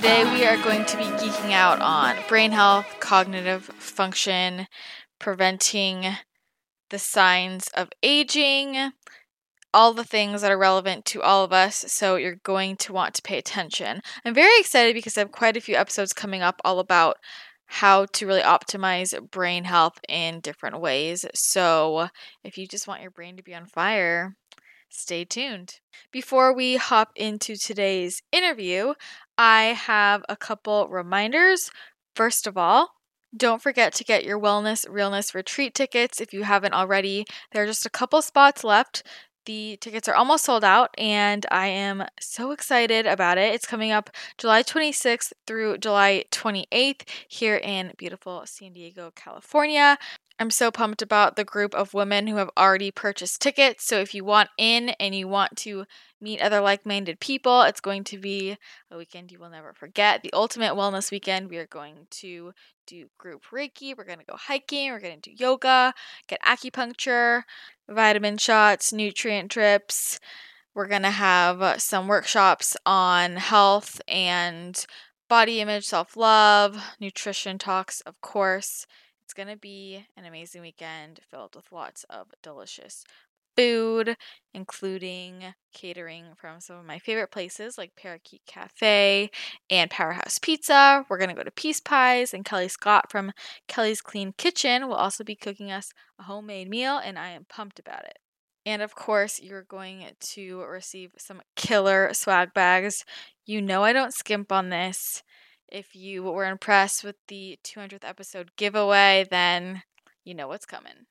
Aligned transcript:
Today, 0.00 0.24
we 0.32 0.46
are 0.46 0.56
going 0.56 0.86
to 0.86 0.96
be 0.96 1.04
geeking 1.04 1.52
out 1.52 1.78
on 1.82 2.16
brain 2.26 2.52
health, 2.52 2.86
cognitive 3.00 3.64
function, 3.64 4.66
preventing 5.18 6.06
the 6.88 6.98
signs 6.98 7.68
of 7.74 7.90
aging, 8.02 8.92
all 9.74 9.92
the 9.92 10.02
things 10.02 10.40
that 10.40 10.50
are 10.50 10.56
relevant 10.56 11.04
to 11.04 11.20
all 11.20 11.44
of 11.44 11.52
us. 11.52 11.84
So, 11.88 12.16
you're 12.16 12.36
going 12.36 12.76
to 12.76 12.94
want 12.94 13.12
to 13.16 13.22
pay 13.22 13.36
attention. 13.36 14.00
I'm 14.24 14.32
very 14.32 14.58
excited 14.58 14.94
because 14.94 15.18
I 15.18 15.20
have 15.20 15.32
quite 15.32 15.58
a 15.58 15.60
few 15.60 15.76
episodes 15.76 16.14
coming 16.14 16.40
up 16.40 16.62
all 16.64 16.78
about 16.78 17.18
how 17.66 18.06
to 18.06 18.26
really 18.26 18.40
optimize 18.40 19.14
brain 19.30 19.64
health 19.64 20.00
in 20.08 20.40
different 20.40 20.80
ways. 20.80 21.26
So, 21.34 22.08
if 22.42 22.56
you 22.56 22.66
just 22.66 22.88
want 22.88 23.02
your 23.02 23.10
brain 23.10 23.36
to 23.36 23.42
be 23.42 23.54
on 23.54 23.66
fire, 23.66 24.34
stay 24.88 25.24
tuned. 25.24 25.80
Before 26.12 26.54
we 26.54 26.76
hop 26.76 27.12
into 27.16 27.56
today's 27.56 28.22
interview, 28.32 28.94
I 29.38 29.74
have 29.74 30.24
a 30.28 30.36
couple 30.36 30.88
reminders. 30.88 31.70
First 32.14 32.46
of 32.46 32.56
all, 32.56 32.90
don't 33.36 33.62
forget 33.62 33.94
to 33.94 34.04
get 34.04 34.24
your 34.24 34.40
Wellness 34.40 34.84
Realness 34.88 35.34
retreat 35.34 35.74
tickets 35.74 36.20
if 36.20 36.32
you 36.32 36.42
haven't 36.42 36.74
already. 36.74 37.24
There 37.52 37.62
are 37.62 37.66
just 37.66 37.86
a 37.86 37.90
couple 37.90 38.20
spots 38.22 38.64
left. 38.64 39.04
The 39.46 39.78
tickets 39.80 40.08
are 40.08 40.14
almost 40.14 40.44
sold 40.44 40.64
out, 40.64 40.90
and 40.98 41.46
I 41.50 41.68
am 41.68 42.04
so 42.20 42.50
excited 42.50 43.06
about 43.06 43.38
it. 43.38 43.54
It's 43.54 43.66
coming 43.66 43.90
up 43.90 44.10
July 44.36 44.62
26th 44.62 45.32
through 45.46 45.78
July 45.78 46.24
28th 46.30 47.08
here 47.28 47.56
in 47.56 47.92
beautiful 47.96 48.42
San 48.44 48.72
Diego, 48.74 49.10
California. 49.16 49.96
I'm 50.40 50.50
so 50.50 50.70
pumped 50.70 51.02
about 51.02 51.36
the 51.36 51.44
group 51.44 51.74
of 51.74 51.92
women 51.92 52.26
who 52.26 52.36
have 52.36 52.48
already 52.56 52.90
purchased 52.90 53.42
tickets. 53.42 53.84
So 53.84 53.98
if 53.98 54.14
you 54.14 54.24
want 54.24 54.48
in 54.56 54.88
and 54.98 55.14
you 55.14 55.28
want 55.28 55.54
to 55.58 55.84
meet 56.18 56.40
other 56.40 56.62
like 56.62 56.86
minded 56.86 57.20
people, 57.20 57.60
it's 57.60 57.82
going 57.82 58.04
to 58.04 58.16
be 58.16 58.56
a 58.90 58.96
weekend 58.96 59.30
you 59.30 59.38
will 59.38 59.50
never 59.50 59.74
forget. 59.74 60.22
The 60.22 60.32
ultimate 60.32 60.72
wellness 60.72 61.10
weekend. 61.10 61.50
We 61.50 61.58
are 61.58 61.66
going 61.66 62.06
to 62.22 62.54
do 62.86 63.08
group 63.18 63.42
Reiki, 63.52 63.94
we're 63.94 64.04
going 64.04 64.18
to 64.18 64.24
go 64.24 64.36
hiking, 64.36 64.90
we're 64.90 64.98
going 64.98 65.20
to 65.20 65.30
do 65.30 65.36
yoga, 65.38 65.92
get 66.26 66.40
acupuncture, 66.40 67.42
vitamin 67.86 68.38
shots, 68.38 68.94
nutrient 68.94 69.50
drips. 69.50 70.18
We're 70.74 70.88
going 70.88 71.02
to 71.02 71.10
have 71.10 71.60
uh, 71.60 71.76
some 71.76 72.08
workshops 72.08 72.78
on 72.86 73.36
health 73.36 74.00
and 74.08 74.86
body 75.28 75.60
image, 75.60 75.84
self 75.84 76.16
love, 76.16 76.82
nutrition 76.98 77.58
talks, 77.58 78.00
of 78.00 78.18
course. 78.22 78.86
It's 79.30 79.34
going 79.34 79.46
to 79.46 79.56
be 79.56 80.04
an 80.16 80.24
amazing 80.24 80.60
weekend 80.60 81.20
filled 81.30 81.54
with 81.54 81.70
lots 81.70 82.02
of 82.10 82.26
delicious 82.42 83.04
food, 83.56 84.16
including 84.52 85.54
catering 85.72 86.34
from 86.34 86.58
some 86.58 86.78
of 86.78 86.84
my 86.84 86.98
favorite 86.98 87.30
places 87.30 87.78
like 87.78 87.94
Parakeet 87.94 88.42
Cafe 88.48 89.30
and 89.70 89.88
Powerhouse 89.88 90.40
Pizza. 90.40 91.06
We're 91.08 91.18
going 91.18 91.30
to 91.30 91.36
go 91.36 91.44
to 91.44 91.50
Peace 91.52 91.78
Pies, 91.78 92.34
and 92.34 92.44
Kelly 92.44 92.66
Scott 92.66 93.08
from 93.08 93.30
Kelly's 93.68 94.00
Clean 94.00 94.34
Kitchen 94.36 94.88
will 94.88 94.96
also 94.96 95.22
be 95.22 95.36
cooking 95.36 95.70
us 95.70 95.92
a 96.18 96.24
homemade 96.24 96.68
meal, 96.68 96.98
and 96.98 97.16
I 97.16 97.28
am 97.28 97.46
pumped 97.48 97.78
about 97.78 98.06
it. 98.06 98.18
And 98.66 98.82
of 98.82 98.96
course, 98.96 99.38
you're 99.40 99.62
going 99.62 100.06
to 100.18 100.62
receive 100.62 101.12
some 101.18 101.40
killer 101.54 102.12
swag 102.14 102.52
bags. 102.52 103.04
You 103.46 103.62
know, 103.62 103.84
I 103.84 103.92
don't 103.92 104.12
skimp 104.12 104.50
on 104.50 104.70
this. 104.70 105.22
If 105.70 105.94
you 105.94 106.24
were 106.24 106.46
impressed 106.46 107.04
with 107.04 107.16
the 107.28 107.58
200th 107.64 108.04
episode 108.04 108.50
giveaway, 108.56 109.26
then 109.30 109.82
you 110.24 110.34
know 110.34 110.48
what's 110.48 110.66
coming. 110.66 111.06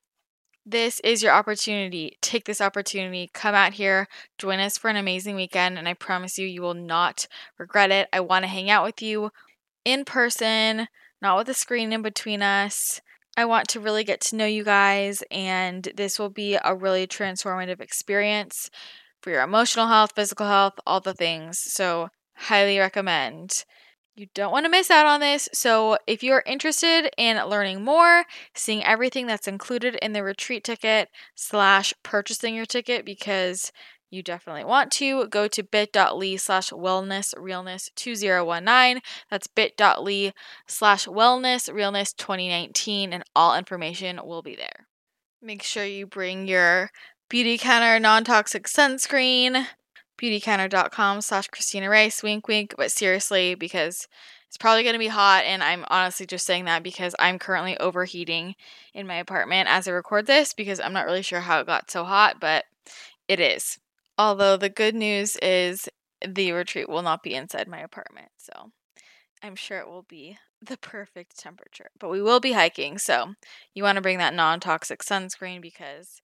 This 0.66 1.00
is 1.00 1.24
your 1.24 1.32
opportunity. 1.32 2.18
Take 2.22 2.46
this 2.46 2.62
opportunity. 2.62 3.30
Come 3.34 3.56
out 3.56 3.74
here, 3.74 4.08
join 4.38 4.60
us 4.60 4.78
for 4.78 4.90
an 4.90 4.98
amazing 4.98 5.36
weekend, 5.36 5.80
and 5.80 5.88
I 5.88 5.94
promise 5.94 6.38
you, 6.38 6.46
you 6.46 6.62
will 6.62 6.74
not 6.74 7.28
regret 7.58 7.90
it. 7.92 8.10
I 8.12 8.20
want 8.20 8.44
to 8.44 8.50
hang 8.50 8.70
out 8.70 8.84
with 8.84 9.02
you 9.02 9.32
in 9.86 10.06
person, 10.06 10.88
not 11.22 11.38
with 11.38 11.50
a 11.50 11.54
screen 11.54 11.94
in 11.94 12.02
between 12.02 12.42
us. 12.42 13.02
I 13.38 13.46
want 13.46 13.70
to 13.70 13.80
really 13.80 14.04
get 14.04 14.20
to 14.22 14.36
know 14.36 14.46
you 14.46 14.66
guys, 14.66 15.24
and 15.32 15.88
this 15.96 16.20
will 16.20 16.30
be 16.30 16.58
a 16.62 16.76
really 16.76 17.08
transformative 17.08 17.80
experience 17.80 18.70
for 19.22 19.32
your 19.32 19.42
emotional 19.42 19.88
health, 19.88 20.12
physical 20.16 20.48
health, 20.48 20.74
all 20.86 21.00
the 21.00 21.14
things. 21.14 21.60
So, 21.60 22.10
highly 22.36 22.78
recommend. 22.78 23.64
You 24.20 24.28
don't 24.36 24.52
want 24.52 24.66
to 24.66 24.70
miss 24.70 24.92
out 24.92 25.06
on 25.06 25.22
this. 25.22 25.48
So, 25.54 25.98
if 26.06 26.24
you're 26.24 26.44
interested 26.46 27.10
in 27.18 27.38
learning 27.48 27.86
more, 27.86 28.26
seeing 28.54 28.84
everything 28.84 29.28
that's 29.28 29.48
included 29.48 29.96
in 30.02 30.12
the 30.12 30.24
retreat 30.24 30.66
ticket, 30.66 31.08
slash 31.36 31.94
purchasing 32.04 32.54
your 32.54 32.66
ticket, 32.66 33.06
because 33.06 33.72
you 34.10 34.22
definitely 34.22 34.66
want 34.66 34.92
to, 34.92 35.26
go 35.30 35.48
to 35.48 35.64
bit.ly 35.64 36.36
slash 36.36 36.72
wellness 36.72 37.34
realness 37.38 37.90
2019. 37.96 39.02
That's 39.32 39.48
bit.ly 39.48 40.34
slash 40.68 41.06
wellness 41.08 41.74
realness 41.74 42.12
2019, 42.12 43.14
and 43.14 43.24
all 43.38 43.56
information 43.56 44.20
will 44.26 44.42
be 44.42 44.58
there. 44.58 44.88
Make 45.42 45.64
sure 45.64 45.86
you 45.86 46.06
bring 46.06 46.46
your 46.46 46.92
Beautycounter 47.30 48.02
non 48.02 48.26
toxic 48.26 48.68
sunscreen 48.68 49.66
beautycounter.com 50.20 51.22
slash 51.22 51.48
Christina 51.48 51.90
Rice, 51.90 52.22
wink 52.22 52.48
wink, 52.48 52.76
but 52.78 52.92
seriously, 52.92 53.56
because 53.56 54.08
it's 54.48 54.58
probably 54.58 54.82
going 54.84 54.94
to 54.94 55.00
be 55.00 55.08
hot, 55.08 55.44
and 55.46 55.64
I'm 55.64 55.86
honestly 55.90 56.26
just 56.26 56.46
saying 56.46 56.66
that 56.66 56.82
because 56.82 57.16
I'm 57.20 57.38
currently 57.38 57.78
overheating 57.78 58.56
in 58.96 59.06
my 59.06 59.16
apartment 59.16 59.70
as 59.70 59.88
I 59.88 59.92
record 59.92 60.26
this 60.26 60.54
because 60.54 60.80
I'm 60.80 60.94
not 60.94 61.06
really 61.06 61.22
sure 61.22 61.42
how 61.42 61.60
it 61.60 61.68
got 61.68 61.92
so 61.92 62.04
hot, 62.04 62.40
but 62.40 62.66
it 63.28 63.40
is. 63.40 63.78
Although 64.18 64.58
the 64.58 64.70
good 64.70 64.96
news 64.96 65.38
is 65.38 65.88
the 66.28 66.52
retreat 66.52 66.90
will 66.90 67.04
not 67.04 67.22
be 67.22 67.36
inside 67.36 67.68
my 67.68 67.80
apartment, 67.80 68.30
so 68.38 68.72
I'm 69.44 69.56
sure 69.56 69.78
it 69.78 69.88
will 69.88 70.06
be 70.10 70.38
the 70.62 70.78
perfect 70.78 71.40
temperature. 71.40 71.92
But 72.00 72.10
we 72.10 72.22
will 72.22 72.40
be 72.40 72.54
hiking, 72.54 72.98
so 72.98 73.36
you 73.74 73.84
want 73.84 73.98
to 73.98 74.02
bring 74.02 74.18
that 74.18 74.34
non 74.34 74.60
toxic 74.60 75.04
sunscreen 75.04 75.62
because 75.62 76.22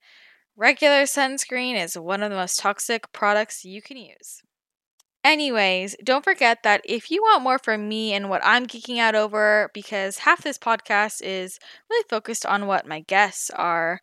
Regular 0.57 1.03
sunscreen 1.03 1.81
is 1.81 1.97
one 1.97 2.23
of 2.23 2.29
the 2.29 2.38
most 2.38 2.59
toxic 2.59 3.11
products 3.11 3.66
you 3.66 3.81
can 3.81 3.97
use. 3.97 4.41
Anyways, 5.21 5.97
don't 6.03 6.23
forget 6.23 6.63
that 6.63 6.81
if 6.85 7.11
you 7.11 7.21
want 7.23 7.43
more 7.43 7.59
from 7.59 7.89
me 7.89 8.13
and 8.13 8.30
what 8.30 8.41
I'm 8.45 8.65
geeking 8.65 9.00
out 9.00 9.15
over, 9.15 9.69
because 9.74 10.19
half 10.19 10.44
this 10.44 10.57
podcast 10.57 11.21
is 11.21 11.59
really 11.89 12.06
focused 12.09 12.45
on 12.45 12.68
what 12.68 12.88
my 12.88 13.01
guests 13.01 13.50
are 13.50 14.00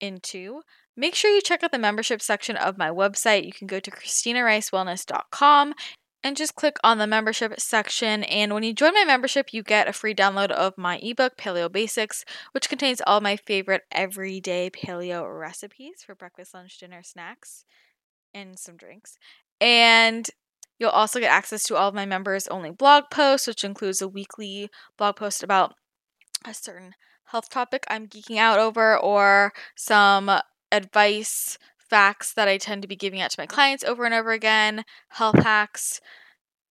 into, 0.00 0.60
make 0.96 1.14
sure 1.14 1.30
you 1.30 1.40
check 1.40 1.62
out 1.62 1.72
the 1.72 1.78
membership 1.78 2.20
section 2.20 2.56
of 2.56 2.76
my 2.76 2.90
website. 2.90 3.46
You 3.46 3.52
can 3.52 3.66
go 3.66 3.80
to 3.80 3.90
ChristinaRiceWellness.com 3.90 5.74
and 6.24 6.38
just 6.38 6.54
click 6.54 6.78
on 6.82 6.96
the 6.96 7.06
membership 7.06 7.60
section. 7.60 8.24
And 8.24 8.54
when 8.54 8.62
you 8.62 8.72
join 8.72 8.94
my 8.94 9.04
membership, 9.04 9.52
you 9.52 9.62
get 9.62 9.86
a 9.86 9.92
free 9.92 10.14
download 10.14 10.50
of 10.50 10.78
my 10.78 10.98
ebook, 11.02 11.36
Paleo 11.36 11.70
Basics, 11.70 12.24
which 12.52 12.70
contains 12.70 13.02
all 13.06 13.20
my 13.20 13.36
favorite 13.36 13.82
everyday 13.92 14.70
paleo 14.70 15.22
recipes 15.38 16.02
for 16.04 16.14
breakfast, 16.14 16.54
lunch, 16.54 16.78
dinner, 16.78 17.02
snacks, 17.02 17.66
and 18.32 18.58
some 18.58 18.78
drinks. 18.78 19.18
And 19.60 20.26
you'll 20.78 20.90
also 20.90 21.20
get 21.20 21.30
access 21.30 21.62
to 21.64 21.76
all 21.76 21.88
of 21.88 21.94
my 21.94 22.06
members 22.06 22.48
only 22.48 22.70
blog 22.70 23.04
posts, 23.10 23.46
which 23.46 23.62
includes 23.62 24.00
a 24.00 24.08
weekly 24.08 24.70
blog 24.96 25.16
post 25.16 25.42
about 25.42 25.74
a 26.46 26.54
certain 26.54 26.94
health 27.26 27.50
topic 27.50 27.84
I'm 27.88 28.06
geeking 28.06 28.38
out 28.38 28.58
over 28.58 28.96
or 28.96 29.52
some 29.76 30.30
advice 30.72 31.58
facts 31.94 32.32
that 32.34 32.48
I 32.48 32.58
tend 32.58 32.82
to 32.82 32.88
be 32.88 32.96
giving 32.96 33.20
out 33.20 33.30
to 33.30 33.40
my 33.40 33.46
clients 33.46 33.84
over 33.84 34.04
and 34.04 34.12
over 34.14 34.32
again, 34.32 34.84
health 35.10 35.38
hacks, 35.38 36.00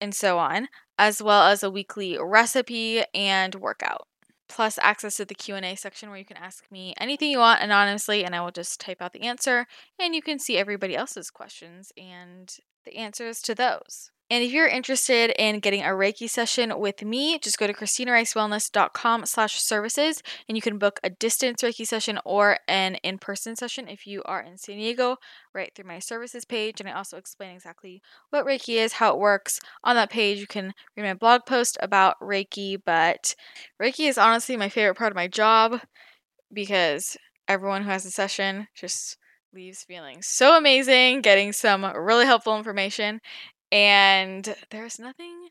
and 0.02 0.14
so 0.14 0.38
on, 0.38 0.68
as 0.98 1.24
well 1.24 1.44
as 1.44 1.64
a 1.64 1.72
weekly 1.72 2.18
recipe 2.20 3.04
and 3.14 3.56
workout. 3.56 4.08
plus 4.50 4.78
access 4.82 5.16
to 5.18 5.26
the 5.26 5.34
Q&A 5.34 5.76
section 5.76 6.10
where 6.10 6.20
you 6.20 6.26
can 6.26 6.38
ask 6.38 6.70
me 6.72 6.94
anything 7.00 7.32
you 7.32 7.40
want 7.40 7.62
anonymously 7.62 8.24
and 8.26 8.36
I 8.36 8.42
will 8.42 8.52
just 8.52 8.80
type 8.80 9.02
out 9.02 9.14
the 9.14 9.24
answer 9.24 9.66
and 10.00 10.14
you 10.14 10.22
can 10.22 10.38
see 10.40 10.58
everybody 10.58 10.96
else's 10.96 11.32
questions 11.32 11.92
and 11.98 12.56
the 12.86 12.96
answers 12.98 13.42
to 13.44 13.56
those. 13.56 14.12
And 14.34 14.44
if 14.44 14.52
you're 14.52 14.68
interested 14.68 15.32
in 15.38 15.60
getting 15.60 15.84
a 15.84 15.90
Reiki 15.90 16.28
session 16.28 16.80
with 16.80 17.04
me, 17.04 17.38
just 17.38 17.60
go 17.60 17.68
to 17.68 17.74
christinaricewellness.com 17.74 19.28
slash 19.28 19.62
services 19.62 20.24
and 20.50 20.58
you 20.58 20.62
can 20.64 20.80
book 20.80 21.00
a 21.04 21.12
distance 21.12 21.62
Reiki 21.62 21.86
session 21.86 22.18
or 22.26 22.58
an 22.68 22.96
in-person 23.04 23.56
session 23.56 23.88
if 23.88 24.08
you 24.08 24.24
are 24.26 24.42
in 24.42 24.58
San 24.58 24.78
Diego 24.78 25.18
right 25.54 25.72
through 25.76 25.86
my 25.86 26.00
services 26.00 26.46
page. 26.46 26.80
And 26.80 26.90
I 26.90 26.94
also 26.94 27.18
explain 27.18 27.54
exactly 27.54 28.02
what 28.32 28.44
Reiki 28.44 28.84
is, 28.84 28.94
how 28.94 29.14
it 29.14 29.20
works. 29.20 29.60
On 29.84 29.96
that 29.96 30.10
page, 30.10 30.40
you 30.40 30.48
can 30.48 30.74
read 30.98 31.04
my 31.04 31.14
blog 31.14 31.42
post 31.46 31.78
about 31.80 32.20
Reiki, 32.20 32.78
but 32.84 33.36
Reiki 33.80 34.10
is 34.10 34.18
honestly 34.18 34.58
my 34.58 34.68
favorite 34.68 34.98
part 34.98 35.12
of 35.12 35.16
my 35.16 35.28
job 35.28 35.80
because 36.52 37.18
everyone 37.48 37.84
who 37.84 37.92
has 37.92 38.04
a 38.04 38.10
session 38.10 38.68
just 38.74 39.16
leaves 39.54 39.84
feeling 39.84 40.22
so 40.22 40.58
amazing, 40.58 41.22
getting 41.22 41.54
some 41.54 41.86
really 41.96 42.26
helpful 42.26 42.58
information. 42.58 43.22
And 43.74 44.56
there's 44.70 45.00
nothing 45.00 45.50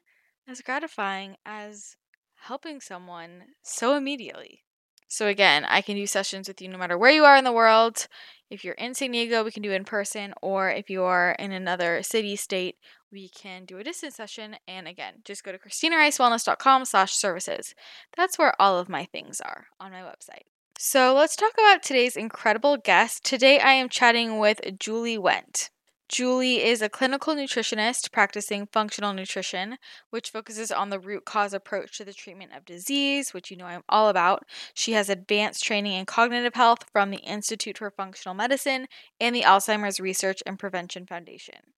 as 0.49 0.61
gratifying 0.61 1.37
as 1.45 1.97
helping 2.43 2.81
someone 2.81 3.43
so 3.65 3.97
immediately. 3.97 4.63
So, 5.09 5.27
again, 5.27 5.65
I 5.65 5.83
can 5.83 5.97
do 5.97 6.07
sessions 6.07 6.47
with 6.47 6.63
you 6.63 6.69
no 6.69 6.79
matter 6.79 6.97
where 6.97 7.11
you 7.11 7.25
are 7.25 7.37
in 7.37 7.43
the 7.43 7.53
world. 7.53 8.07
If 8.49 8.65
you're 8.65 8.75
in 8.75 8.95
San 8.95 9.11
Diego, 9.11 9.43
we 9.43 9.51
can 9.51 9.63
do 9.63 9.73
in 9.73 9.85
person, 9.85 10.35
or 10.41 10.71
if 10.71 10.89
you 10.89 11.03
are 11.03 11.33
in 11.33 11.51
another 11.51 12.01
city, 12.05 12.37
state, 12.37 12.77
we 13.11 13.29
can 13.29 13.65
do 13.65 13.79
a 13.79 13.85
distance 13.85 14.15
session. 14.15 14.55
And 14.69 14.87
again, 14.87 15.15
just 15.25 15.43
go 15.43 15.51
to 15.51 15.59
christinaricewellness.com 15.59 16.85
slash 16.85 17.15
services. 17.15 17.75
That's 18.17 18.39
where 18.39 18.55
all 18.63 18.79
of 18.79 18.89
my 18.89 19.05
things 19.07 19.41
are 19.41 19.67
on 19.81 19.91
my 19.91 20.01
website. 20.01 20.47
So 20.79 21.13
let's 21.13 21.35
talk 21.35 21.55
about 21.55 21.83
today's 21.83 22.17
incredible 22.17 22.77
guest. 22.77 23.25
Today 23.25 23.59
I 23.59 23.73
am 23.73 23.89
chatting 23.89 24.39
with 24.39 24.61
Julie 24.79 25.19
Wendt. 25.19 25.71
Julie 26.13 26.63
is 26.63 26.83
a 26.83 26.91
clinical 26.91 27.35
nutritionist 27.35 28.13
practicing 28.13 28.67
functional 28.67 29.15
nutrition, 29.15 29.79
which 30.11 30.29
focuses 30.29 30.71
on 30.71 30.91
the 30.91 31.01
root 31.01 31.25
cause 31.25 31.55
approach 31.55 31.97
to 31.97 32.05
the 32.05 32.13
treatment 32.13 32.53
of 32.55 32.67
disease, 32.67 33.33
which 33.33 33.51
you 33.51 33.57
know 33.57 33.65
I'm 33.65 33.83
all 33.89 34.11
about. 34.11 34.45
She 34.75 34.93
has 34.93 35.09
advanced 35.09 35.65
training 35.65 35.95
in 35.95 36.05
cognitive 36.05 36.53
health 36.53 36.85
from 36.93 37.11
the 37.11 37.21
Institute 37.21 37.79
for 37.79 37.91
Functional 37.91 38.35
Medicine 38.35 38.89
and 39.21 39.35
the 39.35 39.41
Alzheimer's 39.41 40.01
Research 40.01 40.43
and 40.45 40.59
Prevention 40.59 41.07
Foundation. 41.07 41.73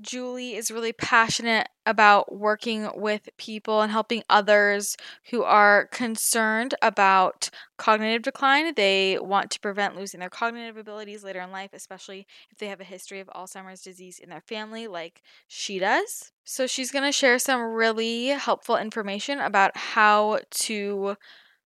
Julie 0.00 0.54
is 0.54 0.70
really 0.70 0.92
passionate 0.92 1.68
about 1.84 2.34
working 2.34 2.88
with 2.94 3.28
people 3.36 3.82
and 3.82 3.92
helping 3.92 4.22
others 4.30 4.96
who 5.30 5.42
are 5.42 5.86
concerned 5.92 6.74
about 6.80 7.50
cognitive 7.76 8.22
decline. 8.22 8.72
They 8.74 9.18
want 9.20 9.50
to 9.50 9.60
prevent 9.60 9.94
losing 9.94 10.20
their 10.20 10.30
cognitive 10.30 10.78
abilities 10.78 11.22
later 11.22 11.40
in 11.40 11.50
life, 11.50 11.70
especially 11.74 12.26
if 12.50 12.58
they 12.58 12.68
have 12.68 12.80
a 12.80 12.84
history 12.84 13.20
of 13.20 13.28
Alzheimer's 13.28 13.82
disease 13.82 14.18
in 14.18 14.30
their 14.30 14.40
family, 14.40 14.88
like 14.88 15.20
she 15.46 15.78
does. 15.78 16.32
So, 16.44 16.66
she's 16.66 16.90
going 16.90 17.04
to 17.04 17.12
share 17.12 17.38
some 17.38 17.60
really 17.60 18.28
helpful 18.28 18.76
information 18.76 19.38
about 19.40 19.76
how 19.76 20.40
to 20.50 21.16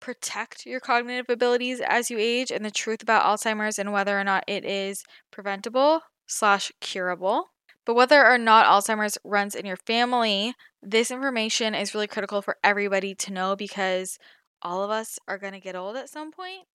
protect 0.01 0.67
your 0.67 0.81
cognitive 0.81 1.27
abilities 1.29 1.81
as 1.81 2.11
you 2.11 2.19
age 2.19 2.51
and 2.51 2.65
the 2.65 2.71
truth 2.71 3.03
about 3.03 3.25
Alzheimer's 3.25 3.79
and 3.79 3.93
whether 3.93 4.19
or 4.19 4.25
not 4.25 4.45
it 4.47 4.65
is 4.65 5.05
preventable 5.31 6.01
slash 6.27 6.73
curable. 6.81 7.51
But 7.87 7.95
whether 7.95 8.27
or 8.27 8.37
not 8.37 8.67
Alzheimer's 8.67 9.17
runs 9.25 9.55
in 9.55 9.65
your 9.65 9.77
family, 9.77 10.55
this 10.83 11.11
information 11.11 11.75
is 11.75 11.95
really 11.95 12.09
critical 12.09 12.43
for 12.43 12.59
everybody 12.63 13.15
to 13.15 13.33
know 13.33 13.57
because 13.57 14.19
all 14.61 14.83
of 14.83 14.91
us 14.91 15.19
are 15.29 15.39
going 15.39 15.53
to 15.53 15.61
get 15.61 15.77
old 15.77 15.97
at 15.97 16.11
some 16.11 16.33
point. 16.33 16.67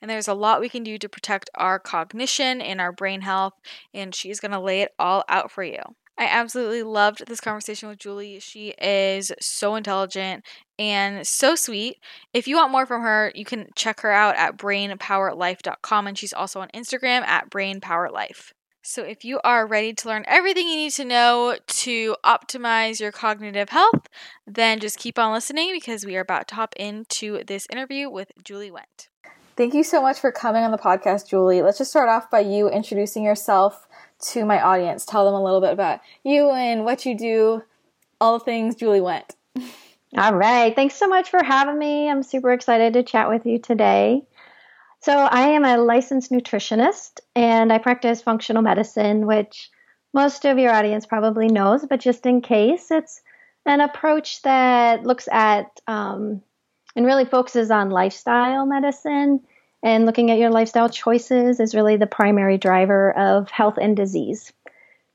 And 0.00 0.10
there's 0.10 0.28
a 0.28 0.34
lot 0.34 0.60
we 0.60 0.68
can 0.70 0.82
do 0.82 0.98
to 0.98 1.08
protect 1.08 1.50
our 1.54 1.78
cognition 1.78 2.60
and 2.60 2.80
our 2.80 2.92
brain 2.92 3.20
health, 3.20 3.52
and 3.92 4.14
she's 4.14 4.40
going 4.40 4.52
to 4.52 4.58
lay 4.58 4.80
it 4.80 4.92
all 4.98 5.22
out 5.28 5.50
for 5.50 5.62
you. 5.62 5.80
I 6.16 6.26
absolutely 6.26 6.82
loved 6.82 7.26
this 7.26 7.40
conversation 7.40 7.88
with 7.88 7.98
Julie. 7.98 8.38
She 8.38 8.68
is 8.80 9.32
so 9.40 9.74
intelligent 9.74 10.44
and 10.78 11.26
so 11.26 11.56
sweet. 11.56 11.98
If 12.32 12.46
you 12.46 12.56
want 12.56 12.72
more 12.72 12.86
from 12.86 13.02
her, 13.02 13.32
you 13.34 13.44
can 13.44 13.68
check 13.74 14.00
her 14.00 14.12
out 14.12 14.36
at 14.36 14.56
brainpowerlife.com, 14.56 16.06
and 16.06 16.16
she's 16.16 16.32
also 16.32 16.60
on 16.60 16.68
Instagram 16.68 17.22
at 17.22 17.50
brainpowerlife. 17.50 18.52
So, 18.86 19.02
if 19.02 19.24
you 19.24 19.40
are 19.42 19.66
ready 19.66 19.94
to 19.94 20.08
learn 20.08 20.26
everything 20.28 20.68
you 20.68 20.76
need 20.76 20.92
to 20.92 21.06
know 21.06 21.56
to 21.66 22.16
optimize 22.22 23.00
your 23.00 23.12
cognitive 23.12 23.70
health, 23.70 24.10
then 24.46 24.78
just 24.78 24.98
keep 24.98 25.18
on 25.18 25.32
listening 25.32 25.72
because 25.72 26.04
we 26.04 26.18
are 26.18 26.20
about 26.20 26.48
to 26.48 26.56
hop 26.56 26.74
into 26.76 27.42
this 27.44 27.66
interview 27.72 28.10
with 28.10 28.30
Julie 28.44 28.70
Wendt. 28.70 29.08
Thank 29.56 29.72
you 29.72 29.84
so 29.84 30.02
much 30.02 30.18
for 30.18 30.30
coming 30.30 30.64
on 30.64 30.70
the 30.70 30.76
podcast, 30.76 31.30
Julie. 31.30 31.62
Let's 31.62 31.78
just 31.78 31.92
start 31.92 32.10
off 32.10 32.30
by 32.30 32.40
you 32.40 32.68
introducing 32.68 33.24
yourself 33.24 33.88
to 34.32 34.44
my 34.44 34.60
audience. 34.60 35.06
Tell 35.06 35.24
them 35.24 35.34
a 35.34 35.42
little 35.42 35.62
bit 35.62 35.72
about 35.72 36.00
you 36.22 36.50
and 36.50 36.84
what 36.84 37.06
you 37.06 37.16
do, 37.16 37.62
all 38.20 38.38
the 38.38 38.44
things 38.44 38.74
Julie 38.74 39.00
Wendt. 39.00 39.30
All 40.16 40.34
right. 40.34 40.76
Thanks 40.76 40.94
so 40.94 41.08
much 41.08 41.30
for 41.30 41.42
having 41.42 41.76
me. 41.78 42.08
I'm 42.08 42.22
super 42.22 42.52
excited 42.52 42.92
to 42.92 43.02
chat 43.02 43.30
with 43.30 43.46
you 43.46 43.58
today. 43.58 44.22
So, 45.04 45.12
I 45.12 45.48
am 45.48 45.66
a 45.66 45.76
licensed 45.76 46.32
nutritionist 46.32 47.20
and 47.36 47.70
I 47.70 47.76
practice 47.76 48.22
functional 48.22 48.62
medicine, 48.62 49.26
which 49.26 49.70
most 50.14 50.46
of 50.46 50.58
your 50.58 50.72
audience 50.72 51.04
probably 51.04 51.46
knows, 51.46 51.84
but 51.84 52.00
just 52.00 52.24
in 52.24 52.40
case, 52.40 52.90
it's 52.90 53.20
an 53.66 53.82
approach 53.82 54.40
that 54.44 55.04
looks 55.04 55.28
at 55.30 55.78
um, 55.86 56.40
and 56.96 57.04
really 57.04 57.26
focuses 57.26 57.70
on 57.70 57.90
lifestyle 57.90 58.64
medicine. 58.64 59.40
And 59.82 60.06
looking 60.06 60.30
at 60.30 60.38
your 60.38 60.48
lifestyle 60.48 60.88
choices 60.88 61.60
is 61.60 61.74
really 61.74 61.98
the 61.98 62.06
primary 62.06 62.56
driver 62.56 63.14
of 63.14 63.50
health 63.50 63.76
and 63.78 63.94
disease. 63.94 64.54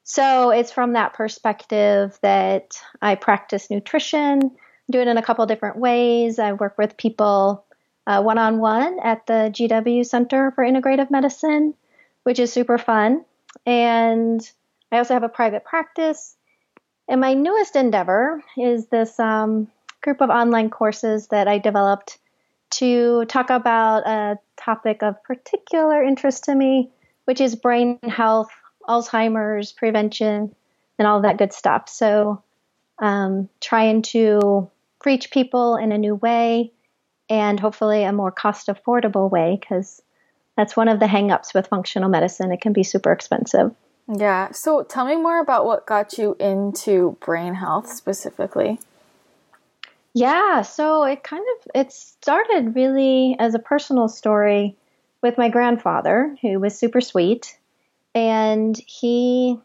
So, 0.03 0.51
it's 0.51 0.71
from 0.71 0.93
that 0.93 1.15
perspective 1.15 2.15
that 2.21 2.79
I 3.01 3.15
practice 3.15 3.71
nutrition, 3.71 4.51
do 4.91 5.01
it 5.01 5.07
in 5.07 5.17
a 5.17 5.23
couple 5.23 5.47
different 5.47 5.77
ways. 5.77 6.37
I 6.37 6.53
work 6.53 6.77
with 6.77 6.95
people 6.95 7.65
one 8.17 8.37
on 8.39 8.59
one 8.59 8.99
at 9.03 9.25
the 9.27 9.51
GW 9.53 10.05
Center 10.05 10.51
for 10.51 10.63
Integrative 10.63 11.11
Medicine, 11.11 11.75
which 12.23 12.39
is 12.39 12.51
super 12.51 12.77
fun. 12.77 13.23
And 13.65 14.41
I 14.91 14.97
also 14.97 15.13
have 15.13 15.23
a 15.23 15.29
private 15.29 15.63
practice. 15.63 16.35
And 17.07 17.21
my 17.21 17.33
newest 17.35 17.75
endeavor 17.75 18.43
is 18.57 18.87
this 18.87 19.19
um, 19.19 19.67
group 20.01 20.21
of 20.21 20.29
online 20.29 20.69
courses 20.69 21.27
that 21.27 21.47
I 21.47 21.59
developed 21.59 22.17
to 22.71 23.25
talk 23.25 23.49
about 23.49 24.07
a 24.07 24.39
topic 24.57 25.03
of 25.03 25.23
particular 25.23 26.03
interest 26.03 26.45
to 26.45 26.55
me, 26.55 26.89
which 27.25 27.41
is 27.41 27.55
brain 27.55 27.99
health, 28.03 28.49
Alzheimer's 28.87 29.71
prevention, 29.71 30.55
and 30.97 31.07
all 31.07 31.21
that 31.21 31.37
good 31.37 31.53
stuff. 31.53 31.89
So, 31.89 32.43
um, 32.99 33.49
trying 33.61 34.01
to 34.01 34.69
reach 35.05 35.31
people 35.31 35.77
in 35.77 35.91
a 35.91 35.97
new 35.97 36.15
way 36.15 36.73
and 37.29 37.59
hopefully 37.59 38.03
a 38.03 38.11
more 38.11 38.31
cost 38.31 38.67
affordable 38.67 39.29
way 39.29 39.57
because 39.59 40.01
that's 40.57 40.75
one 40.75 40.87
of 40.87 40.99
the 40.99 41.05
hangups 41.05 41.53
with 41.53 41.67
functional 41.67 42.09
medicine. 42.09 42.51
It 42.51 42.61
can 42.61 42.73
be 42.73 42.83
super 42.83 43.11
expensive. 43.11 43.73
Yeah. 44.07 44.51
So 44.51 44.83
tell 44.83 45.05
me 45.05 45.15
more 45.15 45.39
about 45.39 45.65
what 45.65 45.85
got 45.85 46.17
you 46.17 46.35
into 46.39 47.17
brain 47.21 47.53
health 47.53 47.89
specifically. 47.89 48.79
Yeah, 50.13 50.63
so 50.63 51.03
it 51.03 51.23
kind 51.23 51.45
of 51.55 51.71
it 51.75 51.91
started 51.91 52.75
really 52.75 53.35
as 53.39 53.53
a 53.53 53.59
personal 53.59 54.07
story 54.07 54.75
with 55.21 55.37
my 55.37 55.49
grandfather, 55.49 56.35
who 56.41 56.59
was 56.59 56.77
super 56.77 56.99
sweet, 56.99 57.57
and 58.15 58.75
he 58.87 59.59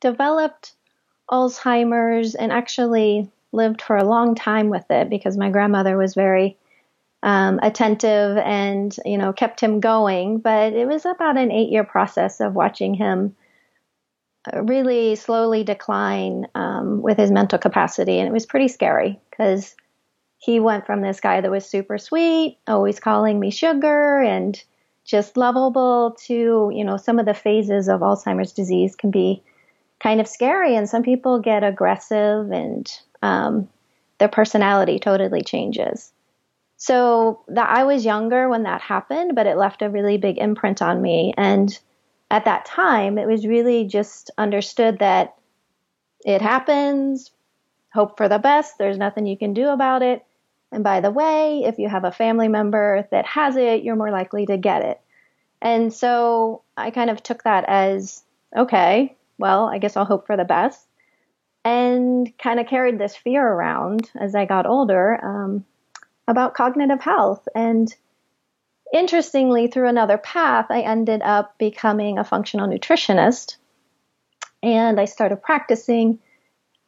developed 0.00 0.72
Alzheimer's 1.30 2.34
and 2.34 2.50
actually 2.50 3.30
lived 3.52 3.82
for 3.82 3.96
a 3.96 4.08
long 4.08 4.34
time 4.34 4.70
with 4.70 4.90
it 4.90 5.10
because 5.10 5.36
my 5.36 5.50
grandmother 5.50 5.96
was 5.96 6.14
very 6.14 6.56
um, 7.22 7.58
attentive 7.62 8.36
and 8.38 8.96
you 9.04 9.18
know 9.18 9.32
kept 9.32 9.60
him 9.60 9.80
going. 9.80 10.38
But 10.38 10.72
it 10.72 10.86
was 10.86 11.04
about 11.04 11.36
an 11.36 11.50
eight 11.50 11.70
year 11.70 11.84
process 11.84 12.40
of 12.40 12.54
watching 12.54 12.94
him 12.94 13.34
uh, 14.52 14.62
really 14.62 15.16
slowly 15.16 15.64
decline 15.64 16.46
um, 16.54 17.02
with 17.02 17.18
his 17.18 17.30
mental 17.30 17.58
capacity, 17.58 18.18
and 18.18 18.28
it 18.28 18.32
was 18.32 18.46
pretty 18.46 18.68
scary 18.68 19.18
because 19.30 19.74
he 20.38 20.60
went 20.60 20.86
from 20.86 21.02
this 21.02 21.20
guy 21.20 21.40
that 21.40 21.50
was 21.50 21.66
super 21.66 21.98
sweet, 21.98 22.58
always 22.68 23.00
calling 23.00 23.40
me 23.40 23.50
sugar 23.50 24.20
and 24.20 24.62
just 25.04 25.36
lovable 25.36 26.16
to 26.26 26.70
you 26.74 26.84
know 26.84 26.96
some 26.96 27.18
of 27.18 27.26
the 27.26 27.34
phases 27.34 27.88
of 27.88 28.00
Alzheimer's 28.00 28.52
disease 28.52 28.94
can 28.94 29.10
be 29.10 29.42
kind 30.00 30.20
of 30.20 30.28
scary, 30.28 30.76
and 30.76 30.88
some 30.88 31.02
people 31.02 31.40
get 31.40 31.64
aggressive 31.64 32.52
and 32.52 32.88
um, 33.22 33.68
their 34.18 34.28
personality 34.28 35.00
totally 35.00 35.42
changes. 35.42 36.12
So 36.78 37.42
that 37.48 37.68
I 37.68 37.84
was 37.84 38.04
younger 38.04 38.48
when 38.48 38.62
that 38.62 38.80
happened, 38.80 39.34
but 39.34 39.48
it 39.48 39.56
left 39.56 39.82
a 39.82 39.90
really 39.90 40.16
big 40.16 40.38
imprint 40.38 40.80
on 40.80 41.02
me. 41.02 41.34
And 41.36 41.76
at 42.30 42.44
that 42.44 42.66
time, 42.66 43.18
it 43.18 43.26
was 43.26 43.46
really 43.46 43.84
just 43.84 44.30
understood 44.38 45.00
that 45.00 45.34
it 46.24 46.40
happens, 46.40 47.32
hope 47.92 48.16
for 48.16 48.28
the 48.28 48.38
best, 48.38 48.78
there's 48.78 48.96
nothing 48.96 49.26
you 49.26 49.36
can 49.36 49.54
do 49.54 49.68
about 49.68 50.02
it. 50.02 50.24
And 50.70 50.84
by 50.84 51.00
the 51.00 51.10
way, 51.10 51.64
if 51.64 51.78
you 51.78 51.88
have 51.88 52.04
a 52.04 52.12
family 52.12 52.46
member 52.46 53.08
that 53.10 53.26
has 53.26 53.56
it, 53.56 53.82
you're 53.82 53.96
more 53.96 54.12
likely 54.12 54.46
to 54.46 54.56
get 54.56 54.84
it. 54.84 55.00
And 55.60 55.92
so 55.92 56.62
I 56.76 56.92
kind 56.92 57.10
of 57.10 57.22
took 57.22 57.42
that 57.42 57.64
as 57.66 58.22
okay, 58.56 59.16
well, 59.36 59.66
I 59.66 59.78
guess 59.78 59.96
I'll 59.96 60.04
hope 60.04 60.26
for 60.26 60.36
the 60.36 60.44
best. 60.44 60.86
And 61.64 62.32
kind 62.38 62.60
of 62.60 62.68
carried 62.68 62.98
this 62.98 63.16
fear 63.16 63.44
around 63.44 64.10
as 64.18 64.36
I 64.36 64.44
got 64.44 64.66
older 64.66 65.18
um, 65.24 65.64
about 66.28 66.54
cognitive 66.54 67.00
health. 67.00 67.48
And 67.54 67.92
interestingly, 68.92 69.66
through 69.66 69.88
another 69.88 70.18
path, 70.18 70.66
I 70.68 70.82
ended 70.82 71.22
up 71.22 71.58
becoming 71.58 72.18
a 72.18 72.24
functional 72.24 72.68
nutritionist. 72.68 73.56
And 74.62 75.00
I 75.00 75.06
started 75.06 75.42
practicing. 75.42 76.20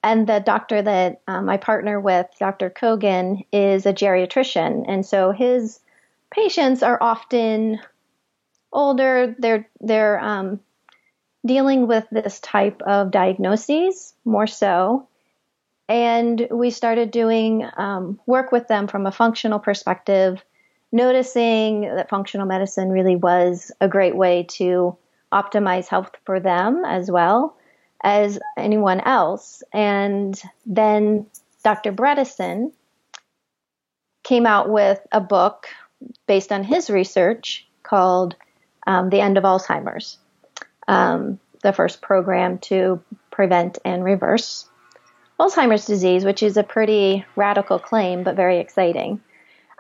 And 0.03 0.27
the 0.27 0.41
doctor 0.41 0.81
that 0.81 1.23
um, 1.27 1.49
I 1.49 1.57
partner 1.57 1.99
with, 1.99 2.27
Dr. 2.39 2.71
Kogan, 2.71 3.45
is 3.53 3.87
a 3.87 3.93
geriatrician. 3.93 4.85
And 4.87 5.05
so 5.05 5.33
his 5.33 5.81
patients 6.31 6.83
are 6.83 6.99
often 7.01 7.81
older. 8.73 9.35
They're, 9.39 9.69
they're 9.81 10.21
um, 10.21 10.61
dealing 11.47 11.87
with 11.87 12.07
this 12.11 12.41
type 12.41 12.83
of 12.83 13.11
diagnoses 13.11 14.15
more 14.25 14.47
so. 14.47 15.09
And 15.91 16.47
we 16.53 16.71
started 16.71 17.11
doing 17.11 17.69
um, 17.77 18.21
work 18.25 18.53
with 18.53 18.69
them 18.69 18.87
from 18.87 19.07
a 19.07 19.13
functional 19.13 19.59
perspective, 19.59 20.41
noticing 20.93 21.81
that 21.81 22.09
functional 22.09 22.47
medicine 22.47 22.91
really 22.91 23.17
was 23.17 23.73
a 23.81 23.89
great 23.89 24.15
way 24.15 24.45
to 24.51 24.97
optimize 25.33 25.89
health 25.89 26.13
for 26.25 26.39
them 26.39 26.85
as 26.87 27.11
well 27.11 27.57
as 28.05 28.39
anyone 28.57 29.01
else. 29.01 29.65
And 29.73 30.41
then 30.65 31.27
Dr. 31.65 31.91
Bredesen 31.91 32.73
came 34.23 34.47
out 34.47 34.71
with 34.71 35.01
a 35.11 35.21
book 35.21 35.67
based 36.29 36.53
on 36.53 36.63
his 36.63 36.89
research 36.89 37.67
called 37.83 38.37
um, 38.87 39.11
The 39.11 39.21
End 39.21 39.37
of 39.37 39.43
Alzheimer's 39.43 40.19
um, 40.87 41.41
the 41.65 41.73
first 41.73 42.01
program 42.01 42.59
to 42.59 43.03
prevent 43.33 43.79
and 43.85 44.05
reverse 44.05 44.70
Alzheimer's 45.41 45.87
disease, 45.87 46.23
which 46.23 46.43
is 46.43 46.59
a 46.59 46.63
pretty 46.63 47.25
radical 47.35 47.79
claim, 47.79 48.23
but 48.25 48.37
very 48.37 48.59
exciting. 48.59 49.23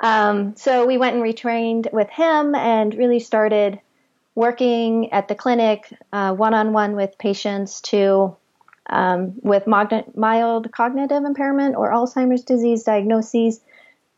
Um, 0.02 0.56
so 0.56 0.86
we 0.86 0.96
went 0.96 1.16
and 1.16 1.22
retrained 1.22 1.92
with 1.92 2.08
him 2.08 2.54
and 2.54 2.94
really 2.94 3.20
started 3.20 3.78
working 4.34 5.12
at 5.12 5.28
the 5.28 5.34
clinic 5.34 5.92
one 6.10 6.54
on 6.54 6.72
one 6.72 6.96
with 6.96 7.18
patients 7.18 7.82
to 7.82 8.34
um, 8.88 9.34
with 9.42 9.66
mild 9.66 10.72
cognitive 10.72 11.24
impairment 11.24 11.76
or 11.76 11.92
Alzheimer's 11.92 12.42
disease 12.42 12.84
diagnoses 12.84 13.60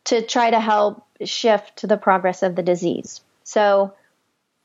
to 0.05 0.23
try 0.23 0.51
to 0.51 0.61
help 0.61 1.05
shift 1.25 1.87
the 1.87 1.97
progress 1.97 2.45
of 2.45 2.55
the 2.55 2.63
disease. 2.63 3.21
So 3.43 3.95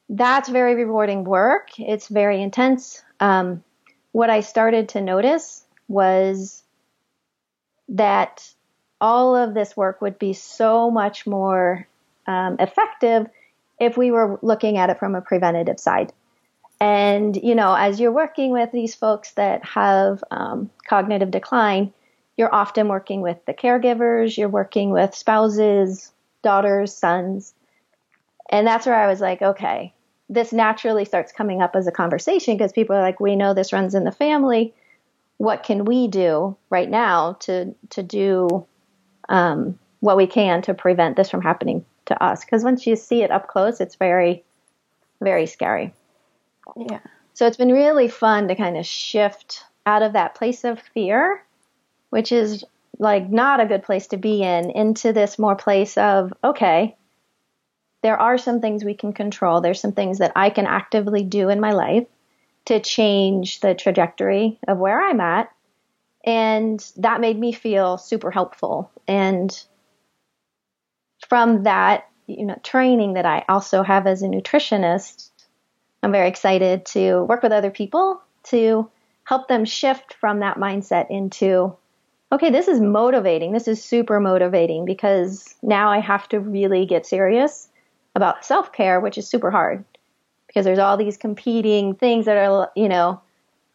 that's 0.09 0.47
very 0.47 0.75
rewarding 0.75 1.23
work. 1.23 1.69
It's 1.79 2.07
very 2.07 2.41
intense. 2.41 3.03
Um, 3.19 3.63
what 4.11 4.29
I 4.29 4.41
started 4.41 4.89
to 4.89 5.01
notice 5.01 5.63
was 5.87 6.63
that 7.89 8.47
all 8.99 9.35
of 9.35 9.53
this 9.53 9.77
work 9.77 10.01
would 10.01 10.17
be 10.17 10.33
so 10.33 10.89
much 10.89 11.27
more 11.27 11.87
um, 12.25 12.57
effective 12.59 13.27
if 13.79 13.97
we 13.97 14.11
were 14.11 14.39
looking 14.41 14.77
at 14.77 14.89
it 14.89 14.99
from 14.99 15.15
a 15.15 15.21
preventative 15.21 15.79
side. 15.79 16.11
And, 16.79 17.35
you 17.35 17.55
know, 17.55 17.73
as 17.73 17.99
you're 17.99 18.11
working 18.11 18.51
with 18.51 18.71
these 18.71 18.93
folks 18.93 19.31
that 19.33 19.65
have 19.65 20.23
um, 20.29 20.69
cognitive 20.87 21.31
decline, 21.31 21.93
you're 22.35 22.53
often 22.53 22.87
working 22.87 23.21
with 23.21 23.37
the 23.45 23.53
caregivers, 23.53 24.37
you're 24.37 24.49
working 24.49 24.91
with 24.91 25.15
spouses, 25.15 26.11
daughters, 26.43 26.93
sons. 26.93 27.53
And 28.49 28.65
that's 28.65 28.85
where 28.85 28.95
I 28.95 29.07
was 29.07 29.19
like, 29.19 29.41
okay, 29.41 29.93
this 30.29 30.53
naturally 30.53 31.05
starts 31.05 31.31
coming 31.31 31.61
up 31.61 31.75
as 31.75 31.87
a 31.87 31.91
conversation 31.91 32.55
because 32.55 32.73
people 32.73 32.95
are 32.95 33.01
like, 33.01 33.19
we 33.19 33.35
know 33.35 33.53
this 33.53 33.73
runs 33.73 33.95
in 33.95 34.03
the 34.03 34.11
family. 34.11 34.73
What 35.37 35.63
can 35.63 35.85
we 35.85 36.07
do 36.07 36.57
right 36.69 36.89
now 36.89 37.33
to 37.41 37.75
to 37.91 38.03
do 38.03 38.65
um, 39.29 39.77
what 39.99 40.17
we 40.17 40.27
can 40.27 40.61
to 40.63 40.73
prevent 40.73 41.15
this 41.15 41.29
from 41.29 41.41
happening 41.41 41.85
to 42.05 42.23
us? 42.23 42.43
Because 42.43 42.63
once 42.63 42.87
you 42.87 42.95
see 42.95 43.23
it 43.23 43.31
up 43.31 43.47
close, 43.47 43.79
it's 43.79 43.95
very, 43.95 44.43
very 45.21 45.45
scary. 45.45 45.93
Yeah. 46.75 46.99
So 47.33 47.45
it's 47.45 47.57
been 47.57 47.71
really 47.71 48.07
fun 48.07 48.47
to 48.47 48.55
kind 48.55 48.77
of 48.77 48.85
shift 48.85 49.63
out 49.85 50.01
of 50.01 50.13
that 50.13 50.35
place 50.35 50.63
of 50.63 50.81
fear, 50.93 51.43
which 52.09 52.31
is 52.31 52.63
like 52.99 53.29
not 53.29 53.59
a 53.59 53.67
good 53.67 53.83
place 53.83 54.07
to 54.07 54.17
be 54.17 54.41
in, 54.41 54.71
into 54.71 55.13
this 55.13 55.37
more 55.37 55.55
place 55.55 55.97
of 55.97 56.33
okay, 56.43 56.95
there 58.01 58.19
are 58.19 58.37
some 58.37 58.61
things 58.61 58.83
we 58.83 58.93
can 58.93 59.13
control. 59.13 59.61
There's 59.61 59.79
some 59.79 59.91
things 59.91 60.19
that 60.19 60.31
I 60.35 60.49
can 60.49 60.65
actively 60.65 61.23
do 61.23 61.49
in 61.49 61.59
my 61.59 61.71
life 61.71 62.07
to 62.67 62.81
change 62.81 63.61
the 63.61 63.73
trajectory 63.73 64.59
of 64.67 64.77
where 64.77 65.01
I'm 65.01 65.21
at. 65.21 65.49
And 66.25 66.85
that 66.97 67.21
made 67.21 67.39
me 67.39 67.53
feel 67.53 67.97
super 67.97 68.29
helpful. 68.29 68.91
And 69.07 69.57
from 71.29 71.63
that, 71.63 72.09
you 72.27 72.45
know, 72.45 72.59
training 72.63 73.13
that 73.13 73.25
I 73.25 73.45
also 73.47 73.83
have 73.83 74.05
as 74.05 74.21
a 74.21 74.27
nutritionist, 74.27 75.29
I'm 76.03 76.11
very 76.11 76.27
excited 76.27 76.85
to 76.87 77.21
work 77.23 77.41
with 77.41 77.53
other 77.53 77.71
people 77.71 78.21
to 78.45 78.91
help 79.23 79.47
them 79.47 79.63
shift 79.63 80.13
from 80.15 80.41
that 80.41 80.57
mindset 80.57 81.09
into, 81.09 81.73
okay, 82.33 82.49
this 82.49 82.67
is 82.67 82.81
motivating. 82.81 83.53
This 83.53 83.69
is 83.69 83.81
super 83.81 84.19
motivating 84.19 84.83
because 84.83 85.55
now 85.63 85.89
I 85.89 85.99
have 85.99 86.27
to 86.29 86.41
really 86.41 86.85
get 86.85 87.05
serious 87.05 87.69
about 88.13 88.43
self 88.43 88.73
care, 88.73 88.99
which 88.99 89.17
is 89.17 89.29
super 89.29 89.51
hard 89.51 89.85
because 90.47 90.65
there's 90.65 90.79
all 90.79 90.97
these 90.97 91.17
competing 91.17 91.95
things 91.95 92.25
that 92.25 92.37
are, 92.37 92.71
you 92.75 92.89
know, 92.89 93.21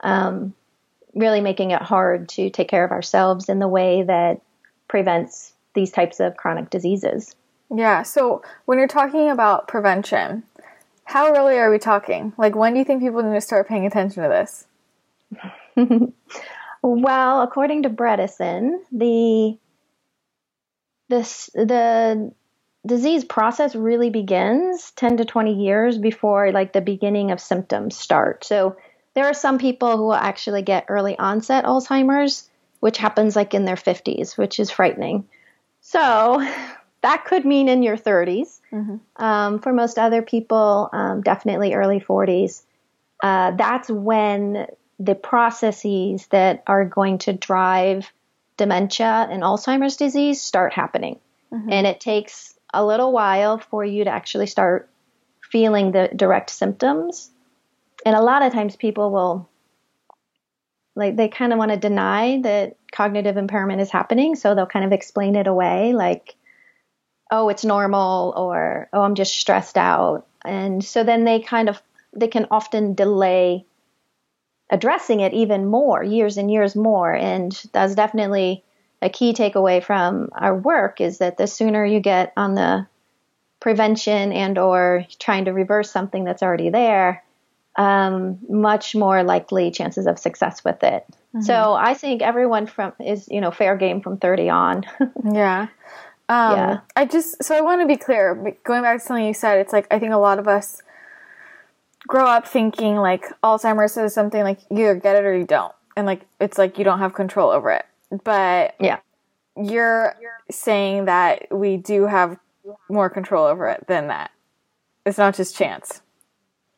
um, 0.00 0.54
really 1.14 1.40
making 1.40 1.70
it 1.70 1.82
hard 1.82 2.28
to 2.30 2.50
take 2.50 2.68
care 2.68 2.84
of 2.84 2.90
ourselves 2.90 3.48
in 3.48 3.58
the 3.58 3.68
way 3.68 4.02
that 4.02 4.40
prevents 4.88 5.52
these 5.74 5.90
types 5.90 6.20
of 6.20 6.36
chronic 6.36 6.70
diseases. 6.70 7.34
Yeah. 7.74 8.02
So 8.02 8.42
when 8.64 8.78
you're 8.78 8.88
talking 8.88 9.30
about 9.30 9.68
prevention, 9.68 10.42
how 11.04 11.34
early 11.34 11.58
are 11.58 11.70
we 11.70 11.78
talking? 11.78 12.32
Like, 12.36 12.54
when 12.54 12.72
do 12.72 12.78
you 12.78 12.84
think 12.84 13.02
people 13.02 13.22
need 13.22 13.34
to 13.34 13.40
start 13.40 13.68
paying 13.68 13.86
attention 13.86 14.22
to 14.22 14.28
this? 14.28 14.66
well, 16.82 17.42
according 17.42 17.84
to 17.84 17.90
Bredesen, 17.90 18.78
the 18.90 19.56
this 21.08 21.50
the 21.54 22.32
disease 22.86 23.24
process 23.24 23.74
really 23.74 24.10
begins 24.10 24.90
10 24.92 25.18
to 25.18 25.24
20 25.24 25.54
years 25.54 25.98
before 25.98 26.50
like 26.52 26.72
the 26.72 26.80
beginning 26.80 27.30
of 27.30 27.40
symptoms 27.40 27.96
start. 27.96 28.44
So 28.44 28.76
there 29.14 29.26
are 29.26 29.34
some 29.34 29.58
people 29.58 29.96
who 29.96 30.04
will 30.04 30.14
actually 30.14 30.62
get 30.62 30.86
early 30.88 31.18
onset 31.18 31.64
Alzheimer's, 31.64 32.48
which 32.80 32.98
happens 32.98 33.36
like 33.36 33.54
in 33.54 33.64
their 33.64 33.76
50s, 33.76 34.36
which 34.36 34.58
is 34.58 34.70
frightening. 34.70 35.28
So 35.80 36.46
that 37.02 37.24
could 37.24 37.44
mean 37.44 37.68
in 37.68 37.82
your 37.82 37.96
30s. 37.96 38.60
Mm-hmm. 38.72 39.22
Um, 39.22 39.58
for 39.60 39.72
most 39.72 39.98
other 39.98 40.22
people, 40.22 40.88
um, 40.92 41.20
definitely 41.20 41.74
early 41.74 42.00
40s. 42.00 42.62
Uh, 43.22 43.52
that's 43.52 43.88
when 43.88 44.66
the 44.98 45.14
processes 45.14 46.26
that 46.28 46.62
are 46.66 46.84
going 46.84 47.18
to 47.18 47.32
drive 47.32 48.12
dementia 48.56 49.28
and 49.30 49.42
Alzheimer's 49.42 49.96
disease 49.96 50.40
start 50.40 50.72
happening. 50.72 51.18
Mm-hmm. 51.52 51.72
And 51.72 51.86
it 51.86 52.00
takes 52.00 52.51
a 52.72 52.84
little 52.84 53.12
while 53.12 53.58
for 53.58 53.84
you 53.84 54.04
to 54.04 54.10
actually 54.10 54.46
start 54.46 54.88
feeling 55.40 55.92
the 55.92 56.08
direct 56.14 56.50
symptoms. 56.50 57.30
And 58.06 58.16
a 58.16 58.22
lot 58.22 58.42
of 58.42 58.52
times 58.52 58.74
people 58.76 59.10
will, 59.10 59.48
like, 60.96 61.16
they 61.16 61.28
kind 61.28 61.52
of 61.52 61.58
want 61.58 61.70
to 61.70 61.76
deny 61.76 62.40
that 62.42 62.76
cognitive 62.90 63.36
impairment 63.36 63.80
is 63.80 63.90
happening. 63.90 64.34
So 64.34 64.54
they'll 64.54 64.66
kind 64.66 64.84
of 64.84 64.92
explain 64.92 65.36
it 65.36 65.46
away, 65.46 65.92
like, 65.92 66.34
oh, 67.30 67.48
it's 67.48 67.64
normal, 67.64 68.34
or 68.36 68.88
oh, 68.92 69.02
I'm 69.02 69.14
just 69.14 69.38
stressed 69.38 69.78
out. 69.78 70.26
And 70.44 70.84
so 70.84 71.04
then 71.04 71.24
they 71.24 71.40
kind 71.40 71.68
of, 71.68 71.80
they 72.14 72.28
can 72.28 72.46
often 72.50 72.94
delay 72.94 73.64
addressing 74.70 75.20
it 75.20 75.32
even 75.34 75.66
more, 75.66 76.02
years 76.02 76.38
and 76.38 76.50
years 76.50 76.74
more. 76.74 77.14
And 77.14 77.52
that's 77.72 77.94
definitely 77.94 78.64
a 79.02 79.10
key 79.10 79.34
takeaway 79.34 79.82
from 79.82 80.28
our 80.32 80.56
work 80.56 81.00
is 81.00 81.18
that 81.18 81.36
the 81.36 81.46
sooner 81.46 81.84
you 81.84 82.00
get 82.00 82.32
on 82.36 82.54
the 82.54 82.86
prevention 83.60 84.32
and 84.32 84.56
or 84.58 85.04
trying 85.18 85.44
to 85.46 85.52
reverse 85.52 85.90
something 85.90 86.24
that's 86.24 86.42
already 86.42 86.70
there, 86.70 87.22
um, 87.76 88.38
much 88.48 88.94
more 88.94 89.24
likely 89.24 89.70
chances 89.72 90.06
of 90.06 90.18
success 90.18 90.64
with 90.64 90.82
it. 90.84 91.04
Mm-hmm. 91.34 91.40
So 91.42 91.74
I 91.74 91.94
think 91.94 92.22
everyone 92.22 92.66
from 92.66 92.92
is 93.00 93.28
you 93.28 93.40
know 93.40 93.50
fair 93.50 93.76
game 93.76 94.00
from 94.00 94.18
thirty 94.18 94.48
on. 94.48 94.84
yeah. 95.32 95.68
Um, 96.28 96.56
yeah. 96.56 96.80
I 96.94 97.04
just 97.04 97.42
so 97.42 97.56
I 97.56 97.60
want 97.60 97.80
to 97.80 97.86
be 97.86 97.96
clear. 97.96 98.56
Going 98.64 98.82
back 98.82 99.00
to 99.00 99.04
something 99.04 99.26
you 99.26 99.34
said, 99.34 99.58
it's 99.58 99.72
like 99.72 99.86
I 99.90 99.98
think 99.98 100.12
a 100.12 100.18
lot 100.18 100.38
of 100.38 100.46
us 100.46 100.80
grow 102.06 102.26
up 102.26 102.46
thinking 102.46 102.96
like 102.96 103.26
Alzheimer's 103.42 103.96
is 103.96 104.14
something 104.14 104.42
like 104.42 104.60
you 104.70 104.84
either 104.84 104.94
get 104.94 105.16
it 105.16 105.24
or 105.24 105.36
you 105.36 105.44
don't, 105.44 105.74
and 105.96 106.06
like 106.06 106.22
it's 106.40 106.58
like 106.58 106.78
you 106.78 106.84
don't 106.84 107.00
have 107.00 107.14
control 107.14 107.50
over 107.50 107.70
it. 107.70 107.84
But 108.24 108.74
yeah, 108.78 108.98
you're 109.56 110.16
saying 110.50 111.06
that 111.06 111.46
we 111.50 111.76
do 111.76 112.06
have 112.06 112.38
more 112.88 113.10
control 113.10 113.46
over 113.46 113.68
it 113.68 113.86
than 113.86 114.08
that. 114.08 114.30
It's 115.04 115.18
not 115.18 115.34
just 115.34 115.56
chance. 115.56 116.02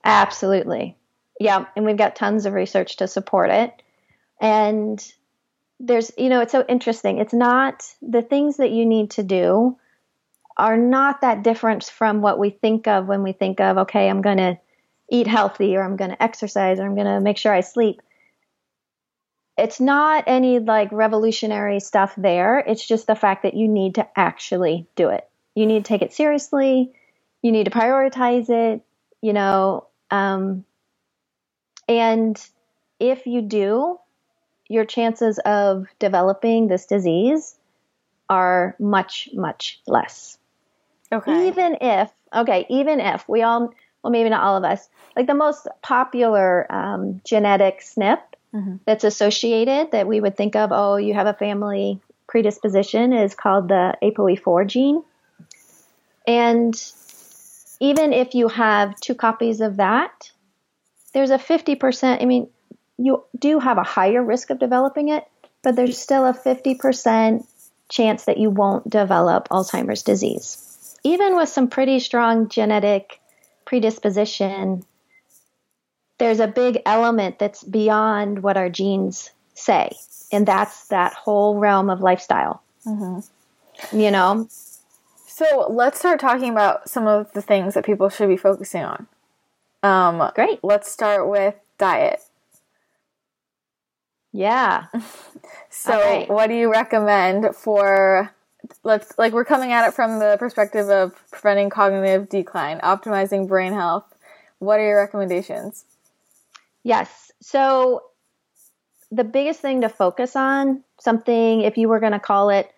Absolutely. 0.04 0.96
Yeah, 1.40 1.66
and 1.76 1.84
we've 1.84 1.96
got 1.96 2.16
tons 2.16 2.46
of 2.46 2.52
research 2.52 2.96
to 2.98 3.08
support 3.08 3.50
it. 3.50 3.82
And 4.40 5.04
there's, 5.80 6.12
you 6.16 6.28
know, 6.28 6.40
it's 6.40 6.52
so 6.52 6.64
interesting. 6.68 7.18
It's 7.18 7.34
not 7.34 7.84
the 8.00 8.22
things 8.22 8.58
that 8.58 8.70
you 8.70 8.86
need 8.86 9.10
to 9.12 9.22
do 9.22 9.76
are 10.56 10.76
not 10.76 11.20
that 11.22 11.42
different 11.42 11.84
from 11.84 12.22
what 12.22 12.38
we 12.38 12.50
think 12.50 12.86
of 12.86 13.06
when 13.06 13.22
we 13.22 13.32
think 13.32 13.60
of, 13.60 13.78
okay, 13.78 14.08
I'm 14.08 14.22
going 14.22 14.36
to 14.36 14.58
eat 15.10 15.26
healthy 15.26 15.76
or 15.76 15.82
I'm 15.82 15.96
going 15.96 16.10
to 16.10 16.22
exercise 16.22 16.78
or 16.78 16.84
I'm 16.84 16.94
going 16.94 17.06
to 17.06 17.20
make 17.20 17.38
sure 17.38 17.52
I 17.52 17.60
sleep. 17.60 18.00
It's 19.56 19.80
not 19.80 20.24
any 20.26 20.58
like 20.58 20.90
revolutionary 20.90 21.80
stuff 21.80 22.14
there. 22.16 22.58
It's 22.58 22.86
just 22.86 23.06
the 23.06 23.14
fact 23.14 23.44
that 23.44 23.54
you 23.54 23.68
need 23.68 23.96
to 23.96 24.08
actually 24.18 24.86
do 24.96 25.10
it. 25.10 25.28
You 25.54 25.66
need 25.66 25.84
to 25.84 25.88
take 25.88 26.02
it 26.02 26.12
seriously. 26.12 26.92
You 27.42 27.52
need 27.52 27.64
to 27.64 27.70
prioritize 27.70 28.50
it, 28.50 28.82
you 29.20 29.32
know. 29.32 29.86
Um, 30.10 30.64
and 31.88 32.40
if 32.98 33.26
you 33.26 33.42
do, 33.42 33.98
your 34.68 34.84
chances 34.84 35.38
of 35.38 35.86
developing 35.98 36.66
this 36.66 36.86
disease 36.86 37.54
are 38.28 38.74
much, 38.80 39.28
much 39.34 39.80
less. 39.86 40.38
Okay. 41.12 41.48
Even 41.48 41.76
if, 41.80 42.10
okay, 42.34 42.66
even 42.70 42.98
if 42.98 43.28
we 43.28 43.42
all, 43.42 43.72
well, 44.02 44.10
maybe 44.10 44.30
not 44.30 44.42
all 44.42 44.56
of 44.56 44.64
us, 44.64 44.88
like 45.14 45.26
the 45.26 45.34
most 45.34 45.68
popular 45.82 46.66
um, 46.72 47.20
genetic 47.24 47.80
SNP 47.80 48.18
mm-hmm. 48.54 48.76
that's 48.86 49.04
associated 49.04 49.90
that 49.92 50.06
we 50.06 50.20
would 50.20 50.36
think 50.36 50.56
of, 50.56 50.70
oh, 50.72 50.96
you 50.96 51.14
have 51.14 51.26
a 51.26 51.34
family 51.34 52.00
predisposition 52.26 53.12
is 53.12 53.34
called 53.34 53.68
the 53.68 53.96
ApoE4 54.02 54.66
gene. 54.66 55.02
And 56.26 56.74
even 57.80 58.12
if 58.12 58.34
you 58.34 58.48
have 58.48 58.98
two 59.00 59.14
copies 59.14 59.60
of 59.60 59.76
that, 59.76 60.30
there's 61.12 61.30
a 61.30 61.38
50%, 61.38 62.22
I 62.22 62.24
mean, 62.24 62.48
you 62.96 63.24
do 63.38 63.58
have 63.58 63.78
a 63.78 63.82
higher 63.82 64.22
risk 64.22 64.50
of 64.50 64.58
developing 64.58 65.08
it, 65.08 65.24
but 65.62 65.76
there's 65.76 65.98
still 65.98 66.26
a 66.26 66.32
50% 66.32 67.46
chance 67.90 68.24
that 68.24 68.38
you 68.38 68.50
won't 68.50 68.88
develop 68.88 69.48
Alzheimer's 69.48 70.02
disease. 70.02 70.96
Even 71.04 71.36
with 71.36 71.48
some 71.48 71.68
pretty 71.68 72.00
strong 72.00 72.48
genetic 72.48 73.20
predisposition, 73.66 74.82
there's 76.18 76.40
a 76.40 76.46
big 76.46 76.80
element 76.86 77.38
that's 77.38 77.62
beyond 77.62 78.42
what 78.42 78.56
our 78.56 78.68
genes 78.68 79.30
say, 79.54 79.90
and 80.32 80.46
that's 80.46 80.88
that 80.88 81.12
whole 81.14 81.58
realm 81.58 81.90
of 81.90 82.00
lifestyle. 82.00 82.62
Mm-hmm. 82.86 83.98
You 83.98 84.10
know? 84.10 84.48
So 85.26 85.66
let's 85.68 85.98
start 85.98 86.20
talking 86.20 86.50
about 86.50 86.88
some 86.88 87.08
of 87.08 87.32
the 87.32 87.42
things 87.42 87.74
that 87.74 87.84
people 87.84 88.08
should 88.08 88.28
be 88.28 88.36
focusing 88.36 88.84
on. 88.84 89.08
Um, 89.82 90.30
Great. 90.34 90.62
Let's 90.62 90.90
start 90.90 91.28
with 91.28 91.56
diet. 91.76 92.20
Yeah. 94.32 94.86
so, 95.70 95.98
right. 95.98 96.28
what 96.28 96.48
do 96.48 96.54
you 96.54 96.70
recommend 96.70 97.54
for 97.54 98.32
let's 98.82 99.16
like 99.18 99.32
we're 99.32 99.44
coming 99.44 99.72
at 99.72 99.86
it 99.86 99.94
from 99.94 100.18
the 100.18 100.36
perspective 100.38 100.88
of 100.88 101.14
preventing 101.30 101.70
cognitive 101.70 102.28
decline, 102.28 102.78
optimizing 102.80 103.46
brain 103.48 103.72
health. 103.72 104.14
What 104.58 104.80
are 104.80 104.86
your 104.86 104.96
recommendations? 104.96 105.84
Yes. 106.84 107.32
So, 107.42 108.02
the 109.10 109.24
biggest 109.24 109.60
thing 109.60 109.80
to 109.80 109.88
focus 109.88 110.36
on, 110.36 110.84
something 111.00 111.62
if 111.62 111.76
you 111.76 111.88
were 111.88 112.00
going 112.00 112.12
to 112.12 112.20
call 112.20 112.50
it 112.50 112.70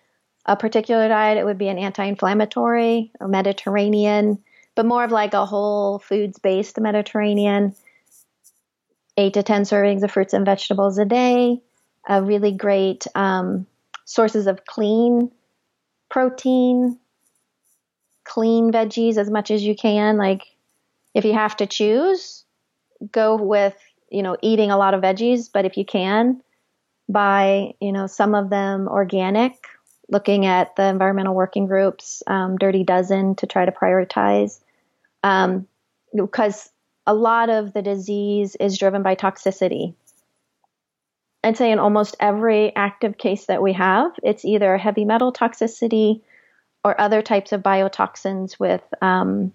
a 0.45 0.55
particular 0.55 1.07
diet, 1.07 1.37
it 1.37 1.45
would 1.45 1.57
be 1.57 1.67
an 1.67 1.77
anti-inflammatory 1.77 3.11
or 3.19 3.27
Mediterranean, 3.27 4.43
but 4.75 4.85
more 4.85 5.03
of 5.03 5.11
like 5.11 5.33
a 5.33 5.45
whole 5.45 5.99
foods 5.99 6.39
based 6.39 6.79
Mediterranean 6.79 7.75
eight 9.17 9.33
to 9.33 9.43
10 9.43 9.63
servings 9.63 10.03
of 10.03 10.11
fruits 10.11 10.33
and 10.33 10.45
vegetables 10.45 10.97
a 10.97 11.05
day, 11.05 11.61
a 12.07 12.23
really 12.23 12.51
great 12.51 13.05
um, 13.15 13.65
sources 14.05 14.47
of 14.47 14.65
clean 14.65 15.31
protein, 16.09 16.97
clean 18.23 18.71
veggies 18.71 19.17
as 19.17 19.29
much 19.29 19.51
as 19.51 19.63
you 19.63 19.75
can. 19.75 20.17
Like 20.17 20.43
if 21.13 21.25
you 21.25 21.33
have 21.33 21.57
to 21.57 21.65
choose, 21.65 22.45
go 23.11 23.35
with, 23.35 23.75
you 24.09 24.23
know, 24.23 24.37
eating 24.41 24.71
a 24.71 24.77
lot 24.77 24.93
of 24.93 25.01
veggies, 25.01 25.49
but 25.51 25.65
if 25.65 25.77
you 25.77 25.85
can, 25.85 26.41
buy, 27.09 27.73
you 27.79 27.91
know, 27.91 28.07
some 28.07 28.35
of 28.35 28.49
them 28.49 28.87
organic, 28.87 29.53
looking 30.09 30.45
at 30.45 30.75
the 30.75 30.83
environmental 30.83 31.35
working 31.35 31.65
groups, 31.65 32.23
um, 32.27 32.57
Dirty 32.57 32.83
Dozen 32.83 33.35
to 33.35 33.47
try 33.47 33.65
to 33.65 33.71
prioritize. 33.71 34.59
Um, 35.23 35.67
because 36.15 36.69
a 37.05 37.13
lot 37.13 37.49
of 37.49 37.73
the 37.73 37.81
disease 37.81 38.55
is 38.55 38.77
driven 38.77 39.03
by 39.03 39.15
toxicity. 39.15 39.93
I'd 41.43 41.57
say 41.57 41.71
in 41.71 41.79
almost 41.79 42.15
every 42.19 42.75
active 42.75 43.17
case 43.17 43.45
that 43.45 43.61
we 43.61 43.73
have, 43.73 44.11
it's 44.23 44.43
either 44.43 44.77
heavy 44.77 45.05
metal 45.05 45.31
toxicity 45.31 46.21
or 46.83 46.99
other 46.99 47.21
types 47.21 47.51
of 47.51 47.61
biotoxins 47.61 48.59
with 48.59 48.81
um, 49.01 49.53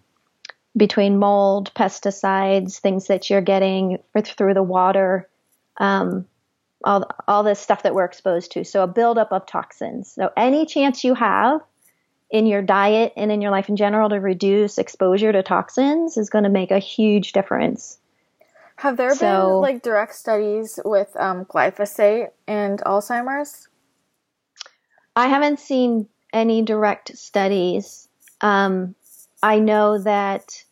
between 0.76 1.18
mold, 1.18 1.72
pesticides, 1.74 2.78
things 2.78 3.06
that 3.06 3.28
you're 3.28 3.40
getting 3.40 3.98
through 4.24 4.54
the 4.54 4.62
water, 4.62 5.28
um, 5.78 6.26
all 6.84 7.06
all 7.28 7.42
this 7.42 7.60
stuff 7.60 7.82
that 7.82 7.94
we're 7.94 8.04
exposed 8.04 8.52
to. 8.52 8.64
So 8.64 8.82
a 8.82 8.88
buildup 8.88 9.32
of 9.32 9.46
toxins. 9.46 10.12
So 10.12 10.30
any 10.36 10.66
chance 10.66 11.04
you 11.04 11.14
have 11.14 11.60
in 12.30 12.46
your 12.46 12.62
diet 12.62 13.12
and 13.16 13.30
in 13.30 13.42
your 13.42 13.50
life 13.50 13.68
in 13.68 13.76
general 13.76 14.08
to 14.08 14.16
reduce 14.16 14.78
exposure 14.78 15.32
to 15.32 15.42
toxins 15.42 16.16
is 16.16 16.30
going 16.30 16.44
to 16.44 16.50
make 16.50 16.70
a 16.70 16.78
huge 16.78 17.32
difference. 17.32 17.98
Have 18.76 18.96
there 18.96 19.14
so, 19.14 19.18
been 19.18 19.60
like 19.60 19.82
direct 19.82 20.14
studies 20.14 20.80
with 20.84 21.14
um, 21.16 21.44
glyphosate 21.44 22.30
and 22.48 22.80
Alzheimer's? 22.80 23.68
I 25.14 25.28
haven't 25.28 25.60
seen 25.60 26.08
any 26.32 26.62
direct 26.62 27.16
studies. 27.16 28.08
Um, 28.40 28.94
I 29.42 29.58
know 29.58 29.98
that 29.98 30.64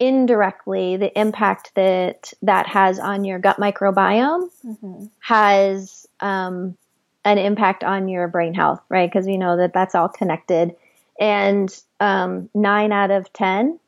indirectly 0.00 0.96
the 0.96 1.18
impact 1.18 1.72
that 1.74 2.32
that 2.42 2.66
has 2.68 2.98
on 2.98 3.24
your 3.24 3.38
gut 3.38 3.56
microbiome 3.56 4.48
mm-hmm. 4.64 5.04
has 5.20 6.06
um, 6.20 6.76
an 7.24 7.38
impact 7.38 7.82
on 7.82 8.08
your 8.08 8.28
brain 8.28 8.54
health, 8.54 8.80
right? 8.88 9.10
Because 9.10 9.26
we 9.26 9.36
know 9.36 9.56
that 9.56 9.72
that's 9.72 9.94
all 9.94 10.08
connected. 10.08 10.74
And 11.20 11.74
um, 11.98 12.48
nine 12.54 12.92
out 12.92 13.10
of 13.10 13.32
10 13.32 13.80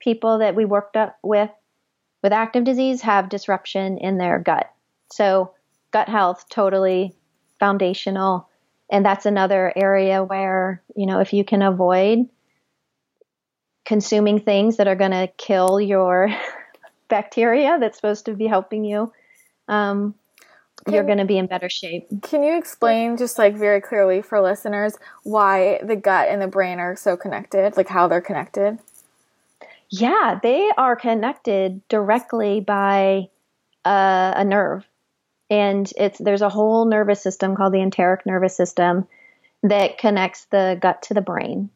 people 0.00 0.38
that 0.38 0.54
we 0.54 0.64
worked 0.64 0.96
up 0.96 1.18
with 1.22 1.50
with 2.22 2.32
active 2.32 2.64
disease 2.64 3.02
have 3.02 3.28
disruption 3.28 3.98
in 3.98 4.18
their 4.18 4.38
gut. 4.38 4.68
So, 5.12 5.52
gut 5.92 6.08
health, 6.08 6.46
totally 6.50 7.14
foundational. 7.60 8.48
And 8.90 9.04
that's 9.04 9.26
another 9.26 9.72
area 9.76 10.24
where, 10.24 10.82
you 10.96 11.06
know, 11.06 11.20
if 11.20 11.32
you 11.32 11.44
can 11.44 11.62
avoid 11.62 12.28
consuming 13.88 14.38
things 14.38 14.76
that 14.76 14.86
are 14.86 14.94
going 14.94 15.12
to 15.12 15.26
kill 15.38 15.80
your 15.80 16.28
bacteria 17.08 17.78
that's 17.80 17.96
supposed 17.96 18.26
to 18.26 18.34
be 18.34 18.46
helping 18.46 18.84
you, 18.84 19.10
um, 19.66 20.14
can, 20.84 20.92
you're 20.92 21.04
going 21.04 21.18
to 21.18 21.24
be 21.24 21.38
in 21.38 21.46
better 21.46 21.70
shape. 21.70 22.06
Can 22.22 22.42
you 22.42 22.58
explain 22.58 23.16
just 23.16 23.38
like 23.38 23.56
very 23.56 23.80
clearly 23.80 24.20
for 24.20 24.42
listeners 24.42 24.94
why 25.22 25.80
the 25.82 25.96
gut 25.96 26.28
and 26.28 26.40
the 26.42 26.46
brain 26.46 26.78
are 26.78 26.96
so 26.96 27.16
connected, 27.16 27.78
like 27.78 27.88
how 27.88 28.08
they're 28.08 28.20
connected? 28.20 28.78
Yeah, 29.88 30.38
they 30.42 30.70
are 30.76 30.94
connected 30.94 31.80
directly 31.88 32.60
by 32.60 33.30
uh, 33.86 34.34
a 34.36 34.44
nerve. 34.44 34.86
And 35.48 35.90
it's 35.96 36.18
there's 36.18 36.42
a 36.42 36.50
whole 36.50 36.84
nervous 36.84 37.22
system 37.22 37.56
called 37.56 37.72
the 37.72 37.80
enteric 37.80 38.26
nervous 38.26 38.54
system 38.54 39.08
that 39.62 39.96
connects 39.96 40.44
the 40.50 40.76
gut 40.78 41.00
to 41.04 41.14
the 41.14 41.22
brain. 41.22 41.70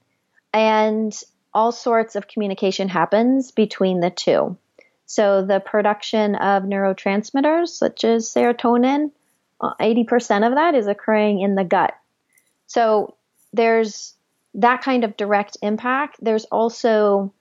And 0.53 1.19
all 1.55 1.73
sorts 1.73 2.17
of 2.17 2.29
communication 2.29 2.89
happens 2.89 3.51
between 3.51 4.01
the 4.01 4.11
two. 4.11 4.57
So 5.07 5.45
the 5.45 5.61
production 5.61 6.35
of 6.37 6.63
neurotransmitters, 6.63 7.69
such 7.69 8.05
as 8.05 8.29
serotonin, 8.29 9.11
80% 9.61 10.43
uh, 10.43 10.47
of 10.47 10.55
that 10.55 10.75
is 10.75 10.87
occurring 10.87 11.41
in 11.41 11.55
the 11.55 11.65
gut. 11.65 11.95
So 12.67 13.17
there's 13.53 14.15
that 14.55 14.83
kind 14.83 15.05
of 15.05 15.17
direct 15.17 15.57
impact. 15.63 16.17
There's 16.21 16.45
also 16.47 17.33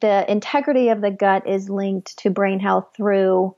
the 0.00 0.30
integrity 0.30 0.88
of 0.88 1.00
the 1.00 1.10
gut 1.10 1.48
is 1.48 1.68
linked 1.68 2.18
to 2.18 2.30
brain 2.30 2.60
health 2.60 2.92
through 2.96 3.54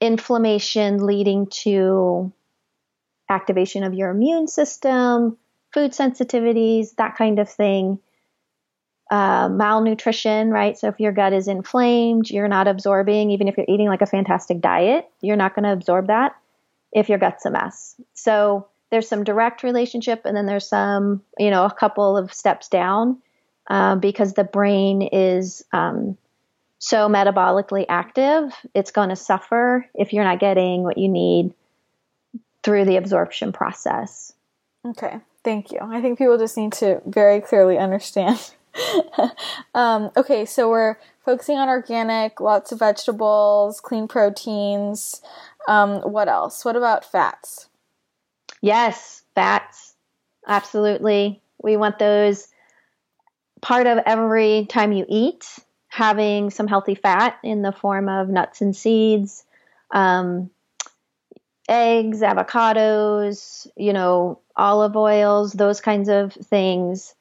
inflammation 0.00 1.04
leading 1.04 1.46
to 1.48 2.32
activation 3.28 3.84
of 3.84 3.94
your 3.94 4.10
immune 4.10 4.48
system, 4.48 5.36
food 5.72 5.92
sensitivities, 5.92 6.94
that 6.96 7.16
kind 7.16 7.38
of 7.38 7.48
thing 7.48 7.98
uh, 9.10 9.48
malnutrition, 9.48 10.50
right? 10.50 10.78
So 10.78 10.88
if 10.88 11.00
your 11.00 11.12
gut 11.12 11.32
is 11.32 11.48
inflamed, 11.48 12.30
you're 12.30 12.48
not 12.48 12.68
absorbing, 12.68 13.30
even 13.32 13.48
if 13.48 13.56
you're 13.56 13.66
eating 13.68 13.88
like 13.88 14.02
a 14.02 14.06
fantastic 14.06 14.60
diet, 14.60 15.10
you're 15.20 15.36
not 15.36 15.54
going 15.54 15.64
to 15.64 15.72
absorb 15.72 16.06
that 16.06 16.36
if 16.92 17.08
your 17.08 17.18
gut's 17.18 17.44
a 17.44 17.50
mess. 17.50 17.96
So 18.14 18.68
there's 18.90 19.08
some 19.08 19.24
direct 19.24 19.62
relationship, 19.62 20.22
and 20.24 20.36
then 20.36 20.46
there's 20.46 20.68
some, 20.68 21.22
you 21.38 21.50
know, 21.50 21.64
a 21.64 21.74
couple 21.74 22.16
of 22.16 22.32
steps 22.32 22.68
down 22.68 23.18
uh, 23.68 23.96
because 23.96 24.34
the 24.34 24.44
brain 24.44 25.02
is 25.02 25.64
um, 25.72 26.16
so 26.78 27.08
metabolically 27.08 27.86
active, 27.88 28.52
it's 28.74 28.90
going 28.90 29.10
to 29.10 29.16
suffer 29.16 29.86
if 29.94 30.12
you're 30.12 30.24
not 30.24 30.40
getting 30.40 30.82
what 30.82 30.98
you 30.98 31.08
need 31.08 31.52
through 32.62 32.84
the 32.84 32.96
absorption 32.96 33.52
process. 33.52 34.32
Okay, 34.86 35.18
thank 35.44 35.72
you. 35.72 35.78
I 35.82 36.00
think 36.00 36.18
people 36.18 36.38
just 36.38 36.56
need 36.56 36.72
to 36.74 37.00
very 37.06 37.40
clearly 37.40 37.78
understand. 37.78 38.54
um, 39.74 40.10
okay, 40.16 40.44
so 40.44 40.70
we're 40.70 40.96
focusing 41.24 41.56
on 41.56 41.68
organic, 41.68 42.40
lots 42.40 42.72
of 42.72 42.78
vegetables, 42.78 43.80
clean 43.80 44.08
proteins. 44.08 45.22
Um, 45.68 46.00
what 46.00 46.28
else? 46.28 46.64
What 46.64 46.76
about 46.76 47.04
fats? 47.04 47.68
Yes, 48.60 49.22
fats. 49.34 49.94
Absolutely. 50.46 51.42
We 51.62 51.76
want 51.76 51.98
those 51.98 52.48
part 53.60 53.86
of 53.86 53.98
every 54.06 54.66
time 54.68 54.92
you 54.92 55.04
eat, 55.08 55.46
having 55.88 56.50
some 56.50 56.66
healthy 56.66 56.94
fat 56.94 57.38
in 57.42 57.62
the 57.62 57.72
form 57.72 58.08
of 58.08 58.28
nuts 58.28 58.60
and 58.60 58.74
seeds, 58.74 59.44
um, 59.90 60.50
eggs, 61.70 62.20
avocados, 62.20 63.66
you 63.76 63.92
know, 63.92 64.40
olive 64.56 64.96
oils, 64.96 65.52
those 65.52 65.80
kinds 65.80 66.08
of 66.08 66.34
things. 66.34 67.14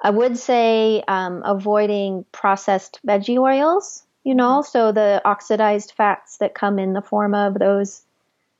I 0.00 0.10
would 0.10 0.38
say 0.38 1.04
um, 1.06 1.42
avoiding 1.44 2.24
processed 2.32 2.98
veggie 3.06 3.38
oils, 3.38 4.02
you 4.24 4.34
know, 4.34 4.62
so 4.62 4.90
the 4.90 5.20
oxidized 5.24 5.92
fats 5.96 6.38
that 6.38 6.54
come 6.54 6.78
in 6.78 6.94
the 6.94 7.02
form 7.02 7.34
of 7.34 7.58
those 7.58 8.02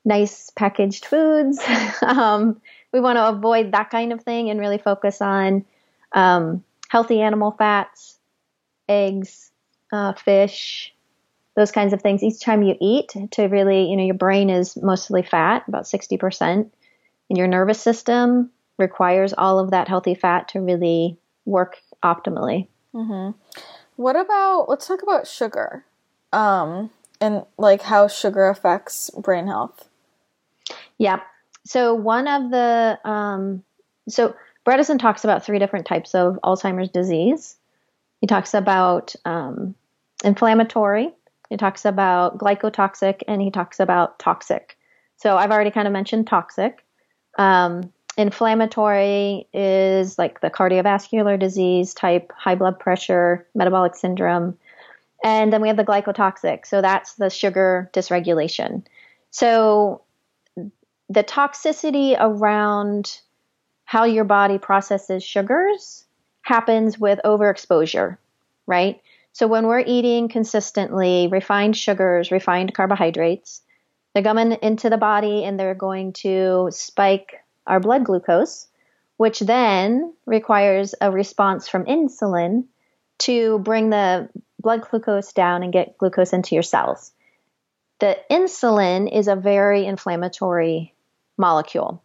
nice 0.04 0.50
packaged 0.50 1.06
foods. 1.06 1.58
um, 2.02 2.60
we 2.92 3.00
want 3.00 3.16
to 3.16 3.28
avoid 3.28 3.72
that 3.72 3.88
kind 3.90 4.12
of 4.12 4.22
thing 4.22 4.50
and 4.50 4.60
really 4.60 4.78
focus 4.78 5.22
on 5.22 5.64
um, 6.12 6.62
healthy 6.88 7.22
animal 7.22 7.52
fats, 7.52 8.18
eggs, 8.88 9.50
uh, 9.92 10.12
fish, 10.12 10.94
those 11.56 11.72
kinds 11.72 11.92
of 11.92 12.00
things 12.00 12.22
each 12.22 12.40
time 12.40 12.62
you 12.62 12.76
eat 12.80 13.12
to 13.32 13.44
really, 13.44 13.90
you 13.90 13.96
know, 13.96 14.04
your 14.04 14.14
brain 14.14 14.50
is 14.50 14.76
mostly 14.76 15.22
fat, 15.22 15.64
about 15.66 15.84
60%, 15.84 16.70
and 17.30 17.38
your 17.38 17.48
nervous 17.48 17.80
system 17.80 18.50
requires 18.78 19.34
all 19.36 19.58
of 19.58 19.70
that 19.70 19.88
healthy 19.88 20.14
fat 20.14 20.48
to 20.48 20.60
really 20.60 21.18
work 21.44 21.78
optimally. 22.02 22.68
Mm-hmm. 22.94 23.36
What 23.96 24.16
about, 24.16 24.68
let's 24.68 24.86
talk 24.86 25.02
about 25.02 25.26
sugar 25.26 25.84
um, 26.32 26.90
and 27.20 27.44
like 27.58 27.82
how 27.82 28.08
sugar 28.08 28.48
affects 28.48 29.10
brain 29.10 29.46
health. 29.46 29.88
Yeah. 30.98 31.20
So 31.64 31.94
one 31.94 32.26
of 32.26 32.50
the, 32.50 32.98
um, 33.04 33.62
so 34.08 34.34
Bredesen 34.66 34.98
talks 34.98 35.24
about 35.24 35.44
three 35.44 35.58
different 35.58 35.86
types 35.86 36.14
of 36.14 36.38
Alzheimer's 36.42 36.90
disease. 36.90 37.56
He 38.20 38.26
talks 38.26 38.54
about 38.54 39.14
um, 39.24 39.74
inflammatory, 40.24 41.12
he 41.50 41.56
talks 41.56 41.84
about 41.84 42.38
glycotoxic, 42.38 43.22
and 43.28 43.42
he 43.42 43.50
talks 43.50 43.80
about 43.80 44.18
toxic. 44.18 44.78
So 45.16 45.36
I've 45.36 45.50
already 45.50 45.70
kind 45.70 45.86
of 45.86 45.92
mentioned 45.92 46.26
toxic. 46.26 46.82
Um, 47.36 47.92
inflammatory 48.16 49.46
is 49.52 50.18
like 50.18 50.40
the 50.40 50.50
cardiovascular 50.50 51.38
disease 51.38 51.92
type, 51.92 52.32
high 52.36 52.54
blood 52.54 52.78
pressure, 52.78 53.46
metabolic 53.54 53.94
syndrome. 53.94 54.56
And 55.22 55.52
then 55.52 55.60
we 55.60 55.68
have 55.68 55.76
the 55.76 55.84
glycotoxic. 55.84 56.64
So 56.64 56.80
that's 56.80 57.14
the 57.14 57.28
sugar 57.28 57.90
dysregulation. 57.92 58.84
So 59.30 60.02
the 61.08 61.24
toxicity 61.24 62.16
around 62.18 63.20
how 63.84 64.04
your 64.04 64.24
body 64.24 64.58
processes 64.58 65.24
sugars 65.24 66.04
happens 66.42 66.98
with 66.98 67.18
overexposure, 67.24 68.16
right? 68.66 69.00
So 69.32 69.46
when 69.46 69.66
we're 69.66 69.84
eating 69.86 70.28
consistently 70.28 71.28
refined 71.28 71.76
sugars, 71.76 72.30
refined 72.30 72.74
carbohydrates, 72.74 73.62
they're 74.12 74.22
coming 74.22 74.52
into 74.62 74.90
the 74.90 74.98
body 74.98 75.44
and 75.44 75.58
they're 75.58 75.74
going 75.74 76.12
to 76.14 76.68
spike 76.72 77.34
our 77.66 77.80
blood 77.80 78.04
glucose, 78.04 78.66
which 79.16 79.40
then 79.40 80.12
requires 80.26 80.94
a 81.00 81.10
response 81.10 81.68
from 81.68 81.84
insulin 81.84 82.64
to 83.18 83.58
bring 83.60 83.90
the 83.90 84.28
blood 84.58 84.82
glucose 84.82 85.32
down 85.32 85.62
and 85.62 85.72
get 85.72 85.96
glucose 85.98 86.32
into 86.32 86.54
your 86.54 86.62
cells. 86.62 87.12
The 88.00 88.18
insulin 88.30 89.14
is 89.14 89.28
a 89.28 89.36
very 89.36 89.86
inflammatory 89.86 90.94
molecule. 91.36 92.02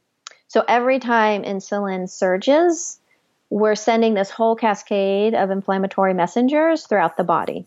So 0.48 0.64
every 0.68 1.00
time 1.00 1.44
insulin 1.44 2.10
surges, 2.10 3.00
we're 3.50 3.76
sending 3.76 4.14
this 4.14 4.30
whole 4.30 4.56
cascade 4.56 5.34
of 5.34 5.52
inflammatory 5.52 6.14
messengers 6.14 6.86
throughout 6.88 7.18
the 7.18 7.24
body. 7.24 7.66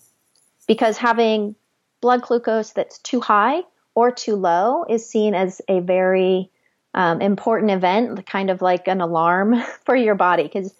Because 0.66 0.96
having 0.96 1.54
blood 2.00 2.22
glucose 2.22 2.72
that's 2.72 2.98
too 2.98 3.20
high 3.20 3.62
or 3.94 4.10
too 4.10 4.36
low 4.36 4.84
is 4.88 5.08
seen 5.08 5.34
as 5.34 5.60
a 5.68 5.80
very 5.80 6.50
um, 6.94 7.20
important 7.20 7.70
event, 7.70 8.26
kind 8.26 8.50
of 8.50 8.62
like 8.62 8.88
an 8.88 9.00
alarm 9.00 9.60
for 9.84 9.94
your 9.96 10.14
body, 10.14 10.44
because 10.44 10.74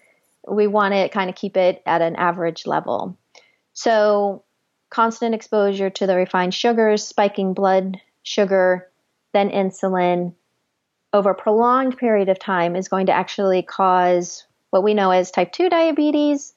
we 0.47 0.67
want 0.67 0.95
to 0.95 1.09
kind 1.09 1.31
of 1.31 1.37
keep 1.37 1.57
it 1.57 1.83
at 1.87 2.03
an 2.03 2.17
average 2.17 2.67
level. 2.67 3.17
So, 3.73 4.45
constant 4.91 5.35
exposure 5.35 5.91
to 5.91 6.07
the 6.07 6.17
refined 6.17 6.55
sugars, 6.55 7.07
spiking 7.07 7.55
blood 7.55 8.01
sugar, 8.23 8.89
then 9.33 9.51
insulin, 9.51 10.35
over 11.13 11.31
a 11.31 11.35
prolonged 11.35 11.97
period 11.97 12.29
of 12.29 12.39
time 12.39 12.77
is 12.77 12.89
going 12.89 13.07
to 13.07 13.13
actually 13.13 13.63
cause 13.63 14.45
what 14.71 14.83
we 14.83 14.95
know 14.95 15.11
as 15.11 15.31
type 15.31 15.53
2 15.53 15.69
diabetes. 15.69 16.55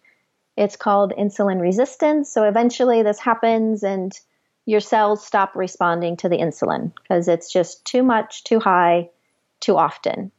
It's 0.57 0.75
called 0.75 1.13
insulin 1.17 1.61
resistance. 1.61 2.31
So 2.31 2.43
eventually 2.43 3.03
this 3.03 3.19
happens 3.19 3.83
and 3.83 4.17
your 4.65 4.79
cells 4.79 5.25
stop 5.25 5.55
responding 5.55 6.17
to 6.17 6.29
the 6.29 6.37
insulin 6.37 6.91
because 6.95 7.27
it's 7.27 7.51
just 7.51 7.85
too 7.85 8.03
much, 8.03 8.43
too 8.43 8.59
high, 8.59 9.09
too 9.59 9.77
often. 9.77 10.31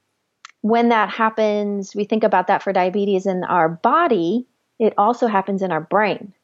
When 0.60 0.90
that 0.90 1.10
happens, 1.10 1.94
we 1.94 2.04
think 2.04 2.22
about 2.22 2.46
that 2.46 2.62
for 2.62 2.72
diabetes 2.72 3.26
in 3.26 3.42
our 3.42 3.68
body, 3.68 4.46
it 4.78 4.94
also 4.96 5.26
happens 5.26 5.62
in 5.62 5.72
our 5.72 5.80
brain. 5.80 6.34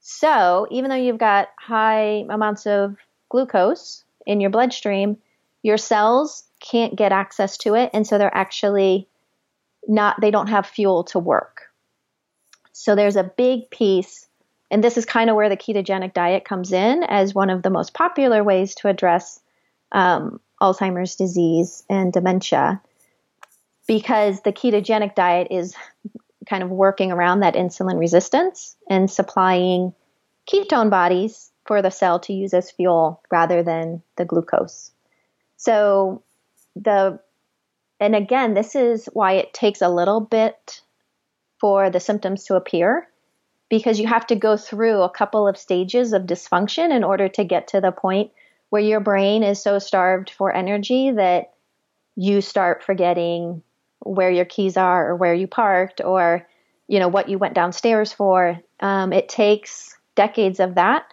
So 0.00 0.66
even 0.70 0.90
though 0.90 0.96
you've 0.96 1.18
got 1.18 1.48
high 1.58 2.24
amounts 2.28 2.66
of 2.66 2.96
glucose 3.28 4.04
in 4.26 4.40
your 4.40 4.50
bloodstream, 4.50 5.18
your 5.62 5.76
cells 5.76 6.44
can't 6.60 6.96
get 6.96 7.12
access 7.12 7.58
to 7.58 7.74
it. 7.74 7.90
And 7.92 8.06
so 8.06 8.18
they're 8.18 8.34
actually 8.34 9.08
not, 9.86 10.20
they 10.20 10.30
don't 10.30 10.48
have 10.48 10.66
fuel 10.66 11.04
to 11.04 11.18
work. 11.18 11.62
So 12.72 12.94
there's 12.94 13.16
a 13.16 13.24
big 13.24 13.70
piece, 13.70 14.26
and 14.70 14.82
this 14.82 14.96
is 14.96 15.04
kind 15.04 15.28
of 15.28 15.36
where 15.36 15.48
the 15.48 15.56
ketogenic 15.56 16.14
diet 16.14 16.44
comes 16.44 16.72
in 16.72 17.02
as 17.02 17.34
one 17.34 17.50
of 17.50 17.62
the 17.62 17.70
most 17.70 17.94
popular 17.94 18.42
ways 18.42 18.74
to 18.76 18.88
address 18.88 19.40
um, 19.92 20.40
Alzheimer's 20.60 21.16
disease 21.16 21.84
and 21.90 22.12
dementia, 22.12 22.80
because 23.86 24.40
the 24.40 24.52
ketogenic 24.52 25.14
diet 25.14 25.48
is 25.50 25.74
kind 26.48 26.62
of 26.62 26.70
working 26.70 27.12
around 27.12 27.40
that 27.40 27.54
insulin 27.54 27.98
resistance 27.98 28.76
and 28.88 29.10
supplying 29.10 29.92
ketone 30.50 30.90
bodies 30.90 31.50
for 31.66 31.82
the 31.82 31.90
cell 31.90 32.18
to 32.20 32.32
use 32.32 32.54
as 32.54 32.70
fuel 32.70 33.20
rather 33.30 33.62
than 33.62 34.02
the 34.16 34.24
glucose. 34.24 34.90
So 35.56 36.22
the 36.74 37.20
and 38.02 38.16
again, 38.16 38.54
this 38.54 38.74
is 38.74 39.08
why 39.12 39.34
it 39.34 39.54
takes 39.54 39.80
a 39.80 39.88
little 39.88 40.20
bit 40.20 40.82
for 41.60 41.88
the 41.88 42.00
symptoms 42.00 42.44
to 42.44 42.56
appear 42.56 43.06
because 43.70 44.00
you 44.00 44.08
have 44.08 44.26
to 44.26 44.34
go 44.34 44.56
through 44.56 45.02
a 45.02 45.08
couple 45.10 45.46
of 45.46 45.56
stages 45.56 46.12
of 46.12 46.24
dysfunction 46.24 46.90
in 46.90 47.04
order 47.04 47.28
to 47.28 47.44
get 47.44 47.68
to 47.68 47.80
the 47.80 47.92
point 47.92 48.32
where 48.70 48.82
your 48.82 48.98
brain 48.98 49.44
is 49.44 49.62
so 49.62 49.78
starved 49.78 50.30
for 50.30 50.52
energy 50.52 51.12
that 51.12 51.52
you 52.16 52.40
start 52.40 52.82
forgetting 52.82 53.62
where 54.00 54.30
your 54.30 54.46
keys 54.46 54.76
are 54.76 55.10
or 55.10 55.16
where 55.16 55.32
you 55.32 55.46
parked 55.46 56.00
or 56.00 56.46
you 56.88 56.98
know 56.98 57.08
what 57.08 57.28
you 57.28 57.38
went 57.38 57.54
downstairs 57.54 58.12
for. 58.12 58.58
Um, 58.80 59.12
it 59.12 59.28
takes 59.28 59.96
decades 60.16 60.58
of 60.58 60.74
that 60.74 61.04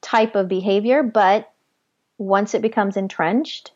type 0.00 0.36
of 0.36 0.46
behavior 0.46 1.02
but 1.02 1.52
once 2.18 2.54
it 2.54 2.62
becomes 2.62 2.96
entrenched 2.96 3.72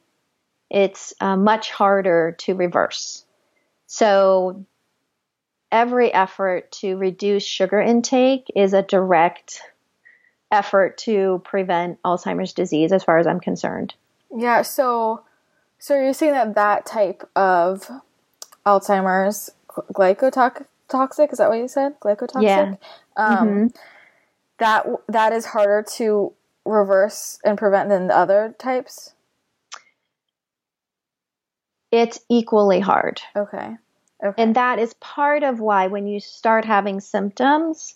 it's 0.71 1.15
uh, 1.21 1.37
much 1.37 1.71
harder 1.71 2.35
to 2.39 2.55
reverse. 2.55 3.25
So, 3.87 4.65
every 5.71 6.13
effort 6.13 6.71
to 6.73 6.97
reduce 6.97 7.45
sugar 7.45 7.81
intake 7.81 8.51
is 8.55 8.73
a 8.73 8.83
direct 8.83 9.61
effort 10.51 10.97
to 10.99 11.43
prevent 11.45 12.01
Alzheimer's 12.03 12.53
disease, 12.53 12.93
as 12.93 13.05
far 13.05 13.19
as 13.19 13.27
I'm 13.27 13.41
concerned. 13.41 13.95
Yeah. 14.35 14.63
So, 14.63 15.23
so 15.79 15.95
you're 15.95 16.15
saying 16.15 16.33
that 16.33 16.55
that 16.55 16.87
type 16.87 17.29
of 17.37 17.91
Alzheimer's 18.65 19.51
glycotoxic 19.93 21.33
is 21.33 21.39
that 21.39 21.49
what 21.49 21.59
you 21.59 21.69
said? 21.69 21.99
Glycotoxic. 22.01 22.43
Yeah. 22.43 22.75
Um, 23.17 23.49
mm-hmm. 23.49 23.67
That 24.59 24.87
that 25.09 25.33
is 25.33 25.47
harder 25.47 25.85
to 25.97 26.33
reverse 26.65 27.39
and 27.45 27.59
prevent 27.59 27.89
than 27.89 28.07
the 28.07 28.17
other 28.17 28.55
types. 28.59 29.15
It's 31.95 32.19
equally 32.29 32.81
hard. 32.81 33.21
Okay. 33.37 33.77
Okay. 34.25 34.43
And 34.43 34.57
that 34.57 34.79
is 34.79 34.95
part 34.95 35.43
of 35.43 35.61
why 35.61 35.87
when 35.89 36.07
you 36.07 36.19
start 36.21 36.65
having 36.65 37.01
symptoms, 37.01 37.95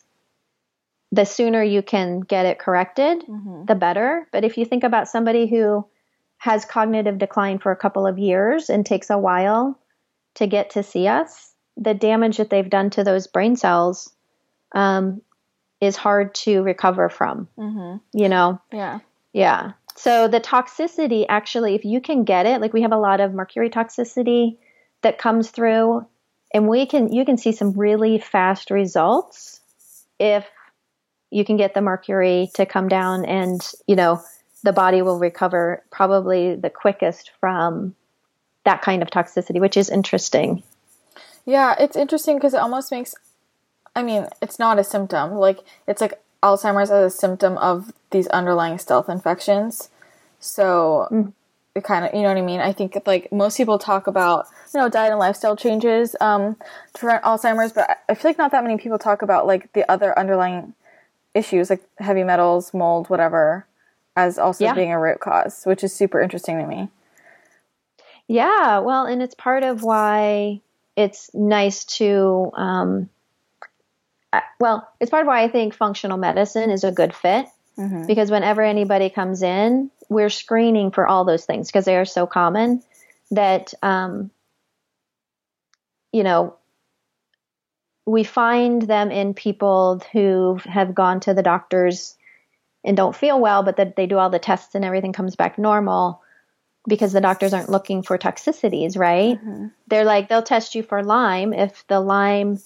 the 1.10 1.24
sooner 1.24 1.62
you 1.62 1.82
can 1.82 2.20
get 2.20 2.46
it 2.46 2.58
corrected, 2.58 3.24
Mhm. 3.26 3.66
the 3.66 3.74
better. 3.74 4.28
But 4.30 4.44
if 4.44 4.58
you 4.58 4.64
think 4.64 4.84
about 4.84 5.08
somebody 5.08 5.46
who 5.46 5.86
has 6.36 6.64
cognitive 6.64 7.18
decline 7.18 7.58
for 7.58 7.72
a 7.72 7.76
couple 7.76 8.06
of 8.06 8.18
years 8.18 8.70
and 8.70 8.84
takes 8.84 9.10
a 9.10 9.18
while 9.18 9.78
to 10.34 10.46
get 10.46 10.70
to 10.70 10.82
see 10.82 11.08
us, 11.08 11.54
the 11.76 11.94
damage 11.94 12.36
that 12.36 12.50
they've 12.50 12.68
done 12.70 12.90
to 12.90 13.04
those 13.04 13.26
brain 13.26 13.56
cells 13.56 14.12
um, 14.72 15.22
is 15.80 15.96
hard 15.96 16.34
to 16.34 16.62
recover 16.62 17.08
from, 17.08 17.48
Mhm. 17.58 18.00
you 18.12 18.28
know? 18.28 18.60
Yeah. 18.70 18.98
Yeah. 19.32 19.72
So 19.98 20.28
the 20.28 20.40
toxicity 20.40 21.26
actually, 21.28 21.74
if 21.74 21.84
you 21.84 22.00
can 22.00 22.22
get 22.22 22.46
it, 22.46 22.60
like 22.60 22.72
we 22.72 22.82
have 22.82 22.92
a 22.92 22.96
lot 22.96 23.20
of 23.20 23.34
mercury 23.34 23.68
toxicity 23.68 24.56
that 25.02 25.18
comes 25.18 25.50
through, 25.50 26.06
and 26.54 26.68
we 26.68 26.86
can 26.86 27.12
you 27.12 27.24
can 27.24 27.36
see 27.36 27.50
some 27.50 27.72
really 27.72 28.18
fast 28.18 28.70
results 28.70 29.60
if 30.20 30.46
you 31.30 31.44
can 31.44 31.56
get 31.56 31.74
the 31.74 31.80
mercury 31.80 32.48
to 32.54 32.64
come 32.64 32.86
down, 32.86 33.24
and 33.24 33.60
you 33.88 33.96
know 33.96 34.22
the 34.62 34.72
body 34.72 35.02
will 35.02 35.18
recover 35.18 35.82
probably 35.90 36.54
the 36.54 36.70
quickest 36.70 37.32
from 37.40 37.96
that 38.62 38.82
kind 38.82 39.02
of 39.02 39.10
toxicity, 39.10 39.60
which 39.60 39.76
is 39.76 39.90
interesting. 39.90 40.62
Yeah, 41.44 41.74
it's 41.76 41.96
interesting 41.96 42.36
because 42.36 42.54
it 42.54 42.60
almost 42.60 42.92
makes. 42.92 43.16
I 43.96 44.04
mean, 44.04 44.28
it's 44.40 44.60
not 44.60 44.78
a 44.78 44.84
symptom. 44.84 45.32
Like 45.32 45.58
it's 45.88 46.00
like 46.00 46.20
Alzheimer's 46.42 46.90
as 46.90 47.12
a 47.14 47.16
symptom 47.16 47.58
of 47.58 47.92
these 48.10 48.26
underlying 48.28 48.78
stealth 48.78 49.08
infections. 49.08 49.90
So 50.40 51.08
Mm. 51.10 51.32
it 51.74 51.84
kind 51.84 52.04
of, 52.04 52.14
you 52.14 52.22
know 52.22 52.28
what 52.28 52.36
I 52.38 52.42
mean. 52.42 52.60
I 52.60 52.72
think 52.72 52.96
like 53.06 53.30
most 53.32 53.56
people 53.56 53.78
talk 53.78 54.06
about 54.06 54.46
you 54.72 54.80
know 54.80 54.88
diet 54.88 55.10
and 55.10 55.18
lifestyle 55.18 55.56
changes 55.56 56.14
um, 56.20 56.56
to 56.94 56.98
prevent 57.00 57.24
Alzheimer's, 57.24 57.72
but 57.72 57.98
I- 58.08 58.14
feel 58.14 58.30
like 58.30 58.38
not 58.38 58.50
that 58.52 58.62
many 58.62 58.76
people 58.76 58.98
talk 58.98 59.22
about 59.22 59.46
like 59.46 59.72
the 59.72 59.90
other 59.90 60.16
underlying 60.18 60.74
issues 61.34 61.70
like 61.70 61.82
heavy 61.98 62.24
metals, 62.24 62.72
mold, 62.74 63.08
whatever, 63.10 63.66
as 64.16 64.38
also 64.38 64.64
Yeah. 64.64 64.74
being 64.74 64.92
a 64.92 64.98
root 64.98 65.20
cause, 65.20 65.64
which 65.64 65.82
is 65.84 65.92
super 65.94 66.20
interesting 66.20 66.58
to 66.58 66.66
me. 66.66 66.88
Yeah, 68.26 68.80
well, 68.80 69.06
and 69.06 69.22
it's 69.22 69.34
part 69.34 69.62
of 69.62 69.82
why 69.82 70.60
it's 70.96 71.30
nice 71.34 71.84
to, 71.84 72.50
um, 72.54 73.08
well, 74.60 74.88
it's 75.00 75.10
part 75.10 75.22
of 75.22 75.26
why 75.26 75.42
I 75.42 75.48
think 75.48 75.74
functional 75.74 76.18
medicine 76.18 76.70
is 76.70 76.84
a 76.84 76.92
good 76.92 77.14
fit 77.14 77.46
Mhm. 77.78 78.06
because 78.06 78.30
whenever 78.30 78.62
anybody 78.62 79.08
comes 79.10 79.42
in, 79.42 79.90
we're 80.08 80.30
screening 80.30 80.90
for 80.90 81.06
all 81.06 81.24
those 81.24 81.44
things 81.44 81.68
because 81.68 81.84
they 81.84 81.96
are 81.96 82.04
so 82.04 82.26
common 82.26 82.82
that, 83.30 83.72
um, 83.82 84.30
you 86.12 86.22
know, 86.24 86.54
we 88.06 88.24
find 88.24 88.82
them 88.82 89.10
in 89.10 89.34
people 89.34 90.00
who 90.12 90.58
have 90.64 90.94
gone 90.94 91.20
to 91.20 91.34
the 91.34 91.42
doctors 91.42 92.16
and 92.84 92.96
don't 92.96 93.14
feel 93.14 93.38
well, 93.38 93.62
but 93.62 93.76
that 93.76 93.96
they 93.96 94.06
do 94.06 94.18
all 94.18 94.30
the 94.30 94.38
tests 94.38 94.74
and 94.74 94.84
everything 94.84 95.12
comes 95.12 95.36
back 95.36 95.58
normal 95.58 96.22
because 96.86 97.12
the 97.12 97.20
doctors 97.20 97.52
aren't 97.52 97.68
looking 97.68 98.02
for 98.02 98.16
toxicities, 98.16 98.96
right? 98.98 99.38
Mhm. 99.44 99.72
They're 99.88 100.04
like, 100.04 100.28
they'll 100.28 100.42
test 100.42 100.74
you 100.74 100.82
for 100.82 101.02
Lyme. 101.02 101.52
If 101.52 101.86
the 101.86 102.00
Lyme, 102.00 102.58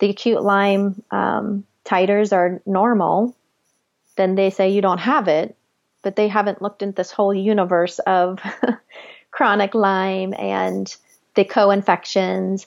the 0.00 0.10
acute 0.10 0.42
Lyme 0.42 1.02
um, 1.10 1.64
titers 1.84 2.32
are 2.32 2.60
normal, 2.66 3.36
then 4.16 4.34
they 4.34 4.50
say 4.50 4.70
you 4.70 4.82
don't 4.82 4.98
have 4.98 5.28
it. 5.28 5.56
But 6.02 6.16
they 6.16 6.28
haven't 6.28 6.62
looked 6.62 6.82
into 6.82 6.96
this 6.96 7.10
whole 7.10 7.34
universe 7.34 7.98
of 8.00 8.40
chronic 9.30 9.74
Lyme 9.74 10.34
and 10.36 10.94
the 11.34 11.44
co 11.44 11.70
infections 11.70 12.66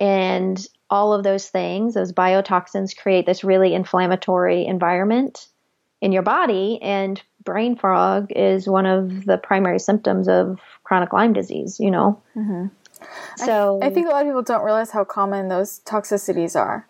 and 0.00 0.66
all 0.90 1.12
of 1.12 1.22
those 1.22 1.48
things. 1.48 1.94
Those 1.94 2.12
biotoxins 2.12 2.96
create 2.96 3.26
this 3.26 3.44
really 3.44 3.74
inflammatory 3.74 4.66
environment 4.66 5.46
in 6.00 6.12
your 6.12 6.22
body, 6.22 6.80
and 6.82 7.22
brain 7.44 7.76
fog 7.76 8.30
is 8.30 8.68
one 8.68 8.86
of 8.86 9.24
the 9.24 9.38
primary 9.38 9.78
symptoms 9.78 10.28
of 10.28 10.58
chronic 10.82 11.12
Lyme 11.12 11.32
disease, 11.32 11.78
you 11.80 11.90
know? 11.90 12.20
Mhm. 12.36 12.70
So 13.36 13.80
I 13.82 13.90
think 13.90 14.06
a 14.06 14.10
lot 14.10 14.22
of 14.22 14.28
people 14.28 14.42
don't 14.42 14.64
realize 14.64 14.90
how 14.90 15.04
common 15.04 15.48
those 15.48 15.80
toxicities 15.80 16.58
are. 16.58 16.88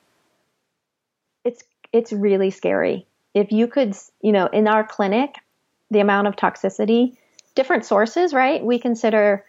it's 1.45 1.63
it's 1.93 2.13
really 2.13 2.51
scary. 2.51 3.07
If 3.35 3.53
you 3.53 3.69
could, 3.69 3.97
you 4.21 4.33
know, 4.33 4.47
in 4.47 4.67
our 4.69 4.85
clinic, 4.85 5.37
the 5.91 6.01
amount 6.01 6.27
of 6.27 6.37
toxicity, 6.37 7.17
different 7.55 7.85
sources, 7.85 8.35
right? 8.35 8.65
We 8.65 8.79
consider 8.79 9.45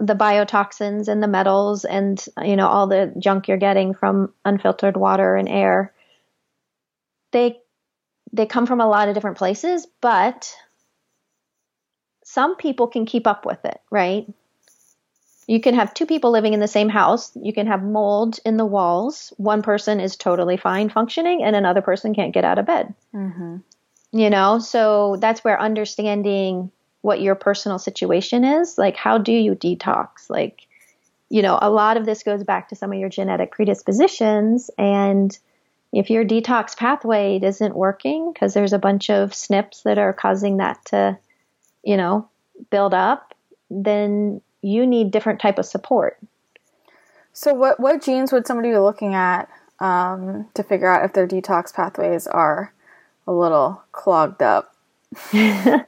the 0.00 0.14
biotoxins 0.14 1.06
and 1.06 1.22
the 1.22 1.28
metals 1.28 1.84
and 1.84 2.24
you 2.42 2.56
know 2.56 2.66
all 2.66 2.88
the 2.88 3.14
junk 3.18 3.46
you're 3.46 3.56
getting 3.56 3.94
from 3.94 4.32
unfiltered 4.44 4.96
water 4.96 5.36
and 5.36 5.48
air. 5.48 5.92
They 7.32 7.58
they 8.32 8.46
come 8.46 8.66
from 8.66 8.80
a 8.80 8.88
lot 8.88 9.08
of 9.08 9.14
different 9.14 9.38
places, 9.38 9.86
but 10.00 10.52
some 12.24 12.56
people 12.56 12.88
can 12.88 13.06
keep 13.06 13.26
up 13.26 13.46
with 13.46 13.64
it, 13.64 13.80
right? 13.90 14.26
You 15.46 15.60
can 15.60 15.74
have 15.74 15.92
two 15.92 16.06
people 16.06 16.30
living 16.30 16.54
in 16.54 16.60
the 16.60 16.68
same 16.68 16.88
house. 16.88 17.30
You 17.34 17.52
can 17.52 17.66
have 17.66 17.82
mold 17.82 18.38
in 18.44 18.56
the 18.56 18.64
walls. 18.64 19.32
One 19.36 19.62
person 19.62 20.00
is 20.00 20.16
totally 20.16 20.56
fine 20.56 20.88
functioning, 20.88 21.42
and 21.44 21.54
another 21.54 21.82
person 21.82 22.14
can't 22.14 22.32
get 22.32 22.44
out 22.44 22.58
of 22.58 22.66
bed. 22.66 22.94
Mm-hmm. 23.14 23.56
You 24.12 24.30
know, 24.30 24.58
so 24.58 25.16
that's 25.18 25.42
where 25.42 25.60
understanding 25.60 26.70
what 27.04 27.20
your 27.20 27.34
personal 27.34 27.78
situation 27.78 28.44
is 28.44 28.78
like, 28.78 28.96
how 28.96 29.18
do 29.18 29.32
you 29.32 29.54
detox? 29.54 30.30
Like, 30.30 30.66
you 31.28 31.42
know, 31.42 31.58
a 31.60 31.68
lot 31.68 31.98
of 31.98 32.06
this 32.06 32.22
goes 32.22 32.42
back 32.44 32.70
to 32.70 32.76
some 32.76 32.92
of 32.92 32.98
your 32.98 33.10
genetic 33.10 33.52
predispositions. 33.52 34.70
And 34.78 35.36
if 35.92 36.08
your 36.08 36.24
detox 36.24 36.74
pathway 36.74 37.38
isn't 37.42 37.76
working 37.76 38.32
because 38.32 38.54
there's 38.54 38.72
a 38.72 38.78
bunch 38.78 39.10
of 39.10 39.32
SNPs 39.32 39.82
that 39.82 39.98
are 39.98 40.14
causing 40.14 40.56
that 40.56 40.82
to, 40.86 41.18
you 41.82 41.98
know, 41.98 42.26
build 42.70 42.94
up, 42.94 43.34
then 43.68 44.40
you 44.64 44.86
need 44.86 45.10
different 45.10 45.40
type 45.40 45.58
of 45.58 45.66
support. 45.66 46.18
So, 47.32 47.52
what 47.54 47.80
what 47.80 48.02
genes 48.02 48.32
would 48.32 48.46
somebody 48.46 48.70
be 48.70 48.78
looking 48.78 49.14
at 49.14 49.48
um, 49.80 50.48
to 50.54 50.62
figure 50.62 50.88
out 50.88 51.04
if 51.04 51.12
their 51.12 51.26
detox 51.26 51.74
pathways 51.74 52.26
are 52.26 52.72
a 53.26 53.32
little 53.32 53.82
clogged 53.92 54.42
up? 54.42 54.74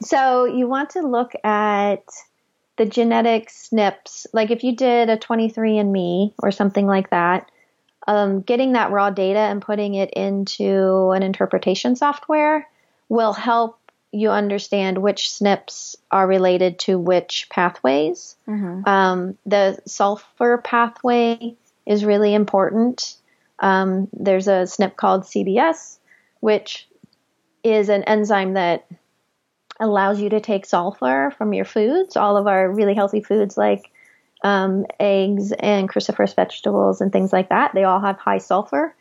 So 0.00 0.44
you 0.44 0.66
want 0.66 0.90
to 0.90 1.02
look 1.02 1.32
at 1.44 2.04
the 2.76 2.86
genetic 2.86 3.48
SNPs. 3.48 4.26
Like 4.32 4.50
if 4.50 4.64
you 4.64 4.74
did 4.74 5.10
a 5.10 5.16
23andMe 5.16 6.34
or 6.38 6.50
something 6.50 6.86
like 6.86 7.10
that, 7.10 7.50
um, 8.08 8.40
getting 8.40 8.72
that 8.72 8.90
raw 8.90 9.10
data 9.10 9.38
and 9.38 9.62
putting 9.62 9.94
it 9.94 10.10
into 10.10 11.10
an 11.10 11.22
interpretation 11.22 11.94
software 11.94 12.68
will 13.08 13.32
help 13.32 13.78
you 14.12 14.30
understand 14.30 14.98
which 14.98 15.28
SNPs 15.28 15.96
are 16.10 16.26
related 16.26 16.78
to 16.80 16.98
which 16.98 17.48
pathways. 17.50 18.36
Mm-hmm. 18.46 18.86
Um, 18.86 19.38
the 19.46 19.78
sulfur 19.86 20.58
pathway 20.58 21.56
is 21.86 22.04
really 22.04 22.34
important. 22.34 23.16
Um, 23.58 24.08
there's 24.12 24.48
a 24.48 24.64
SNP 24.64 24.96
called 24.96 25.22
CBS, 25.22 25.98
which 26.40 26.86
is 27.64 27.88
an 27.88 28.04
enzyme 28.04 28.54
that 28.54 28.86
allows 29.80 30.20
you 30.20 30.28
to 30.30 30.40
take 30.40 30.66
sulfur 30.66 31.32
from 31.38 31.54
your 31.54 31.64
foods, 31.64 32.16
all 32.16 32.36
of 32.36 32.46
our 32.46 32.70
really 32.70 32.94
healthy 32.94 33.22
foods 33.22 33.56
like 33.56 33.90
um, 34.44 34.84
eggs 35.00 35.52
and 35.52 35.88
cruciferous 35.88 36.34
vegetables 36.34 37.00
and 37.00 37.12
things 37.12 37.32
like 37.32 37.48
that. 37.48 37.72
They 37.74 37.84
all 37.84 38.00
have 38.00 38.18
high 38.18 38.38
sulfur. 38.38 38.94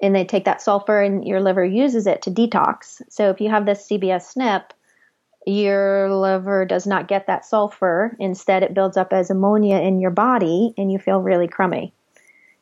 And 0.00 0.14
they 0.14 0.24
take 0.24 0.44
that 0.44 0.62
sulfur 0.62 1.02
and 1.02 1.26
your 1.26 1.40
liver 1.40 1.64
uses 1.64 2.06
it 2.06 2.22
to 2.22 2.30
detox. 2.30 3.02
So 3.08 3.30
if 3.30 3.40
you 3.40 3.50
have 3.50 3.66
this 3.66 3.88
CBS 3.88 4.36
SNP, 4.36 4.70
your 5.46 6.14
liver 6.14 6.64
does 6.64 6.86
not 6.86 7.08
get 7.08 7.26
that 7.26 7.44
sulfur. 7.44 8.14
Instead, 8.18 8.62
it 8.62 8.74
builds 8.74 8.96
up 8.96 9.12
as 9.12 9.30
ammonia 9.30 9.78
in 9.78 10.00
your 10.00 10.10
body 10.10 10.74
and 10.76 10.92
you 10.92 10.98
feel 10.98 11.20
really 11.20 11.48
crummy. 11.48 11.92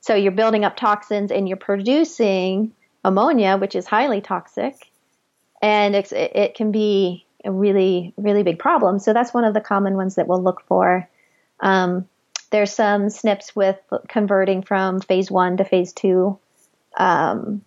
So 0.01 0.14
you're 0.14 0.33
building 0.33 0.64
up 0.64 0.77
toxins 0.77 1.33
and 1.33 1.49
you're 1.49 1.57
producing 1.57 2.72
ammonia, 3.05 3.57
which 3.57 3.75
is 3.75 3.87
highly 3.87 4.20
toxic. 4.20 4.75
And 5.61 5.94
it 5.96 6.55
can 6.55 6.70
be 6.70 7.27
a 7.44 7.51
really, 7.51 8.14
really 8.16 8.42
big 8.42 8.59
problem. 8.59 8.99
So 8.99 9.12
that's 9.12 9.35
one 9.35 9.44
of 9.44 9.55
the 9.55 9.61
common 9.61 9.96
ones 9.96 10.14
that 10.14 10.29
we'll 10.29 10.42
look 10.42 10.62
for. 10.66 11.09
Um, 11.61 12.09
there's 12.51 12.72
some 12.72 13.07
SNPs 13.07 13.57
with 13.57 13.79
converting 14.09 14.62
from 14.62 15.01
phase 15.01 15.31
one 15.31 15.57
to 15.57 15.64
phase 15.64 15.92
two 15.92 16.38
um, 16.96 17.62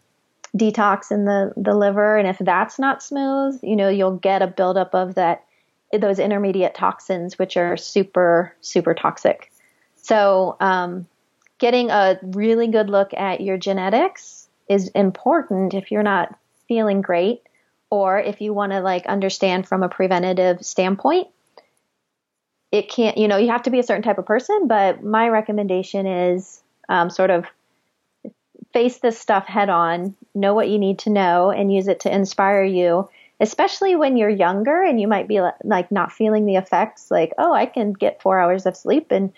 detox 0.58 1.12
in 1.12 1.26
the, 1.26 1.54
the 1.56 1.76
liver. 1.76 2.18
And 2.18 2.28
if 2.28 2.38
that's 2.40 2.80
not 2.80 3.04
smooth, 3.04 3.60
you 3.62 3.76
know, 3.76 3.90
you'll 3.90 4.18
get 4.18 4.42
a 4.42 4.48
buildup 4.48 4.96
of 4.96 5.16
that, 5.16 5.44
those 5.92 6.20
intermediate 6.20 6.76
toxins, 6.76 7.38
which 7.38 7.58
are 7.58 7.78
super, 7.78 8.56
super 8.62 8.94
toxic. 8.94 9.52
So, 9.96 10.58
um, 10.60 11.08
getting 11.60 11.90
a 11.90 12.18
really 12.24 12.68
good 12.68 12.90
look 12.90 13.14
at 13.14 13.42
your 13.42 13.58
genetics 13.58 14.48
is 14.70 14.88
important 14.90 15.74
if 15.74 15.92
you're 15.92 16.04
not 16.04 16.38
feeling 16.68 17.02
great 17.02 17.42
or 17.90 18.20
if 18.20 18.40
you 18.40 18.54
want 18.54 18.72
to 18.72 18.80
like 18.80 19.06
understand 19.08 19.68
from 19.68 19.84
a 19.84 19.90
preventative 19.90 20.64
standpoint. 20.64 21.28
it 22.72 22.90
can't, 22.90 23.18
you 23.18 23.28
know, 23.28 23.38
you 23.38 23.50
have 23.50 23.64
to 23.64 23.72
be 23.72 23.80
a 23.80 23.84
certain 23.84 24.04
type 24.04 24.18
of 24.18 24.26
person, 24.26 24.68
but 24.68 25.04
my 25.04 25.28
recommendation 25.30 26.06
is 26.06 26.62
um, 26.88 27.10
sort 27.10 27.32
of 27.32 27.46
face 28.74 28.98
this 28.98 29.20
stuff 29.20 29.46
head 29.46 29.70
on, 29.70 30.16
know 30.36 30.54
what 30.54 30.70
you 30.70 30.78
need 30.78 31.00
to 31.00 31.10
know, 31.10 31.52
and 31.52 31.74
use 31.74 31.88
it 31.88 32.02
to 32.02 32.14
inspire 32.14 32.64
you, 32.64 33.10
especially 33.40 33.96
when 33.96 34.18
you're 34.18 34.30
younger 34.30 34.82
and 34.84 35.00
you 35.00 35.08
might 35.08 35.28
be 35.28 35.42
like 35.64 35.92
not 35.92 36.12
feeling 36.12 36.46
the 36.46 36.56
effects, 36.56 37.10
like, 37.10 37.34
oh, 37.38 37.54
I 37.54 37.66
can 37.66 37.94
get 37.94 38.22
four 38.22 38.40
hours 38.40 38.66
of 38.66 38.78
sleep 38.78 39.12
and 39.12 39.34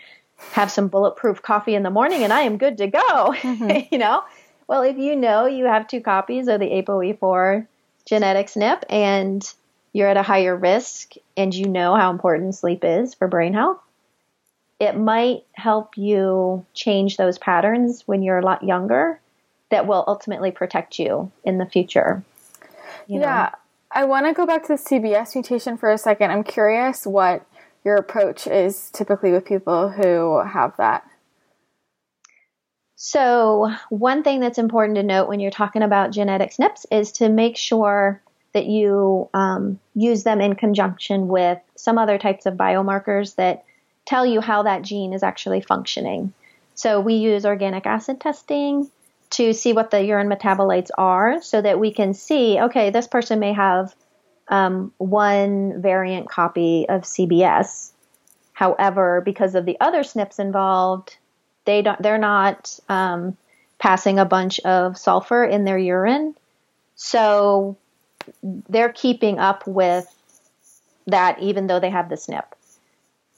have 0.51 0.71
some 0.71 0.87
bulletproof 0.87 1.41
coffee 1.41 1.75
in 1.75 1.83
the 1.83 1.89
morning 1.89 2.23
and 2.23 2.33
I 2.33 2.41
am 2.41 2.57
good 2.57 2.79
to 2.79 2.87
go, 2.87 2.99
mm-hmm. 2.99 3.87
you 3.91 3.97
know? 3.97 4.23
Well, 4.67 4.81
if 4.83 4.97
you 4.97 5.15
know 5.15 5.45
you 5.45 5.65
have 5.65 5.87
two 5.87 6.01
copies 6.01 6.47
of 6.47 6.59
the 6.59 6.69
ApoE4 6.69 7.67
genetic 8.05 8.47
SNP 8.47 8.83
and 8.89 9.53
you're 9.93 10.07
at 10.07 10.17
a 10.17 10.23
higher 10.23 10.55
risk 10.55 11.13
and 11.37 11.53
you 11.53 11.67
know 11.67 11.95
how 11.95 12.09
important 12.09 12.55
sleep 12.55 12.83
is 12.83 13.13
for 13.13 13.27
brain 13.27 13.53
health, 13.53 13.79
it 14.79 14.97
might 14.97 15.43
help 15.53 15.95
you 15.95 16.65
change 16.73 17.17
those 17.17 17.37
patterns 17.37 18.03
when 18.07 18.23
you're 18.23 18.39
a 18.39 18.45
lot 18.45 18.63
younger 18.63 19.20
that 19.71 19.87
will 19.87 20.03
ultimately 20.07 20.51
protect 20.51 20.99
you 20.99 21.31
in 21.43 21.57
the 21.57 21.65
future. 21.65 22.23
You 23.07 23.19
know? 23.19 23.25
yeah. 23.25 23.49
I 23.91 24.05
want 24.05 24.25
to 24.25 24.33
go 24.33 24.45
back 24.45 24.63
to 24.63 24.67
the 24.69 24.81
CBS 24.81 25.35
mutation 25.35 25.77
for 25.77 25.89
a 25.91 25.97
second. 25.97 26.31
I'm 26.31 26.43
curious 26.43 27.05
what 27.05 27.45
your 27.83 27.95
approach 27.95 28.47
is 28.47 28.89
typically 28.91 29.31
with 29.31 29.45
people 29.45 29.89
who 29.89 30.41
have 30.45 30.77
that. 30.77 31.03
So, 32.95 33.73
one 33.89 34.21
thing 34.23 34.39
that's 34.39 34.59
important 34.59 34.95
to 34.97 35.03
note 35.03 35.27
when 35.27 35.39
you're 35.39 35.49
talking 35.49 35.81
about 35.81 36.11
genetic 36.11 36.51
SNPs 36.51 36.85
is 36.91 37.11
to 37.13 37.29
make 37.29 37.57
sure 37.57 38.21
that 38.53 38.67
you 38.67 39.27
um, 39.33 39.79
use 39.95 40.23
them 40.23 40.39
in 40.39 40.55
conjunction 40.55 41.27
with 41.27 41.57
some 41.75 41.97
other 41.97 42.19
types 42.19 42.45
of 42.45 42.53
biomarkers 42.53 43.35
that 43.35 43.65
tell 44.05 44.25
you 44.25 44.39
how 44.39 44.63
that 44.63 44.83
gene 44.83 45.13
is 45.13 45.23
actually 45.23 45.61
functioning. 45.61 46.31
So, 46.75 47.01
we 47.01 47.15
use 47.15 47.43
organic 47.43 47.87
acid 47.87 48.21
testing 48.21 48.91
to 49.31 49.53
see 49.53 49.73
what 49.73 49.91
the 49.91 50.03
urine 50.03 50.29
metabolites 50.29 50.89
are 50.97 51.41
so 51.41 51.61
that 51.61 51.79
we 51.79 51.91
can 51.91 52.13
see 52.13 52.59
okay, 52.59 52.89
this 52.89 53.07
person 53.07 53.39
may 53.39 53.53
have 53.53 53.95
um, 54.47 54.93
one 54.97 55.81
variant 55.81 56.29
copy 56.29 56.85
of 56.87 57.01
CBS. 57.01 57.91
However, 58.53 59.21
because 59.21 59.55
of 59.55 59.65
the 59.65 59.77
other 59.79 60.01
SNPs 60.01 60.39
involved, 60.39 61.17
they 61.65 61.81
don't, 61.81 62.01
they're 62.01 62.17
not 62.17 62.79
um, 62.89 63.37
passing 63.79 64.19
a 64.19 64.25
bunch 64.25 64.59
of 64.59 64.97
sulfur 64.97 65.43
in 65.43 65.63
their 65.63 65.77
urine. 65.77 66.35
So 66.95 67.77
they're 68.43 68.91
keeping 68.91 69.39
up 69.39 69.65
with 69.65 70.07
that 71.07 71.39
even 71.39 71.67
though 71.67 71.79
they 71.79 71.89
have 71.89 72.09
the 72.09 72.15
SNP. 72.15 72.43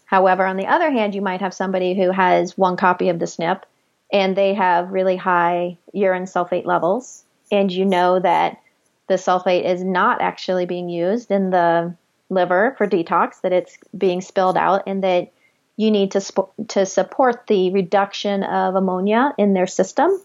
However, 0.06 0.46
on 0.46 0.58
the 0.58 0.68
other 0.68 0.92
hand, 0.92 1.16
you 1.16 1.22
might 1.22 1.42
have 1.42 1.54
somebody 1.54 1.96
who 1.96 2.12
has 2.12 2.58
one 2.58 2.76
copy 2.76 3.10
of 3.10 3.20
the 3.20 3.26
SNP 3.26 3.64
and 4.14 4.36
they 4.36 4.54
have 4.54 4.92
really 4.92 5.18
high 5.18 5.78
urine 5.92 6.26
sulfate 6.26 6.66
levels, 6.66 7.24
and 7.52 7.72
you 7.72 7.84
know 7.84 8.20
that 8.20 8.62
the 9.08 9.16
sulfate 9.16 9.66
is 9.66 9.84
not 9.84 10.22
actually 10.22 10.66
being 10.66 10.88
used 10.88 11.32
in 11.32 11.50
the 11.50 11.94
liver 12.30 12.76
for 12.78 12.88
detox, 12.88 13.42
that 13.42 13.52
it's 13.52 13.78
being 13.98 14.22
spilled 14.22 14.56
out, 14.56 14.84
and 14.88 15.04
that 15.04 15.34
you 15.76 15.90
need 15.90 16.12
to 16.12 16.22
sp- 16.22 16.54
to 16.68 16.86
support 16.86 17.48
the 17.48 17.72
reduction 17.72 18.44
of 18.44 18.76
ammonia 18.76 19.34
in 19.38 19.54
their 19.54 19.68
system 19.68 20.22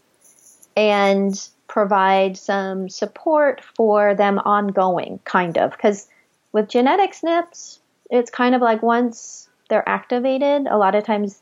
and 0.77 1.48
provide 1.66 2.37
some 2.37 2.88
support 2.88 3.62
for 3.74 4.14
them 4.14 4.38
ongoing, 4.38 5.18
kind 5.24 5.57
of. 5.59 5.70
Because 5.70 6.07
with 6.53 6.68
genetic 6.68 7.12
SNPs, 7.12 7.79
it's 8.11 8.31
kind 8.31 8.55
of 8.55 8.61
like 8.61 8.83
once 8.83 9.48
they're 9.68 9.88
activated, 9.88 10.66
a 10.66 10.77
lot 10.77 10.94
of 10.94 11.05
times 11.05 11.40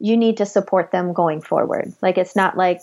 you 0.00 0.16
need 0.16 0.36
to 0.38 0.46
support 0.46 0.90
them 0.90 1.12
going 1.12 1.40
forward. 1.40 1.92
Like 2.00 2.18
it's 2.18 2.36
not 2.36 2.56
like 2.56 2.80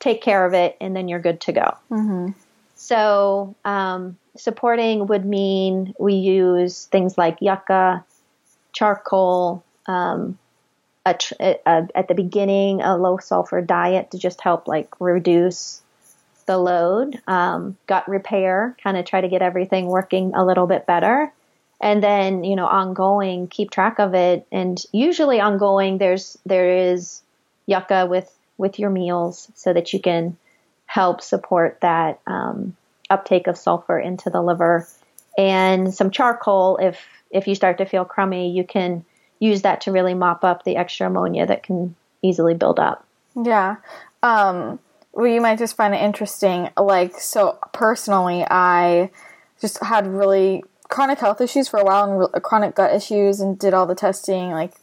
take 0.00 0.22
care 0.22 0.44
of 0.44 0.54
it 0.54 0.76
and 0.80 0.94
then 0.96 1.08
you're 1.08 1.20
good 1.20 1.40
to 1.42 1.52
go. 1.52 1.76
Mm-hmm. 1.90 2.30
So 2.74 3.54
um, 3.64 4.18
supporting 4.36 5.06
would 5.06 5.24
mean 5.24 5.94
we 5.98 6.14
use 6.14 6.86
things 6.86 7.16
like 7.16 7.38
yucca, 7.40 8.04
charcoal, 8.72 9.62
um, 9.86 10.38
a 11.06 11.14
tr- 11.14 11.34
a, 11.40 11.88
at 11.94 12.08
the 12.08 12.14
beginning 12.14 12.80
a 12.80 12.96
low 12.96 13.18
sulfur 13.18 13.60
diet 13.60 14.10
to 14.12 14.18
just 14.18 14.40
help 14.40 14.66
like 14.66 14.88
reduce 15.00 15.82
the 16.46 16.58
load, 16.58 17.20
um, 17.28 17.76
gut 17.86 18.08
repair, 18.08 18.76
kind 18.82 18.96
of 18.96 19.04
try 19.04 19.20
to 19.20 19.28
get 19.28 19.42
everything 19.42 19.86
working 19.86 20.32
a 20.34 20.44
little 20.44 20.66
bit 20.66 20.86
better 20.86 21.32
and 21.82 22.02
then 22.02 22.44
you 22.44 22.56
know 22.56 22.66
ongoing 22.66 23.48
keep 23.48 23.70
track 23.70 23.98
of 23.98 24.14
it. 24.14 24.46
And 24.50 24.82
usually 24.92 25.40
ongoing 25.40 25.98
there's 25.98 26.38
there 26.46 26.92
is 26.92 27.20
yucca 27.66 28.06
with 28.06 28.32
with 28.56 28.78
your 28.78 28.90
meals 28.90 29.50
so 29.54 29.72
that 29.72 29.92
you 29.92 30.00
can 30.00 30.36
help 30.86 31.20
support 31.20 31.78
that 31.80 32.20
um, 32.26 32.76
uptake 33.10 33.46
of 33.46 33.58
sulfur 33.58 33.98
into 33.98 34.30
the 34.30 34.40
liver. 34.40 34.86
And 35.36 35.92
some 35.92 36.10
charcoal 36.10 36.78
if 36.78 37.04
if 37.30 37.46
you 37.46 37.54
start 37.54 37.78
to 37.78 37.84
feel 37.84 38.04
crummy 38.04 38.52
you 38.52 38.64
can 38.64 39.04
use 39.40 39.62
that 39.62 39.80
to 39.82 39.92
really 39.92 40.14
mop 40.14 40.44
up 40.44 40.62
the 40.64 40.76
extra 40.76 41.08
ammonia 41.08 41.46
that 41.46 41.64
can 41.64 41.96
easily 42.22 42.54
build 42.54 42.78
up. 42.78 43.04
Yeah. 43.34 43.76
Um, 44.22 44.78
well 45.12 45.26
you 45.26 45.40
might 45.40 45.58
just 45.58 45.76
find 45.76 45.94
it 45.94 46.00
interesting 46.00 46.70
like 46.78 47.18
so 47.18 47.58
personally 47.72 48.44
i 48.50 49.10
just 49.60 49.82
had 49.82 50.06
really 50.06 50.64
chronic 50.92 51.20
health 51.20 51.40
issues 51.40 51.68
for 51.68 51.80
a 51.80 51.84
while 51.84 52.04
and 52.04 52.20
re- 52.20 52.40
chronic 52.42 52.74
gut 52.74 52.94
issues 52.94 53.40
and 53.40 53.58
did 53.58 53.72
all 53.72 53.86
the 53.86 53.94
testing 53.94 54.50
like 54.50 54.74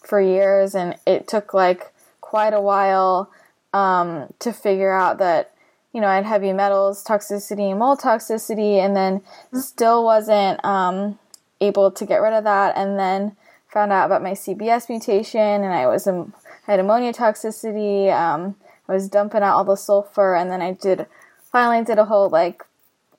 for 0.00 0.20
years. 0.20 0.76
And 0.76 0.94
it 1.04 1.26
took 1.26 1.52
like 1.52 1.92
quite 2.20 2.54
a 2.54 2.60
while 2.60 3.32
um, 3.74 4.32
to 4.38 4.52
figure 4.52 4.92
out 4.92 5.18
that 5.18 5.52
you 5.92 6.00
know 6.00 6.06
I 6.06 6.14
had 6.14 6.24
heavy 6.24 6.52
metals 6.52 7.02
toxicity 7.02 7.76
mold 7.76 7.98
toxicity 7.98 8.76
and 8.76 8.94
then 8.94 9.22
still 9.60 10.04
wasn't 10.04 10.64
um, 10.64 11.18
able 11.60 11.90
to 11.90 12.06
get 12.06 12.22
rid 12.22 12.32
of 12.32 12.44
that. 12.44 12.76
And 12.76 12.96
then 12.96 13.36
found 13.66 13.90
out 13.90 14.06
about 14.06 14.22
my 14.22 14.32
CBS 14.32 14.88
mutation 14.88 15.40
and 15.40 15.74
I 15.74 15.88
was 15.88 16.06
um, 16.06 16.32
I 16.68 16.70
had 16.70 16.80
ammonia 16.80 17.12
toxicity 17.12 18.12
um, 18.12 18.54
I 18.88 18.94
was 18.94 19.08
dumping 19.08 19.42
out 19.42 19.56
all 19.56 19.64
the 19.64 19.74
sulfur. 19.74 20.36
And 20.36 20.48
then 20.48 20.62
I 20.62 20.74
did 20.74 21.06
finally 21.50 21.84
did 21.84 21.98
a 21.98 22.04
whole 22.04 22.28
like 22.28 22.62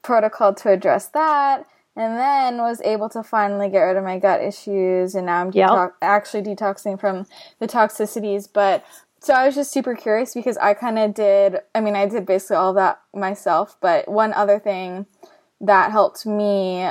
protocol 0.01 0.53
to 0.53 0.69
address 0.69 1.10
that 1.10 1.67
and 1.97 2.17
then 2.17 2.57
was 2.57 2.81
able 2.81 3.10
to 3.10 3.23
finally 3.23 3.69
get 3.69 3.79
rid 3.79 3.97
of 3.97 4.03
my 4.03 4.19
gut 4.19 4.41
issues 4.41 5.15
and 5.15 5.25
now 5.25 5.41
i'm 5.41 5.51
yep. 5.51 5.93
actually 6.01 6.43
detoxing 6.43 6.99
from 6.99 7.25
the 7.60 7.67
toxicities 7.67 8.47
but 8.51 8.86
so 9.19 9.33
i 9.33 9.45
was 9.45 9.55
just 9.55 9.71
super 9.71 9.95
curious 9.95 10.33
because 10.33 10.57
i 10.57 10.73
kind 10.73 10.97
of 10.97 11.13
did 11.13 11.57
i 11.75 11.81
mean 11.81 11.95
i 11.95 12.05
did 12.05 12.25
basically 12.25 12.55
all 12.55 12.73
that 12.73 12.99
myself 13.13 13.75
but 13.81 14.07
one 14.07 14.33
other 14.33 14.60
thing 14.60 15.05
that 15.60 15.91
helped 15.91 16.25
me 16.25 16.88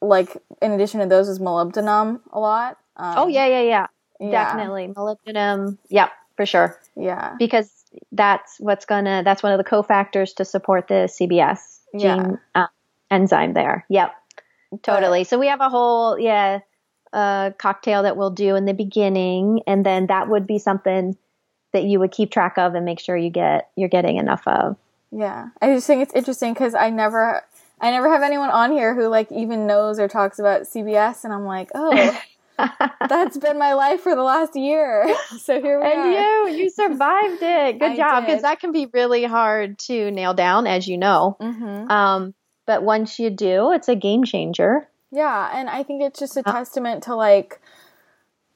like 0.00 0.36
in 0.62 0.72
addition 0.72 1.00
to 1.00 1.06
those 1.06 1.28
is 1.28 1.38
molybdenum 1.38 2.20
a 2.32 2.38
lot 2.38 2.78
um, 2.96 3.14
oh 3.18 3.26
yeah 3.26 3.46
yeah 3.46 3.62
yeah 3.62 3.86
yeah. 4.20 4.30
Definitely. 4.30 4.88
Molybdenum. 4.88 5.78
Yep, 5.88 6.10
for 6.36 6.46
sure. 6.46 6.80
Yeah. 6.96 7.34
Because 7.38 7.70
that's 8.12 8.56
what's 8.58 8.84
gonna 8.84 9.22
that's 9.24 9.42
one 9.42 9.52
of 9.52 9.58
the 9.58 9.64
cofactors 9.64 10.34
to 10.36 10.44
support 10.44 10.88
the 10.88 11.08
CBS 11.08 11.80
gene 11.92 12.38
yeah. 12.54 12.64
uh, 12.64 12.66
enzyme 13.10 13.52
there. 13.52 13.84
Yep. 13.88 14.14
Totally. 14.82 15.20
But, 15.20 15.28
so 15.28 15.38
we 15.38 15.48
have 15.48 15.60
a 15.60 15.68
whole, 15.68 16.18
yeah, 16.18 16.60
uh, 17.12 17.50
cocktail 17.58 18.02
that 18.02 18.16
we'll 18.16 18.30
do 18.30 18.56
in 18.56 18.64
the 18.64 18.74
beginning, 18.74 19.62
and 19.66 19.84
then 19.84 20.06
that 20.08 20.28
would 20.28 20.46
be 20.46 20.58
something 20.58 21.16
that 21.72 21.84
you 21.84 21.98
would 21.98 22.12
keep 22.12 22.30
track 22.30 22.58
of 22.58 22.74
and 22.74 22.84
make 22.84 23.00
sure 23.00 23.16
you 23.16 23.30
get 23.30 23.70
you're 23.76 23.88
getting 23.88 24.16
enough 24.16 24.42
of. 24.46 24.76
Yeah, 25.10 25.48
I 25.62 25.74
just 25.74 25.86
think 25.86 26.02
it's 26.02 26.14
interesting 26.14 26.52
because 26.52 26.74
I 26.74 26.90
never, 26.90 27.42
I 27.80 27.90
never 27.90 28.10
have 28.10 28.22
anyone 28.22 28.50
on 28.50 28.72
here 28.72 28.94
who 28.94 29.08
like 29.08 29.30
even 29.32 29.66
knows 29.66 29.98
or 29.98 30.08
talks 30.08 30.38
about 30.38 30.62
CBS, 30.62 31.24
and 31.24 31.32
I'm 31.32 31.44
like, 31.44 31.70
oh. 31.74 32.20
That's 33.08 33.36
been 33.36 33.58
my 33.58 33.74
life 33.74 34.00
for 34.00 34.14
the 34.14 34.22
last 34.22 34.56
year. 34.56 35.06
So 35.38 35.60
here 35.60 35.78
we 35.78 35.86
and 35.86 36.00
are. 36.00 36.46
And 36.46 36.56
you, 36.56 36.64
you 36.64 36.70
survived 36.70 37.42
it. 37.42 37.78
Good 37.78 37.82
I 37.92 37.96
job. 37.96 38.24
Because 38.24 38.42
that 38.42 38.60
can 38.60 38.72
be 38.72 38.86
really 38.86 39.24
hard 39.24 39.78
to 39.80 40.10
nail 40.10 40.32
down, 40.32 40.66
as 40.66 40.88
you 40.88 40.96
know. 40.96 41.36
Mm-hmm. 41.40 41.90
Um, 41.90 42.34
but 42.66 42.82
once 42.82 43.18
you 43.18 43.30
do, 43.30 43.72
it's 43.72 43.88
a 43.88 43.94
game 43.94 44.24
changer. 44.24 44.88
Yeah, 45.10 45.50
and 45.54 45.70
I 45.70 45.82
think 45.82 46.02
it's 46.02 46.18
just 46.18 46.36
a 46.36 46.42
testament 46.42 47.04
to 47.04 47.14
like 47.14 47.60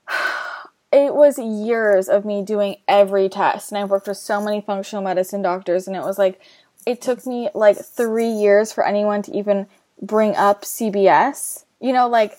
it 0.92 1.14
was 1.14 1.38
years 1.38 2.08
of 2.08 2.24
me 2.24 2.42
doing 2.42 2.76
every 2.88 3.28
test 3.28 3.70
and 3.70 3.78
I've 3.78 3.90
worked 3.90 4.08
with 4.08 4.16
so 4.16 4.40
many 4.40 4.60
functional 4.60 5.04
medicine 5.04 5.42
doctors 5.42 5.86
and 5.86 5.96
it 5.96 6.02
was 6.02 6.18
like 6.18 6.40
it 6.86 7.00
took 7.00 7.26
me 7.26 7.48
like 7.54 7.78
3 7.78 8.26
years 8.26 8.72
for 8.72 8.84
anyone 8.84 9.22
to 9.22 9.36
even 9.36 9.68
bring 10.02 10.34
up 10.34 10.62
CBS. 10.62 11.64
You 11.80 11.92
know, 11.92 12.08
like 12.08 12.36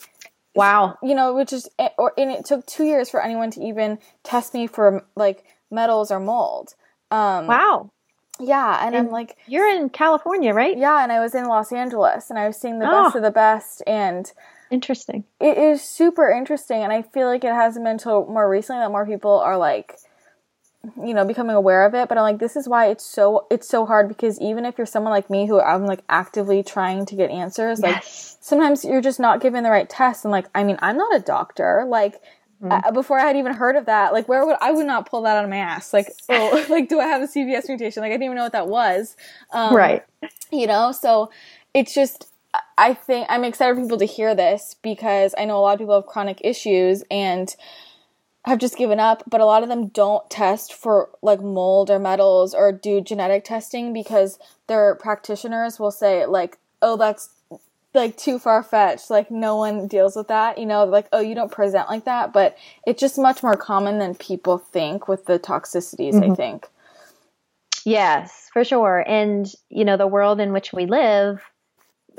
wow. 0.54 0.98
You 1.02 1.16
know, 1.16 1.34
which 1.34 1.54
is 1.54 1.70
eh, 1.80 1.90
or 1.98 2.14
and 2.18 2.32
it 2.32 2.46
took 2.46 2.66
2 2.66 2.84
years 2.84 3.10
for 3.10 3.24
anyone 3.24 3.52
to 3.52 3.62
even 3.62 4.00
test 4.24 4.54
me 4.54 4.68
for 4.68 5.06
like 5.16 5.46
metals 5.70 6.12
or 6.12 6.20
mold. 6.20 6.76
Um 7.10 7.48
Wow. 7.48 7.92
Yeah, 8.42 8.86
and, 8.86 8.96
and, 8.96 9.08
I'm 9.08 9.12
like, 9.12 9.38
you're 9.48 9.70
in 9.70 9.90
California, 9.90 10.54
right? 10.54 10.78
Yeah, 10.78 11.04
and 11.04 11.12
I 11.12 11.20
was 11.20 11.36
in 11.36 11.46
Los 11.46 11.72
Angeles, 11.72 12.30
and 12.30 12.40
I 12.40 12.48
was 12.48 12.58
seeing 12.58 12.80
the 12.80 12.88
oh. 12.88 13.04
best 13.04 13.16
ah. 13.16 13.18
of 13.20 13.24
the 13.24 13.32
best, 13.32 13.84
and 13.86 14.32
Interesting. 14.72 15.26
It 15.42 15.58
is 15.58 15.82
super 15.82 16.32
interesting, 16.32 16.82
and 16.82 16.94
I 16.94 17.02
feel 17.02 17.28
like 17.28 17.44
it 17.44 17.54
hasn't 17.54 17.84
been 17.84 17.92
until 17.92 18.26
more 18.26 18.50
recently 18.50 18.82
that 18.82 18.90
more 18.90 19.06
people 19.06 19.38
are 19.40 19.58
like, 19.58 19.98
you 20.96 21.14
know, 21.14 21.26
becoming 21.26 21.58
aware 21.58 21.86
of 21.86 21.94
it. 21.94 22.08
But 22.08 22.18
I'm 22.18 22.24
like, 22.24 22.40
this 22.40 22.56
is 22.56 22.70
why 22.70 22.88
it's 22.88 23.06
so 23.06 23.48
it's 23.52 23.68
so 23.68 23.86
hard 23.86 24.08
because 24.08 24.40
even 24.40 24.66
if 24.66 24.78
you're 24.78 24.88
someone 24.88 25.12
like 25.12 25.30
me 25.30 25.46
who 25.46 25.60
I'm 25.60 25.86
like 25.86 26.04
actively 26.08 26.64
trying 26.64 27.06
to 27.08 27.16
get 27.18 27.30
answers, 27.30 27.82
like 27.82 28.02
sometimes 28.06 28.86
you're 28.86 29.02
just 29.02 29.20
not 29.20 29.42
given 29.42 29.66
the 29.66 29.70
right 29.70 29.90
test. 29.90 30.24
And 30.24 30.32
like, 30.32 30.48
I 30.56 30.64
mean, 30.64 30.78
I'm 30.82 30.96
not 30.96 31.18
a 31.18 31.20
doctor. 31.20 31.84
Like, 31.86 32.22
Uh, 32.70 32.92
before 32.92 33.20
I 33.20 33.26
had 33.26 33.38
even 33.38 33.54
heard 33.54 33.76
of 33.76 33.88
that, 33.88 34.14
like, 34.14 34.28
where 34.28 34.46
would 34.46 34.58
I 34.62 34.72
would 34.72 34.86
not 34.86 35.10
pull 35.10 35.24
that 35.24 35.38
out 35.38 35.44
of 35.44 35.50
my 35.50 35.58
ass? 35.58 35.94
Like, 35.94 36.08
oh, 36.30 36.66
like, 36.70 36.90
do 36.90 37.00
I 37.00 37.06
have 37.06 37.22
a 37.22 37.28
CBS 37.28 37.68
mutation? 37.68 38.02
Like, 38.02 38.10
I 38.10 38.14
didn't 38.14 38.26
even 38.26 38.38
know 38.38 38.44
what 38.44 38.52
that 38.52 38.68
was. 38.68 39.16
Um, 39.52 39.76
right. 39.76 40.04
you 40.52 40.68
know 40.68 40.92
so 40.92 41.32
it's 41.74 41.94
just 41.94 42.32
i 42.78 42.94
think 42.94 43.26
i'm 43.30 43.44
excited 43.44 43.76
for 43.76 43.82
people 43.82 43.98
to 43.98 44.06
hear 44.06 44.36
this 44.36 44.76
because 44.82 45.34
i 45.38 45.46
know 45.46 45.58
a 45.58 45.62
lot 45.62 45.74
of 45.74 45.80
people 45.80 45.96
have 45.96 46.06
chronic 46.06 46.40
issues 46.44 47.04
and 47.10 47.56
have 48.46 48.60
just 48.60 48.78
given 48.78 49.00
up 49.00 49.24
but 49.30 49.42
a 49.42 49.46
lot 49.46 49.64
of 49.64 49.70
them 49.70 49.88
don't 49.88 50.28
test 50.30 50.74
for 50.74 51.10
like 51.22 51.42
mold 51.42 51.90
or 51.90 52.00
metals 52.00 52.54
or 52.54 52.72
do 52.72 53.00
genetic 53.02 53.44
testing 53.44 53.94
because 53.94 54.40
their 54.68 54.96
practitioners 54.96 55.80
will 55.80 55.92
say 55.92 56.26
like 56.26 56.58
oh 56.82 56.98
that's 56.98 57.30
like 57.94 58.18
too 58.18 58.40
far 58.40 58.64
fetched 58.64 59.10
like 59.10 59.30
no 59.30 59.58
one 59.58 59.88
deals 59.88 60.16
with 60.16 60.30
that 60.30 60.58
you 60.58 60.66
know 60.66 60.86
like 60.86 61.08
oh 61.12 61.20
you 61.20 61.36
don't 61.36 61.52
present 61.52 61.90
like 61.90 62.06
that 62.06 62.32
but 62.32 62.58
it's 62.88 63.00
just 63.00 63.18
much 63.18 63.44
more 63.44 63.56
common 63.56 64.00
than 64.00 64.16
people 64.16 64.58
think 64.58 65.08
with 65.08 65.26
the 65.26 65.38
toxicities 65.38 66.16
i 66.16 66.28
Mhm. 66.28 66.38
think 66.38 66.70
Yes, 67.86 68.50
for 68.54 68.64
sure. 68.64 69.04
And, 69.08 69.52
you 69.70 69.86
know, 69.86 69.98
the 69.98 70.08
world 70.08 70.40
in 70.40 70.54
which 70.54 70.74
we 70.74 70.86
live, 70.86 71.42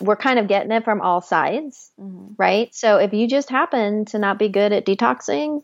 we're 0.00 0.16
kind 0.16 0.38
of 0.38 0.48
getting 0.48 0.72
it 0.72 0.84
from 0.84 1.00
all 1.00 1.20
sides, 1.20 1.90
mm-hmm. 2.00 2.34
right? 2.36 2.74
So 2.74 2.96
if 2.96 3.12
you 3.12 3.28
just 3.28 3.50
happen 3.50 4.04
to 4.06 4.18
not 4.18 4.38
be 4.38 4.48
good 4.48 4.72
at 4.72 4.86
detoxing, 4.86 5.62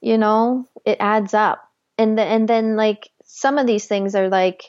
you 0.00 0.18
know, 0.18 0.66
it 0.84 0.98
adds 1.00 1.34
up. 1.34 1.66
And 1.96 2.18
the, 2.18 2.22
and 2.22 2.48
then 2.48 2.76
like 2.76 3.08
some 3.24 3.56
of 3.56 3.66
these 3.66 3.86
things 3.86 4.14
are 4.14 4.28
like 4.28 4.64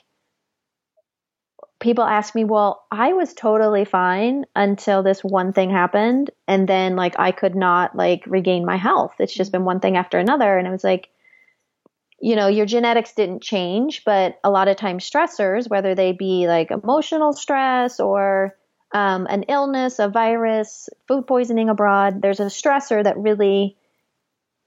people 1.80 2.04
ask 2.04 2.36
me, 2.36 2.44
"Well, 2.44 2.86
I 2.92 3.14
was 3.14 3.34
totally 3.34 3.86
fine 3.86 4.46
until 4.56 5.04
this 5.04 5.24
one 5.24 5.54
thing 5.54 5.70
happened 5.70 6.32
and 6.48 6.68
then 6.68 6.96
like 6.96 7.20
I 7.20 7.32
could 7.32 7.56
not 7.56 7.96
like 7.96 8.24
regain 8.26 8.66
my 8.66 8.78
health. 8.78 9.14
It's 9.20 9.34
just 9.34 9.52
been 9.52 9.66
one 9.66 9.80
thing 9.80 9.98
after 9.98 10.18
another." 10.18 10.58
And 10.58 10.68
I 10.68 10.72
was 10.72 10.84
like, 10.84 11.10
you 12.20 12.36
know, 12.36 12.48
your 12.48 12.66
genetics 12.66 13.14
didn't 13.14 13.44
change, 13.44 14.04
but 14.06 14.40
a 14.44 14.50
lot 14.50 14.68
of 14.68 14.78
times 14.78 15.10
stressors, 15.10 15.70
whether 15.70 15.96
they 15.96 16.12
be 16.12 16.48
like 16.48 16.72
emotional 16.72 17.34
stress 17.34 18.00
or 18.00 18.56
um, 18.94 19.28
an 19.30 19.44
illness, 19.44 20.00
a 20.00 20.08
virus, 20.08 20.90
food 21.08 21.28
poisoning 21.28 21.70
abroad, 21.70 22.22
there's 22.22 22.40
a 22.40 22.46
stressor 22.46 23.04
that 23.04 23.18
really 23.18 23.76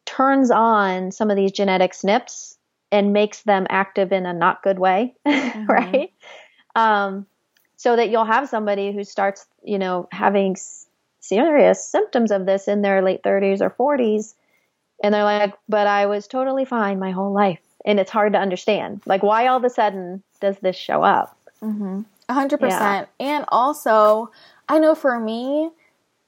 turns 0.05 0.51
on 0.51 1.11
some 1.13 1.31
of 1.31 1.37
these 1.37 1.53
genetic 1.53 1.93
SNPs 1.93 2.57
and 2.91 3.13
makes 3.13 3.43
them 3.43 3.67
active 3.69 4.13
in 4.13 4.27
a 4.27 4.33
not 4.33 4.63
good 4.63 4.79
way, 4.79 5.15
right? 5.27 6.13
Um, 6.79 7.27
so 7.77 7.97
that 7.97 8.11
you'll 8.11 8.25
have 8.25 8.49
somebody 8.49 8.93
who 8.93 9.05
starts, 9.05 9.47
you 9.63 9.79
know, 9.79 10.09
having 10.11 10.57
serious 11.21 11.85
symptoms 11.89 12.31
of 12.31 12.47
this 12.47 12.69
in 12.69 12.83
their 12.83 13.03
late 13.03 13.23
30s 13.23 13.61
or 13.61 13.71
40s 13.71 14.35
and 15.03 15.15
they're 15.15 15.25
like, 15.25 15.55
but 15.69 15.87
I 15.87 16.07
was 16.07 16.27
totally 16.27 16.65
fine 16.65 16.99
my 16.99 17.13
whole 17.13 17.33
life. 17.33 17.61
And 17.85 18.01
it's 18.01 18.11
hard 18.11 18.33
to 18.33 18.39
understand. 18.39 19.03
Like, 19.07 19.23
why 19.23 19.47
all 19.47 19.59
of 19.59 19.65
a 19.65 19.71
sudden 19.71 20.23
does 20.41 20.59
this 20.59 20.77
show 20.77 21.03
up? 21.03 21.37
Mm-hmm. 21.63 22.03
A 22.29 22.35
hundred 22.35 22.59
percent. 22.61 23.09
And 23.19 23.45
also, 23.49 24.31
I 24.69 24.79
know 24.79 24.95
for 24.95 25.19
me, 25.19 25.71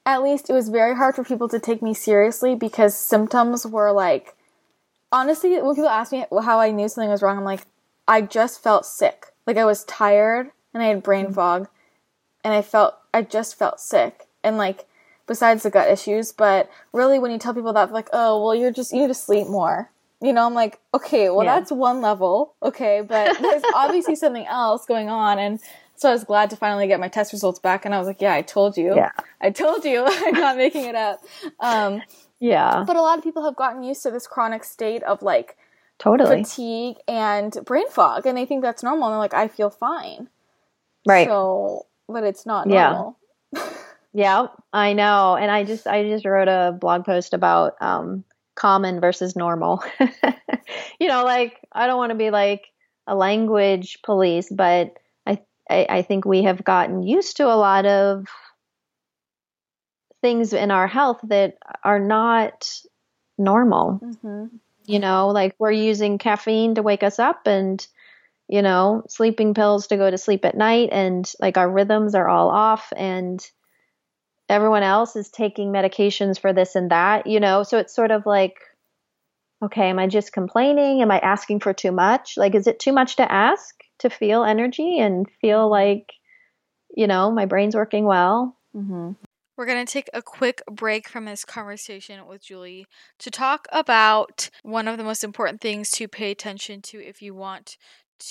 at 0.05 0.23
least 0.23 0.49
it 0.49 0.53
was 0.53 0.69
very 0.69 0.95
hard 0.95 1.15
for 1.15 1.23
people 1.23 1.47
to 1.49 1.59
take 1.59 1.81
me 1.81 1.93
seriously 1.93 2.55
because 2.55 2.95
symptoms 2.95 3.67
were 3.67 3.91
like, 3.91 4.35
honestly, 5.11 5.61
when 5.61 5.75
people 5.75 5.89
ask 5.89 6.11
me 6.11 6.25
how 6.41 6.59
I 6.59 6.71
knew 6.71 6.87
something 6.87 7.11
was 7.11 7.21
wrong, 7.21 7.37
I'm 7.37 7.43
like, 7.43 7.65
I 8.07 8.21
just 8.21 8.63
felt 8.63 8.85
sick. 8.85 9.27
Like 9.47 9.57
I 9.57 9.65
was 9.65 9.83
tired 9.85 10.51
and 10.73 10.81
I 10.83 10.87
had 10.87 11.03
brain 11.03 11.31
fog, 11.33 11.67
and 12.43 12.53
I 12.53 12.61
felt 12.61 12.95
I 13.13 13.21
just 13.23 13.55
felt 13.57 13.79
sick. 13.79 14.27
And 14.43 14.57
like, 14.57 14.87
besides 15.27 15.63
the 15.63 15.69
gut 15.69 15.89
issues, 15.89 16.31
but 16.31 16.69
really, 16.93 17.19
when 17.19 17.31
you 17.31 17.37
tell 17.37 17.53
people 17.53 17.73
that, 17.73 17.91
like, 17.91 18.09
oh, 18.13 18.43
well, 18.43 18.55
you're 18.55 18.71
just 18.71 18.91
you 18.93 19.01
need 19.01 19.07
to 19.07 19.13
sleep 19.13 19.47
more. 19.47 19.89
You 20.23 20.33
know, 20.33 20.45
I'm 20.45 20.53
like, 20.53 20.79
okay, 20.93 21.29
well, 21.29 21.43
Yeah. 21.43 21.55
that's 21.59 21.71
one 21.71 21.99
level, 22.01 22.53
okay, 22.61 23.01
but 23.01 23.37
there's 23.41 23.63
obviously 23.73 24.15
something 24.15 24.45
else 24.45 24.85
going 24.85 25.09
on, 25.09 25.39
and 25.39 25.59
so 25.95 26.09
I 26.09 26.13
was 26.13 26.23
glad 26.23 26.49
to 26.51 26.55
finally 26.55 26.87
get 26.87 26.99
my 26.99 27.07
test 27.07 27.33
results 27.33 27.59
back, 27.59 27.85
and 27.85 27.93
I 27.93 27.97
was 27.99 28.07
like, 28.07 28.21
yeah, 28.21 28.33
I 28.33 28.41
told 28.43 28.77
you, 28.77 28.95
Yeah. 28.95 29.11
I 29.41 29.49
told 29.49 29.83
you, 29.83 30.03
I'm 30.07 30.33
not 30.35 30.57
making 30.57 30.85
it 30.85 30.95
up. 30.95 31.23
Um, 31.59 32.01
Yeah, 32.39 32.83
but 32.87 32.95
a 32.95 33.01
lot 33.01 33.17
of 33.17 33.23
people 33.23 33.43
have 33.43 33.55
gotten 33.55 33.83
used 33.83 34.01
to 34.03 34.11
this 34.11 34.25
chronic 34.27 34.63
state 34.63 35.03
of 35.03 35.21
like 35.21 35.57
totally. 36.01 36.43
fatigue 36.43 36.97
and 37.07 37.57
brain 37.65 37.89
fog, 37.89 38.25
and 38.25 38.37
they 38.37 38.45
think 38.45 38.61
that's 38.61 38.83
normal, 38.83 39.07
and 39.07 39.13
they're 39.13 39.19
like, 39.19 39.33
I 39.33 39.47
feel 39.47 39.69
fine, 39.69 40.27
Right. 41.07 41.27
So, 41.27 41.85
but 42.07 42.23
it's 42.23 42.45
not 42.45 42.67
Yeah. 42.67 42.89
normal. 42.89 43.17
yeah, 44.13 44.47
I 44.73 44.93
know. 44.93 45.35
And 45.35 45.49
I 45.49 45.63
just, 45.63 45.87
I 45.87 46.03
just 46.03 46.25
wrote 46.25 46.47
a 46.47 46.71
blog 46.79 47.05
post 47.05 47.33
about 47.33 47.75
um, 47.81 48.23
common 48.55 48.99
versus 48.99 49.35
normal. 49.35 49.83
you 50.99 51.07
know, 51.07 51.23
like 51.23 51.59
I 51.71 51.87
don't 51.87 51.97
want 51.97 52.11
to 52.11 52.17
be 52.17 52.29
like 52.29 52.67
a 53.07 53.15
language 53.15 53.99
police, 54.03 54.49
but 54.49 54.97
I, 55.25 55.39
I, 55.69 55.85
I 55.89 56.01
think 56.03 56.25
we 56.25 56.43
have 56.43 56.63
gotten 56.63 57.03
used 57.03 57.37
to 57.37 57.45
a 57.45 57.55
lot 57.55 57.85
of 57.85 58.27
things 60.21 60.53
in 60.53 60.69
our 60.71 60.87
health 60.87 61.19
that 61.23 61.57
are 61.83 61.99
not 61.99 62.69
normal. 63.37 63.93
hmm 64.21 64.45
you 64.91 64.99
know 64.99 65.29
like 65.29 65.55
we're 65.57 65.71
using 65.71 66.17
caffeine 66.17 66.75
to 66.75 66.83
wake 66.83 67.01
us 67.01 67.17
up 67.17 67.47
and 67.47 67.87
you 68.49 68.61
know 68.61 69.03
sleeping 69.07 69.53
pills 69.53 69.87
to 69.87 69.95
go 69.95 70.11
to 70.11 70.17
sleep 70.17 70.43
at 70.43 70.57
night 70.57 70.89
and 70.91 71.31
like 71.39 71.57
our 71.57 71.69
rhythms 71.69 72.13
are 72.13 72.27
all 72.27 72.49
off 72.49 72.91
and 72.97 73.49
everyone 74.49 74.83
else 74.83 75.15
is 75.15 75.29
taking 75.29 75.71
medications 75.71 76.37
for 76.37 76.51
this 76.51 76.75
and 76.75 76.91
that 76.91 77.25
you 77.25 77.39
know? 77.39 77.63
So 77.63 77.77
it's 77.77 77.95
sort 77.95 78.11
of 78.11 78.25
like 78.25 78.57
okay 79.63 79.89
am 79.89 79.99
i 79.99 80.07
just 80.07 80.33
complaining? 80.33 81.01
Am 81.01 81.09
i 81.09 81.19
asking 81.19 81.61
for 81.61 81.73
too 81.73 81.93
much? 81.93 82.35
Like 82.35 82.53
is 82.53 82.67
it 82.67 82.79
too 82.79 82.91
much 82.91 83.15
to 83.15 83.31
ask 83.31 83.73
to 83.99 84.09
feel 84.09 84.43
energy 84.43 84.99
and 84.99 85.25
feel 85.39 85.69
like 85.69 86.11
you 86.93 87.07
know 87.07 87.31
my 87.31 87.45
brain's 87.45 87.75
working 87.75 88.03
well? 88.03 88.57
Hmm 88.73 89.11
We're 89.61 89.67
going 89.67 89.85
to 89.85 89.93
take 89.93 90.09
a 90.11 90.23
quick 90.23 90.63
break 90.71 91.07
from 91.07 91.25
this 91.25 91.45
conversation 91.45 92.25
with 92.25 92.41
Julie 92.41 92.87
to 93.19 93.29
talk 93.29 93.67
about 93.71 94.49
one 94.63 94.87
of 94.87 94.97
the 94.97 95.03
most 95.03 95.23
important 95.23 95.61
things 95.61 95.91
to 95.91 96.07
pay 96.07 96.31
attention 96.31 96.81
to 96.81 96.97
if 96.97 97.21
you 97.21 97.35
want 97.35 97.77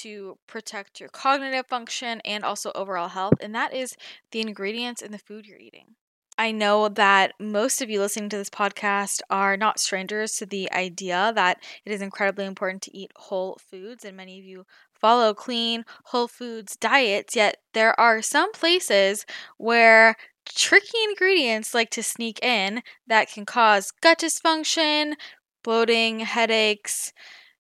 to 0.01 0.39
protect 0.49 0.99
your 0.99 1.09
cognitive 1.09 1.69
function 1.69 2.21
and 2.25 2.43
also 2.43 2.73
overall 2.75 3.11
health, 3.11 3.35
and 3.41 3.55
that 3.55 3.73
is 3.73 3.95
the 4.33 4.41
ingredients 4.41 5.03
in 5.03 5.13
the 5.13 5.19
food 5.19 5.47
you're 5.47 5.61
eating. 5.61 5.95
I 6.37 6.51
know 6.51 6.89
that 6.89 7.35
most 7.39 7.81
of 7.81 7.89
you 7.89 8.01
listening 8.01 8.31
to 8.31 8.37
this 8.37 8.51
podcast 8.51 9.21
are 9.31 9.57
not 9.57 9.79
strangers 9.79 10.33
to 10.39 10.47
the 10.47 10.73
idea 10.73 11.33
that 11.37 11.63
it 11.85 11.93
is 11.93 12.03
incredibly 12.03 12.47
important 12.47 12.83
to 12.83 12.97
eat 12.97 13.13
whole 13.15 13.57
foods, 13.71 14.05
and 14.05 14.17
many 14.17 14.41
of 14.41 14.45
you 14.45 14.65
follow 14.95 15.33
clean, 15.33 15.85
whole 16.07 16.29
foods 16.29 16.77
diets, 16.77 17.37
yet 17.37 17.59
there 17.73 17.99
are 18.01 18.21
some 18.21 18.53
places 18.53 19.25
where 19.59 20.17
tricky 20.55 20.99
ingredients 21.09 21.75
like 21.75 21.91
to 21.91 22.03
sneak 22.03 22.43
in 22.45 22.83
that 23.07 23.31
can 23.31 23.47
cause 23.47 23.91
gut 23.91 24.19
dysfunction, 24.19 25.15
bloating, 25.63 26.21
headaches, 26.21 27.13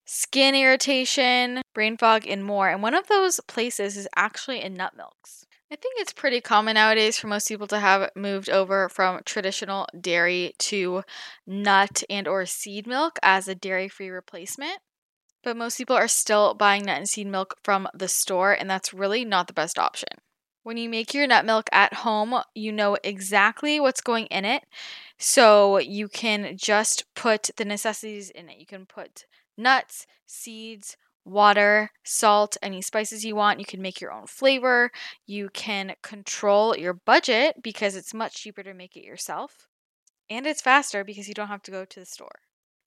skin 0.04 0.54
irritation, 0.54 1.62
brain 1.74 1.96
fog, 1.96 2.26
and 2.26 2.44
more. 2.44 2.68
And 2.68 2.82
one 2.82 2.94
of 2.94 3.06
those 3.08 3.40
places 3.46 3.96
is 3.96 4.08
actually 4.16 4.60
in 4.60 4.74
nut 4.74 4.94
milks. 4.96 5.46
I 5.72 5.76
think 5.76 6.00
it's 6.00 6.12
pretty 6.12 6.40
common 6.40 6.74
nowadays 6.74 7.16
for 7.16 7.28
most 7.28 7.46
people 7.46 7.68
to 7.68 7.78
have 7.78 8.10
moved 8.16 8.50
over 8.50 8.88
from 8.88 9.20
traditional 9.24 9.86
dairy 9.98 10.54
to 10.58 11.04
nut 11.46 12.02
and 12.10 12.26
or 12.26 12.44
seed 12.44 12.88
milk 12.88 13.20
as 13.22 13.46
a 13.46 13.54
dairy-free 13.54 14.10
replacement. 14.10 14.78
But 15.44 15.56
most 15.56 15.78
people 15.78 15.94
are 15.94 16.08
still 16.08 16.54
buying 16.54 16.86
nut 16.86 16.98
and 16.98 17.08
seed 17.08 17.28
milk 17.28 17.54
from 17.62 17.88
the 17.94 18.08
store 18.08 18.52
and 18.52 18.68
that's 18.68 18.92
really 18.92 19.24
not 19.24 19.46
the 19.46 19.52
best 19.52 19.78
option. 19.78 20.08
When 20.62 20.76
you 20.76 20.88
make 20.88 21.14
your 21.14 21.26
nut 21.26 21.46
milk 21.46 21.70
at 21.72 21.94
home, 21.94 22.34
you 22.54 22.70
know 22.70 22.96
exactly 23.02 23.80
what's 23.80 24.02
going 24.02 24.26
in 24.26 24.44
it. 24.44 24.64
So 25.18 25.78
you 25.78 26.08
can 26.08 26.56
just 26.56 27.04
put 27.14 27.50
the 27.56 27.64
necessities 27.64 28.30
in 28.30 28.48
it. 28.48 28.58
You 28.58 28.66
can 28.66 28.84
put 28.84 29.24
nuts, 29.56 30.06
seeds, 30.26 30.96
water, 31.24 31.90
salt, 32.04 32.56
any 32.62 32.82
spices 32.82 33.24
you 33.24 33.36
want. 33.36 33.58
You 33.58 33.64
can 33.64 33.80
make 33.80 34.00
your 34.00 34.12
own 34.12 34.26
flavor. 34.26 34.90
You 35.26 35.48
can 35.52 35.94
control 36.02 36.76
your 36.76 36.94
budget 36.94 37.56
because 37.62 37.96
it's 37.96 38.14
much 38.14 38.34
cheaper 38.34 38.62
to 38.62 38.74
make 38.74 38.96
it 38.96 39.04
yourself. 39.04 39.68
And 40.28 40.46
it's 40.46 40.62
faster 40.62 41.04
because 41.04 41.26
you 41.26 41.34
don't 41.34 41.48
have 41.48 41.62
to 41.62 41.70
go 41.70 41.84
to 41.84 42.00
the 42.00 42.06
store. 42.06 42.40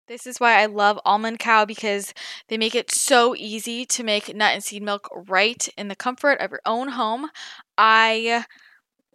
This 0.08 0.28
is 0.28 0.40
why 0.40 0.62
I 0.62 0.66
love 0.66 1.00
Almond 1.06 1.40
Cow 1.40 1.64
because 1.64 2.14
they 2.50 2.58
make 2.58 2.76
it 2.76 2.92
so 2.92 3.36
easy 3.36 3.86
to 3.86 4.04
make 4.04 4.36
nut 4.36 4.54
and 4.54 4.64
seed 4.64 4.84
milk 4.84 5.08
right 5.30 5.68
in 5.78 5.88
the 5.88 5.96
comfort 5.96 6.42
of 6.42 6.52
your 6.52 6.62
own 6.66 6.90
home. 6.90 7.30
I 7.78 8.44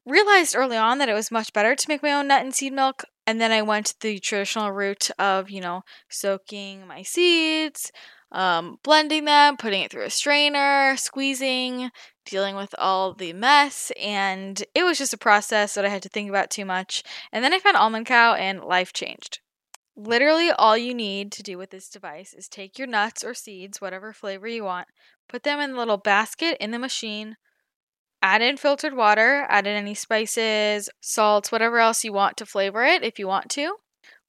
realized 0.07 0.57
early 0.57 0.79
on 0.79 0.97
that 0.99 1.11
it 1.11 1.15
was 1.15 1.31
much 1.31 1.53
better 1.53 1.77
to 1.77 1.89
make 1.89 2.03
my 2.03 2.13
own 2.15 2.29
nut 2.29 2.41
and 2.43 2.55
seed 2.55 2.73
milk. 2.73 3.05
And 3.27 3.39
then 3.39 3.53
I 3.53 3.61
went 3.61 3.97
the 4.01 4.19
traditional 4.19 4.73
route 4.73 5.11
of, 5.19 5.51
you 5.51 5.61
know, 5.61 5.83
soaking 6.09 6.87
my 6.87 7.03
seeds, 7.03 7.93
um, 8.33 8.79
blending 8.83 9.27
them, 9.27 9.59
putting 9.59 9.83
it 9.83 9.91
through 9.91 10.05
a 10.05 10.11
strainer, 10.11 10.97
squeezing, 10.97 11.91
dealing 12.25 12.57
with 12.57 12.75
all 12.79 13.13
the 13.13 13.35
mess. 13.35 13.93
And 14.01 14.65
it 14.75 14.85
was 14.85 14.97
just 14.97 15.13
a 15.13 15.19
process 15.19 15.75
that 15.75 15.85
I 15.85 15.91
had 15.91 16.03
to 16.05 16.09
think 16.09 16.31
about 16.31 16.49
too 16.49 16.65
much. 16.65 17.03
And 17.31 17.45
then 17.45 17.53
I 17.53 17.59
found 17.59 17.77
Almond 17.77 18.07
Cow 18.07 18.33
and 18.33 18.65
life 18.65 18.95
changed. 18.95 19.41
Literally, 20.01 20.53
all 20.53 20.79
you 20.79 20.95
need 20.95 21.33
to 21.33 21.43
do 21.43 21.59
with 21.59 21.71
this 21.71 21.89
device 21.89 22.33
is 22.33 22.47
take 22.47 22.79
your 22.79 22.87
nuts 22.87 23.25
or 23.25 23.35
seeds, 23.35 23.81
whatever 23.81 24.13
flavor 24.13 24.47
you 24.47 24.63
want, 24.63 24.87
put 25.29 25.43
them 25.43 25.59
in 25.59 25.73
a 25.73 25.77
little 25.77 25.97
basket 25.97 26.57
in 26.61 26.71
the 26.71 26.79
machine, 26.79 27.35
add 28.23 28.41
in 28.41 28.57
filtered 28.57 28.95
water, 28.95 29.45
add 29.49 29.67
in 29.67 29.75
any 29.75 29.95
spices, 29.95 30.89
salts, 31.01 31.51
whatever 31.51 31.81
else 31.81 32.05
you 32.05 32.13
want 32.13 32.37
to 32.37 32.47
flavor 32.47 32.85
it 32.85 33.03
if 33.03 33.19
you 33.19 33.27
want 33.27 33.51
to. 33.51 33.75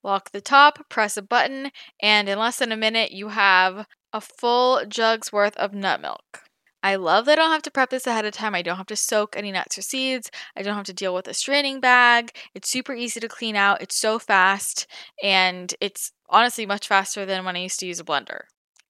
Lock 0.02 0.32
the 0.32 0.40
top, 0.40 0.88
press 0.88 1.16
a 1.16 1.22
button, 1.22 1.70
and 2.02 2.28
in 2.28 2.36
less 2.36 2.58
than 2.58 2.72
a 2.72 2.76
minute, 2.76 3.12
you 3.12 3.28
have 3.28 3.86
a 4.12 4.20
full 4.20 4.84
jug's 4.88 5.32
worth 5.32 5.56
of 5.56 5.72
nut 5.72 6.00
milk. 6.00 6.49
I 6.82 6.96
love 6.96 7.26
that 7.26 7.38
I 7.38 7.42
don't 7.42 7.52
have 7.52 7.62
to 7.62 7.70
prep 7.70 7.90
this 7.90 8.06
ahead 8.06 8.24
of 8.24 8.32
time. 8.32 8.54
I 8.54 8.62
don't 8.62 8.76
have 8.76 8.86
to 8.86 8.96
soak 8.96 9.36
any 9.36 9.52
nuts 9.52 9.76
or 9.76 9.82
seeds. 9.82 10.30
I 10.56 10.62
don't 10.62 10.74
have 10.74 10.86
to 10.86 10.94
deal 10.94 11.14
with 11.14 11.28
a 11.28 11.34
straining 11.34 11.80
bag. 11.80 12.30
It's 12.54 12.70
super 12.70 12.94
easy 12.94 13.20
to 13.20 13.28
clean 13.28 13.54
out. 13.54 13.82
It's 13.82 13.96
so 13.96 14.18
fast, 14.18 14.86
and 15.22 15.74
it's 15.80 16.12
honestly 16.28 16.64
much 16.66 16.88
faster 16.88 17.26
than 17.26 17.44
when 17.44 17.56
I 17.56 17.60
used 17.60 17.80
to 17.80 17.86
use 17.86 18.00
a 18.00 18.04
blender. 18.04 18.42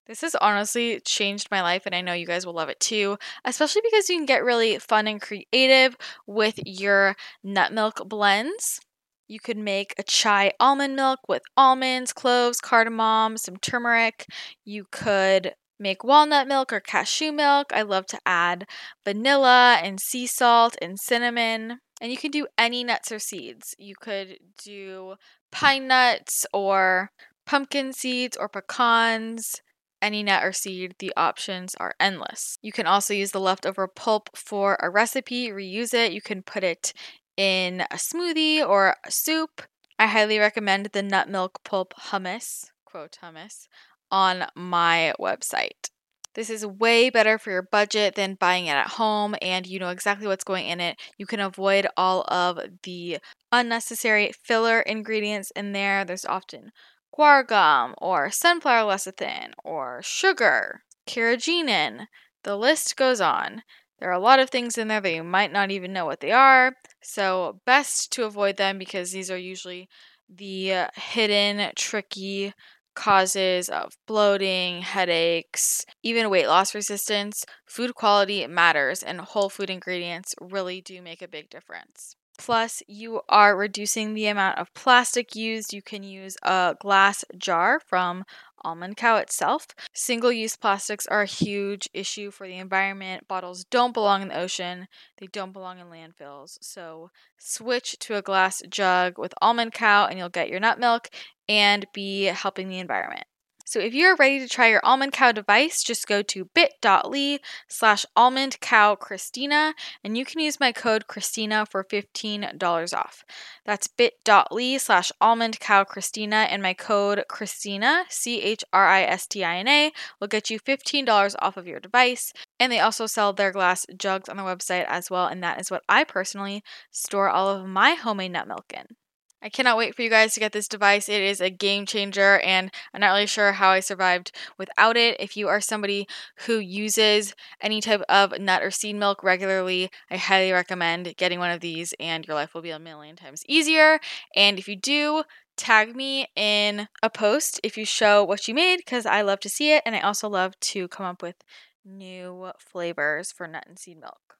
This 0.06 0.22
has 0.22 0.34
honestly 0.36 1.00
changed 1.00 1.48
my 1.50 1.62
life, 1.62 1.82
and 1.86 1.94
I 1.94 2.00
know 2.00 2.12
you 2.12 2.26
guys 2.26 2.44
will 2.44 2.54
love 2.54 2.68
it 2.68 2.80
too, 2.80 3.16
especially 3.44 3.82
because 3.84 4.08
you 4.08 4.16
can 4.16 4.26
get 4.26 4.44
really 4.44 4.78
fun 4.78 5.06
and 5.06 5.20
creative 5.20 5.96
with 6.26 6.58
your 6.64 7.16
nut 7.44 7.72
milk 7.72 8.08
blends. 8.08 8.80
You 9.28 9.38
could 9.38 9.56
make 9.56 9.94
a 9.96 10.02
chai 10.02 10.50
almond 10.58 10.96
milk 10.96 11.20
with 11.28 11.42
almonds, 11.56 12.12
cloves, 12.12 12.60
cardamom, 12.60 13.36
some 13.36 13.56
turmeric. 13.58 14.26
You 14.64 14.86
could 14.90 15.54
make 15.80 16.04
walnut 16.04 16.46
milk 16.46 16.72
or 16.72 16.80
cashew 16.80 17.32
milk. 17.32 17.72
I 17.72 17.82
love 17.82 18.06
to 18.06 18.20
add 18.24 18.66
vanilla 19.04 19.78
and 19.82 19.98
sea 19.98 20.26
salt 20.26 20.76
and 20.80 20.98
cinnamon. 21.00 21.78
And 22.00 22.12
you 22.12 22.18
can 22.18 22.30
do 22.30 22.46
any 22.56 22.84
nuts 22.84 23.10
or 23.10 23.18
seeds. 23.18 23.74
You 23.78 23.94
could 24.00 24.38
do 24.62 25.14
pine 25.50 25.88
nuts 25.88 26.46
or 26.52 27.10
pumpkin 27.46 27.92
seeds 27.92 28.36
or 28.36 28.48
pecans 28.48 29.60
any 30.02 30.22
nut 30.22 30.44
or 30.44 30.52
seed, 30.52 30.94
the 30.98 31.12
options 31.16 31.74
are 31.76 31.94
endless. 32.00 32.58
You 32.62 32.72
can 32.72 32.86
also 32.86 33.14
use 33.14 33.32
the 33.32 33.40
leftover 33.40 33.86
pulp 33.86 34.30
for 34.34 34.78
a 34.80 34.90
recipe, 34.90 35.48
reuse 35.48 35.94
it. 35.94 36.12
You 36.12 36.20
can 36.20 36.42
put 36.42 36.64
it 36.64 36.92
in 37.36 37.82
a 37.82 37.96
smoothie 37.96 38.66
or 38.66 38.96
a 39.04 39.10
soup. 39.10 39.62
I 39.98 40.06
highly 40.06 40.38
recommend 40.38 40.86
the 40.86 41.02
nut 41.02 41.28
milk 41.28 41.60
pulp 41.64 41.94
hummus, 41.94 42.70
quote 42.84 43.18
hummus, 43.22 43.68
on 44.10 44.46
my 44.54 45.14
website. 45.20 45.90
This 46.34 46.48
is 46.48 46.64
way 46.64 47.10
better 47.10 47.38
for 47.38 47.50
your 47.50 47.62
budget 47.62 48.14
than 48.14 48.34
buying 48.34 48.66
it 48.66 48.70
at 48.70 48.86
home, 48.86 49.34
and 49.42 49.66
you 49.66 49.78
know 49.80 49.88
exactly 49.88 50.28
what's 50.28 50.44
going 50.44 50.66
in 50.68 50.80
it. 50.80 50.96
You 51.18 51.26
can 51.26 51.40
avoid 51.40 51.88
all 51.96 52.22
of 52.28 52.60
the 52.84 53.18
unnecessary 53.50 54.32
filler 54.44 54.80
ingredients 54.80 55.50
in 55.56 55.72
there. 55.72 56.04
There's 56.04 56.24
often 56.24 56.70
guar 57.16 57.46
gum 57.46 57.94
or 57.98 58.30
sunflower 58.30 58.88
lecithin 58.90 59.52
or 59.64 60.02
sugar, 60.02 60.82
carrageenan. 61.06 62.06
The 62.44 62.56
list 62.56 62.96
goes 62.96 63.20
on. 63.20 63.62
There 63.98 64.08
are 64.08 64.12
a 64.12 64.18
lot 64.20 64.38
of 64.38 64.50
things 64.50 64.78
in 64.78 64.88
there 64.88 65.00
that 65.00 65.12
you 65.12 65.24
might 65.24 65.52
not 65.52 65.70
even 65.70 65.92
know 65.92 66.06
what 66.06 66.20
they 66.20 66.32
are, 66.32 66.74
so 67.02 67.60
best 67.66 68.12
to 68.12 68.24
avoid 68.24 68.56
them 68.56 68.78
because 68.78 69.10
these 69.12 69.30
are 69.30 69.36
usually 69.36 69.88
the 70.28 70.88
hidden, 70.94 71.72
tricky 71.74 72.54
causes 73.00 73.70
of 73.70 73.96
bloating, 74.06 74.82
headaches, 74.82 75.86
even 76.02 76.28
weight 76.28 76.46
loss 76.46 76.74
resistance. 76.74 77.46
Food 77.64 77.94
quality 77.94 78.46
matters, 78.46 79.02
and 79.02 79.22
whole 79.22 79.48
food 79.48 79.70
ingredients 79.70 80.34
really 80.38 80.82
do 80.82 81.00
make 81.00 81.22
a 81.22 81.28
big 81.28 81.48
difference. 81.48 82.14
Plus, 82.38 82.82
you 82.86 83.22
are 83.28 83.56
reducing 83.56 84.12
the 84.12 84.26
amount 84.26 84.58
of 84.58 84.72
plastic 84.74 85.34
used. 85.34 85.72
You 85.72 85.82
can 85.82 86.02
use 86.02 86.36
a 86.42 86.76
glass 86.78 87.24
jar 87.38 87.80
from 87.80 88.24
Almond 88.62 88.96
Cow 88.96 89.16
itself. 89.16 89.66
Single 89.94 90.32
use 90.32 90.56
plastics 90.56 91.06
are 91.06 91.22
a 91.22 91.26
huge 91.26 91.88
issue 91.94 92.30
for 92.30 92.46
the 92.46 92.58
environment. 92.58 93.28
Bottles 93.28 93.64
don't 93.64 93.94
belong 93.94 94.22
in 94.22 94.28
the 94.28 94.38
ocean, 94.38 94.88
they 95.18 95.26
don't 95.26 95.52
belong 95.52 95.78
in 95.78 95.86
landfills. 95.86 96.58
So, 96.60 97.10
switch 97.38 97.98
to 98.00 98.16
a 98.16 98.22
glass 98.22 98.62
jug 98.68 99.18
with 99.18 99.34
Almond 99.40 99.72
Cow 99.72 100.06
and 100.06 100.18
you'll 100.18 100.28
get 100.28 100.48
your 100.48 100.60
nut 100.60 100.78
milk 100.78 101.08
and 101.50 101.84
be 101.92 102.26
helping 102.26 102.68
the 102.68 102.78
environment. 102.78 103.24
So 103.66 103.78
if 103.78 103.92
you're 103.92 104.16
ready 104.16 104.38
to 104.40 104.48
try 104.48 104.68
your 104.68 104.80
almond 104.84 105.12
cow 105.12 105.32
device, 105.32 105.82
just 105.82 106.06
go 106.08 106.22
to 106.22 106.48
bit.ly 106.54 107.38
slash 107.68 108.06
almond 108.16 108.58
cow 108.60 108.94
Christina 108.94 109.74
and 110.02 110.16
you 110.16 110.24
can 110.24 110.40
use 110.40 110.58
my 110.58 110.72
code 110.72 111.06
Christina 111.06 111.66
for 111.66 111.84
$15 111.84 112.94
off. 112.94 113.24
That's 113.64 113.86
bit.ly 113.86 114.76
slash 114.78 115.12
almond 115.20 115.60
cow 115.60 115.84
Christina 115.84 116.48
and 116.50 116.62
my 116.62 116.74
code 116.74 117.24
Christina, 117.28 118.04
C 118.08 118.40
H 118.42 118.64
R 118.72 118.88
I 118.88 119.02
S 119.02 119.26
T 119.26 119.44
I 119.44 119.58
N 119.58 119.68
A, 119.68 119.92
will 120.20 120.28
get 120.28 120.50
you 120.50 120.58
$15 120.58 121.34
off 121.40 121.56
of 121.56 121.66
your 121.66 121.78
device. 121.78 122.32
And 122.58 122.72
they 122.72 122.80
also 122.80 123.06
sell 123.06 123.32
their 123.32 123.52
glass 123.52 123.86
jugs 123.96 124.28
on 124.28 124.36
the 124.36 124.42
website 124.42 124.86
as 124.88 125.10
well. 125.10 125.26
And 125.26 125.42
that 125.44 125.60
is 125.60 125.70
what 125.70 125.82
I 125.88 126.02
personally 126.04 126.64
store 126.90 127.28
all 127.28 127.48
of 127.48 127.66
my 127.66 127.94
homemade 127.94 128.32
nut 128.32 128.48
milk 128.48 128.72
in. 128.74 128.96
I 129.42 129.48
cannot 129.48 129.78
wait 129.78 129.94
for 129.94 130.02
you 130.02 130.10
guys 130.10 130.34
to 130.34 130.40
get 130.40 130.52
this 130.52 130.68
device. 130.68 131.08
It 131.08 131.22
is 131.22 131.40
a 131.40 131.48
game 131.48 131.86
changer, 131.86 132.40
and 132.40 132.70
I'm 132.92 133.00
not 133.00 133.12
really 133.12 133.26
sure 133.26 133.52
how 133.52 133.70
I 133.70 133.80
survived 133.80 134.32
without 134.58 134.98
it. 134.98 135.16
If 135.18 135.34
you 135.36 135.48
are 135.48 135.62
somebody 135.62 136.06
who 136.46 136.58
uses 136.58 137.34
any 137.60 137.80
type 137.80 138.02
of 138.08 138.38
nut 138.38 138.62
or 138.62 138.70
seed 138.70 138.96
milk 138.96 139.22
regularly, 139.24 139.90
I 140.10 140.18
highly 140.18 140.52
recommend 140.52 141.16
getting 141.16 141.38
one 141.38 141.50
of 141.50 141.60
these, 141.60 141.94
and 141.98 142.26
your 142.26 142.34
life 142.34 142.52
will 142.52 142.60
be 142.60 142.70
a 142.70 142.78
million 142.78 143.16
times 143.16 143.42
easier. 143.48 143.98
And 144.36 144.58
if 144.58 144.68
you 144.68 144.76
do, 144.76 145.24
tag 145.56 145.96
me 145.96 146.26
in 146.36 146.88
a 147.02 147.08
post 147.08 147.60
if 147.62 147.78
you 147.78 147.86
show 147.86 148.22
what 148.22 148.46
you 148.46 148.54
made, 148.54 148.76
because 148.76 149.06
I 149.06 149.22
love 149.22 149.40
to 149.40 149.48
see 149.48 149.72
it, 149.72 149.82
and 149.86 149.96
I 149.96 150.00
also 150.00 150.28
love 150.28 150.60
to 150.60 150.86
come 150.88 151.06
up 151.06 151.22
with 151.22 151.36
new 151.82 152.52
flavors 152.58 153.32
for 153.32 153.46
nut 153.46 153.64
and 153.66 153.78
seed 153.78 153.98
milk. 153.98 154.36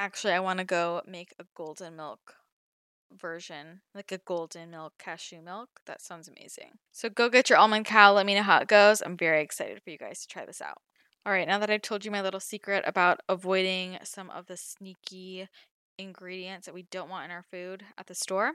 Actually, 0.00 0.32
I 0.32 0.40
want 0.40 0.58
to 0.58 0.64
go 0.64 1.00
make 1.06 1.32
a 1.38 1.44
golden 1.54 1.94
milk 1.94 2.34
version, 3.20 3.82
like 3.94 4.12
a 4.12 4.18
golden 4.18 4.70
milk 4.70 4.94
cashew 4.98 5.40
milk. 5.42 5.68
That 5.86 6.02
sounds 6.02 6.28
amazing. 6.28 6.72
So 6.92 7.08
go 7.08 7.28
get 7.28 7.50
your 7.50 7.58
almond 7.58 7.86
cow. 7.86 8.12
Let 8.12 8.26
me 8.26 8.34
know 8.34 8.42
how 8.42 8.58
it 8.58 8.68
goes. 8.68 9.00
I'm 9.00 9.16
very 9.16 9.42
excited 9.42 9.80
for 9.82 9.90
you 9.90 9.98
guys 9.98 10.20
to 10.20 10.28
try 10.28 10.44
this 10.44 10.60
out. 10.60 10.78
All 11.24 11.32
right, 11.32 11.46
now 11.46 11.58
that 11.60 11.70
I've 11.70 11.82
told 11.82 12.04
you 12.04 12.10
my 12.10 12.20
little 12.20 12.40
secret 12.40 12.82
about 12.86 13.20
avoiding 13.28 13.98
some 14.02 14.28
of 14.30 14.46
the 14.46 14.56
sneaky 14.56 15.48
ingredients 15.96 16.66
that 16.66 16.74
we 16.74 16.86
don't 16.90 17.08
want 17.08 17.26
in 17.26 17.30
our 17.30 17.44
food 17.44 17.84
at 17.96 18.08
the 18.08 18.14
store, 18.14 18.54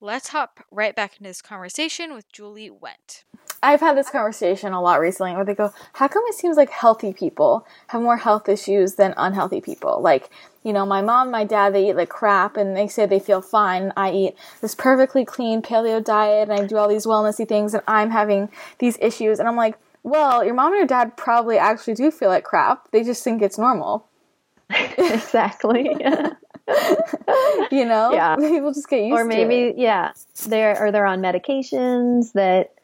let's 0.00 0.28
hop 0.28 0.60
right 0.70 0.94
back 0.94 1.14
into 1.14 1.24
this 1.24 1.42
conversation 1.42 2.14
with 2.14 2.30
Julie 2.32 2.70
Wendt. 2.70 3.24
I've 3.62 3.80
had 3.80 3.96
this 3.96 4.10
conversation 4.10 4.72
a 4.72 4.80
lot 4.80 5.00
recently 5.00 5.34
where 5.34 5.44
they 5.44 5.54
go, 5.54 5.72
How 5.94 6.06
come 6.06 6.22
it 6.28 6.34
seems 6.34 6.56
like 6.56 6.70
healthy 6.70 7.12
people 7.12 7.66
have 7.88 8.00
more 8.00 8.16
health 8.16 8.48
issues 8.48 8.94
than 8.94 9.14
unhealthy 9.16 9.60
people? 9.60 10.00
Like, 10.00 10.30
you 10.68 10.74
know, 10.74 10.84
my 10.84 11.00
mom, 11.00 11.30
my 11.30 11.44
dad, 11.44 11.72
they 11.72 11.88
eat 11.88 11.96
like 11.96 12.10
crap 12.10 12.58
and 12.58 12.76
they 12.76 12.88
say 12.88 13.06
they 13.06 13.18
feel 13.18 13.40
fine. 13.40 13.90
I 13.96 14.12
eat 14.12 14.36
this 14.60 14.74
perfectly 14.74 15.24
clean 15.24 15.62
paleo 15.62 16.04
diet 16.04 16.50
and 16.50 16.60
I 16.60 16.66
do 16.66 16.76
all 16.76 16.88
these 16.88 17.06
wellnessy 17.06 17.48
things 17.48 17.72
and 17.72 17.82
I'm 17.88 18.10
having 18.10 18.50
these 18.78 18.98
issues. 19.00 19.38
And 19.38 19.48
I'm 19.48 19.56
like, 19.56 19.78
well, 20.02 20.44
your 20.44 20.52
mom 20.52 20.72
and 20.72 20.80
your 20.80 20.86
dad 20.86 21.16
probably 21.16 21.56
actually 21.56 21.94
do 21.94 22.10
feel 22.10 22.28
like 22.28 22.44
crap. 22.44 22.90
They 22.90 23.02
just 23.02 23.24
think 23.24 23.40
it's 23.40 23.56
normal. 23.56 24.06
exactly. 24.70 25.84
you 27.70 27.86
know, 27.86 28.12
yeah. 28.12 28.36
people 28.38 28.74
just 28.74 28.90
get 28.90 29.04
used 29.04 29.16
to 29.16 29.20
it. 29.20 29.22
or 29.22 29.24
maybe, 29.24 29.72
yeah, 29.74 30.12
they're 30.48 30.78
or 30.78 30.92
they're 30.92 31.06
on 31.06 31.22
medications 31.22 32.32
that 32.34 32.74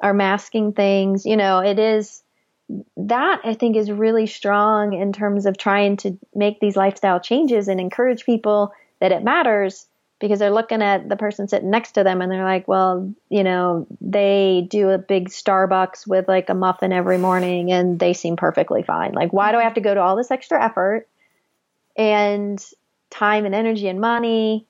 are 0.00 0.12
masking 0.12 0.74
things. 0.74 1.24
You 1.24 1.38
know, 1.38 1.60
it 1.60 1.78
is 1.78 2.21
that 2.96 3.40
I 3.44 3.54
think 3.54 3.76
is 3.76 3.90
really 3.90 4.26
strong 4.26 4.92
in 4.92 5.12
terms 5.12 5.46
of 5.46 5.56
trying 5.58 5.96
to 5.98 6.18
make 6.34 6.60
these 6.60 6.76
lifestyle 6.76 7.20
changes 7.20 7.68
and 7.68 7.80
encourage 7.80 8.24
people 8.24 8.72
that 9.00 9.12
it 9.12 9.22
matters 9.22 9.86
because 10.22 10.38
they're 10.38 10.52
looking 10.52 10.82
at 10.82 11.08
the 11.08 11.16
person 11.16 11.48
sitting 11.48 11.70
next 11.70 11.92
to 11.92 12.04
them 12.04 12.22
and 12.22 12.30
they're 12.30 12.44
like, 12.44 12.68
well, 12.68 13.12
you 13.28 13.42
know, 13.42 13.86
they 14.00 14.66
do 14.70 14.90
a 14.90 14.98
big 14.98 15.28
Starbucks 15.28 16.06
with 16.06 16.28
like 16.28 16.48
a 16.48 16.54
muffin 16.54 16.92
every 16.92 17.18
morning 17.18 17.72
and 17.72 17.98
they 17.98 18.12
seem 18.12 18.36
perfectly 18.36 18.84
fine. 18.84 19.12
Like, 19.12 19.32
why 19.32 19.50
do 19.50 19.58
I 19.58 19.64
have 19.64 19.74
to 19.74 19.80
go 19.80 19.92
to 19.92 20.00
all 20.00 20.14
this 20.14 20.30
extra 20.30 20.64
effort 20.64 21.08
and 21.96 22.64
time 23.10 23.44
and 23.44 23.54
energy 23.54 23.88
and 23.88 24.00
money 24.00 24.64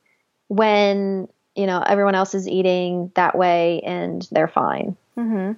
when, 0.48 1.28
you 1.54 1.66
know, 1.66 1.82
everyone 1.82 2.14
else 2.14 2.34
is 2.34 2.48
eating 2.48 3.12
that 3.14 3.36
way 3.36 3.82
and 3.84 4.26
they're 4.32 4.48
fine? 4.48 4.96
Mm-hmm. 5.18 5.52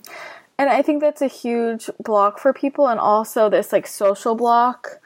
And 0.58 0.70
I 0.70 0.82
think 0.82 1.00
that's 1.00 1.22
a 1.22 1.26
huge 1.26 1.90
block 2.02 2.38
for 2.38 2.52
people, 2.52 2.88
and 2.88 3.00
also 3.00 3.48
this 3.48 3.72
like 3.72 3.86
social 3.86 4.34
block 4.34 5.00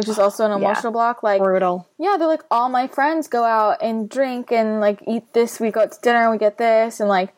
which 0.00 0.08
is 0.08 0.18
also 0.18 0.46
an 0.46 0.52
emotional 0.62 0.92
yeah. 0.92 0.94
block. 0.94 1.22
Like 1.22 1.42
brutal. 1.42 1.86
Yeah, 1.98 2.16
they're 2.18 2.26
like 2.26 2.44
all 2.50 2.70
my 2.70 2.88
friends 2.88 3.28
go 3.28 3.44
out 3.44 3.82
and 3.82 4.08
drink 4.08 4.50
and 4.50 4.80
like 4.80 5.02
eat 5.06 5.32
this. 5.34 5.60
We 5.60 5.70
go 5.70 5.82
out 5.82 5.92
to 5.92 6.00
dinner 6.00 6.22
and 6.22 6.30
we 6.32 6.38
get 6.38 6.56
this 6.56 7.00
and 7.00 7.08
like, 7.08 7.34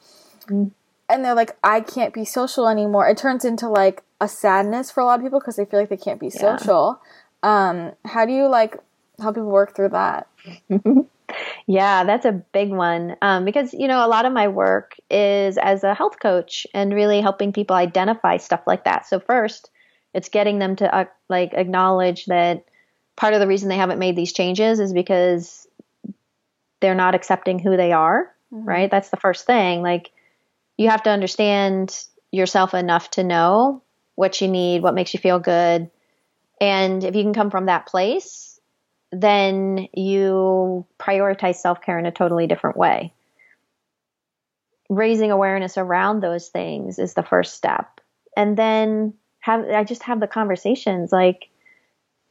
mm. 0.47 0.71
and 1.09 1.25
they're 1.25 1.35
like, 1.35 1.57
I 1.65 1.81
can't 1.81 2.15
be 2.15 2.25
social 2.25 2.69
anymore. 2.69 3.09
It 3.09 3.19
turns 3.19 3.45
into 3.45 3.69
like 3.69 4.05
a 4.21 4.29
sadness 4.29 4.93
for 4.93 5.01
a 5.01 5.05
lot 5.05 5.19
of 5.19 5.25
people 5.25 5.41
because 5.41 5.57
they 5.57 5.65
feel 5.65 5.81
like 5.81 5.89
they 5.89 5.97
can't 5.97 6.21
be 6.21 6.31
yeah. 6.33 6.57
social. 6.57 7.01
Um, 7.43 7.93
how 8.05 8.25
do 8.25 8.33
you 8.33 8.47
like 8.47 8.77
help 9.21 9.35
people 9.35 9.51
work 9.51 9.75
through 9.75 9.89
that? 9.91 10.29
Yeah, 11.67 12.05
that's 12.05 12.25
a 12.27 12.33
big 12.33 12.71
one 12.71 13.17
um, 13.23 13.45
because 13.45 13.73
you 13.73 13.89
know 13.89 14.05
a 14.05 14.09
lot 14.09 14.27
of 14.27 14.33
my 14.33 14.49
work 14.49 14.97
is 15.11 15.59
as 15.59 15.85
a 15.85 15.95
health 15.95 16.19
coach 16.21 16.67
and 16.75 16.95
really 16.95 17.21
helping 17.21 17.53
people 17.53 17.77
identify 17.77 18.37
stuff 18.37 18.63
like 18.67 18.85
that. 18.85 19.07
So 19.07 19.21
first, 19.21 19.71
it's 20.15 20.29
getting 20.29 20.59
them 20.59 20.77
to 20.77 20.95
uh, 20.95 21.05
like 21.29 21.55
acknowledge 21.55 22.27
that 22.27 22.65
part 23.17 23.35
of 23.35 23.41
the 23.41 23.47
reason 23.47 23.69
they 23.69 23.77
haven't 23.77 23.99
made 23.99 24.17
these 24.17 24.33
changes 24.33 24.81
is 24.81 24.93
because 24.93 25.67
they're 26.81 26.95
not 26.95 27.15
accepting 27.15 27.59
who 27.59 27.77
they 27.77 27.93
are. 27.93 28.33
Mm-hmm. 28.53 28.69
Right? 28.69 28.91
That's 28.91 29.11
the 29.11 29.17
first 29.17 29.47
thing. 29.47 29.83
Like 29.83 30.11
you 30.77 30.89
have 30.89 31.03
to 31.05 31.11
understand 31.11 32.05
yourself 32.31 32.75
enough 32.75 33.11
to 33.11 33.25
know 33.25 33.83
what 34.15 34.41
you 34.41 34.49
need, 34.49 34.83
what 34.83 34.95
makes 34.95 35.15
you 35.15 35.21
feel 35.21 35.39
good, 35.39 35.91
and 36.61 37.03
if 37.03 37.17
you 37.17 37.23
can 37.23 37.35
come 37.35 37.51
from 37.51 37.67
that 37.67 37.87
place 37.87 38.52
then 39.13 39.89
you 39.93 40.87
prioritize 40.99 41.57
self 41.57 41.83
care 41.83 41.99
in 41.99 42.07
a 42.07 42.11
totally 42.11 42.47
different 42.47 42.77
way. 42.77 43.13
Raising 44.89 45.31
awareness 45.31 45.77
around 45.79 46.21
those 46.21 46.49
things 46.49 46.99
is 46.99 47.15
the 47.15 47.23
first 47.23 47.55
step. 47.55 48.01
And 48.37 48.57
then 48.57 49.15
have 49.41 49.69
I 49.69 49.85
just 49.85 50.03
have 50.05 50.21
the 50.21 50.27
conversations 50.27 51.13
like 51.13 51.51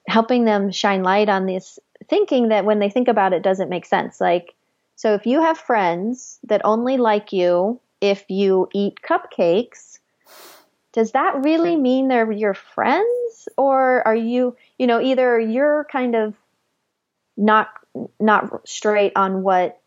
helping 0.07 0.45
them 0.45 0.71
shine 0.71 1.03
light 1.03 1.29
on 1.29 1.45
this 1.45 1.77
thinking 2.09 2.49
that 2.49 2.65
when 2.65 2.79
they 2.79 2.89
think 2.89 3.07
about 3.07 3.33
it 3.33 3.43
doesn't 3.43 3.69
make 3.69 3.85
sense. 3.85 4.19
Like 4.19 4.55
so 4.95 5.13
if 5.13 5.25
you 5.25 5.41
have 5.41 5.57
friends 5.57 6.39
that 6.43 6.61
only 6.63 6.97
like 6.97 7.31
you 7.31 7.79
if 8.01 8.25
you 8.29 8.67
eat 8.73 8.97
cupcakes, 9.07 9.99
does 10.91 11.11
that 11.11 11.43
really 11.43 11.75
mean 11.75 12.07
they're 12.07 12.31
your 12.31 12.55
friends 12.55 13.47
or 13.57 14.05
are 14.07 14.15
you, 14.15 14.57
you 14.79 14.87
know, 14.87 14.99
either 14.99 15.39
you're 15.39 15.85
kind 15.91 16.15
of 16.15 16.33
not 17.37 17.69
not 18.19 18.67
straight 18.67 19.13
on 19.15 19.43
what 19.43 19.79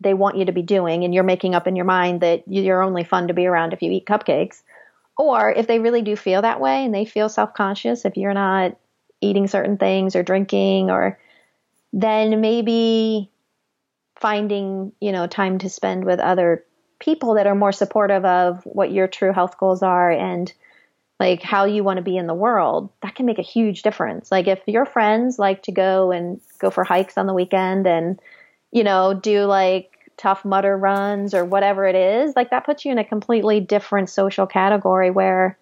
they 0.00 0.14
want 0.14 0.36
you 0.36 0.46
to 0.46 0.52
be 0.52 0.62
doing 0.62 1.04
and 1.04 1.14
you're 1.14 1.22
making 1.22 1.54
up 1.54 1.66
in 1.66 1.76
your 1.76 1.84
mind 1.84 2.22
that 2.22 2.42
you're 2.46 2.82
only 2.82 3.04
fun 3.04 3.28
to 3.28 3.34
be 3.34 3.46
around 3.46 3.72
if 3.72 3.82
you 3.82 3.90
eat 3.90 4.06
cupcakes. 4.06 4.62
Or 5.18 5.52
if 5.52 5.66
they 5.66 5.78
really 5.78 6.00
do 6.00 6.16
feel 6.16 6.42
that 6.42 6.60
way 6.60 6.84
and 6.84 6.94
they 6.94 7.04
feel 7.04 7.28
self-conscious 7.28 8.06
if 8.06 8.16
you're 8.16 8.32
not 8.32 8.78
eating 9.20 9.46
certain 9.46 9.76
things 9.76 10.16
or 10.16 10.22
drinking 10.22 10.90
or 10.90 11.18
then 11.92 12.40
maybe 12.40 13.30
finding 14.16 14.92
you 15.00 15.12
know 15.12 15.26
time 15.26 15.58
to 15.58 15.68
spend 15.68 16.04
with 16.04 16.20
other 16.20 16.64
people 16.98 17.34
that 17.34 17.46
are 17.46 17.54
more 17.54 17.72
supportive 17.72 18.24
of 18.24 18.62
what 18.64 18.92
your 18.92 19.08
true 19.08 19.32
health 19.32 19.58
goals 19.58 19.82
are 19.82 20.10
and 20.10 20.52
like 21.20 21.42
how 21.42 21.66
you 21.66 21.84
want 21.84 21.98
to 21.98 22.02
be 22.02 22.16
in 22.16 22.26
the 22.26 22.34
world, 22.34 22.88
that 23.02 23.14
can 23.14 23.26
make 23.26 23.38
a 23.38 23.42
huge 23.42 23.82
difference. 23.82 24.32
Like 24.32 24.48
if 24.48 24.60
your 24.66 24.86
friends 24.86 25.38
like 25.38 25.62
to 25.64 25.72
go 25.72 26.10
and 26.10 26.40
go 26.58 26.70
for 26.70 26.82
hikes 26.82 27.18
on 27.18 27.26
the 27.26 27.34
weekend 27.34 27.86
and, 27.86 28.18
you 28.72 28.82
know, 28.82 29.12
do 29.12 29.44
like 29.44 29.90
Tough 30.16 30.46
Mudder 30.46 30.76
runs 30.76 31.34
or 31.34 31.44
whatever 31.44 31.86
it 31.86 31.94
is, 31.94 32.34
like 32.34 32.50
that 32.50 32.64
puts 32.64 32.86
you 32.86 32.92
in 32.92 32.98
a 32.98 33.04
completely 33.04 33.60
different 33.60 34.08
social 34.08 34.46
category 34.46 35.10
where 35.10 35.58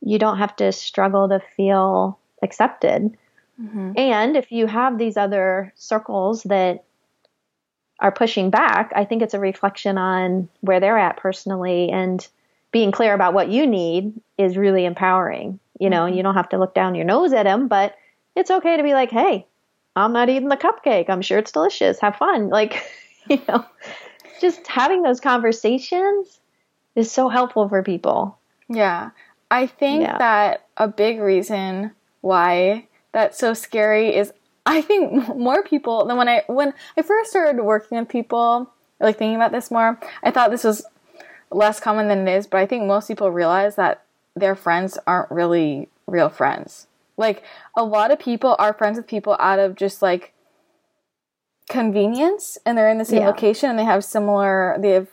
you 0.00 0.18
don't 0.18 0.38
have 0.38 0.56
to 0.56 0.72
struggle 0.72 1.28
to 1.28 1.40
feel 1.54 2.18
accepted. 2.42 3.14
Mm-hmm. 3.60 3.92
And 3.96 4.36
if 4.36 4.50
you 4.50 4.66
have 4.66 4.96
these 4.96 5.18
other 5.18 5.72
circles 5.76 6.44
that 6.44 6.84
are 8.00 8.12
pushing 8.12 8.48
back, 8.48 8.92
I 8.94 9.04
think 9.04 9.20
it's 9.20 9.34
a 9.34 9.40
reflection 9.40 9.98
on 9.98 10.48
where 10.60 10.80
they're 10.80 10.98
at 10.98 11.18
personally 11.18 11.90
and 11.90 12.26
being 12.70 12.92
clear 12.92 13.14
about 13.14 13.34
what 13.34 13.48
you 13.48 13.66
need 13.66 14.12
is 14.36 14.56
really 14.56 14.84
empowering. 14.84 15.58
You 15.78 15.90
know, 15.90 16.04
mm-hmm. 16.04 16.16
you 16.16 16.22
don't 16.22 16.34
have 16.34 16.48
to 16.50 16.58
look 16.58 16.74
down 16.74 16.94
your 16.94 17.04
nose 17.04 17.32
at 17.32 17.44
them, 17.44 17.68
but 17.68 17.96
it's 18.36 18.50
okay 18.50 18.76
to 18.76 18.82
be 18.82 18.92
like, 18.92 19.10
hey, 19.10 19.46
I'm 19.96 20.12
not 20.12 20.28
eating 20.28 20.48
the 20.48 20.56
cupcake. 20.56 21.08
I'm 21.08 21.22
sure 21.22 21.38
it's 21.38 21.52
delicious. 21.52 22.00
Have 22.00 22.16
fun. 22.16 22.48
Like, 22.58 22.84
you 23.28 23.40
know, 23.48 23.64
just 24.40 24.66
having 24.66 25.02
those 25.02 25.20
conversations 25.20 26.40
is 26.94 27.10
so 27.10 27.28
helpful 27.28 27.68
for 27.68 27.82
people. 27.82 28.38
Yeah. 28.68 29.10
I 29.50 29.66
think 29.66 30.02
yeah. 30.02 30.18
that 30.18 30.66
a 30.76 30.88
big 30.88 31.20
reason 31.20 31.92
why 32.20 32.86
that's 33.12 33.38
so 33.38 33.54
scary 33.54 34.14
is 34.14 34.32
I 34.66 34.82
think 34.82 35.34
more 35.34 35.62
people 35.62 36.04
than 36.04 36.18
when 36.18 36.28
I 36.28 36.42
when 36.46 36.74
I 36.96 37.02
first 37.02 37.30
started 37.30 37.62
working 37.62 37.98
with 37.98 38.08
people, 38.08 38.70
like 39.00 39.16
thinking 39.16 39.36
about 39.36 39.50
this 39.52 39.70
more, 39.70 39.98
I 40.22 40.30
thought 40.30 40.50
this 40.50 40.64
was 40.64 40.84
less 41.50 41.80
common 41.80 42.08
than 42.08 42.26
it 42.26 42.36
is, 42.36 42.46
but 42.46 42.58
I 42.58 42.66
think 42.66 42.84
most 42.84 43.08
people 43.08 43.30
realize 43.30 43.76
that 43.76 44.04
their 44.36 44.54
friends 44.54 44.98
aren't 45.06 45.30
really 45.30 45.88
real 46.06 46.28
friends. 46.28 46.86
Like 47.16 47.42
a 47.76 47.84
lot 47.84 48.10
of 48.10 48.18
people 48.18 48.56
are 48.58 48.72
friends 48.72 48.96
with 48.96 49.06
people 49.06 49.36
out 49.40 49.58
of 49.58 49.74
just 49.74 50.02
like 50.02 50.32
convenience 51.68 52.56
and 52.64 52.78
they're 52.78 52.88
in 52.88 52.98
the 52.98 53.04
same 53.04 53.20
yeah. 53.20 53.26
location 53.26 53.68
and 53.68 53.78
they 53.78 53.84
have 53.84 54.04
similar 54.04 54.76
they 54.78 54.90
have 54.90 55.08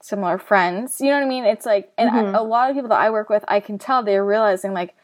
similar 0.00 0.38
friends. 0.38 1.00
You 1.00 1.08
know 1.08 1.18
what 1.18 1.24
I 1.24 1.28
mean? 1.28 1.44
It's 1.44 1.66
like 1.66 1.92
and 1.98 2.10
mm-hmm. 2.10 2.34
a 2.34 2.42
lot 2.42 2.70
of 2.70 2.76
people 2.76 2.90
that 2.90 3.00
I 3.00 3.10
work 3.10 3.28
with, 3.28 3.44
I 3.48 3.60
can 3.60 3.78
tell 3.78 4.02
they're 4.02 4.24
realizing 4.24 4.72
like 4.72 4.94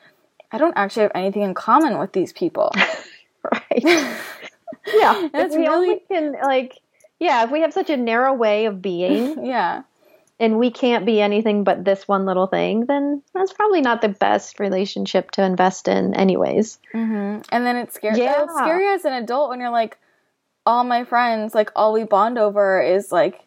I 0.53 0.59
don't 0.59 0.75
actually 0.77 1.03
have 1.03 1.13
anything 1.15 1.43
in 1.43 1.55
common 1.55 1.99
with 1.99 2.13
these 2.13 2.33
people. 2.33 2.73
right. 3.53 3.83
yeah. 3.85 5.29
And 5.33 5.35
it's 5.35 5.57
really 5.57 6.01
can 6.09 6.37
like 6.43 6.79
yeah, 7.19 7.45
if 7.45 7.51
we 7.51 7.63
have 7.63 7.73
such 7.73 7.91
a 7.91 7.97
narrow 7.97 8.35
way 8.35 8.67
of 8.67 8.83
being, 8.83 9.45
yeah 9.45 9.83
and 10.39 10.59
we 10.59 10.71
can't 10.71 11.07
be 11.07 11.21
anything 11.21 11.65
but 11.65 11.85
this 11.85 12.07
one 12.07 12.27
little 12.27 12.47
thing, 12.47 12.87
then 12.87 13.23
that's 13.33 13.53
probably 13.53 13.81
not 13.81 14.03
the 14.03 14.09
best 14.09 14.61
relationship 14.61 15.31
to 15.33 15.43
invest 15.43 15.89
in, 15.89 16.15
anyways. 16.15 16.79
Mm-hmm. 16.93 17.43
And 17.51 17.67
then 17.67 17.77
it's 17.77 17.95
scary. 17.95 18.19
Yeah. 18.19 18.45
It's 18.45 18.55
scary 18.55 18.87
as 18.87 19.05
an 19.07 19.15
adult 19.15 19.49
when 19.49 19.61
you're 19.61 19.71
like, 19.71 19.99
all 20.67 20.85
my 20.85 21.05
friends, 21.05 21.55
like 21.55 21.71
all 21.75 21.93
we 21.93 22.05
bond 22.05 22.39
over 22.39 22.83
is 22.83 23.11
like 23.13 23.47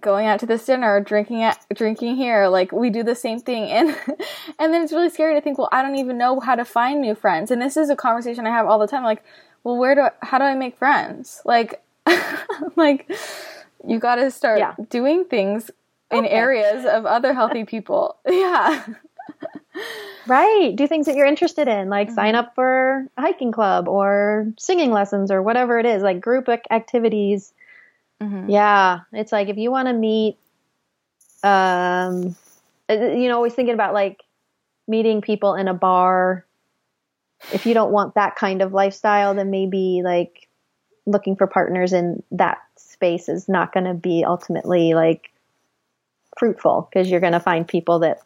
going 0.00 0.26
out 0.26 0.40
to 0.40 0.46
this 0.46 0.64
dinner, 0.66 1.00
drinking 1.00 1.42
at 1.42 1.64
drinking 1.72 2.16
here. 2.16 2.48
Like 2.48 2.72
we 2.72 2.90
do 2.90 3.04
the 3.04 3.14
same 3.14 3.38
thing, 3.38 3.64
and 3.70 3.90
and 4.58 4.74
then 4.74 4.82
it's 4.82 4.92
really 4.92 5.10
scary 5.10 5.34
to 5.34 5.40
think, 5.40 5.58
well, 5.58 5.68
I 5.70 5.82
don't 5.82 5.96
even 5.96 6.18
know 6.18 6.40
how 6.40 6.56
to 6.56 6.64
find 6.64 7.00
new 7.00 7.14
friends. 7.14 7.50
And 7.50 7.62
this 7.62 7.76
is 7.76 7.90
a 7.90 7.96
conversation 7.96 8.46
I 8.46 8.50
have 8.50 8.66
all 8.66 8.78
the 8.78 8.88
time. 8.88 9.04
Like, 9.04 9.22
well, 9.62 9.76
where 9.76 9.94
do 9.94 10.00
I, 10.00 10.10
how 10.22 10.38
do 10.38 10.44
I 10.44 10.54
make 10.54 10.76
friends? 10.76 11.40
Like, 11.44 11.82
like 12.76 13.08
you 13.86 13.98
got 14.00 14.16
to 14.16 14.30
start 14.30 14.58
yeah. 14.58 14.74
doing 14.88 15.24
things 15.24 15.70
in 16.14 16.26
areas 16.26 16.84
of 16.84 17.06
other 17.06 17.32
healthy 17.32 17.64
people. 17.64 18.16
Yeah. 18.28 18.84
right. 20.26 20.74
Do 20.76 20.86
things 20.86 21.06
that 21.06 21.16
you're 21.16 21.26
interested 21.26 21.66
in, 21.66 21.88
like 21.88 22.08
mm-hmm. 22.08 22.14
sign 22.14 22.34
up 22.34 22.54
for 22.54 23.06
a 23.16 23.20
hiking 23.20 23.50
club 23.50 23.88
or 23.88 24.52
singing 24.58 24.92
lessons 24.92 25.30
or 25.30 25.42
whatever 25.42 25.78
it 25.78 25.86
is, 25.86 26.02
like 26.02 26.20
group 26.20 26.48
activities. 26.48 27.52
Mm-hmm. 28.20 28.50
Yeah. 28.50 29.00
It's 29.12 29.32
like 29.32 29.48
if 29.48 29.56
you 29.56 29.70
want 29.70 29.88
to 29.88 29.94
meet, 29.94 30.36
um, 31.42 32.36
uh, 32.88 32.94
you 32.94 33.28
know, 33.28 33.36
always 33.36 33.54
thinking 33.54 33.74
about 33.74 33.94
like 33.94 34.22
meeting 34.86 35.20
people 35.20 35.54
in 35.54 35.68
a 35.68 35.74
bar. 35.74 36.44
If 37.52 37.66
you 37.66 37.74
don't 37.74 37.92
want 37.92 38.14
that 38.14 38.36
kind 38.36 38.62
of 38.62 38.72
lifestyle, 38.72 39.34
then 39.34 39.50
maybe 39.50 40.02
like 40.04 40.48
looking 41.06 41.36
for 41.36 41.46
partners 41.46 41.92
in 41.92 42.22
that 42.30 42.58
space 42.76 43.28
is 43.28 43.48
not 43.48 43.72
going 43.72 43.84
to 43.84 43.94
be 43.94 44.24
ultimately 44.24 44.94
like 44.94 45.30
fruitful 46.38 46.88
because 46.90 47.10
you're 47.10 47.20
going 47.20 47.32
to 47.32 47.40
find 47.40 47.66
people 47.66 48.00
that 48.00 48.20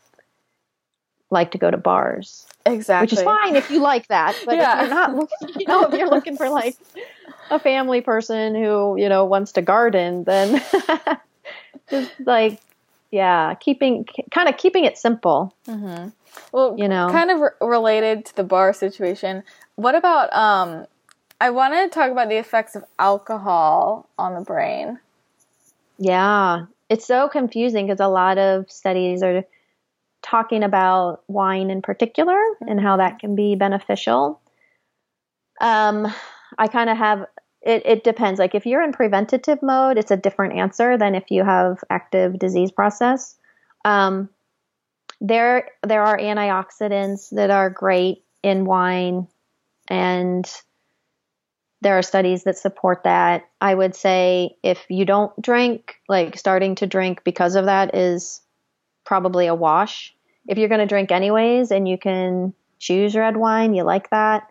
like 1.30 1.50
to 1.52 1.58
go 1.58 1.70
to 1.70 1.76
bars. 1.76 2.46
Exactly. 2.64 3.04
Which 3.04 3.12
is 3.12 3.22
fine 3.22 3.56
if 3.56 3.70
you 3.70 3.80
like 3.80 4.08
that, 4.08 4.36
but 4.44 4.56
yeah. 4.56 4.82
if 4.82 4.88
you're 4.88 4.96
not 4.96 5.14
looking, 5.40 5.60
you 5.60 5.66
know, 5.66 5.84
if 5.84 5.94
you're 5.94 6.08
looking 6.08 6.36
for 6.36 6.48
like 6.48 6.76
a 7.50 7.58
family 7.58 8.00
person 8.00 8.54
who, 8.54 8.96
you 8.98 9.08
know, 9.08 9.24
wants 9.24 9.52
to 9.52 9.62
garden, 9.62 10.24
then 10.24 10.62
just 11.90 12.12
like 12.24 12.60
yeah, 13.10 13.54
keeping 13.54 14.06
kind 14.30 14.48
of 14.48 14.56
keeping 14.56 14.84
it 14.84 14.98
simple. 14.98 15.54
Mm-hmm. 15.66 16.08
Well, 16.52 16.74
you 16.78 16.88
know, 16.88 17.08
kind 17.10 17.30
of 17.30 17.40
re- 17.40 17.50
related 17.60 18.26
to 18.26 18.36
the 18.36 18.44
bar 18.44 18.72
situation. 18.72 19.42
What 19.76 19.94
about 19.94 20.32
um 20.32 20.86
I 21.40 21.50
want 21.50 21.74
to 21.74 21.88
talk 21.88 22.10
about 22.10 22.28
the 22.28 22.36
effects 22.36 22.74
of 22.74 22.84
alcohol 22.98 24.08
on 24.18 24.34
the 24.34 24.40
brain. 24.40 24.98
Yeah, 25.98 26.66
it's 26.88 27.06
so 27.06 27.28
confusing 27.28 27.86
because 27.86 28.00
a 28.00 28.08
lot 28.08 28.38
of 28.38 28.70
studies 28.70 29.22
are 29.22 29.44
talking 30.22 30.62
about 30.62 31.22
wine 31.28 31.70
in 31.70 31.82
particular 31.82 32.38
and 32.60 32.80
how 32.80 32.96
that 32.96 33.18
can 33.18 33.34
be 33.34 33.54
beneficial. 33.54 34.40
Um, 35.60 36.12
I 36.58 36.68
kind 36.68 36.90
of 36.90 36.96
have 36.96 37.26
it, 37.60 37.82
it 37.84 38.04
depends. 38.04 38.38
Like 38.38 38.54
if 38.54 38.66
you're 38.66 38.82
in 38.82 38.92
preventative 38.92 39.62
mode, 39.62 39.98
it's 39.98 40.10
a 40.10 40.16
different 40.16 40.54
answer 40.54 40.96
than 40.96 41.14
if 41.14 41.30
you 41.30 41.44
have 41.44 41.78
active 41.90 42.38
disease 42.38 42.70
process. 42.70 43.36
Um, 43.84 44.28
there 45.20 45.68
there 45.86 46.02
are 46.02 46.16
antioxidants 46.16 47.34
that 47.34 47.50
are 47.50 47.70
great 47.70 48.24
in 48.42 48.64
wine. 48.64 49.26
and 49.88 50.50
there 51.80 51.96
are 51.96 52.02
studies 52.02 52.44
that 52.44 52.58
support 52.58 53.04
that. 53.04 53.48
I 53.60 53.74
would 53.74 53.94
say 53.94 54.56
if 54.62 54.84
you 54.88 55.04
don't 55.04 55.40
drink, 55.40 55.96
like 56.08 56.36
starting 56.36 56.74
to 56.76 56.86
drink 56.86 57.22
because 57.24 57.54
of 57.54 57.66
that 57.66 57.94
is 57.94 58.40
probably 59.04 59.46
a 59.46 59.54
wash. 59.54 60.14
If 60.46 60.58
you're 60.58 60.68
going 60.68 60.80
to 60.80 60.86
drink 60.86 61.12
anyways 61.12 61.70
and 61.70 61.88
you 61.88 61.98
can 61.98 62.52
choose 62.78 63.14
red 63.14 63.36
wine, 63.36 63.74
you 63.74 63.84
like 63.84 64.10
that, 64.10 64.50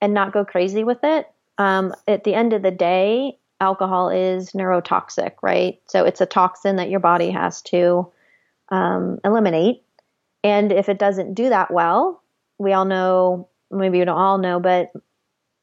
and 0.00 0.14
not 0.14 0.32
go 0.32 0.44
crazy 0.44 0.84
with 0.84 0.98
it, 1.02 1.26
um, 1.58 1.94
at 2.06 2.24
the 2.24 2.34
end 2.34 2.52
of 2.52 2.62
the 2.62 2.70
day, 2.70 3.38
alcohol 3.60 4.10
is 4.10 4.52
neurotoxic, 4.52 5.32
right? 5.42 5.80
So 5.86 6.04
it's 6.04 6.20
a 6.20 6.26
toxin 6.26 6.76
that 6.76 6.90
your 6.90 7.00
body 7.00 7.30
has 7.30 7.60
to 7.62 8.10
um, 8.68 9.18
eliminate. 9.24 9.82
And 10.44 10.70
if 10.70 10.88
it 10.88 10.98
doesn't 10.98 11.34
do 11.34 11.48
that 11.48 11.72
well, 11.72 12.22
we 12.58 12.72
all 12.72 12.84
know, 12.84 13.48
maybe 13.70 13.98
we 13.98 14.04
don't 14.04 14.16
all 14.16 14.38
know, 14.38 14.60
but 14.60 14.92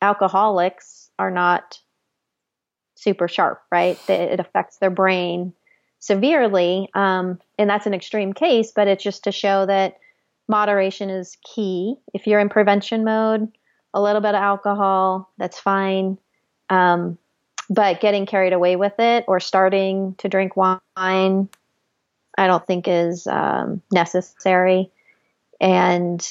alcoholics 0.01 1.04
are 1.19 1.31
not 1.31 1.79
super 2.95 3.27
sharp, 3.27 3.61
right? 3.71 3.97
It 4.09 4.39
affects 4.39 4.77
their 4.77 4.89
brain 4.89 5.53
severely. 5.99 6.89
Um, 6.93 7.39
and 7.57 7.69
that's 7.69 7.85
an 7.85 7.93
extreme 7.93 8.33
case, 8.33 8.71
but 8.75 8.87
it's 8.87 9.03
just 9.03 9.23
to 9.25 9.31
show 9.31 9.65
that 9.65 9.97
moderation 10.47 11.09
is 11.09 11.37
key. 11.43 11.95
If 12.13 12.27
you're 12.27 12.39
in 12.39 12.49
prevention 12.49 13.03
mode, 13.03 13.49
a 13.93 14.01
little 14.01 14.21
bit 14.21 14.35
of 14.35 14.41
alcohol, 14.41 15.31
that's 15.37 15.59
fine. 15.59 16.17
Um, 16.69 17.17
but 17.69 18.01
getting 18.01 18.25
carried 18.25 18.53
away 18.53 18.75
with 18.75 18.93
it 18.99 19.25
or 19.27 19.39
starting 19.39 20.15
to 20.19 20.29
drink 20.29 20.55
wine, 20.55 21.49
I 22.37 22.47
don't 22.47 22.65
think 22.67 22.87
is 22.87 23.25
um, 23.27 23.81
necessary. 23.91 24.91
And 25.59 26.21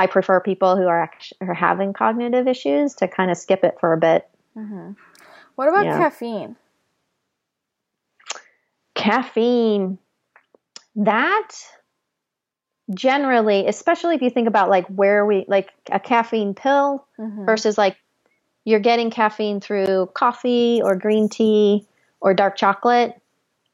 I 0.00 0.06
prefer 0.06 0.40
people 0.40 0.78
who 0.78 0.86
are 0.86 1.02
actually 1.02 1.36
are 1.42 1.52
having 1.52 1.92
cognitive 1.92 2.48
issues 2.48 2.94
to 2.96 3.08
kind 3.08 3.30
of 3.30 3.36
skip 3.36 3.64
it 3.64 3.76
for 3.80 3.92
a 3.92 3.98
bit. 3.98 4.26
Mm-hmm. 4.56 4.92
What 5.56 5.68
about 5.68 5.84
yeah. 5.84 5.98
caffeine? 5.98 6.56
Caffeine. 8.94 9.98
That 10.96 11.50
generally, 12.94 13.66
especially 13.66 14.14
if 14.14 14.22
you 14.22 14.30
think 14.30 14.48
about 14.48 14.70
like 14.70 14.86
where 14.86 15.26
we 15.26 15.44
like 15.48 15.68
a 15.92 16.00
caffeine 16.00 16.54
pill 16.54 17.06
mm-hmm. 17.18 17.44
versus 17.44 17.76
like 17.76 17.98
you're 18.64 18.80
getting 18.80 19.10
caffeine 19.10 19.60
through 19.60 20.08
coffee 20.14 20.80
or 20.82 20.96
green 20.96 21.28
tea 21.28 21.86
or 22.22 22.32
dark 22.32 22.56
chocolate, 22.56 23.20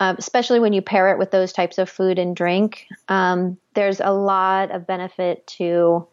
um, 0.01 0.17
especially 0.19 0.59
when 0.59 0.73
you 0.73 0.83
pair 0.83 1.13
it 1.13 1.19
with 1.19 1.31
those 1.31 1.53
types 1.53 1.79
of 1.79 1.89
food 1.89 2.19
and 2.19 2.35
drink. 2.35 2.89
Um, 3.07 3.59
there's 3.75 4.01
a 4.01 4.11
lot 4.11 4.73
of 4.73 4.89
benefit 4.89 5.47
to 5.59 6.09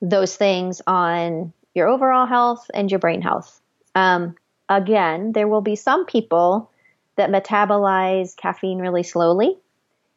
those 0.00 0.36
things 0.36 0.80
on 0.86 1.52
your 1.74 1.88
overall 1.88 2.26
health 2.26 2.70
and 2.74 2.90
your 2.90 2.98
brain 2.98 3.22
health. 3.22 3.60
Um, 3.94 4.36
again, 4.68 5.32
there 5.32 5.48
will 5.48 5.60
be 5.60 5.76
some 5.76 6.06
people 6.06 6.70
that 7.16 7.30
metabolize 7.30 8.36
caffeine 8.36 8.78
really 8.78 9.02
slowly 9.02 9.56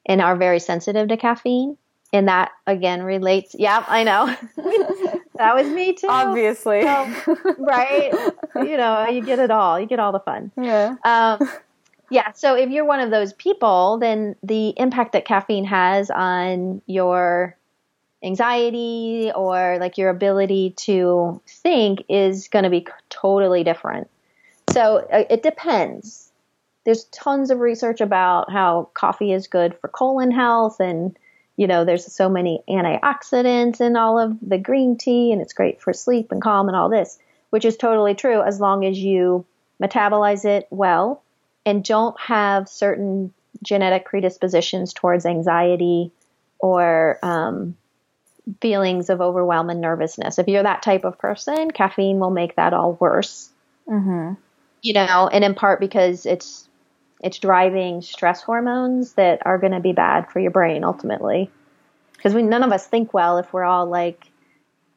and 0.06 0.22
are 0.22 0.36
very 0.36 0.60
sensitive 0.60 1.08
to 1.10 1.18
caffeine. 1.18 1.78
And 2.12 2.28
that 2.28 2.52
again 2.68 3.02
relates. 3.02 3.56
Yeah, 3.58 3.84
I 3.88 4.04
know. 4.04 4.28
that 5.36 5.56
was 5.56 5.68
me 5.68 5.94
too. 5.94 6.08
Obviously. 6.08 6.84
So, 6.84 7.38
right. 7.58 8.14
You 8.56 8.78
know, 8.78 9.10
you 9.10 9.26
get 9.26 9.40
it 9.40 9.50
all. 9.50 9.80
You 9.80 9.88
get 9.88 10.00
all 10.00 10.12
the 10.12 10.20
fun. 10.20 10.52
Yeah. 10.56 10.96
Um, 11.04 11.50
yeah. 12.12 12.32
So 12.34 12.56
if 12.56 12.70
you're 12.70 12.86
one 12.86 13.00
of 13.00 13.10
those 13.10 13.34
people, 13.34 13.98
then 13.98 14.36
the 14.44 14.74
impact 14.78 15.14
that 15.14 15.26
caffeine 15.26 15.66
has 15.66 16.12
on 16.12 16.84
your 16.86 17.58
anxiety 18.24 19.32
or 19.36 19.78
like 19.80 19.98
your 19.98 20.10
ability 20.10 20.72
to 20.78 21.42
think 21.48 22.06
is 22.10 22.48
going 22.48 22.64
to 22.64 22.70
be 22.70 22.88
totally 23.10 23.64
different. 23.64 24.10
So 24.72 24.98
uh, 25.12 25.26
it 25.30 25.44
depends. 25.44 26.32
There's 26.86 27.06
tons 27.06 27.52
of 27.52 27.60
research 27.60 28.02
about 28.02 28.52
how 28.52 28.90
coffee 28.94 29.32
is 29.32 29.48
good 29.48 29.78
for 29.80 29.88
colon 29.88 30.32
health 30.32 30.80
and 30.80 31.18
you 31.56 31.68
know 31.68 31.86
there's 31.86 32.12
so 32.12 32.30
many 32.30 32.64
antioxidants 32.68 33.80
in 33.80 33.96
all 33.96 34.20
of 34.20 34.38
the 34.42 34.58
green 34.58 34.98
tea 34.98 35.32
and 35.32 35.42
it's 35.42 35.54
great 35.54 35.82
for 35.82 35.94
sleep 35.94 36.32
and 36.32 36.42
calm 36.42 36.68
and 36.68 36.76
all 36.76 36.90
this, 36.90 37.20
which 37.52 37.66
is 37.66 37.78
totally 37.78 38.16
true 38.16 38.42
as 38.42 38.60
long 38.60 38.86
as 38.86 38.98
you 38.98 39.46
metabolize 39.82 40.46
it 40.46 40.68
well 40.70 41.22
and 41.66 41.84
don't 41.84 42.20
have 42.20 42.68
certain 42.68 43.34
genetic 43.62 44.06
predispositions 44.06 44.94
towards 44.94 45.26
anxiety 45.26 46.12
or 46.60 47.20
um, 47.22 47.76
feelings 48.62 49.10
of 49.10 49.22
overwhelming 49.22 49.80
nervousness. 49.80 50.40
If 50.40 50.48
you're 50.48 50.64
that 50.64 50.84
type 50.84 51.06
of 51.06 51.18
person, 51.18 51.72
caffeine 51.72 52.20
will 52.20 52.30
make 52.30 52.56
that 52.56 52.74
all 52.74 52.94
worse. 52.94 53.50
Mm-hmm. 53.88 54.34
You 54.82 54.94
know, 54.94 55.30
and 55.32 55.44
in 55.44 55.56
part 55.56 55.80
because 55.80 56.26
it's 56.26 56.68
it's 57.22 57.40
driving 57.40 58.02
stress 58.02 58.42
hormones 58.42 59.14
that 59.14 59.42
are 59.46 59.58
going 59.58 59.72
to 59.72 59.80
be 59.80 59.94
bad 59.94 60.30
for 60.30 60.40
your 60.40 60.52
brain 60.52 60.84
ultimately. 60.84 61.50
Because 62.14 62.34
we 62.34 62.44
none 62.44 62.64
of 62.64 62.72
us 62.72 62.86
think 62.86 63.14
well 63.14 63.38
if 63.38 63.52
we're 63.54 63.64
all 63.64 63.86
like 63.86 64.26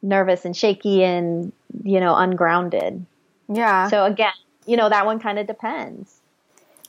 nervous 0.03 0.44
and 0.44 0.57
shaky 0.57 1.05
and 1.05 1.53
you 1.84 2.01
know 2.01 2.14
ungrounded. 2.16 3.07
Yeah. 3.49 3.88
So 3.88 4.05
again, 4.05 4.32
you 4.66 4.76
know 4.76 4.88
that 4.88 5.07
one 5.07 5.20
kind 5.20 5.38
of 5.38 5.47
depends. 5.47 6.20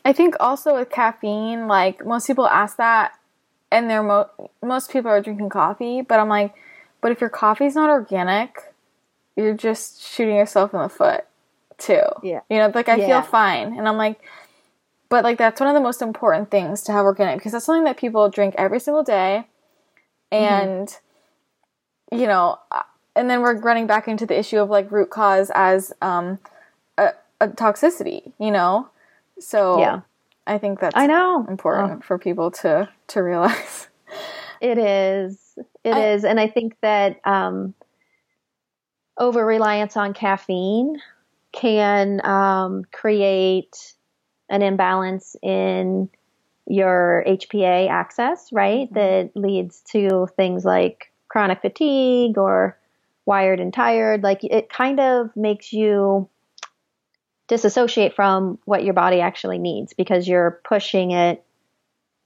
I 0.03 0.13
think 0.13 0.35
also 0.39 0.75
with 0.75 0.89
caffeine, 0.89 1.67
like 1.67 2.05
most 2.05 2.25
people 2.27 2.47
ask 2.47 2.77
that 2.77 3.11
and 3.71 3.89
they're 3.89 4.03
mo- 4.03 4.29
most 4.63 4.91
people 4.91 5.11
are 5.11 5.21
drinking 5.21 5.49
coffee, 5.49 6.01
but 6.01 6.19
I'm 6.19 6.29
like, 6.29 6.53
but 7.01 7.11
if 7.11 7.21
your 7.21 7.29
coffee's 7.29 7.75
not 7.75 7.89
organic, 7.89 8.57
you're 9.35 9.53
just 9.53 10.01
shooting 10.01 10.35
yourself 10.35 10.73
in 10.73 10.81
the 10.81 10.89
foot 10.89 11.25
too. 11.77 12.01
Yeah. 12.23 12.41
You 12.49 12.57
know, 12.57 12.71
like 12.73 12.89
I 12.89 12.95
yeah. 12.95 13.07
feel 13.07 13.21
fine. 13.21 13.77
And 13.77 13.87
I'm 13.87 13.97
like, 13.97 14.19
but 15.09 15.23
like 15.23 15.37
that's 15.37 15.59
one 15.59 15.69
of 15.69 15.75
the 15.75 15.81
most 15.81 16.01
important 16.01 16.51
things 16.51 16.81
to 16.83 16.91
have 16.91 17.05
organic 17.05 17.37
because 17.37 17.51
that's 17.51 17.65
something 17.65 17.85
that 17.85 17.97
people 17.97 18.29
drink 18.29 18.55
every 18.57 18.79
single 18.79 19.03
day. 19.03 19.47
And, 20.31 20.87
mm-hmm. 20.87 22.19
you 22.19 22.27
know, 22.27 22.59
uh, 22.71 22.83
and 23.15 23.29
then 23.29 23.41
we're 23.41 23.57
running 23.57 23.87
back 23.87 24.07
into 24.07 24.25
the 24.25 24.37
issue 24.37 24.57
of 24.57 24.69
like 24.69 24.91
root 24.91 25.09
cause 25.09 25.51
as 25.55 25.93
um, 26.01 26.39
a, 26.97 27.11
a 27.39 27.47
toxicity, 27.47 28.31
you 28.39 28.51
know? 28.51 28.89
So, 29.39 29.79
yeah. 29.79 30.01
I 30.47 30.57
think 30.57 30.79
that's 30.79 30.95
I 30.95 31.05
know 31.05 31.45
important 31.47 31.99
oh. 31.99 32.05
for 32.05 32.17
people 32.17 32.51
to 32.51 32.89
to 33.09 33.21
realize. 33.21 33.87
It 34.59 34.77
is. 34.79 35.37
It 35.83 35.93
I, 35.93 36.13
is, 36.13 36.25
and 36.25 36.39
I 36.39 36.47
think 36.47 36.75
that 36.81 37.19
um, 37.25 37.73
over 39.17 39.45
reliance 39.45 39.95
on 39.97 40.13
caffeine 40.13 40.97
can 41.51 42.25
um, 42.25 42.83
create 42.91 43.93
an 44.49 44.61
imbalance 44.61 45.35
in 45.41 46.09
your 46.65 47.23
HPA 47.27 47.89
axis, 47.89 48.49
right? 48.51 48.91
Mm-hmm. 48.91 48.95
That 48.95 49.31
leads 49.35 49.81
to 49.91 50.27
things 50.35 50.65
like 50.65 51.11
chronic 51.29 51.61
fatigue 51.61 52.37
or 52.37 52.77
wired 53.25 53.59
and 53.59 53.73
tired. 53.73 54.23
Like 54.23 54.43
it 54.43 54.69
kind 54.69 54.99
of 54.99 55.35
makes 55.35 55.73
you 55.73 56.29
disassociate 57.47 58.15
from 58.15 58.59
what 58.65 58.83
your 58.83 58.93
body 58.93 59.21
actually 59.21 59.57
needs 59.57 59.93
because 59.93 60.27
you're 60.27 60.59
pushing 60.63 61.11
it 61.11 61.43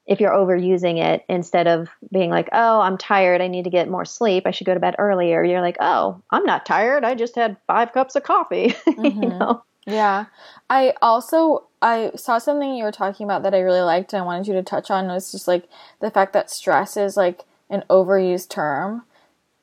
if 0.07 0.19
you're 0.19 0.31
overusing 0.31 0.97
it 0.97 1.23
instead 1.29 1.67
of 1.67 1.87
being 2.11 2.31
like, 2.31 2.49
oh, 2.51 2.81
I'm 2.81 2.97
tired. 2.97 3.39
I 3.39 3.47
need 3.47 3.63
to 3.65 3.69
get 3.69 3.87
more 3.87 4.03
sleep. 4.03 4.45
I 4.45 4.51
should 4.51 4.65
go 4.65 4.73
to 4.73 4.79
bed 4.79 4.95
earlier. 4.97 5.43
You're 5.43 5.61
like, 5.61 5.77
oh, 5.79 6.21
I'm 6.31 6.43
not 6.43 6.65
tired. 6.65 7.03
I 7.03 7.15
just 7.15 7.35
had 7.35 7.55
five 7.67 7.93
cups 7.93 8.15
of 8.15 8.23
coffee. 8.23 8.75
Mm-hmm. 8.91 9.23
you 9.23 9.29
know? 9.29 9.63
Yeah. 9.87 10.25
I 10.69 10.93
also 11.01 11.65
I 11.81 12.11
saw 12.15 12.37
something 12.37 12.75
you 12.75 12.83
were 12.83 12.91
talking 12.91 13.23
about 13.23 13.43
that 13.43 13.55
I 13.55 13.59
really 13.59 13.81
liked 13.81 14.13
and 14.13 14.21
I 14.21 14.25
wanted 14.25 14.47
you 14.47 14.53
to 14.53 14.63
touch 14.63 14.91
on 14.91 15.07
was 15.07 15.31
just 15.31 15.47
like 15.47 15.67
the 16.01 16.11
fact 16.11 16.33
that 16.33 16.51
stress 16.51 16.97
is 16.97 17.17
like 17.17 17.45
an 17.69 17.83
overused 17.89 18.49
term 18.49 19.03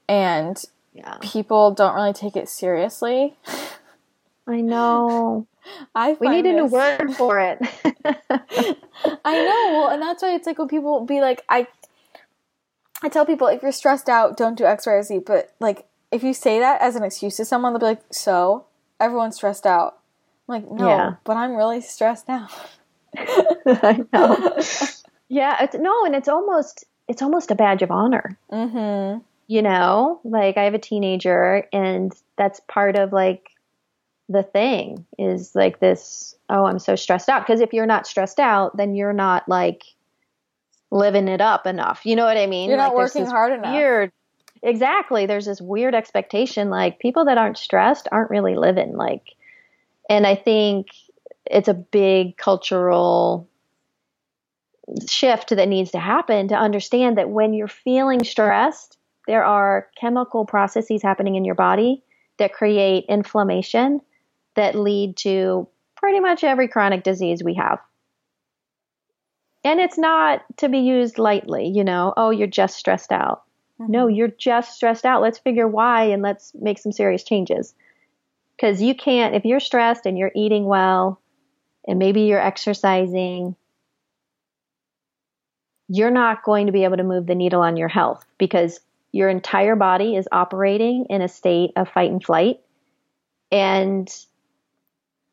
and 0.08 0.64
yeah. 0.92 1.18
people 1.20 1.70
don't 1.70 1.94
really 1.94 2.12
take 2.12 2.36
it 2.36 2.48
seriously. 2.48 3.36
I 4.48 4.60
know. 4.62 5.46
I 5.94 6.16
we 6.18 6.28
need 6.28 6.46
a 6.46 6.52
new 6.54 6.66
word 6.66 7.14
for 7.14 7.38
it. 7.38 7.58
I 7.84 9.44
know. 9.44 9.72
Well, 9.72 9.88
and 9.90 10.02
that's 10.02 10.22
why 10.22 10.34
it's 10.34 10.46
like 10.46 10.58
when 10.58 10.68
people 10.68 11.04
be 11.04 11.20
like, 11.20 11.44
I, 11.48 11.66
I 13.02 13.10
tell 13.10 13.26
people 13.26 13.48
if 13.48 13.62
you're 13.62 13.72
stressed 13.72 14.08
out, 14.08 14.36
don't 14.36 14.56
do 14.56 14.64
X, 14.64 14.86
Y, 14.86 14.92
or 14.92 15.02
Z. 15.02 15.20
But 15.26 15.54
like, 15.60 15.86
if 16.10 16.22
you 16.22 16.32
say 16.32 16.58
that 16.58 16.80
as 16.80 16.96
an 16.96 17.02
excuse 17.02 17.36
to 17.36 17.44
someone, 17.44 17.74
they'll 17.74 17.80
be 17.80 17.86
like, 17.86 18.02
"So 18.10 18.64
everyone's 18.98 19.36
stressed 19.36 19.66
out." 19.66 19.98
I'm 20.48 20.62
like, 20.62 20.70
no, 20.70 20.88
yeah. 20.88 21.14
but 21.24 21.36
I'm 21.36 21.54
really 21.54 21.82
stressed 21.82 22.30
out. 22.30 22.50
I 23.16 24.04
know. 24.12 24.58
yeah, 25.28 25.64
it's, 25.64 25.74
no, 25.74 26.06
and 26.06 26.14
it's 26.14 26.28
almost 26.28 26.86
it's 27.08 27.20
almost 27.20 27.50
a 27.50 27.54
badge 27.54 27.82
of 27.82 27.90
honor. 27.90 28.38
Mm-hmm. 28.50 29.20
You 29.48 29.62
know, 29.62 30.20
like 30.24 30.56
I 30.56 30.64
have 30.64 30.74
a 30.74 30.78
teenager, 30.78 31.66
and 31.72 32.12
that's 32.36 32.60
part 32.68 32.96
of 32.96 33.12
like 33.12 33.50
the 34.28 34.42
thing 34.42 35.06
is 35.18 35.54
like 35.54 35.80
this 35.80 36.34
oh 36.50 36.64
i'm 36.64 36.78
so 36.78 36.94
stressed 36.94 37.28
out 37.28 37.42
because 37.42 37.60
if 37.60 37.72
you're 37.72 37.86
not 37.86 38.06
stressed 38.06 38.38
out 38.38 38.76
then 38.76 38.94
you're 38.94 39.12
not 39.12 39.48
like 39.48 39.84
living 40.90 41.28
it 41.28 41.40
up 41.40 41.66
enough 41.66 42.04
you 42.04 42.16
know 42.16 42.24
what 42.24 42.36
i 42.36 42.46
mean 42.46 42.68
you're 42.68 42.78
like, 42.78 42.88
not 42.88 42.96
working 42.96 43.26
hard 43.26 43.52
enough 43.52 43.74
weird 43.74 44.12
exactly. 44.62 45.26
There's 45.26 45.46
this 45.46 45.60
weird 45.60 45.94
expectation 45.94 46.70
like 46.70 46.98
people 46.98 47.26
that 47.26 47.38
aren't 47.38 47.58
stressed 47.58 48.08
aren't 48.10 48.30
really 48.30 48.56
living. 48.56 48.96
Like, 48.96 49.34
and 50.08 50.26
I 50.26 50.34
think 50.34 50.88
it's 51.46 51.68
a 51.68 51.74
big 51.74 52.36
cultural 52.36 53.48
shift 55.08 55.50
that 55.50 55.68
needs 55.68 55.90
to 55.90 55.98
happen 55.98 56.48
to 56.48 56.54
understand 56.54 57.18
that 57.18 57.28
when 57.28 57.52
you're 57.52 57.68
feeling 57.68 58.24
stressed, 58.24 58.96
there 59.26 59.44
are 59.44 59.88
chemical 60.00 60.46
processes 60.46 61.02
happening 61.02 61.34
in 61.34 61.44
your 61.44 61.54
body 61.54 62.02
that 62.38 62.54
create 62.54 63.04
inflammation 63.08 64.00
that 64.58 64.74
lead 64.74 65.16
to 65.16 65.68
pretty 65.96 66.18
much 66.18 66.42
every 66.42 66.66
chronic 66.66 67.04
disease 67.04 67.44
we 67.44 67.54
have. 67.54 67.78
And 69.62 69.78
it's 69.78 69.96
not 69.96 70.42
to 70.58 70.68
be 70.68 70.78
used 70.78 71.16
lightly, 71.16 71.68
you 71.68 71.84
know, 71.84 72.12
oh, 72.16 72.30
you're 72.30 72.48
just 72.48 72.76
stressed 72.76 73.12
out. 73.12 73.44
Mm-hmm. 73.80 73.92
No, 73.92 74.08
you're 74.08 74.32
just 74.36 74.74
stressed 74.74 75.04
out. 75.04 75.22
Let's 75.22 75.38
figure 75.38 75.68
why 75.68 76.06
and 76.06 76.22
let's 76.22 76.52
make 76.54 76.78
some 76.78 76.90
serious 76.90 77.22
changes. 77.22 77.72
Because 78.56 78.82
you 78.82 78.96
can't, 78.96 79.36
if 79.36 79.44
you're 79.44 79.60
stressed 79.60 80.06
and 80.06 80.18
you're 80.18 80.32
eating 80.34 80.64
well 80.64 81.20
and 81.86 82.00
maybe 82.00 82.22
you're 82.22 82.44
exercising, 82.44 83.54
you're 85.88 86.10
not 86.10 86.42
going 86.42 86.66
to 86.66 86.72
be 86.72 86.82
able 86.82 86.96
to 86.96 87.04
move 87.04 87.26
the 87.26 87.36
needle 87.36 87.62
on 87.62 87.76
your 87.76 87.88
health 87.88 88.24
because 88.38 88.80
your 89.12 89.28
entire 89.28 89.76
body 89.76 90.16
is 90.16 90.26
operating 90.32 91.06
in 91.10 91.22
a 91.22 91.28
state 91.28 91.70
of 91.76 91.88
fight 91.88 92.10
and 92.10 92.24
flight. 92.24 92.58
And 93.52 94.12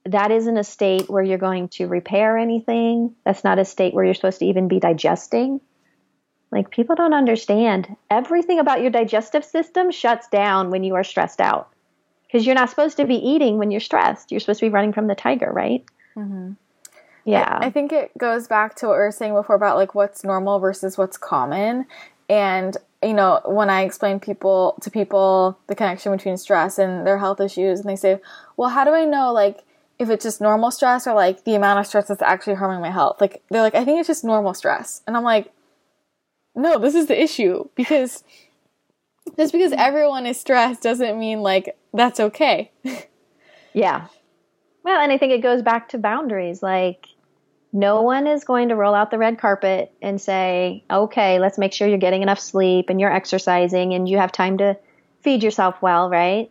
that 0.05 0.31
isn't 0.31 0.57
a 0.57 0.63
state 0.63 1.09
where 1.09 1.23
you're 1.23 1.37
going 1.37 1.67
to 1.69 1.87
repair 1.87 2.37
anything. 2.37 3.15
That's 3.23 3.43
not 3.43 3.59
a 3.59 3.65
state 3.65 3.93
where 3.93 4.05
you're 4.05 4.13
supposed 4.13 4.39
to 4.39 4.45
even 4.45 4.67
be 4.67 4.79
digesting. 4.79 5.61
Like, 6.51 6.69
people 6.69 6.95
don't 6.95 7.13
understand. 7.13 7.95
Everything 8.09 8.59
about 8.59 8.81
your 8.81 8.91
digestive 8.91 9.43
system 9.43 9.91
shuts 9.91 10.27
down 10.27 10.69
when 10.69 10.83
you 10.83 10.95
are 10.95 11.03
stressed 11.03 11.41
out 11.41 11.69
because 12.27 12.45
you're 12.45 12.55
not 12.55 12.69
supposed 12.69 12.97
to 12.97 13.05
be 13.05 13.15
eating 13.15 13.57
when 13.57 13.71
you're 13.71 13.79
stressed. 13.79 14.31
You're 14.31 14.39
supposed 14.39 14.59
to 14.59 14.67
be 14.67 14.69
running 14.69 14.93
from 14.93 15.07
the 15.07 15.15
tiger, 15.15 15.51
right? 15.51 15.83
Mm-hmm. 16.15 16.53
Yeah. 17.25 17.57
I, 17.61 17.67
I 17.67 17.71
think 17.71 17.91
it 17.91 18.15
goes 18.17 18.47
back 18.47 18.75
to 18.75 18.87
what 18.87 18.93
we 18.93 18.99
were 18.99 19.11
saying 19.11 19.33
before 19.33 19.55
about 19.55 19.77
like 19.77 19.95
what's 19.95 20.23
normal 20.23 20.59
versus 20.59 20.97
what's 20.97 21.17
common. 21.17 21.87
And 22.29 22.77
you 23.01 23.13
know, 23.13 23.41
when 23.45 23.69
I 23.69 23.81
explain 23.83 24.19
people 24.19 24.77
to 24.81 24.89
people 24.89 25.57
the 25.67 25.75
connection 25.75 26.11
between 26.11 26.37
stress 26.37 26.79
and 26.79 27.05
their 27.05 27.17
health 27.17 27.39
issues, 27.39 27.79
and 27.79 27.89
they 27.89 27.95
say, 27.95 28.19
"Well, 28.57 28.69
how 28.69 28.83
do 28.83 28.91
I 28.91 29.05
know 29.05 29.31
like 29.31 29.63
if 29.99 30.09
it's 30.09 30.23
just 30.23 30.41
normal 30.41 30.71
stress 30.71 31.07
or 31.07 31.13
like 31.13 31.43
the 31.43 31.55
amount 31.55 31.79
of 31.79 31.87
stress 31.87 32.07
that's 32.07 32.21
actually 32.21 32.55
harming 32.55 32.81
my 32.81 32.91
health?" 32.91 33.21
Like 33.21 33.43
they're 33.49 33.61
like, 33.61 33.75
"I 33.75 33.85
think 33.85 33.99
it's 33.99 34.07
just 34.07 34.23
normal 34.23 34.53
stress," 34.53 35.01
and 35.07 35.15
I'm 35.15 35.23
like, 35.23 35.51
"No, 36.55 36.79
this 36.79 36.95
is 36.95 37.07
the 37.07 37.21
issue 37.21 37.69
because 37.75 38.23
just 39.37 39.53
because 39.53 39.73
everyone 39.73 40.25
is 40.25 40.39
stressed 40.39 40.81
doesn't 40.81 41.19
mean 41.19 41.41
like 41.41 41.77
that's 41.93 42.19
okay." 42.19 42.71
yeah. 43.73 44.07
Well, 44.83 45.01
and 45.01 45.11
I 45.11 45.17
think 45.17 45.33
it 45.33 45.41
goes 45.41 45.63
back 45.63 45.89
to 45.89 45.97
boundaries, 45.97 46.61
like 46.61 47.07
no 47.75 48.01
one 48.01 48.25
is 48.25 48.45
going 48.45 48.69
to 48.69 48.75
roll 48.75 48.95
out 48.95 49.11
the 49.11 49.17
red 49.17 49.37
carpet 49.37 49.91
and 50.01 50.19
say, 50.19 50.85
okay, 50.89 51.39
let's 51.39 51.57
make 51.57 51.73
sure 51.73 51.89
you're 51.89 51.97
getting 51.97 52.21
enough 52.21 52.39
sleep 52.39 52.89
and 52.89 53.01
you're 53.01 53.11
exercising 53.11 53.93
and 53.93 54.07
you 54.07 54.17
have 54.17 54.31
time 54.31 54.57
to 54.59 54.77
feed 55.23 55.43
yourself 55.43 55.81
well, 55.81 56.09
right? 56.09 56.49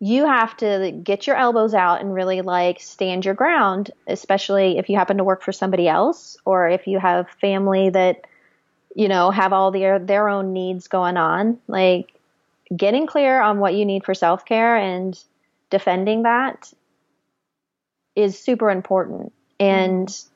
You 0.00 0.26
have 0.26 0.56
to 0.58 0.92
get 1.02 1.26
your 1.26 1.36
elbows 1.36 1.74
out 1.74 2.00
and 2.00 2.14
really 2.14 2.42
like 2.42 2.80
stand 2.80 3.24
your 3.24 3.34
ground, 3.34 3.90
especially 4.06 4.78
if 4.78 4.88
you 4.88 4.96
happen 4.96 5.18
to 5.18 5.24
work 5.24 5.42
for 5.42 5.52
somebody 5.52 5.88
else 5.88 6.36
or 6.44 6.68
if 6.68 6.86
you 6.86 6.98
have 6.98 7.28
family 7.40 7.90
that, 7.90 8.26
you 8.94 9.08
know, 9.08 9.30
have 9.30 9.52
all 9.52 9.70
their, 9.70 9.98
their 9.98 10.28
own 10.28 10.52
needs 10.52 10.86
going 10.86 11.16
on. 11.16 11.58
Like 11.66 12.12
getting 12.76 13.06
clear 13.06 13.40
on 13.40 13.58
what 13.58 13.74
you 13.74 13.84
need 13.84 14.04
for 14.04 14.14
self 14.14 14.44
care 14.44 14.76
and 14.76 15.18
defending 15.70 16.22
that 16.22 16.72
is 18.14 18.38
super 18.38 18.70
important 18.70 19.32
and 19.60 20.08
mm-hmm. 20.08 20.34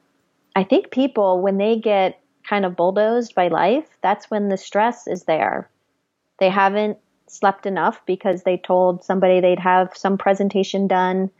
I 0.55 0.65
think 0.65 0.91
people, 0.91 1.41
when 1.41 1.59
they 1.59 1.79
get 1.79 2.21
kind 2.49 2.65
of 2.65 2.77
bulldozed 2.77 3.35
by 3.35 3.49
life, 3.49 3.87
that's 4.03 4.31
when 4.31 4.49
the 4.49 4.57
stress 4.57 5.07
is 5.07 5.25
there. 5.25 5.69
They 6.39 6.51
haven't 6.51 6.99
slept 7.33 7.67
enough 7.67 8.05
because 8.07 8.43
they 8.43 8.57
told 8.57 9.05
somebody 9.05 9.41
they'd 9.41 9.59
have 9.59 9.97
some 9.97 10.19
presentation 10.19 10.87
done. 10.87 11.31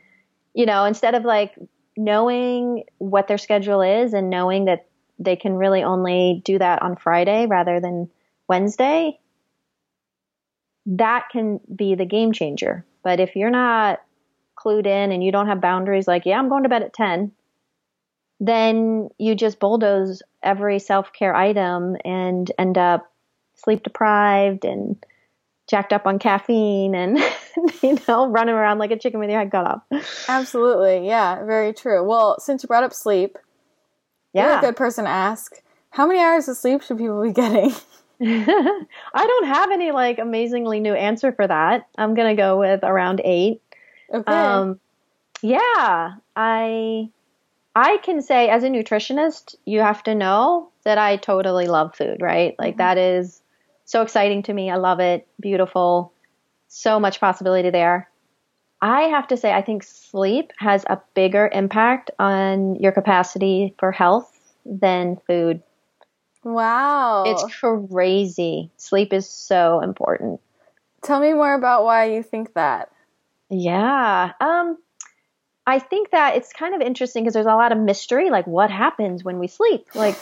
You 0.53 0.65
know, 0.65 0.85
instead 0.85 1.15
of 1.15 1.23
like 1.23 1.55
knowing 1.95 2.83
what 2.97 3.27
their 3.27 3.37
schedule 3.37 3.81
is 3.81 4.13
and 4.13 4.29
knowing 4.29 4.65
that 4.65 4.87
they 5.19 5.35
can 5.35 5.53
really 5.55 5.83
only 5.83 6.41
do 6.43 6.57
that 6.57 6.81
on 6.81 6.95
Friday 6.95 7.45
rather 7.45 7.79
than 7.79 8.09
Wednesday, 8.47 9.19
that 10.85 11.29
can 11.31 11.59
be 11.73 11.95
the 11.95 12.05
game 12.05 12.33
changer. 12.33 12.85
But 13.03 13.19
if 13.19 13.35
you're 13.35 13.49
not 13.49 14.01
clued 14.55 14.85
in 14.85 15.11
and 15.11 15.23
you 15.23 15.31
don't 15.31 15.47
have 15.47 15.61
boundaries 15.61 16.07
like, 16.07 16.25
yeah, 16.25 16.37
I'm 16.37 16.49
going 16.49 16.63
to 16.63 16.69
bed 16.69 16.83
at 16.83 16.93
10, 16.93 17.31
then 18.39 19.09
you 19.17 19.35
just 19.35 19.59
bulldoze 19.59 20.21
every 20.41 20.79
self 20.79 21.13
care 21.13 21.35
item 21.35 21.95
and 22.03 22.51
end 22.57 22.77
up 22.77 23.11
sleep 23.55 23.83
deprived 23.83 24.65
and 24.65 25.03
jacked 25.73 25.91
up 25.91 26.05
on 26.05 26.19
caffeine 26.19 26.93
and 26.93 27.17
you 27.81 27.97
know 28.07 28.27
running 28.27 28.53
around 28.53 28.77
like 28.77 28.91
a 28.91 28.95
chicken 28.95 29.19
with 29.19 29.27
your 29.27 29.39
head 29.39 29.49
cut 29.49 29.65
off. 29.65 29.81
Absolutely, 30.29 31.07
yeah, 31.07 31.43
very 31.45 31.73
true. 31.73 32.03
Well, 32.03 32.39
since 32.39 32.61
you 32.61 32.67
brought 32.67 32.83
up 32.83 32.93
sleep, 32.93 33.39
yeah, 34.33 34.49
you're 34.49 34.57
a 34.59 34.61
good 34.61 34.75
person 34.75 35.05
to 35.05 35.09
ask. 35.09 35.55
How 35.89 36.05
many 36.05 36.19
hours 36.19 36.47
of 36.47 36.57
sleep 36.57 36.83
should 36.83 36.99
people 36.99 37.23
be 37.23 37.31
getting? 37.31 37.73
I 38.21 38.85
don't 39.15 39.47
have 39.47 39.71
any 39.71 39.91
like 39.91 40.19
amazingly 40.19 40.79
new 40.79 40.93
answer 40.93 41.31
for 41.31 41.47
that. 41.47 41.87
I'm 41.97 42.13
gonna 42.13 42.35
go 42.35 42.59
with 42.59 42.83
around 42.83 43.21
eight. 43.25 43.59
Okay. 44.13 44.31
Um, 44.31 44.79
yeah, 45.41 46.13
I 46.35 47.09
I 47.75 47.97
can 48.03 48.21
say 48.21 48.47
as 48.49 48.63
a 48.63 48.69
nutritionist, 48.69 49.55
you 49.65 49.79
have 49.79 50.03
to 50.03 50.13
know 50.13 50.69
that 50.83 50.99
I 50.99 51.17
totally 51.17 51.65
love 51.65 51.95
food, 51.95 52.21
right? 52.21 52.53
Like 52.59 52.73
mm-hmm. 52.73 52.77
that 52.77 52.97
is 52.99 53.41
so 53.93 54.01
exciting 54.01 54.41
to 54.41 54.53
me. 54.53 54.71
I 54.71 54.77
love 54.77 54.99
it. 54.99 55.27
Beautiful. 55.39 56.13
So 56.67 56.99
much 56.99 57.19
possibility 57.19 57.69
there. 57.69 58.09
I 58.81 59.03
have 59.03 59.27
to 59.27 59.37
say, 59.37 59.53
I 59.53 59.61
think 59.61 59.83
sleep 59.83 60.51
has 60.57 60.83
a 60.87 60.99
bigger 61.13 61.47
impact 61.53 62.09
on 62.17 62.75
your 62.77 62.91
capacity 62.91 63.75
for 63.77 63.91
health 63.91 64.27
than 64.65 65.21
food. 65.27 65.61
Wow. 66.43 67.25
It's 67.27 67.45
crazy. 67.59 68.71
Sleep 68.77 69.13
is 69.13 69.29
so 69.29 69.79
important. 69.81 70.41
Tell 71.03 71.19
me 71.19 71.31
more 71.33 71.53
about 71.53 71.85
why 71.85 72.05
you 72.05 72.23
think 72.23 72.55
that. 72.55 72.89
Yeah. 73.51 74.31
Um, 74.41 74.79
I 75.67 75.77
think 75.77 76.09
that 76.09 76.35
it's 76.35 76.51
kind 76.51 76.73
of 76.73 76.81
interesting 76.81 77.23
because 77.23 77.35
there's 77.35 77.45
a 77.45 77.55
lot 77.55 77.71
of 77.71 77.77
mystery, 77.77 78.31
like 78.31 78.47
what 78.47 78.71
happens 78.71 79.23
when 79.23 79.37
we 79.37 79.47
sleep. 79.47 79.85
Like 79.93 80.17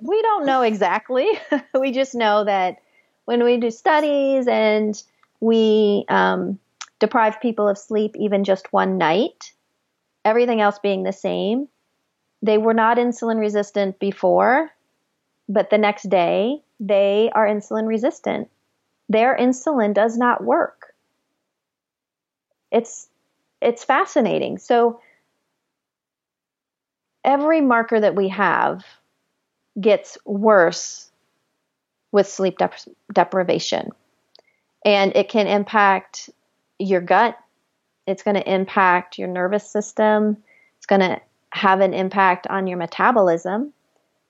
we 0.00 0.22
don't 0.22 0.46
know 0.46 0.62
exactly. 0.62 1.26
we 1.74 1.90
just 1.90 2.14
know 2.14 2.44
that 2.44 2.76
when 3.26 3.44
we 3.44 3.58
do 3.58 3.70
studies 3.70 4.48
and 4.48 5.02
we 5.40 6.06
um, 6.08 6.58
deprive 6.98 7.40
people 7.40 7.68
of 7.68 7.76
sleep 7.76 8.16
even 8.16 8.44
just 8.44 8.72
one 8.72 8.96
night, 8.96 9.52
everything 10.24 10.60
else 10.60 10.78
being 10.78 11.02
the 11.02 11.12
same, 11.12 11.68
they 12.40 12.56
were 12.56 12.74
not 12.74 12.96
insulin 12.96 13.38
resistant 13.38 13.98
before, 13.98 14.70
but 15.48 15.68
the 15.70 15.78
next 15.78 16.08
day 16.08 16.62
they 16.80 17.30
are 17.34 17.46
insulin 17.46 17.86
resistant. 17.86 18.48
Their 19.08 19.36
insulin 19.36 19.92
does 19.92 20.16
not 20.16 20.42
work. 20.42 20.94
It's 22.70 23.08
it's 23.60 23.84
fascinating. 23.84 24.58
So 24.58 25.00
every 27.24 27.60
marker 27.60 27.98
that 27.98 28.14
we 28.14 28.28
have 28.28 28.84
gets 29.80 30.18
worse 30.24 31.05
with 32.16 32.26
sleep 32.26 32.56
dep- 32.56 32.80
deprivation. 33.12 33.90
And 34.86 35.14
it 35.14 35.28
can 35.28 35.46
impact 35.46 36.30
your 36.78 37.02
gut. 37.02 37.36
It's 38.06 38.22
going 38.22 38.36
to 38.36 38.50
impact 38.50 39.18
your 39.18 39.28
nervous 39.28 39.70
system. 39.70 40.38
It's 40.78 40.86
going 40.86 41.02
to 41.02 41.20
have 41.50 41.80
an 41.80 41.92
impact 41.92 42.46
on 42.46 42.66
your 42.66 42.78
metabolism, 42.78 43.74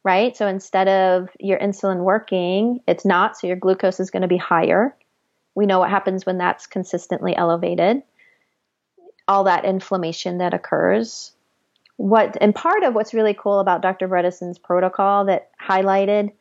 right? 0.02 0.36
So 0.36 0.48
instead 0.48 0.88
of 0.88 1.28
your 1.38 1.60
insulin 1.60 1.98
working, 1.98 2.80
it's 2.88 3.04
not. 3.04 3.38
So 3.38 3.46
your 3.46 3.54
glucose 3.54 4.00
is 4.00 4.10
going 4.10 4.22
to 4.22 4.28
be 4.28 4.36
higher. 4.36 4.92
We 5.54 5.66
know 5.66 5.78
what 5.78 5.90
happens 5.90 6.26
when 6.26 6.38
that's 6.38 6.66
consistently 6.66 7.36
elevated 7.36 8.02
all 9.28 9.44
that 9.44 9.64
inflammation 9.64 10.38
that 10.38 10.54
occurs. 10.54 11.30
What 11.98 12.36
and 12.40 12.52
part 12.52 12.82
of 12.82 12.94
what's 12.94 13.14
really 13.14 13.34
cool 13.34 13.60
about 13.60 13.80
Dr. 13.80 14.08
Bredesen's 14.08 14.58
protocol 14.58 15.26
that 15.26 15.50
highlighted 15.64 16.32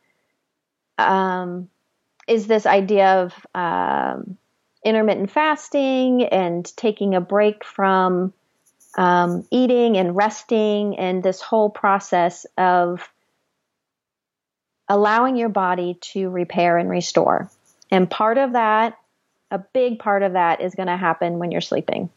um, 0.98 1.68
is 2.26 2.46
this 2.46 2.66
idea 2.66 3.22
of 3.22 3.46
um, 3.54 4.36
intermittent 4.84 5.30
fasting 5.30 6.24
and 6.24 6.64
taking 6.76 7.14
a 7.14 7.20
break 7.20 7.64
from 7.64 8.32
um, 8.96 9.46
eating 9.50 9.96
and 9.98 10.16
resting, 10.16 10.98
and 10.98 11.22
this 11.22 11.42
whole 11.42 11.68
process 11.68 12.46
of 12.56 13.08
allowing 14.88 15.36
your 15.36 15.48
body 15.50 15.98
to 16.00 16.30
repair 16.30 16.78
and 16.78 16.88
restore. 16.88 17.50
And 17.90 18.10
part 18.10 18.38
of 18.38 18.52
that, 18.52 18.98
a 19.50 19.58
big 19.58 19.98
part 19.98 20.22
of 20.22 20.32
that 20.32 20.60
is 20.60 20.74
going 20.74 20.88
to 20.88 20.96
happen 20.96 21.38
when 21.38 21.50
you're 21.50 21.60
sleeping. 21.60 22.10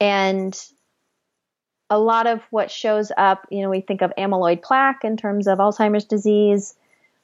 And 0.00 0.58
a 1.88 1.98
lot 1.98 2.26
of 2.26 2.42
what 2.50 2.70
shows 2.70 3.10
up, 3.16 3.46
you 3.50 3.62
know, 3.62 3.70
we 3.70 3.80
think 3.80 4.02
of 4.02 4.12
amyloid 4.18 4.62
plaque 4.62 5.04
in 5.04 5.16
terms 5.16 5.46
of 5.46 5.58
Alzheimer's 5.58 6.04
disease. 6.04 6.74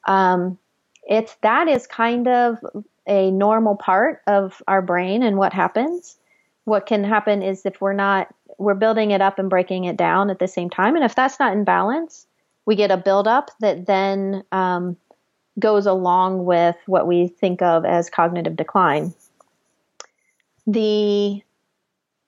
Um, 0.06 0.58
it's 1.04 1.34
that 1.42 1.68
is 1.68 1.86
kind 1.86 2.28
of 2.28 2.58
a 3.06 3.30
normal 3.30 3.76
part 3.76 4.22
of 4.26 4.62
our 4.68 4.82
brain 4.82 5.22
and 5.22 5.36
what 5.36 5.52
happens. 5.52 6.16
What 6.64 6.86
can 6.86 7.02
happen 7.02 7.42
is 7.42 7.66
if 7.66 7.80
we're 7.80 7.92
not, 7.92 8.32
we're 8.58 8.74
building 8.74 9.10
it 9.10 9.20
up 9.20 9.38
and 9.38 9.50
breaking 9.50 9.84
it 9.84 9.96
down 9.96 10.30
at 10.30 10.38
the 10.38 10.46
same 10.46 10.70
time. 10.70 10.94
And 10.94 11.04
if 11.04 11.14
that's 11.14 11.40
not 11.40 11.52
in 11.52 11.64
balance, 11.64 12.26
we 12.64 12.76
get 12.76 12.92
a 12.92 12.96
buildup 12.96 13.50
that 13.60 13.86
then 13.86 14.44
um, 14.52 14.96
goes 15.58 15.86
along 15.86 16.44
with 16.44 16.76
what 16.86 17.06
we 17.06 17.26
think 17.26 17.62
of 17.62 17.84
as 17.84 18.08
cognitive 18.08 18.56
decline. 18.56 19.12
The 20.66 21.42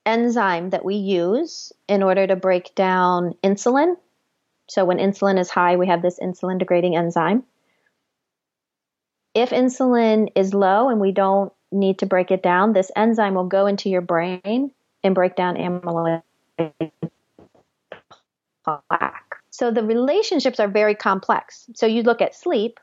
enzyme 0.05 0.69
that 0.71 0.85
we 0.85 0.95
use 0.95 1.71
in 1.87 2.03
order 2.03 2.27
to 2.27 2.35
break 2.35 2.75
down 2.75 3.33
insulin. 3.43 3.95
So 4.67 4.83
when 4.85 4.97
insulin 4.97 5.39
is 5.39 5.49
high, 5.49 5.77
we 5.77 5.87
have 5.87 6.01
this 6.01 6.19
insulin 6.19 6.59
degrading 6.59 6.95
enzyme. 6.95 7.43
If 9.35 9.49
insulin 9.49 10.29
is 10.33 10.53
low 10.53 10.89
and 10.89 11.01
we 11.01 11.11
don't 11.11 11.51
need 11.71 11.99
to 11.99 12.05
break 12.05 12.31
it 12.31 12.41
down, 12.41 12.71
this 12.71 12.89
enzyme 12.95 13.35
will 13.35 13.47
go 13.47 13.67
into 13.67 13.89
your 13.89 14.01
brain 14.01 14.71
and 15.03 15.13
break 15.13 15.35
down 15.35 15.57
amyloid 15.57 16.23
plaque. 18.63 19.35
So 19.51 19.71
the 19.71 19.83
relationships 19.83 20.59
are 20.59 20.69
very 20.69 20.95
complex. 20.95 21.65
So 21.75 21.85
you 21.85 22.01
look 22.01 22.21
at 22.21 22.33
sleep, 22.33 22.79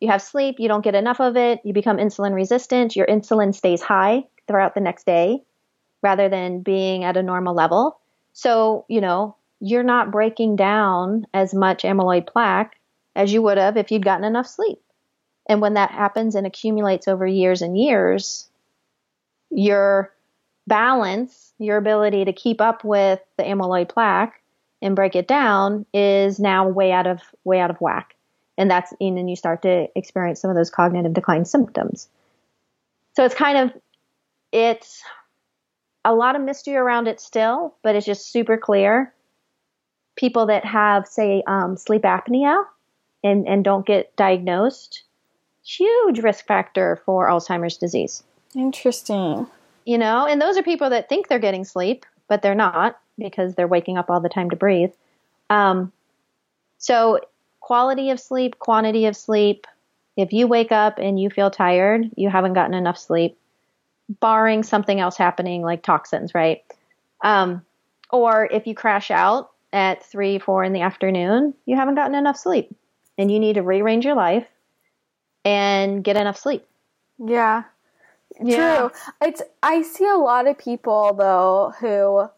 you 0.00 0.08
have 0.08 0.20
sleep, 0.20 0.56
you 0.58 0.68
don't 0.68 0.84
get 0.84 0.94
enough 0.94 1.20
of 1.20 1.38
it, 1.38 1.60
you 1.64 1.72
become 1.72 1.96
insulin 1.96 2.34
resistant, 2.34 2.94
your 2.94 3.06
insulin 3.06 3.54
stays 3.54 3.80
high 3.80 4.24
throughout 4.46 4.74
the 4.74 4.80
next 4.82 5.06
day 5.06 5.42
rather 6.02 6.28
than 6.28 6.60
being 6.60 7.02
at 7.02 7.16
a 7.16 7.22
normal 7.22 7.54
level. 7.54 7.98
So, 8.34 8.84
you 8.88 9.00
know, 9.00 9.36
you're 9.60 9.82
not 9.82 10.10
breaking 10.10 10.56
down 10.56 11.26
as 11.32 11.54
much 11.54 11.82
amyloid 11.82 12.26
plaque 12.26 12.76
as 13.16 13.32
you 13.32 13.40
would 13.40 13.56
have 13.56 13.78
if 13.78 13.90
you'd 13.90 14.04
gotten 14.04 14.24
enough 14.24 14.46
sleep. 14.46 14.83
And 15.46 15.60
when 15.60 15.74
that 15.74 15.90
happens 15.90 16.34
and 16.34 16.46
accumulates 16.46 17.06
over 17.06 17.26
years 17.26 17.62
and 17.62 17.78
years, 17.78 18.48
your 19.50 20.12
balance, 20.66 21.52
your 21.58 21.76
ability 21.76 22.24
to 22.24 22.32
keep 22.32 22.60
up 22.60 22.84
with 22.84 23.20
the 23.36 23.44
amyloid 23.44 23.88
plaque 23.88 24.40
and 24.80 24.96
break 24.96 25.14
it 25.14 25.28
down 25.28 25.86
is 25.92 26.38
now 26.38 26.68
way 26.68 26.92
out 26.92 27.06
of 27.06 27.20
way 27.44 27.60
out 27.60 27.70
of 27.70 27.80
whack. 27.80 28.14
And 28.56 28.70
that's 28.70 28.92
and 29.00 29.16
then 29.16 29.28
you 29.28 29.36
start 29.36 29.62
to 29.62 29.88
experience 29.96 30.40
some 30.40 30.50
of 30.50 30.56
those 30.56 30.70
cognitive 30.70 31.12
decline 31.12 31.44
symptoms. 31.44 32.08
So 33.16 33.24
it's 33.24 33.34
kind 33.34 33.58
of 33.58 33.72
it's 34.52 35.02
a 36.04 36.14
lot 36.14 36.36
of 36.36 36.42
mystery 36.42 36.76
around 36.76 37.08
it 37.08 37.20
still, 37.20 37.74
but 37.82 37.96
it's 37.96 38.06
just 38.06 38.30
super 38.30 38.58
clear. 38.58 39.12
People 40.16 40.46
that 40.46 40.64
have, 40.64 41.08
say, 41.08 41.42
um, 41.46 41.76
sleep 41.76 42.02
apnea 42.02 42.64
and, 43.24 43.48
and 43.48 43.64
don't 43.64 43.86
get 43.86 44.14
diagnosed, 44.16 45.03
huge 45.64 46.20
risk 46.20 46.46
factor 46.46 47.00
for 47.04 47.28
Alzheimer's 47.28 47.76
disease. 47.76 48.22
Interesting. 48.54 49.46
You 49.84 49.98
know, 49.98 50.26
and 50.26 50.40
those 50.40 50.56
are 50.56 50.62
people 50.62 50.90
that 50.90 51.08
think 51.08 51.28
they're 51.28 51.38
getting 51.38 51.64
sleep, 51.64 52.06
but 52.28 52.42
they're 52.42 52.54
not 52.54 52.98
because 53.18 53.54
they're 53.54 53.68
waking 53.68 53.98
up 53.98 54.10
all 54.10 54.20
the 54.20 54.28
time 54.28 54.50
to 54.50 54.56
breathe. 54.56 54.92
Um, 55.50 55.92
so, 56.78 57.20
quality 57.60 58.10
of 58.10 58.20
sleep, 58.20 58.58
quantity 58.58 59.06
of 59.06 59.16
sleep. 59.16 59.66
If 60.16 60.32
you 60.32 60.46
wake 60.46 60.72
up 60.72 60.98
and 60.98 61.18
you 61.18 61.30
feel 61.30 61.50
tired, 61.50 62.10
you 62.16 62.30
haven't 62.30 62.52
gotten 62.52 62.74
enough 62.74 62.98
sleep 62.98 63.36
barring 64.20 64.62
something 64.62 65.00
else 65.00 65.16
happening 65.16 65.62
like 65.62 65.82
toxins, 65.82 66.34
right? 66.34 66.62
Um, 67.22 67.64
or 68.10 68.48
if 68.50 68.66
you 68.66 68.74
crash 68.74 69.10
out 69.10 69.50
at 69.72 70.04
three, 70.04 70.38
four 70.38 70.62
in 70.62 70.72
the 70.72 70.82
afternoon, 70.82 71.54
you 71.66 71.76
haven't 71.76 71.94
gotten 71.94 72.14
enough 72.14 72.36
sleep 72.36 72.74
and 73.16 73.30
you 73.30 73.40
need 73.40 73.54
to 73.54 73.62
rearrange 73.62 74.04
your 74.04 74.14
life 74.14 74.46
and 75.44 76.02
get 76.02 76.16
enough 76.16 76.38
sleep. 76.38 76.66
Yeah. 77.18 77.64
yeah. 78.40 78.76
True. 78.78 78.90
It's 79.22 79.42
I 79.62 79.82
see 79.82 80.06
a 80.06 80.16
lot 80.16 80.46
of 80.46 80.58
people 80.58 81.14
though 81.14 81.74
who 81.80 82.28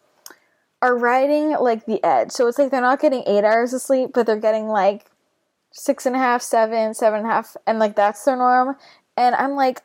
are 0.81 0.97
riding 0.97 1.51
like 1.51 1.85
the 1.85 2.03
edge. 2.03 2.31
So 2.31 2.47
it's 2.47 2.57
like 2.57 2.71
they're 2.71 2.81
not 2.81 3.01
getting 3.01 3.23
eight 3.25 3.43
hours 3.43 3.73
of 3.73 3.81
sleep, 3.81 4.11
but 4.13 4.25
they're 4.25 4.35
getting 4.37 4.67
like 4.67 5.09
six 5.71 6.05
and 6.05 6.15
a 6.15 6.19
half, 6.19 6.41
seven, 6.41 6.93
seven 6.93 7.19
and 7.19 7.27
a 7.27 7.31
half, 7.31 7.57
and 7.65 7.79
like 7.79 7.95
that's 7.95 8.23
their 8.25 8.35
norm. 8.35 8.75
And 9.15 9.35
I'm 9.35 9.55
like, 9.55 9.81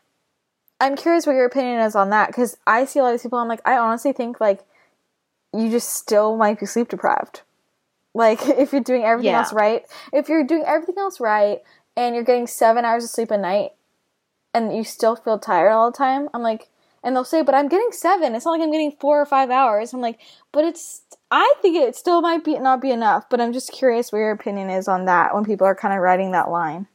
I'm 0.81 0.97
curious 0.97 1.27
what 1.27 1.35
your 1.35 1.47
opinion 1.47 1.81
is 1.81 1.95
on 1.95 2.11
that 2.11 2.29
because 2.29 2.57
I 2.67 2.85
see 2.85 2.99
a 2.99 3.03
lot 3.03 3.15
of 3.15 3.23
people. 3.23 3.39
I'm 3.39 3.49
like, 3.49 3.67
I 3.67 3.77
honestly 3.77 4.13
think 4.13 4.41
like 4.41 4.61
you 5.55 5.71
just 5.71 5.91
still 5.91 6.37
might 6.37 6.61
be 6.61 6.67
sleep 6.67 6.89
deprived. 6.89 7.43
Like 8.15 8.41
if 8.47 8.73
you're 8.73 8.83
doing 8.83 9.05
everything 9.05 9.33
yeah. 9.33 9.39
else 9.39 9.53
right, 9.53 9.85
if 10.13 10.29
you're 10.29 10.45
doing 10.45 10.65
everything 10.67 10.97
else 10.99 11.21
right 11.21 11.61
and 11.97 12.15
you're 12.15 12.25
getting 12.25 12.47
seven 12.47 12.85
hours 12.85 13.05
of 13.05 13.11
sleep 13.11 13.31
a 13.31 13.39
night 13.39 13.73
and 14.55 14.75
you 14.75 14.85
still 14.85 15.17
feel 15.17 15.39
tired 15.39 15.71
all 15.71 15.91
the 15.91 15.97
time, 15.97 16.29
I'm 16.35 16.43
like, 16.43 16.69
and 17.05 17.17
they'll 17.17 17.25
say, 17.25 17.43
but 17.43 17.55
I'm 17.55 17.69
getting 17.69 17.91
seven. 17.91 18.35
It's 18.35 18.45
not 18.45 18.53
like 18.53 18.63
I'm 18.63 18.71
getting 18.71 18.93
four 18.93 19.21
or 19.21 19.27
five 19.27 19.51
hours. 19.51 19.93
I'm 19.93 20.01
like, 20.01 20.21
but 20.53 20.65
it's, 20.65 21.03
I 21.31 21.55
think 21.61 21.77
it 21.77 21.97
still 21.97 22.21
might 22.21 22.45
be 22.45 22.59
not 22.59 22.81
be 22.81 22.91
enough. 22.91 23.29
But 23.29 23.41
I'm 23.41 23.53
just 23.53 23.73
curious 23.73 24.13
what 24.13 24.19
your 24.19 24.31
opinion 24.31 24.71
is 24.71 24.87
on 24.87 25.07
that 25.07 25.35
when 25.35 25.45
people 25.45 25.67
are 25.67 25.75
kind 25.75 25.95
of 25.95 26.01
writing 26.01 26.31
that 26.33 26.51
line. 26.51 26.87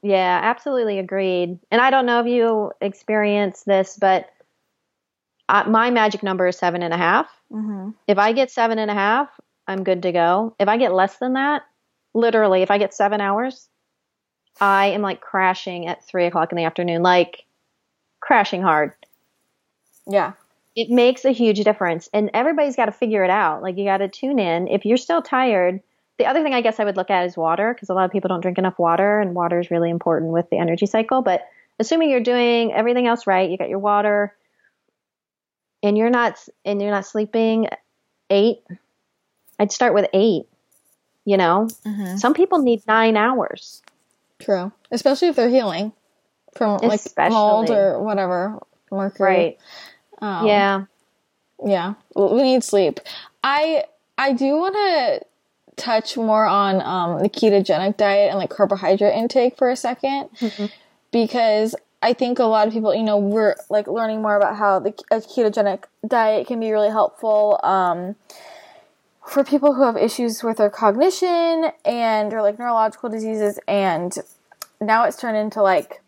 Yeah, 0.00 0.40
absolutely 0.42 1.00
agreed. 1.00 1.58
And 1.72 1.80
I 1.80 1.90
don't 1.90 2.06
know 2.06 2.20
if 2.20 2.26
you 2.26 2.70
experience 2.80 3.64
this, 3.64 3.98
but 4.00 4.30
I, 5.48 5.68
my 5.68 5.90
magic 5.90 6.22
number 6.22 6.46
is 6.46 6.56
seven 6.56 6.82
and 6.82 6.94
a 6.94 6.98
half. 6.98 7.26
Mm-hmm. 7.50 7.90
If 8.06 8.16
I 8.16 8.32
get 8.32 8.52
seven 8.52 8.78
and 8.78 8.92
a 8.92 8.94
half, 8.94 9.28
I'm 9.66 9.82
good 9.82 10.02
to 10.02 10.12
go. 10.12 10.54
If 10.60 10.68
I 10.68 10.76
get 10.76 10.94
less 10.94 11.16
than 11.16 11.32
that, 11.32 11.62
literally, 12.14 12.62
if 12.62 12.70
I 12.70 12.78
get 12.78 12.94
seven 12.94 13.20
hours, 13.20 13.68
I 14.60 14.86
am 14.86 15.02
like 15.02 15.20
crashing 15.20 15.86
at 15.86 16.04
three 16.04 16.26
o'clock 16.26 16.52
in 16.52 16.56
the 16.56 16.64
afternoon, 16.64 17.02
like 17.02 17.44
crashing 18.20 18.62
hard. 18.62 18.92
Yeah. 20.06 20.32
It 20.74 20.90
makes 20.90 21.24
a 21.24 21.30
huge 21.30 21.62
difference. 21.64 22.08
And 22.12 22.30
everybody's 22.34 22.76
got 22.76 22.86
to 22.86 22.92
figure 22.92 23.24
it 23.24 23.30
out. 23.30 23.62
Like, 23.62 23.76
you 23.76 23.84
got 23.84 23.98
to 23.98 24.08
tune 24.08 24.38
in. 24.38 24.68
If 24.68 24.84
you're 24.84 24.96
still 24.96 25.22
tired, 25.22 25.80
the 26.18 26.26
other 26.26 26.42
thing 26.42 26.54
I 26.54 26.60
guess 26.60 26.80
I 26.80 26.84
would 26.84 26.96
look 26.96 27.10
at 27.10 27.26
is 27.26 27.36
water 27.36 27.72
because 27.72 27.88
a 27.88 27.94
lot 27.94 28.04
of 28.04 28.10
people 28.10 28.28
don't 28.28 28.40
drink 28.40 28.58
enough 28.58 28.78
water, 28.78 29.20
and 29.20 29.34
water 29.34 29.60
is 29.60 29.70
really 29.70 29.90
important 29.90 30.32
with 30.32 30.50
the 30.50 30.58
energy 30.58 30.86
cycle. 30.86 31.22
But 31.22 31.46
assuming 31.78 32.10
you're 32.10 32.20
doing 32.20 32.72
everything 32.72 33.06
else 33.06 33.26
right, 33.26 33.48
you 33.48 33.56
got 33.56 33.68
your 33.68 33.78
water, 33.78 34.34
and 35.82 35.96
you're 35.96 36.10
not 36.10 36.44
and 36.64 36.82
you're 36.82 36.90
not 36.90 37.06
sleeping 37.06 37.68
eight. 38.30 38.58
I'd 39.60 39.72
start 39.72 39.94
with 39.94 40.06
eight. 40.12 40.46
You 41.24 41.36
know, 41.36 41.68
mm-hmm. 41.86 42.16
some 42.16 42.34
people 42.34 42.58
need 42.58 42.82
nine 42.86 43.16
hours. 43.16 43.82
True, 44.38 44.72
especially 44.90 45.28
if 45.28 45.36
they're 45.36 45.48
healing 45.48 45.92
from 46.56 46.78
like 46.78 47.00
especially. 47.00 47.34
mold 47.34 47.70
or 47.70 48.02
whatever 48.02 48.58
mercury. 48.90 49.28
Right. 49.28 49.58
Um, 50.20 50.46
yeah. 50.46 50.84
Yeah, 51.64 51.94
we 52.14 52.42
need 52.42 52.62
sleep. 52.62 53.00
I 53.42 53.84
I 54.16 54.32
do 54.32 54.56
want 54.56 54.74
to 54.74 55.26
touch 55.76 56.16
more 56.16 56.44
on 56.44 56.82
um, 56.82 57.22
the 57.22 57.28
ketogenic 57.28 57.96
diet 57.96 58.30
and 58.30 58.38
like 58.38 58.50
carbohydrate 58.50 59.14
intake 59.14 59.56
for 59.56 59.70
a 59.70 59.74
2nd 59.74 60.28
mm-hmm. 60.38 60.66
because 61.12 61.74
I 62.02 62.12
think 62.12 62.38
a 62.38 62.44
lot 62.44 62.66
of 62.66 62.72
people, 62.72 62.94
you 62.94 63.02
know, 63.02 63.16
we're 63.16 63.56
like 63.70 63.86
learning 63.86 64.22
more 64.22 64.36
about 64.36 64.56
how 64.56 64.78
the 64.80 64.92
ketogenic 64.92 65.84
diet 66.06 66.46
can 66.46 66.60
be 66.60 66.70
really 66.70 66.90
helpful 66.90 67.58
um, 67.62 68.16
for 69.28 69.44
people 69.44 69.74
who 69.74 69.82
have 69.82 69.96
issues 69.96 70.42
with 70.42 70.56
their 70.56 70.70
cognition 70.70 71.70
and 71.84 72.32
or 72.32 72.42
like 72.42 72.58
neurological 72.58 73.10
diseases. 73.10 73.58
And 73.68 74.16
now 74.80 75.04
it's 75.04 75.20
turned 75.20 75.36
into 75.36 75.62
like 75.62 76.02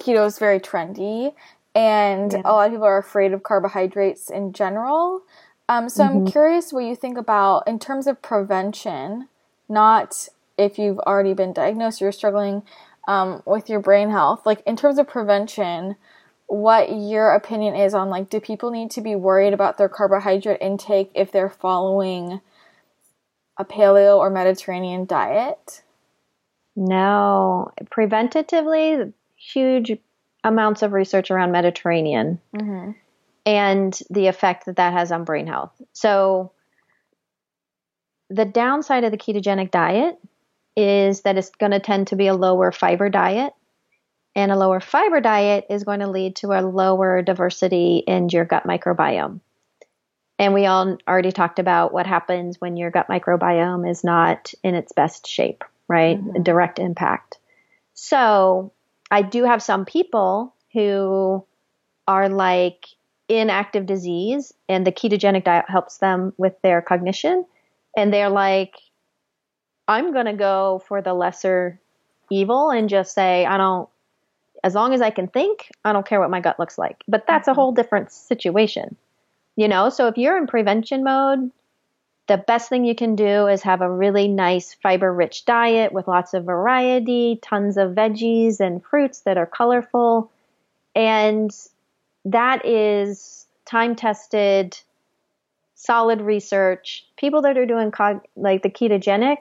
keto 0.00 0.26
is 0.26 0.38
very 0.38 0.60
trendy, 0.60 1.34
and 1.74 2.32
yeah. 2.32 2.42
a 2.44 2.52
lot 2.52 2.66
of 2.66 2.72
people 2.72 2.86
are 2.86 2.98
afraid 2.98 3.32
of 3.32 3.42
carbohydrates 3.42 4.30
in 4.30 4.52
general. 4.52 5.22
Um, 5.68 5.88
so 5.88 6.04
mm-hmm. 6.04 6.18
I'm 6.18 6.26
curious 6.26 6.72
what 6.72 6.84
you 6.84 6.96
think 6.96 7.18
about 7.18 7.66
in 7.66 7.78
terms 7.78 8.06
of 8.06 8.22
prevention, 8.22 9.28
not 9.68 10.28
if 10.56 10.78
you've 10.78 10.98
already 11.00 11.34
been 11.34 11.52
diagnosed, 11.52 12.00
you're 12.00 12.12
struggling 12.12 12.62
um, 13.06 13.42
with 13.46 13.68
your 13.68 13.80
brain 13.80 14.10
health. 14.10 14.44
Like 14.46 14.62
in 14.66 14.76
terms 14.76 14.98
of 14.98 15.08
prevention, 15.08 15.96
what 16.48 16.90
your 16.90 17.34
opinion 17.34 17.76
is 17.76 17.94
on 17.94 18.10
like, 18.10 18.30
do 18.30 18.40
people 18.40 18.70
need 18.70 18.90
to 18.92 19.00
be 19.00 19.14
worried 19.14 19.52
about 19.52 19.78
their 19.78 19.88
carbohydrate 19.88 20.60
intake 20.60 21.12
if 21.14 21.30
they're 21.30 21.48
following 21.48 22.40
a 23.56 23.64
paleo 23.64 24.18
or 24.18 24.30
Mediterranean 24.30 25.06
diet? 25.06 25.82
No, 26.74 27.70
preventatively, 27.86 29.12
huge 29.36 29.98
amounts 30.42 30.82
of 30.82 30.92
research 30.92 31.30
around 31.30 31.52
Mediterranean. 31.52 32.40
Mm-hmm 32.54 32.92
and 33.48 33.98
the 34.10 34.26
effect 34.26 34.66
that 34.66 34.76
that 34.76 34.92
has 34.92 35.10
on 35.10 35.24
brain 35.24 35.46
health. 35.46 35.72
So, 35.94 36.52
the 38.28 38.44
downside 38.44 39.04
of 39.04 39.10
the 39.10 39.16
ketogenic 39.16 39.70
diet 39.70 40.18
is 40.76 41.22
that 41.22 41.38
it's 41.38 41.48
going 41.48 41.72
to 41.72 41.80
tend 41.80 42.08
to 42.08 42.16
be 42.16 42.26
a 42.26 42.34
lower 42.34 42.70
fiber 42.72 43.08
diet. 43.08 43.54
And 44.38 44.52
a 44.52 44.56
lower 44.56 44.78
fiber 44.78 45.20
diet 45.20 45.66
is 45.68 45.82
going 45.82 45.98
to 45.98 46.08
lead 46.08 46.36
to 46.36 46.52
a 46.52 46.62
lower 46.62 47.22
diversity 47.22 48.04
in 48.06 48.28
your 48.28 48.44
gut 48.44 48.62
microbiome. 48.62 49.40
And 50.38 50.54
we 50.54 50.66
all 50.66 50.96
already 51.08 51.32
talked 51.32 51.58
about 51.58 51.92
what 51.92 52.06
happens 52.06 52.60
when 52.60 52.76
your 52.76 52.92
gut 52.92 53.08
microbiome 53.08 53.90
is 53.90 54.04
not 54.04 54.54
in 54.62 54.76
its 54.76 54.92
best 54.92 55.26
shape, 55.26 55.64
right? 55.88 56.22
Mm-hmm. 56.22 56.44
direct 56.44 56.78
impact. 56.78 57.38
So 57.94 58.70
I 59.10 59.22
do 59.22 59.42
have 59.42 59.60
some 59.60 59.84
people 59.84 60.54
who 60.72 61.44
are 62.06 62.28
like 62.28 62.86
in 63.26 63.50
active 63.50 63.86
disease 63.86 64.52
and 64.68 64.86
the 64.86 64.92
ketogenic 64.92 65.42
diet 65.42 65.64
helps 65.66 65.98
them 65.98 66.32
with 66.36 66.54
their 66.62 66.80
cognition. 66.80 67.44
And 67.96 68.14
they're 68.14 68.30
like, 68.30 68.76
I'm 69.88 70.12
going 70.12 70.26
to 70.26 70.34
go 70.34 70.80
for 70.86 71.02
the 71.02 71.12
lesser 71.12 71.80
evil 72.30 72.70
and 72.70 72.88
just 72.88 73.12
say, 73.16 73.44
I 73.44 73.56
don't, 73.56 73.88
as 74.64 74.74
long 74.74 74.92
as 74.92 75.00
I 75.00 75.10
can 75.10 75.28
think, 75.28 75.70
I 75.84 75.92
don't 75.92 76.06
care 76.06 76.20
what 76.20 76.30
my 76.30 76.40
gut 76.40 76.58
looks 76.58 76.78
like. 76.78 77.02
But 77.06 77.26
that's 77.26 77.48
mm-hmm. 77.48 77.52
a 77.52 77.54
whole 77.54 77.72
different 77.72 78.12
situation. 78.12 78.96
You 79.56 79.68
know, 79.68 79.90
so 79.90 80.06
if 80.06 80.16
you're 80.16 80.38
in 80.38 80.46
prevention 80.46 81.02
mode, 81.02 81.50
the 82.28 82.36
best 82.36 82.68
thing 82.68 82.84
you 82.84 82.94
can 82.94 83.16
do 83.16 83.46
is 83.46 83.62
have 83.62 83.80
a 83.80 83.90
really 83.90 84.28
nice 84.28 84.74
fiber 84.74 85.12
rich 85.12 85.44
diet 85.46 85.92
with 85.92 86.06
lots 86.06 86.34
of 86.34 86.44
variety, 86.44 87.40
tons 87.42 87.76
of 87.76 87.92
veggies 87.92 88.60
and 88.60 88.84
fruits 88.84 89.20
that 89.20 89.38
are 89.38 89.46
colorful. 89.46 90.30
And 90.94 91.50
that 92.26 92.66
is 92.66 93.46
time 93.64 93.96
tested, 93.96 94.78
solid 95.74 96.20
research. 96.20 97.06
People 97.16 97.42
that 97.42 97.56
are 97.56 97.66
doing 97.66 97.90
cog- 97.90 98.26
like 98.36 98.62
the 98.62 98.70
ketogenic, 98.70 99.38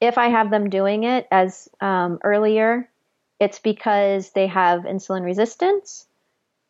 if 0.00 0.18
I 0.18 0.28
have 0.28 0.50
them 0.50 0.68
doing 0.68 1.04
it 1.04 1.26
as 1.30 1.68
um, 1.80 2.18
earlier, 2.22 2.88
it's 3.44 3.58
because 3.58 4.30
they 4.30 4.46
have 4.46 4.84
insulin 4.84 5.22
resistance 5.22 6.06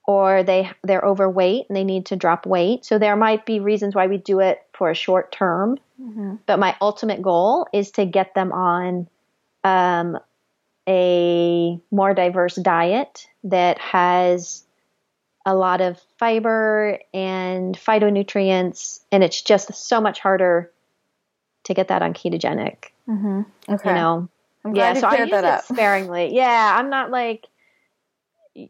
or 0.07 0.43
they 0.43 0.69
they're 0.83 1.01
overweight 1.01 1.67
and 1.69 1.77
they 1.77 1.85
need 1.85 2.07
to 2.07 2.17
drop 2.17 2.47
weight. 2.47 2.85
So 2.85 2.99
there 2.99 3.17
might 3.17 3.47
be 3.47 3.61
reasons 3.61 3.95
why 3.95 4.09
we 4.09 4.19
do 4.19 4.41
it 4.41 4.61
for 4.73 4.91
a 4.91 4.95
short 4.95 5.31
term. 5.31 5.79
Mm-hmm. 6.03 6.35
But 6.47 6.59
my 6.59 6.77
ultimate 6.81 7.23
goal 7.23 7.69
is 7.73 7.93
to 7.93 8.05
get 8.05 8.35
them 8.35 8.51
on 8.53 9.09
um, 9.63 10.19
a 10.89 11.79
more 11.93 12.13
diverse 12.13 12.57
diet 12.57 13.29
that 13.45 13.79
has 13.79 14.65
a 15.47 15.55
lot 15.55 15.81
of 15.81 16.01
fiber 16.19 16.99
and 17.13 17.77
phytonutrients, 17.79 19.01
and 19.13 19.23
it's 19.23 19.43
just 19.43 19.73
so 19.75 20.01
much 20.01 20.19
harder 20.19 20.73
to 21.65 21.75
get 21.75 21.89
that 21.89 22.03
on 22.03 22.15
ketogenic. 22.15 22.87
Mm-hmm. 23.09 23.43
Okay, 23.69 23.91
you 23.91 23.95
know, 23.95 24.29
yeah. 24.73 24.95
so 24.95 25.07
I 25.07 25.19
use 25.19 25.33
it 25.33 25.45
up. 25.45 25.65
sparingly. 25.65 26.35
Yeah, 26.35 26.77
I'm 26.79 26.91
not 26.91 27.11
like 27.11 27.47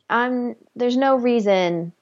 I'm 0.09 0.57
there's 0.75 0.97
no 0.97 1.17
reason 1.17 1.93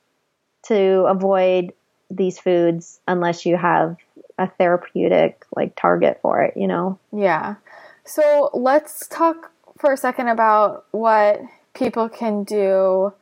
to 0.66 1.04
avoid 1.06 1.72
these 2.10 2.38
foods 2.38 3.00
unless 3.08 3.44
you 3.44 3.56
have 3.56 3.96
a 4.38 4.48
therapeutic 4.48 5.44
like 5.54 5.74
target 5.76 6.18
for 6.22 6.42
it, 6.42 6.56
you 6.56 6.66
know. 6.66 6.98
Yeah. 7.12 7.56
So 8.04 8.50
let's 8.54 9.06
talk 9.08 9.52
for 9.78 9.92
a 9.92 9.96
second 9.96 10.28
about 10.28 10.84
what 10.90 11.40
people 11.74 12.08
can 12.08 12.44
do 12.44 13.12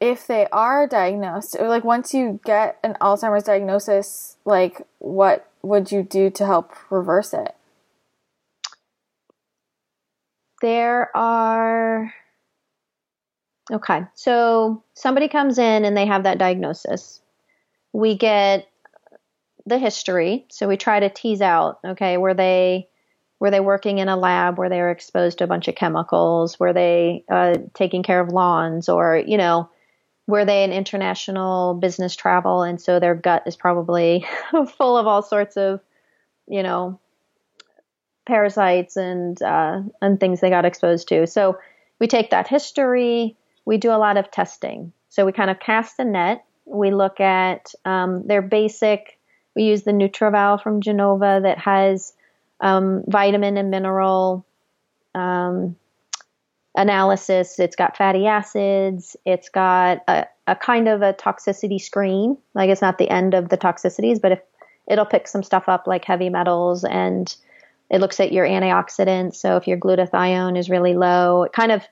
if 0.00 0.26
they 0.26 0.46
are 0.50 0.86
diagnosed 0.86 1.56
or 1.58 1.68
like 1.68 1.84
once 1.84 2.12
you 2.12 2.40
get 2.44 2.78
an 2.82 2.96
Alzheimer's 3.00 3.44
diagnosis, 3.44 4.36
like 4.44 4.82
what 4.98 5.48
would 5.62 5.92
you 5.92 6.02
do 6.02 6.28
to 6.30 6.44
help 6.46 6.72
reverse 6.90 7.32
it? 7.32 7.54
There 10.62 11.14
are 11.14 12.14
Okay. 13.70 14.02
So 14.14 14.82
somebody 14.94 15.28
comes 15.28 15.58
in 15.58 15.84
and 15.84 15.96
they 15.96 16.06
have 16.06 16.24
that 16.24 16.38
diagnosis. 16.38 17.20
We 17.92 18.16
get 18.16 18.68
the 19.66 19.78
history. 19.78 20.46
So 20.50 20.66
we 20.66 20.76
try 20.76 21.00
to 21.00 21.08
tease 21.08 21.40
out, 21.40 21.78
okay, 21.84 22.16
were 22.16 22.34
they 22.34 22.88
were 23.38 23.50
they 23.50 23.60
working 23.60 23.98
in 23.98 24.08
a 24.08 24.16
lab 24.16 24.56
where 24.56 24.68
they 24.68 24.80
were 24.80 24.90
exposed 24.90 25.38
to 25.38 25.44
a 25.44 25.48
bunch 25.48 25.66
of 25.68 25.74
chemicals? 25.74 26.60
Were 26.60 26.72
they 26.72 27.24
uh, 27.30 27.54
taking 27.74 28.04
care 28.04 28.20
of 28.20 28.28
lawns 28.28 28.88
or, 28.88 29.16
you 29.26 29.36
know, 29.36 29.68
were 30.28 30.44
they 30.44 30.62
in 30.62 30.72
international 30.72 31.74
business 31.74 32.14
travel 32.14 32.62
and 32.62 32.80
so 32.80 33.00
their 33.00 33.16
gut 33.16 33.42
is 33.46 33.56
probably 33.56 34.24
full 34.76 34.96
of 34.96 35.08
all 35.08 35.22
sorts 35.22 35.56
of, 35.56 35.80
you 36.46 36.62
know, 36.62 37.00
parasites 38.26 38.96
and 38.96 39.40
uh, 39.42 39.80
and 40.00 40.18
things 40.18 40.40
they 40.40 40.50
got 40.50 40.64
exposed 40.64 41.08
to. 41.08 41.26
So 41.26 41.58
we 41.98 42.06
take 42.06 42.30
that 42.30 42.48
history, 42.48 43.36
we 43.64 43.76
do 43.76 43.90
a 43.90 43.98
lot 43.98 44.16
of 44.16 44.30
testing. 44.30 44.92
So 45.08 45.26
we 45.26 45.32
kind 45.32 45.50
of 45.50 45.60
cast 45.60 45.98
a 45.98 46.04
net. 46.04 46.44
We 46.64 46.90
look 46.90 47.20
at 47.20 47.74
um, 47.84 48.26
their 48.26 48.42
basic. 48.42 49.18
We 49.54 49.64
use 49.64 49.82
the 49.82 49.92
NutrEval 49.92 50.62
from 50.62 50.80
Genova 50.80 51.40
that 51.42 51.58
has 51.58 52.14
um, 52.60 53.04
vitamin 53.06 53.56
and 53.56 53.70
mineral 53.70 54.46
um, 55.14 55.76
analysis. 56.74 57.58
It's 57.58 57.76
got 57.76 57.96
fatty 57.96 58.26
acids. 58.26 59.16
It's 59.26 59.48
got 59.48 59.98
a, 60.08 60.26
a, 60.46 60.56
kind 60.56 60.88
of 60.88 61.02
a 61.02 61.12
toxicity 61.12 61.80
screen. 61.80 62.38
Like 62.54 62.70
it's 62.70 62.80
not 62.80 62.98
the 62.98 63.10
end 63.10 63.34
of 63.34 63.48
the 63.48 63.58
toxicities, 63.58 64.20
but 64.20 64.32
if 64.32 64.40
it'll 64.88 65.04
pick 65.04 65.28
some 65.28 65.42
stuff 65.42 65.68
up 65.68 65.86
like 65.86 66.04
heavy 66.04 66.30
metals 66.30 66.84
and 66.84 67.34
it 67.92 68.00
looks 68.00 68.18
at 68.18 68.32
your 68.32 68.46
antioxidants. 68.46 69.36
So 69.36 69.56
if 69.56 69.68
your 69.68 69.76
glutathione 69.76 70.58
is 70.58 70.70
really 70.70 70.94
low, 70.94 71.42
it 71.42 71.52
kind 71.52 71.70
of 71.70 71.86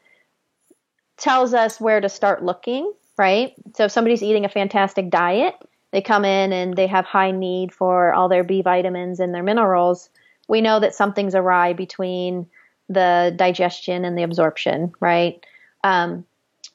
tells 1.18 1.52
us 1.52 1.78
where 1.78 2.00
to 2.00 2.08
start 2.08 2.42
looking, 2.42 2.90
right? 3.18 3.52
So 3.76 3.84
if 3.84 3.92
somebody's 3.92 4.22
eating 4.22 4.46
a 4.46 4.48
fantastic 4.48 5.10
diet, 5.10 5.54
they 5.92 6.00
come 6.00 6.24
in 6.24 6.54
and 6.54 6.74
they 6.74 6.86
have 6.86 7.04
high 7.04 7.32
need 7.32 7.74
for 7.74 8.14
all 8.14 8.30
their 8.30 8.42
B 8.42 8.62
vitamins 8.62 9.20
and 9.20 9.34
their 9.34 9.42
minerals, 9.42 10.08
we 10.48 10.62
know 10.62 10.80
that 10.80 10.94
something's 10.94 11.34
awry 11.34 11.74
between 11.74 12.46
the 12.88 13.34
digestion 13.36 14.06
and 14.06 14.16
the 14.16 14.22
absorption, 14.22 14.92
right? 15.00 15.44
Um, 15.84 16.24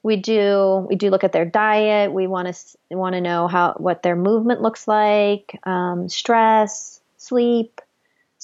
we 0.03 0.17
do 0.17 0.85
we 0.87 0.95
do 0.95 1.09
look 1.09 1.23
at 1.23 1.31
their 1.31 1.45
diet. 1.45 2.13
We 2.13 2.27
want 2.27 2.53
to 2.55 2.95
want 2.95 3.13
to 3.15 3.21
know 3.21 3.47
how 3.47 3.73
what 3.77 4.03
their 4.03 4.15
movement 4.15 4.61
looks 4.61 4.87
like, 4.87 5.59
um, 5.63 6.09
stress, 6.09 7.01
sleep, 7.17 7.81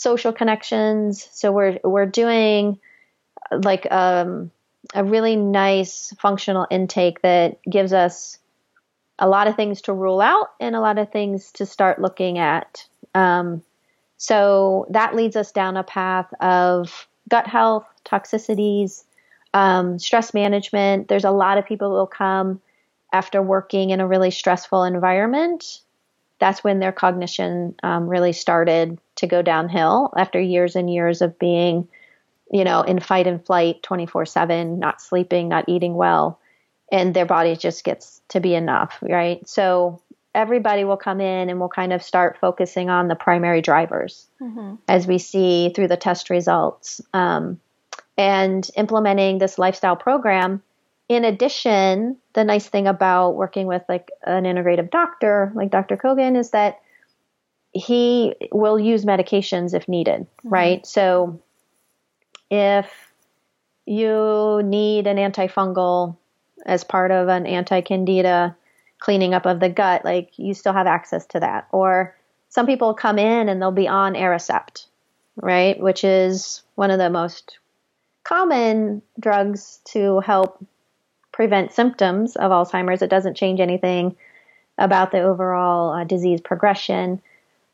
social 0.01 0.33
connections. 0.33 1.29
So 1.31 1.51
we're 1.51 1.79
we're 1.83 2.07
doing 2.07 2.79
like 3.51 3.89
um, 3.91 4.49
a 4.95 5.03
really 5.03 5.35
nice 5.35 6.11
functional 6.19 6.65
intake 6.71 7.21
that 7.21 7.61
gives 7.69 7.93
us 7.93 8.39
a 9.19 9.29
lot 9.29 9.47
of 9.47 9.55
things 9.55 9.81
to 9.83 9.93
rule 9.93 10.19
out 10.19 10.53
and 10.59 10.75
a 10.75 10.79
lot 10.79 10.97
of 10.97 11.11
things 11.11 11.51
to 11.51 11.67
start 11.67 12.01
looking 12.01 12.39
at. 12.39 12.87
Um, 13.13 13.61
so 14.17 14.87
that 14.89 15.15
leads 15.15 15.35
us 15.35 15.51
down 15.51 15.77
a 15.77 15.83
path 15.83 16.33
of 16.41 17.07
gut 17.29 17.45
health, 17.45 17.85
toxicities, 18.03 19.03
um, 19.53 19.99
stress 19.99 20.33
management. 20.33 21.09
There's 21.09 21.25
a 21.25 21.31
lot 21.31 21.59
of 21.59 21.67
people 21.67 21.89
who 21.89 21.95
will 21.95 22.07
come 22.07 22.59
after 23.13 23.39
working 23.39 23.91
in 23.91 23.99
a 23.99 24.07
really 24.07 24.31
stressful 24.31 24.83
environment. 24.83 25.81
That's 26.41 26.61
when 26.61 26.79
their 26.79 26.91
cognition 26.91 27.75
um, 27.83 28.09
really 28.09 28.33
started 28.33 28.99
to 29.17 29.27
go 29.27 29.41
downhill 29.41 30.11
after 30.17 30.41
years 30.41 30.75
and 30.75 30.93
years 30.93 31.21
of 31.21 31.39
being 31.39 31.87
you 32.51 32.65
know, 32.65 32.81
in 32.81 32.99
fight 32.99 33.27
and 33.27 33.43
flight 33.43 33.81
24 33.81 34.25
7, 34.25 34.77
not 34.77 35.01
sleeping, 35.01 35.47
not 35.47 35.65
eating 35.67 35.95
well, 35.95 36.39
and 36.91 37.13
their 37.13 37.25
body 37.25 37.55
just 37.55 37.83
gets 37.83 38.21
to 38.29 38.41
be 38.41 38.53
enough, 38.53 38.97
right? 39.01 39.47
So 39.47 40.01
everybody 40.35 40.83
will 40.83 40.97
come 40.97 41.21
in 41.21 41.49
and 41.49 41.59
we'll 41.59 41.69
kind 41.69 41.93
of 41.93 42.03
start 42.03 42.37
focusing 42.39 42.89
on 42.89 43.07
the 43.07 43.15
primary 43.15 43.61
drivers 43.61 44.27
mm-hmm. 44.41 44.75
as 44.87 45.07
we 45.07 45.17
see 45.17 45.71
through 45.73 45.87
the 45.87 45.97
test 45.97 46.29
results 46.29 47.01
um, 47.13 47.59
and 48.17 48.69
implementing 48.75 49.37
this 49.37 49.57
lifestyle 49.57 49.95
program. 49.95 50.61
In 51.11 51.25
addition, 51.25 52.15
the 52.31 52.45
nice 52.45 52.69
thing 52.69 52.87
about 52.87 53.31
working 53.31 53.67
with 53.67 53.81
like 53.89 54.11
an 54.23 54.45
integrative 54.45 54.89
doctor 54.89 55.51
like 55.53 55.69
Dr. 55.69 55.97
Kogan 55.97 56.39
is 56.39 56.51
that 56.51 56.79
he 57.73 58.33
will 58.53 58.79
use 58.79 59.03
medications 59.03 59.73
if 59.73 59.89
needed, 59.89 60.21
mm-hmm. 60.21 60.47
right? 60.47 60.87
So 60.87 61.41
if 62.49 62.89
you 63.85 64.61
need 64.63 65.05
an 65.05 65.17
antifungal 65.17 66.15
as 66.65 66.85
part 66.85 67.11
of 67.11 67.27
an 67.27 67.45
anti-candida 67.45 68.55
cleaning 68.99 69.33
up 69.33 69.45
of 69.45 69.59
the 69.59 69.67
gut, 69.67 70.05
like 70.05 70.31
you 70.37 70.53
still 70.53 70.71
have 70.71 70.87
access 70.87 71.25
to 71.25 71.41
that. 71.41 71.67
Or 71.73 72.15
some 72.47 72.65
people 72.65 72.93
come 72.93 73.19
in 73.19 73.49
and 73.49 73.61
they'll 73.61 73.71
be 73.71 73.89
on 73.89 74.13
Aricept, 74.13 74.85
right? 75.35 75.77
Which 75.77 76.05
is 76.05 76.63
one 76.75 76.89
of 76.89 76.99
the 76.99 77.09
most 77.09 77.59
common 78.23 79.01
drugs 79.19 79.81
to 79.87 80.21
help 80.21 80.65
prevent 81.31 81.71
symptoms 81.71 82.35
of 82.35 82.51
Alzheimer's. 82.51 83.01
It 83.01 83.09
doesn't 83.09 83.37
change 83.37 83.59
anything 83.59 84.15
about 84.77 85.11
the 85.11 85.21
overall 85.21 85.91
uh, 85.91 86.03
disease 86.03 86.41
progression. 86.41 87.21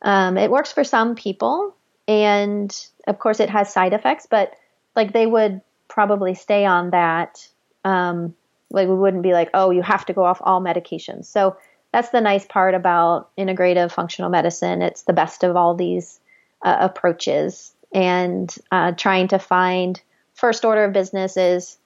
Um, 0.02 0.38
it 0.38 0.52
works 0.52 0.72
for 0.72 0.84
some 0.84 1.16
people, 1.16 1.76
and 2.08 2.76
of 3.08 3.20
course, 3.20 3.40
it 3.40 3.50
has 3.50 3.72
side 3.72 3.94
effects, 3.94 4.28
but 4.30 4.54
like 4.96 5.14
they 5.14 5.26
would 5.26 5.62
probably 5.88 6.36
stay 6.36 6.66
on 6.66 6.92
that. 6.92 7.48
Um, 7.84 8.36
like 8.70 8.88
we 8.88 8.96
wouldn't 8.96 9.24
be 9.24 9.34
like, 9.34 9.50
oh, 9.54 9.72
you 9.72 9.82
have 9.82 10.06
to 10.06 10.14
go 10.14 10.26
off 10.26 10.42
all 10.44 10.62
medications. 10.62 11.26
So 11.26 11.56
that's 11.94 12.10
the 12.10 12.22
nice 12.22 12.46
part 12.46 12.76
about 12.76 13.30
integrative 13.38 13.92
functional 13.92 14.30
medicine. 14.30 14.82
It's 14.82 15.04
the 15.04 15.14
best 15.14 15.44
of 15.44 15.56
all 15.56 15.74
these 15.74 16.20
uh, 16.62 16.78
approaches, 16.80 17.74
and 17.94 18.54
uh, 18.72 18.92
trying 18.92 19.30
to 19.30 19.40
find 19.40 20.00
first 20.34 20.66
order 20.66 20.84
of 20.84 20.94
business 20.94 21.38
is, 21.38 21.78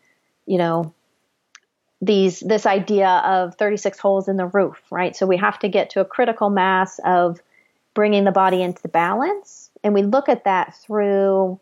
you 0.46 0.58
know, 0.58 0.94
these 2.02 2.40
this 2.40 2.66
idea 2.66 3.08
of 3.08 3.56
36 3.56 4.00
holes 4.00 4.28
in 4.28 4.36
the 4.36 4.48
roof, 4.48 4.82
right? 4.90 5.16
So 5.16 5.28
we 5.28 5.38
have 5.38 5.60
to 5.60 5.70
get 5.70 5.92
to 5.92 6.02
a 6.02 6.06
critical 6.06 6.50
mass 6.50 7.00
of 7.06 7.40
bringing 7.94 8.24
the 8.24 8.32
body 8.32 8.62
into 8.62 8.88
balance, 8.88 9.70
and 9.84 9.94
we 9.94 10.02
look 10.02 10.30
at 10.30 10.46
that 10.46 10.76
through 10.76 11.60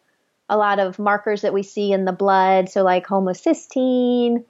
a 0.48 0.58
lot 0.58 0.80
of 0.80 0.98
markers 0.98 1.42
that 1.42 1.54
we 1.54 1.64
see 1.64 1.92
in 1.92 2.06
the 2.06 2.12
blood, 2.12 2.70
so 2.70 2.84
like 2.84 3.06
homocysteine, 3.06 4.44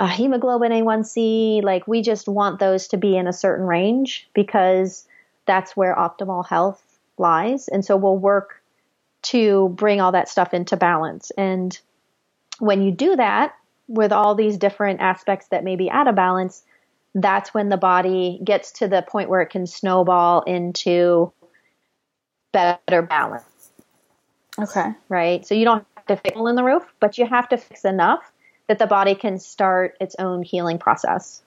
hemoglobin 0.00 0.72
A1C, 0.72 1.62
like 1.62 1.86
we 1.88 2.02
just 2.02 2.28
want 2.28 2.58
those 2.58 2.88
to 2.88 2.96
be 2.96 3.16
in 3.16 3.26
a 3.26 3.32
certain 3.32 3.66
range 3.66 4.28
because 4.34 5.06
that's 5.46 5.76
where 5.76 5.94
optimal 5.94 6.46
health 6.46 6.82
lies, 7.18 7.68
and 7.68 7.84
so 7.84 7.96
we'll 7.96 8.16
work 8.16 8.62
to 9.22 9.68
bring 9.70 10.00
all 10.00 10.12
that 10.12 10.28
stuff 10.28 10.54
into 10.54 10.76
balance. 10.76 11.30
And 11.36 11.78
when 12.58 12.82
you 12.82 12.90
do 12.90 13.16
that, 13.16 13.54
with 13.90 14.12
all 14.12 14.36
these 14.36 14.56
different 14.56 15.00
aspects 15.00 15.48
that 15.48 15.64
may 15.64 15.74
be 15.74 15.90
out 15.90 16.06
of 16.06 16.14
balance, 16.14 16.62
that's 17.12 17.52
when 17.52 17.68
the 17.68 17.76
body 17.76 18.40
gets 18.44 18.70
to 18.70 18.86
the 18.86 19.02
point 19.02 19.28
where 19.28 19.40
it 19.40 19.50
can 19.50 19.66
snowball 19.66 20.42
into 20.42 21.32
better 22.52 23.02
balance. 23.02 23.44
Okay. 24.58 24.92
Right? 25.08 25.44
So 25.44 25.56
you 25.56 25.64
don't 25.64 25.84
have 25.96 26.06
to 26.06 26.16
fix 26.16 26.36
in 26.38 26.54
the 26.54 26.62
roof, 26.62 26.84
but 27.00 27.18
you 27.18 27.26
have 27.26 27.48
to 27.48 27.56
fix 27.56 27.84
enough 27.84 28.30
that 28.68 28.78
the 28.78 28.86
body 28.86 29.16
can 29.16 29.40
start 29.40 29.96
its 30.00 30.14
own 30.20 30.44
healing 30.44 30.78
process. 30.78 31.42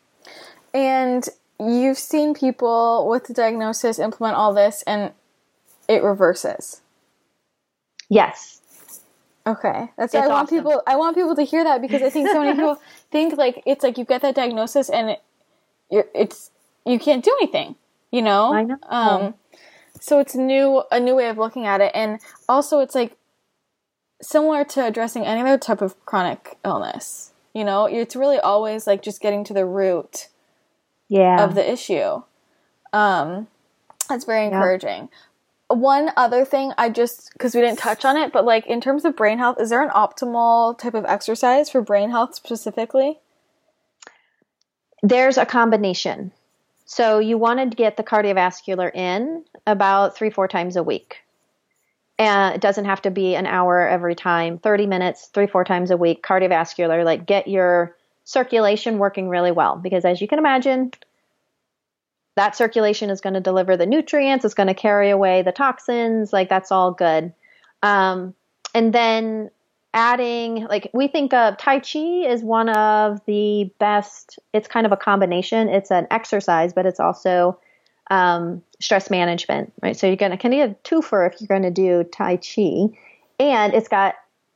And 0.73 1.25
you've 1.61 1.97
seen 1.97 2.33
people 2.33 3.07
with 3.09 3.23
the 3.25 3.33
diagnosis 3.33 3.99
implement 3.99 4.35
all 4.35 4.53
this 4.53 4.83
and 4.85 5.13
it 5.87 6.03
reverses. 6.03 6.81
Yes. 8.09 8.59
Okay, 9.45 9.89
that's 9.97 10.15
I 10.15 10.27
want 10.27 10.49
people. 10.49 10.81
I 10.87 10.95
want 10.95 11.17
people 11.17 11.35
to 11.35 11.43
hear 11.43 11.63
that 11.63 11.81
because 11.81 12.01
I 12.01 12.09
think 12.09 12.29
so 12.29 12.39
many 12.39 12.53
people 12.55 12.79
think 13.11 13.37
like 13.37 13.61
it's 13.65 13.83
like 13.83 13.97
you 13.97 14.05
get 14.05 14.21
that 14.21 14.35
diagnosis 14.35 14.89
and 14.89 15.11
it, 15.11 15.21
you're, 15.91 16.05
it's 16.15 16.51
you 16.85 16.97
can't 16.97 17.23
do 17.23 17.35
anything. 17.41 17.75
You 18.11 18.21
know. 18.21 18.53
I 18.53 18.63
know. 18.63 18.77
Um, 18.87 19.33
so 19.99 20.19
it's 20.19 20.35
new 20.35 20.83
a 20.91 20.99
new 20.99 21.15
way 21.15 21.27
of 21.27 21.37
looking 21.37 21.65
at 21.65 21.81
it, 21.81 21.91
and 21.93 22.19
also 22.47 22.79
it's 22.79 22.95
like 22.95 23.17
similar 24.21 24.63
to 24.63 24.85
addressing 24.85 25.25
any 25.25 25.41
other 25.41 25.57
type 25.57 25.81
of 25.81 26.03
chronic 26.05 26.57
illness. 26.63 27.31
You 27.53 27.65
know, 27.65 27.85
it's 27.85 28.15
really 28.15 28.39
always 28.39 28.87
like 28.87 29.01
just 29.01 29.21
getting 29.21 29.43
to 29.45 29.53
the 29.53 29.65
root. 29.65 30.29
Yeah. 31.09 31.43
Of 31.43 31.53
the 31.53 31.69
issue. 31.69 32.23
Um, 32.91 33.47
that's 34.07 34.25
very 34.25 34.45
encouraging. 34.45 35.09
Yeah 35.11 35.17
one 35.73 36.11
other 36.15 36.45
thing 36.45 36.73
I 36.77 36.89
just 36.89 37.31
because 37.33 37.55
we 37.55 37.61
didn't 37.61 37.79
touch 37.79 38.05
on 38.05 38.17
it, 38.17 38.31
but 38.31 38.45
like 38.45 38.65
in 38.67 38.81
terms 38.81 39.05
of 39.05 39.15
brain 39.15 39.37
health, 39.37 39.59
is 39.59 39.69
there 39.69 39.81
an 39.81 39.89
optimal 39.89 40.77
type 40.77 40.93
of 40.93 41.05
exercise 41.05 41.69
for 41.69 41.81
brain 41.81 42.09
health 42.09 42.35
specifically? 42.35 43.19
There's 45.01 45.37
a 45.37 45.45
combination. 45.45 46.31
So 46.85 47.19
you 47.19 47.37
want 47.37 47.59
to 47.59 47.75
get 47.75 47.97
the 47.97 48.03
cardiovascular 48.03 48.93
in 48.93 49.43
about 49.65 50.15
three, 50.15 50.29
four 50.29 50.47
times 50.47 50.75
a 50.75 50.83
week. 50.83 51.17
And 52.19 52.55
it 52.55 52.61
doesn't 52.61 52.85
have 52.85 53.01
to 53.01 53.11
be 53.11 53.35
an 53.35 53.47
hour 53.47 53.87
every 53.87 54.15
time, 54.15 54.59
30 54.59 54.85
minutes, 54.85 55.27
three, 55.33 55.47
four 55.47 55.63
times 55.63 55.91
a 55.91 55.97
week, 55.97 56.23
cardiovascular, 56.23 57.03
like 57.03 57.25
get 57.25 57.47
your 57.47 57.95
circulation 58.23 58.97
working 58.97 59.29
really 59.29 59.51
well. 59.51 59.75
Because 59.75 60.05
as 60.05 60.21
you 60.21 60.27
can 60.27 60.39
imagine, 60.39 60.91
that 62.35 62.55
circulation 62.55 63.09
is 63.09 63.21
going 63.21 63.33
to 63.33 63.39
deliver 63.39 63.77
the 63.77 63.85
nutrients, 63.85 64.43
it's 64.45 64.53
going 64.53 64.67
to 64.67 64.73
carry 64.73 65.09
away 65.09 65.41
the 65.41 65.51
toxins, 65.51 66.33
like 66.33 66.49
that's 66.49 66.71
all 66.71 66.91
good. 66.91 67.33
Um, 67.81 68.33
and 68.73 68.93
then 68.93 69.51
adding, 69.93 70.65
like 70.65 70.89
we 70.93 71.07
think 71.07 71.33
of 71.33 71.57
Tai 71.57 71.79
Chi 71.79 71.99
is 72.27 72.41
one 72.41 72.69
of 72.69 73.21
the 73.25 73.69
best, 73.79 74.39
it's 74.53 74.67
kind 74.67 74.85
of 74.85 74.91
a 74.91 74.97
combination. 74.97 75.69
It's 75.69 75.91
an 75.91 76.07
exercise, 76.09 76.73
but 76.73 76.85
it's 76.85 76.99
also 76.99 77.59
um, 78.09 78.63
stress 78.79 79.09
management, 79.09 79.71
right? 79.81 79.95
So 79.95 80.07
you're 80.07 80.15
going 80.15 80.31
to 80.31 80.37
kind 80.37 80.53
of 80.53 80.57
get 80.57 80.69
a 80.69 80.95
twofer 80.95 81.31
if 81.31 81.39
you're 81.39 81.47
going 81.47 81.61
to 81.63 81.71
do 81.71 82.03
Tai 82.03 82.37
Chi. 82.37 82.97
And 83.39 83.73
it's 83.73 83.87
got 83.87 84.15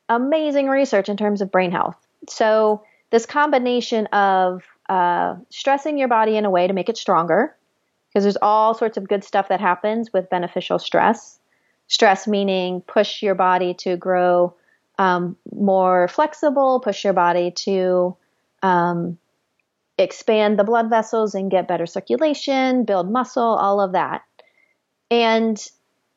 amazing 0.10 0.68
research 0.68 1.10
in 1.10 1.18
terms 1.18 1.42
of 1.42 1.52
brain 1.52 1.72
health. 1.72 1.98
So 2.28 2.84
this 3.12 3.26
combination 3.26 4.08
of 4.08 4.64
uh, 4.90 5.36
stressing 5.50 5.98
your 5.98 6.08
body 6.08 6.38
in 6.38 6.46
a 6.46 6.50
way 6.50 6.68
to 6.68 6.74
make 6.74 6.90
it 6.90 6.98
stronger, 6.98 7.56
because 8.18 8.26
there's 8.26 8.38
all 8.42 8.74
sorts 8.74 8.98
of 8.98 9.08
good 9.08 9.24
stuff 9.24 9.50
that 9.50 9.62
happens 9.62 10.12
with 10.12 10.28
beneficial 10.28 10.80
stress. 10.80 11.38
Stress 11.86 12.26
meaning 12.26 12.82
push 12.82 13.22
your 13.22 13.36
body 13.36 13.76
to 13.76 13.96
grow 13.96 14.56
um, 14.98 15.38
more 15.54 16.08
flexible, 16.08 16.80
push 16.80 17.04
your 17.04 17.14
body 17.14 17.52
to 17.52 18.18
um, 18.64 19.20
expand 20.00 20.58
the 20.58 20.64
blood 20.64 20.90
vessels 20.90 21.36
and 21.36 21.52
get 21.52 21.68
better 21.68 21.86
circulation, 21.86 22.86
build 22.86 23.08
muscle, 23.08 23.44
all 23.44 23.80
of 23.80 23.92
that. 23.92 24.24
And 25.12 25.64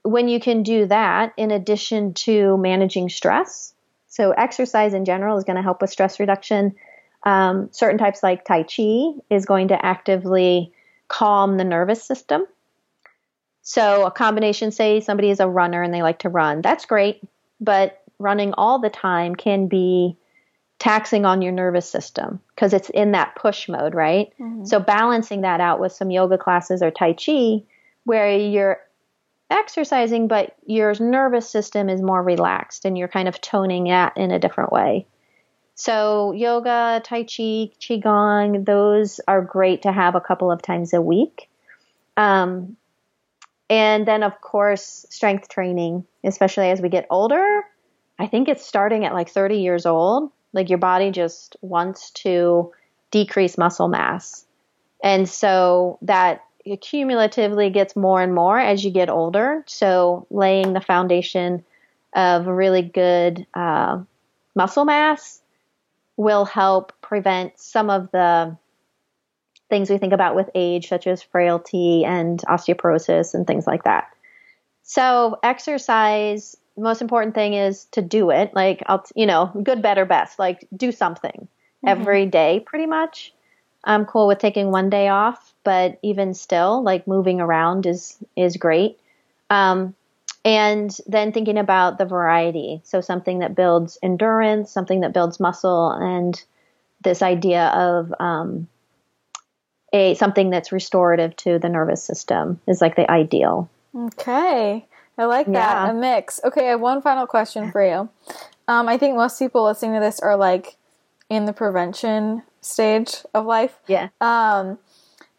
when 0.02 0.26
you 0.26 0.40
can 0.40 0.62
do 0.62 0.86
that, 0.86 1.34
in 1.36 1.50
addition 1.50 2.14
to 2.14 2.56
managing 2.56 3.10
stress, 3.10 3.74
so 4.08 4.30
exercise 4.30 4.94
in 4.94 5.04
general 5.04 5.36
is 5.36 5.44
going 5.44 5.56
to 5.56 5.62
help 5.62 5.82
with 5.82 5.90
stress 5.90 6.18
reduction. 6.18 6.76
Um, 7.24 7.68
certain 7.72 7.98
types 7.98 8.22
like 8.22 8.46
Tai 8.46 8.62
Chi 8.62 9.10
is 9.28 9.44
going 9.44 9.68
to 9.68 9.84
actively 9.84 10.72
calm 11.10 11.58
the 11.58 11.64
nervous 11.64 12.02
system. 12.02 12.46
So, 13.62 14.06
a 14.06 14.10
combination, 14.10 14.70
say 14.70 15.00
somebody 15.00 15.28
is 15.28 15.40
a 15.40 15.48
runner 15.48 15.82
and 15.82 15.92
they 15.92 16.02
like 16.02 16.20
to 16.20 16.30
run, 16.30 16.62
that's 16.62 16.86
great, 16.86 17.22
but 17.60 18.02
running 18.18 18.54
all 18.54 18.78
the 18.78 18.88
time 18.88 19.34
can 19.34 19.66
be 19.66 20.16
taxing 20.78 21.26
on 21.26 21.42
your 21.42 21.52
nervous 21.52 21.88
system 21.88 22.40
because 22.54 22.72
it's 22.72 22.88
in 22.90 23.12
that 23.12 23.36
push 23.36 23.68
mode, 23.68 23.94
right? 23.94 24.32
Mm-hmm. 24.40 24.64
So, 24.64 24.80
balancing 24.80 25.42
that 25.42 25.60
out 25.60 25.78
with 25.78 25.92
some 25.92 26.10
yoga 26.10 26.38
classes 26.38 26.82
or 26.82 26.90
Tai 26.90 27.12
Chi 27.12 27.62
where 28.04 28.34
you're 28.34 28.80
exercising, 29.50 30.26
but 30.26 30.56
your 30.64 30.94
nervous 30.98 31.50
system 31.50 31.90
is 31.90 32.00
more 32.00 32.22
relaxed 32.22 32.84
and 32.84 32.96
you're 32.96 33.08
kind 33.08 33.28
of 33.28 33.40
toning 33.40 33.84
that 33.84 34.16
in 34.16 34.30
a 34.30 34.38
different 34.38 34.72
way. 34.72 35.06
So, 35.74 36.32
yoga, 36.32 37.00
Tai 37.04 37.22
Chi, 37.22 37.70
Qigong, 37.80 38.64
those 38.66 39.20
are 39.26 39.40
great 39.40 39.82
to 39.82 39.92
have 39.92 40.14
a 40.14 40.20
couple 40.20 40.52
of 40.52 40.60
times 40.60 40.92
a 40.92 41.00
week. 41.00 41.48
Um, 42.16 42.76
and 43.70 44.06
then, 44.06 44.22
of 44.22 44.40
course, 44.40 45.06
strength 45.08 45.48
training, 45.48 46.04
especially 46.24 46.70
as 46.70 46.80
we 46.80 46.88
get 46.88 47.06
older. 47.08 47.62
I 48.18 48.26
think 48.26 48.48
it's 48.48 48.66
starting 48.66 49.04
at 49.04 49.14
like 49.14 49.30
30 49.30 49.60
years 49.60 49.86
old. 49.86 50.30
Like 50.52 50.68
your 50.68 50.78
body 50.78 51.12
just 51.12 51.56
wants 51.62 52.10
to 52.10 52.72
decrease 53.10 53.56
muscle 53.56 53.88
mass. 53.88 54.44
And 55.02 55.28
so 55.28 55.98
that 56.02 56.44
cumulatively 56.82 57.70
gets 57.70 57.96
more 57.96 58.20
and 58.20 58.34
more 58.34 58.58
as 58.58 58.84
you 58.84 58.90
get 58.90 59.08
older. 59.08 59.64
So, 59.66 60.26
laying 60.30 60.72
the 60.72 60.80
foundation 60.80 61.64
of 62.14 62.46
really 62.46 62.82
good 62.82 63.46
uh, 63.54 64.00
muscle 64.54 64.84
mass 64.84 65.39
will 66.20 66.44
help 66.44 66.92
prevent 67.00 67.58
some 67.58 67.88
of 67.88 68.10
the 68.10 68.54
things 69.70 69.88
we 69.88 69.96
think 69.96 70.12
about 70.12 70.36
with 70.36 70.50
age, 70.54 70.88
such 70.88 71.06
as 71.06 71.22
frailty 71.22 72.04
and 72.04 72.40
osteoporosis 72.40 73.32
and 73.32 73.46
things 73.46 73.66
like 73.66 73.84
that. 73.84 74.10
So, 74.82 75.38
exercise, 75.42 76.56
the 76.76 76.82
most 76.82 77.00
important 77.00 77.34
thing 77.34 77.54
is 77.54 77.86
to 77.92 78.02
do 78.02 78.30
it. 78.30 78.52
Like, 78.54 78.82
I'll, 78.84 79.02
you 79.14 79.24
know, 79.24 79.50
good, 79.62 79.80
better, 79.80 80.04
best. 80.04 80.38
Like, 80.38 80.66
do 80.76 80.92
something 80.92 81.30
mm-hmm. 81.32 81.88
every 81.88 82.26
day, 82.26 82.62
pretty 82.66 82.86
much. 82.86 83.32
I'm 83.82 84.04
cool 84.04 84.26
with 84.26 84.38
taking 84.38 84.70
one 84.70 84.90
day 84.90 85.08
off, 85.08 85.54
but 85.64 85.98
even 86.02 86.34
still, 86.34 86.82
like 86.82 87.06
moving 87.06 87.40
around 87.40 87.86
is 87.86 88.18
is 88.36 88.58
great. 88.58 89.00
Um, 89.48 89.94
and 90.44 90.96
then 91.06 91.32
thinking 91.32 91.58
about 91.58 91.98
the 91.98 92.06
variety. 92.06 92.80
So 92.84 93.00
something 93.00 93.40
that 93.40 93.54
builds 93.54 93.98
endurance, 94.02 94.70
something 94.70 95.00
that 95.00 95.12
builds 95.12 95.40
muscle, 95.40 95.90
and 95.90 96.42
this 97.02 97.22
idea 97.22 97.68
of 97.68 98.12
um, 98.18 98.68
a 99.92 100.14
something 100.14 100.50
that's 100.50 100.72
restorative 100.72 101.36
to 101.36 101.58
the 101.58 101.68
nervous 101.68 102.02
system 102.02 102.60
is 102.66 102.80
like 102.80 102.96
the 102.96 103.10
ideal. 103.10 103.68
Okay, 103.94 104.86
I 105.18 105.24
like 105.24 105.46
that 105.46 105.52
yeah. 105.52 105.90
a 105.90 105.94
mix. 105.94 106.40
Okay, 106.44 106.68
I 106.68 106.70
have 106.70 106.80
one 106.80 107.02
final 107.02 107.26
question 107.26 107.70
for 107.70 107.84
you. 107.84 108.08
Um, 108.68 108.88
I 108.88 108.96
think 108.98 109.16
most 109.16 109.38
people 109.38 109.64
listening 109.64 109.94
to 109.94 110.00
this 110.00 110.20
are 110.20 110.36
like 110.36 110.76
in 111.28 111.44
the 111.44 111.52
prevention 111.52 112.42
stage 112.60 113.16
of 113.34 113.44
life. 113.44 113.78
Yeah. 113.86 114.08
Um, 114.20 114.78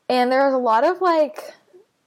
and 0.09 0.31
there's 0.31 0.53
a 0.53 0.57
lot 0.57 0.83
of 0.83 1.01
like 1.01 1.53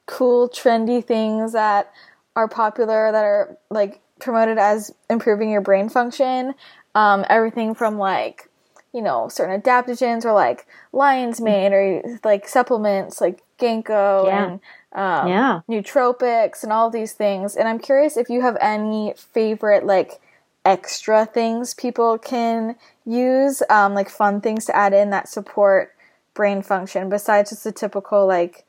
cool, 0.07 0.49
trendy 0.49 1.05
things 1.05 1.53
that 1.53 1.91
are 2.37 2.49
popular 2.49 3.13
that 3.13 3.25
are 3.25 3.57
like 3.71 4.01
promoted 4.21 4.59
as 4.59 4.93
improving 5.11 5.51
your 5.51 5.61
brain 5.61 5.89
function. 5.89 6.55
um, 6.97 7.25
everything 7.29 7.75
from 7.75 7.99
like 7.99 8.49
you 8.93 9.03
know 9.03 9.29
certain 9.29 9.61
adaptogens 9.61 10.25
or 10.25 10.33
like 10.33 10.67
lion's 10.93 11.41
mane 11.41 11.73
or 11.73 12.19
like 12.23 12.47
supplements 12.49 13.21
like 13.21 13.43
ginkgo 13.59 14.27
Yeah. 14.27 14.45
and 14.45 14.61
um, 14.93 15.29
Yeah. 15.29 15.61
nootropics 15.69 16.63
and 16.63 16.73
all 16.73 16.91
these 16.91 17.13
things. 17.13 17.57
And 17.57 17.69
I'm 17.69 17.81
curious 17.81 18.17
if 18.17 18.29
you 18.31 18.43
have 18.43 18.57
any 18.61 19.15
favorite 19.17 19.85
like 19.85 20.21
extra 20.65 21.27
things 21.27 21.75
people 21.75 22.17
can 22.19 22.77
use, 23.05 23.63
um, 23.69 23.93
like 23.95 24.09
fun 24.09 24.41
things 24.41 24.65
to 24.67 24.77
add 24.77 24.93
in 24.93 25.11
that 25.11 25.29
support 25.29 25.93
brain 26.33 26.63
function 26.63 27.09
besides 27.09 27.51
just 27.51 27.65
the 27.65 27.73
typical 27.73 28.27
like 28.27 28.65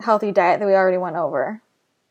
healthy 0.00 0.32
diet 0.32 0.60
that 0.60 0.66
we 0.66 0.74
already 0.74 0.96
went 0.98 1.16
over. 1.16 1.60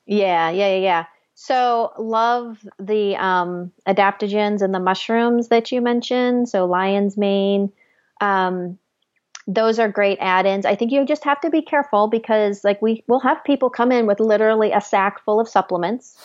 Yeah, 0.09 0.49
yeah, 0.49 0.75
yeah, 0.75 0.81
yeah. 0.81 1.05
So 1.35 1.93
love 1.97 2.57
the 2.79 3.15
um, 3.15 3.71
adaptogens 3.87 4.61
and 4.61 4.73
the 4.73 4.79
mushrooms 4.79 5.49
that 5.49 5.71
you 5.71 5.81
mentioned. 5.81 6.49
So 6.49 6.65
lion's 6.65 7.15
mane, 7.15 7.71
um, 8.19 8.79
those 9.47 9.79
are 9.79 9.87
great 9.87 10.17
add-ins. 10.19 10.65
I 10.65 10.75
think 10.75 10.91
you 10.91 11.05
just 11.05 11.23
have 11.23 11.39
to 11.41 11.49
be 11.49 11.61
careful 11.61 12.07
because 12.07 12.63
like 12.63 12.81
we 12.81 13.03
will 13.07 13.19
have 13.19 13.43
people 13.43 13.69
come 13.69 13.91
in 13.91 14.07
with 14.07 14.19
literally 14.19 14.71
a 14.71 14.81
sack 14.81 15.23
full 15.23 15.39
of 15.39 15.47
supplements, 15.47 16.17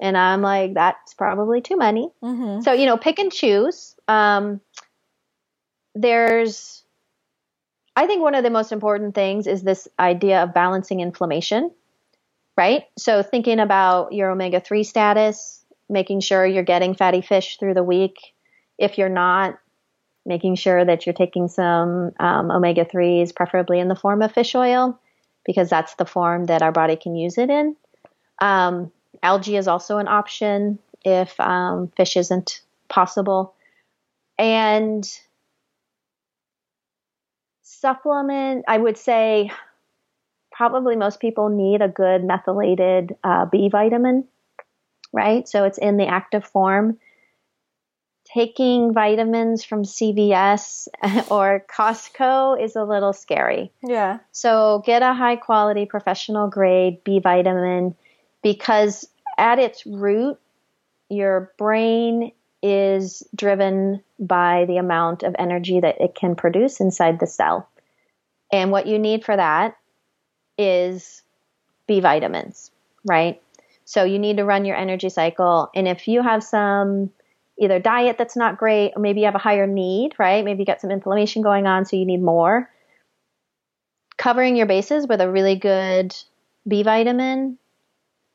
and 0.00 0.16
I'm 0.16 0.42
like, 0.42 0.74
that's 0.74 1.14
probably 1.14 1.60
too 1.60 1.76
many. 1.76 2.10
Mm-hmm. 2.22 2.62
So, 2.62 2.72
you 2.72 2.86
know, 2.86 2.96
pick 2.96 3.18
and 3.18 3.30
choose. 3.30 3.94
Um, 4.08 4.60
there's, 5.94 6.84
I 7.94 8.06
think 8.06 8.22
one 8.22 8.34
of 8.34 8.44
the 8.44 8.50
most 8.50 8.72
important 8.72 9.14
things 9.14 9.46
is 9.46 9.62
this 9.62 9.88
idea 9.98 10.42
of 10.42 10.52
balancing 10.52 11.00
inflammation, 11.00 11.70
right? 12.56 12.84
So, 12.98 13.22
thinking 13.22 13.60
about 13.60 14.12
your 14.12 14.30
omega 14.30 14.60
3 14.60 14.82
status, 14.84 15.64
making 15.88 16.20
sure 16.20 16.46
you're 16.46 16.62
getting 16.62 16.94
fatty 16.94 17.20
fish 17.20 17.58
through 17.58 17.74
the 17.74 17.82
week. 17.82 18.16
If 18.78 18.98
you're 18.98 19.08
not, 19.08 19.58
making 20.24 20.56
sure 20.56 20.84
that 20.84 21.06
you're 21.06 21.14
taking 21.14 21.48
some 21.48 22.12
um, 22.18 22.50
omega 22.50 22.84
3s, 22.84 23.34
preferably 23.34 23.78
in 23.78 23.88
the 23.88 23.94
form 23.94 24.22
of 24.22 24.32
fish 24.32 24.54
oil, 24.54 24.98
because 25.44 25.70
that's 25.70 25.94
the 25.94 26.04
form 26.04 26.46
that 26.46 26.62
our 26.62 26.72
body 26.72 26.96
can 26.96 27.14
use 27.14 27.38
it 27.38 27.48
in. 27.48 27.76
Um, 28.40 28.90
algae 29.22 29.56
is 29.56 29.68
also 29.68 29.98
an 29.98 30.08
option 30.08 30.78
if 31.04 31.38
um, 31.38 31.92
fish 31.96 32.16
isn't 32.16 32.62
possible. 32.88 33.54
And 34.38 35.08
supplement, 37.62 38.64
I 38.66 38.76
would 38.76 38.98
say 38.98 39.50
probably 40.56 40.96
most 40.96 41.20
people 41.20 41.50
need 41.50 41.82
a 41.82 41.88
good 41.88 42.24
methylated 42.24 43.14
uh, 43.22 43.44
B 43.44 43.68
vitamin, 43.68 44.24
right? 45.12 45.46
So 45.46 45.64
it's 45.64 45.78
in 45.78 45.98
the 45.98 46.06
active 46.06 46.44
form. 46.44 46.98
Taking 48.24 48.92
vitamins 48.92 49.64
from 49.64 49.82
CVS 49.82 50.88
or 51.30 51.64
Costco 51.70 52.62
is 52.62 52.74
a 52.74 52.84
little 52.84 53.12
scary. 53.12 53.70
Yeah. 53.82 54.18
So 54.32 54.82
get 54.84 55.02
a 55.02 55.12
high 55.12 55.36
quality 55.36 55.84
professional 55.84 56.48
grade 56.48 57.04
B 57.04 57.20
vitamin 57.20 57.94
because 58.42 59.06
at 59.38 59.58
its 59.58 59.86
root, 59.86 60.38
your 61.08 61.52
brain 61.58 62.32
is 62.62 63.22
driven 63.34 64.02
by 64.18 64.64
the 64.66 64.78
amount 64.78 65.22
of 65.22 65.36
energy 65.38 65.78
that 65.80 66.00
it 66.00 66.14
can 66.14 66.34
produce 66.34 66.80
inside 66.80 67.20
the 67.20 67.26
cell. 67.26 67.68
And 68.50 68.70
what 68.70 68.86
you 68.86 68.98
need 68.98 69.24
for 69.24 69.36
that 69.36 69.76
is 70.58 71.22
B 71.86 72.00
vitamins, 72.00 72.70
right? 73.04 73.40
So 73.84 74.04
you 74.04 74.18
need 74.18 74.38
to 74.38 74.44
run 74.44 74.64
your 74.64 74.76
energy 74.76 75.08
cycle. 75.08 75.70
And 75.74 75.86
if 75.86 76.08
you 76.08 76.22
have 76.22 76.42
some 76.42 77.10
either 77.58 77.78
diet 77.78 78.18
that's 78.18 78.36
not 78.36 78.58
great, 78.58 78.92
or 78.96 79.00
maybe 79.00 79.20
you 79.20 79.26
have 79.26 79.34
a 79.34 79.38
higher 79.38 79.66
need, 79.66 80.12
right? 80.18 80.44
Maybe 80.44 80.60
you 80.60 80.66
got 80.66 80.80
some 80.80 80.90
inflammation 80.90 81.42
going 81.42 81.66
on, 81.66 81.84
so 81.84 81.96
you 81.96 82.04
need 82.04 82.22
more. 82.22 82.70
Covering 84.18 84.56
your 84.56 84.66
bases 84.66 85.06
with 85.06 85.20
a 85.20 85.30
really 85.30 85.56
good 85.56 86.14
B 86.66 86.82
vitamin 86.82 87.58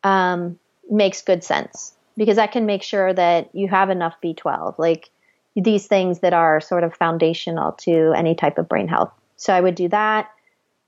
um, 0.03 0.57
makes 0.89 1.22
good 1.22 1.43
sense 1.43 1.93
because 2.18 2.38
that 2.38 2.52
can 2.52 2.65
make 2.65 2.84
sure 2.84 3.14
that 3.14 3.53
you 3.53 3.68
have 3.68 3.89
enough 3.89 4.15
B12, 4.23 4.77
like 4.77 5.10
these 5.56 5.88
things 5.88 6.19
that 6.19 6.34
are 6.34 6.61
sort 6.61 6.84
of 6.84 6.95
foundational 6.95 7.73
to 7.73 8.14
any 8.15 8.35
type 8.35 8.57
of 8.57 8.69
brain 8.69 8.88
health. 8.88 9.11
So 9.35 9.53
I 9.53 9.61
would 9.61 9.76
do 9.76 9.89
that. 9.89 10.30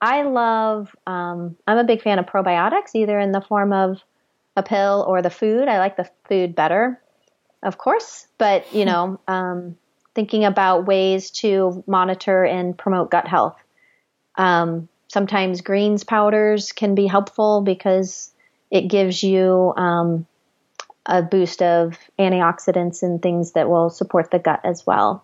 I 0.04 0.24
love, 0.24 0.94
um, 1.08 1.56
I'm 1.66 1.78
a 1.78 1.86
big 1.86 2.02
fan 2.02 2.20
of 2.20 2.26
probiotics, 2.26 2.94
either 2.94 3.18
in 3.18 3.32
the 3.32 3.40
form 3.40 3.72
of 3.72 4.02
a 4.58 4.62
pill 4.62 5.06
or 5.08 5.22
the 5.22 5.30
food. 5.30 5.70
I 5.70 5.80
like 5.80 5.96
the 5.96 6.10
food 6.28 6.56
better, 6.56 7.02
of 7.64 7.78
course, 7.78 8.28
but 8.38 8.74
you 8.74 8.84
know, 8.84 9.18
um, 9.30 9.78
thinking 10.14 10.44
about 10.44 10.86
ways 10.86 11.32
to 11.32 11.86
monitor 11.88 12.44
and 12.44 12.78
promote 12.78 13.12
gut 13.12 13.30
health. 13.30 13.56
Um, 14.38 14.90
sometimes 15.08 15.62
greens 15.62 16.04
powders 16.04 16.74
can 16.74 16.96
be 16.96 17.08
helpful 17.08 17.62
because 17.62 18.30
it 18.70 18.90
gives 18.90 19.24
you 19.24 19.74
um, 19.78 20.28
a 21.06 21.22
boost 21.22 21.62
of 21.62 21.98
antioxidants 22.20 23.04
and 23.04 23.22
things 23.22 23.54
that 23.54 23.70
will 23.70 23.90
support 23.90 24.32
the 24.32 24.40
gut 24.40 24.60
as 24.66 24.86
well. 24.86 25.24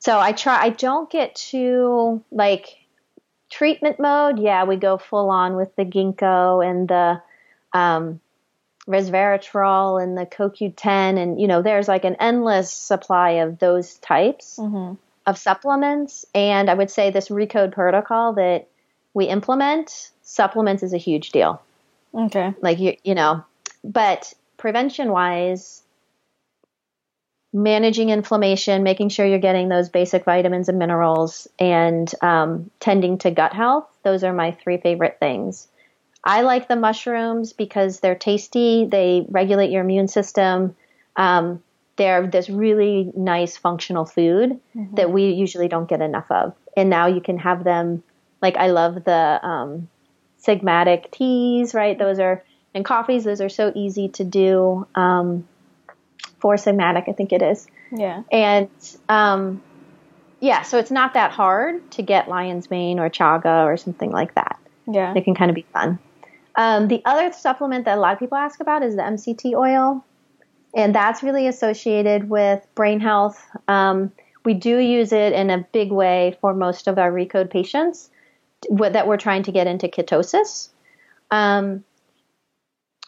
So 0.00 0.18
I 0.18 0.32
try. 0.32 0.60
I 0.60 0.68
don't 0.68 1.08
get 1.08 1.34
too 1.34 2.22
like 2.30 2.81
treatment 3.52 4.00
mode. 4.00 4.38
Yeah, 4.38 4.64
we 4.64 4.76
go 4.76 4.96
full 4.98 5.30
on 5.30 5.54
with 5.56 5.74
the 5.76 5.84
ginkgo 5.84 6.64
and 6.68 6.88
the 6.88 7.22
um, 7.72 8.20
resveratrol 8.88 10.02
and 10.02 10.16
the 10.16 10.26
CoQ10, 10.26 11.18
and 11.22 11.40
you 11.40 11.46
know, 11.46 11.62
there's 11.62 11.88
like 11.88 12.04
an 12.04 12.16
endless 12.18 12.72
supply 12.72 13.30
of 13.42 13.58
those 13.58 13.94
types 13.98 14.58
Mm-hmm. 14.58 14.94
of 15.26 15.38
supplements. 15.38 16.24
And 16.34 16.68
I 16.68 16.74
would 16.74 16.90
say 16.90 17.10
this 17.10 17.28
ReCODE 17.28 17.72
protocol 17.72 18.32
that 18.34 18.68
we 19.14 19.26
implement, 19.26 20.10
supplements 20.22 20.82
is 20.82 20.92
a 20.94 20.98
huge 20.98 21.30
deal 21.30 21.60
Okay. 22.14 22.54
like 22.62 22.78
you 22.78 22.96
you 23.04 23.14
know 23.14 23.44
but 23.84 24.32
prevention 24.56 25.10
wise 25.10 25.81
managing 27.52 28.08
inflammation 28.08 28.82
making 28.82 29.10
sure 29.10 29.26
you're 29.26 29.38
getting 29.38 29.68
those 29.68 29.88
basic 29.88 30.24
vitamins 30.24 30.68
and 30.68 30.78
minerals 30.78 31.46
and 31.58 32.12
um, 32.22 32.70
tending 32.80 33.18
to 33.18 33.30
gut 33.30 33.52
health. 33.52 33.86
Those 34.02 34.24
are 34.24 34.32
my 34.32 34.52
three 34.52 34.78
favorite 34.78 35.18
things. 35.20 35.68
I 36.24 36.42
like 36.42 36.68
the 36.68 36.76
mushrooms 36.76 37.52
because 37.52 38.00
they're 38.00 38.14
tasty. 38.14 38.86
They 38.86 39.26
regulate 39.28 39.70
your 39.70 39.82
immune 39.82 40.08
system. 40.08 40.76
Um, 41.16 41.62
they're 41.96 42.26
this 42.26 42.48
really 42.48 43.12
nice 43.14 43.56
functional 43.56 44.06
food 44.06 44.58
that 44.94 45.10
we 45.10 45.30
usually 45.30 45.68
don't 45.68 45.88
get 45.88 46.00
enough 46.00 46.30
of. 46.30 46.54
And 46.76 46.88
now 46.88 47.06
you 47.06 47.20
can 47.20 47.38
have 47.38 47.64
them 47.64 48.02
like 48.40 48.56
i 48.56 48.68
love 48.68 49.04
the 49.04 49.46
um, 49.46 49.88
sigmatic 50.42 51.10
teas, 51.10 51.74
right? 51.74 51.98
Those 51.98 52.18
are 52.18 52.42
and 52.74 52.84
coffees. 52.84 53.24
Those 53.24 53.40
are 53.40 53.48
so 53.48 53.72
easy 53.74 54.08
to 54.10 54.24
do. 54.24 54.86
Um, 54.94 55.46
Four 56.42 56.56
Sigmatic, 56.56 57.08
I 57.08 57.12
think 57.12 57.32
it 57.32 57.40
is. 57.40 57.68
Yeah. 57.92 58.24
And 58.32 58.68
um, 59.08 59.62
yeah, 60.40 60.62
so 60.62 60.76
it's 60.76 60.90
not 60.90 61.14
that 61.14 61.30
hard 61.30 61.88
to 61.92 62.02
get 62.02 62.28
lion's 62.28 62.68
mane 62.68 62.98
or 62.98 63.08
chaga 63.08 63.64
or 63.64 63.76
something 63.76 64.10
like 64.10 64.34
that. 64.34 64.58
Yeah. 64.88 65.14
It 65.16 65.22
can 65.22 65.36
kind 65.36 65.52
of 65.52 65.54
be 65.54 65.64
fun. 65.72 66.00
Um, 66.56 66.88
the 66.88 67.00
other 67.04 67.32
supplement 67.32 67.84
that 67.84 67.96
a 67.96 68.00
lot 68.00 68.12
of 68.12 68.18
people 68.18 68.36
ask 68.36 68.58
about 68.60 68.82
is 68.82 68.96
the 68.96 69.02
MCT 69.02 69.54
oil, 69.54 70.04
and 70.74 70.92
that's 70.92 71.22
really 71.22 71.46
associated 71.46 72.28
with 72.28 72.66
brain 72.74 72.98
health. 72.98 73.40
Um, 73.68 74.10
we 74.44 74.54
do 74.54 74.78
use 74.78 75.12
it 75.12 75.32
in 75.32 75.48
a 75.48 75.58
big 75.72 75.92
way 75.92 76.36
for 76.40 76.52
most 76.54 76.88
of 76.88 76.98
our 76.98 77.12
ReCODE 77.12 77.50
patients 77.50 78.10
that 78.68 79.06
we're 79.06 79.16
trying 79.16 79.44
to 79.44 79.52
get 79.52 79.68
into 79.68 79.86
ketosis. 79.86 80.70
Um, 81.30 81.84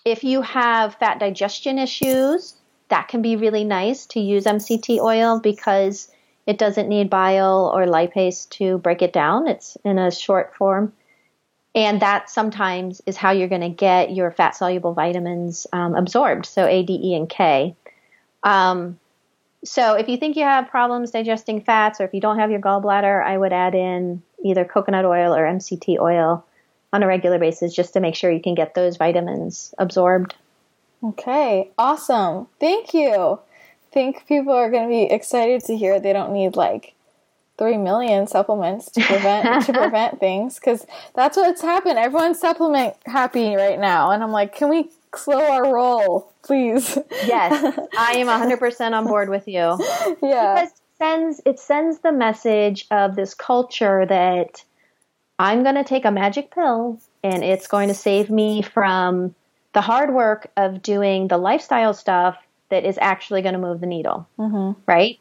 if 0.05 0.23
you 0.23 0.43
have 0.43 0.95
fat 0.95 1.19
digestion 1.19 1.81
issues, 1.81 2.55
that 2.89 3.09
can 3.09 3.23
be 3.23 3.37
really 3.37 3.65
nice 3.65 4.07
to 4.07 4.21
use 4.21 4.45
MCT 4.45 5.01
oil 5.01 5.41
because 5.41 6.09
it 6.47 6.59
doesn't 6.59 6.89
need 6.89 7.09
bile 7.09 7.73
or 7.75 7.87
lipase 7.87 8.49
to 8.51 8.79
break 8.79 9.03
it 9.03 9.13
down. 9.13 9.49
It's 9.49 9.77
in 9.85 9.99
a 9.99 10.11
short 10.11 10.55
form. 10.55 10.93
And 11.75 12.01
that 12.03 12.31
sometimes 12.31 13.03
is 13.07 13.17
how 13.17 13.33
you're 13.33 13.49
going 13.49 13.61
to 13.63 13.69
get 13.69 14.15
your 14.15 14.31
fat 14.31 14.55
soluble 14.55 14.95
vitamins 14.95 15.67
um, 15.73 15.97
absorbed, 15.97 16.47
so 16.47 16.67
A, 16.67 16.85
D, 16.85 17.01
E, 17.03 17.15
and 17.17 17.29
K. 17.29 17.75
Um, 18.45 19.01
so 19.65 19.95
if 19.95 20.09
you 20.09 20.17
think 20.17 20.37
you 20.37 20.45
have 20.45 20.69
problems 20.69 21.11
digesting 21.11 21.63
fats 21.63 22.01
or 22.01 22.05
if 22.05 22.15
you 22.15 22.21
don't 22.21 22.39
have 22.39 22.51
your 22.51 22.61
gallbladder, 22.61 23.25
I 23.25 23.37
would 23.37 23.53
add 23.53 23.75
in 23.75 24.23
either 24.45 24.65
coconut 24.65 25.07
oil 25.07 25.35
or 25.35 25.45
MCT 25.45 25.99
oil 25.99 26.45
on 26.93 27.03
a 27.03 27.07
regular 27.07 27.39
basis 27.39 27.75
just 27.75 27.95
to 27.95 28.01
make 28.01 28.15
sure 28.15 28.31
you 28.31 28.43
can 28.43 28.55
get 28.55 28.75
those 28.75 28.99
vitamins 28.99 29.75
absorbed. 29.79 30.35
Okay. 31.05 31.71
Awesome. 31.79 32.49
Thank 32.61 32.95
you. 32.95 33.41
Think 33.93 34.27
people 34.27 34.53
are 34.53 34.71
going 34.71 34.85
to 34.85 34.89
be 34.89 35.05
excited 35.05 35.63
to 35.65 35.77
hear 35.77 36.01
they 36.01 36.13
don't 36.13 36.33
need 36.33 36.57
like 36.57 36.95
three 37.57 37.77
million 37.77 38.27
supplements 38.27 38.91
to 38.91 39.01
prevent 39.03 39.65
to 39.67 39.73
prevent 39.73 40.19
things 40.19 40.57
because 40.57 40.87
that's 41.15 41.37
what's 41.37 41.63
happened. 41.63 41.99
Everyone's 41.99 42.41
supplement 42.41 42.97
happy 43.07 43.55
right 43.55 43.79
now, 43.79 44.11
and 44.11 44.23
I'm 44.23 44.33
like, 44.33 44.55
can 44.55 44.69
we 44.69 44.91
slow 45.17 45.41
our 45.41 45.73
roll, 45.73 46.33
please. 46.43 46.99
Yes, 47.25 47.79
I 47.99 48.15
am 48.15 48.27
100% 48.27 48.93
on 48.93 49.07
board 49.07 49.29
with 49.29 49.49
you. 49.49 49.79
Yeah. 50.23 50.55
Because 50.55 50.71
it 50.71 50.99
sends 50.99 51.41
it 51.45 51.59
sends 51.59 51.99
the 51.99 52.13
message 52.13 52.87
of 52.91 53.17
this 53.17 53.35
culture 53.35 54.07
that 54.07 54.65
I'm 55.39 55.63
going 55.63 55.75
to 55.75 55.85
take 55.85 56.05
a 56.05 56.11
magic 56.11 56.55
pill 56.55 57.01
and 57.23 57.43
it's 57.43 57.67
going 57.67 57.89
to 57.89 57.95
save 57.95 58.31
me 58.31 58.63
from 58.63 59.35
the 59.75 59.81
hard 59.83 60.15
work 60.15 60.47
of 60.57 60.83
doing 60.83 61.29
the 61.29 61.37
lifestyle 61.37 61.93
stuff 61.93 62.37
that 62.71 62.85
is 62.85 62.99
actually 63.01 63.43
going 63.43 63.53
to 63.53 63.59
move 63.61 63.81
the 63.81 63.87
needle. 63.87 64.27
Mhm. 64.39 64.77
Right? 64.87 65.19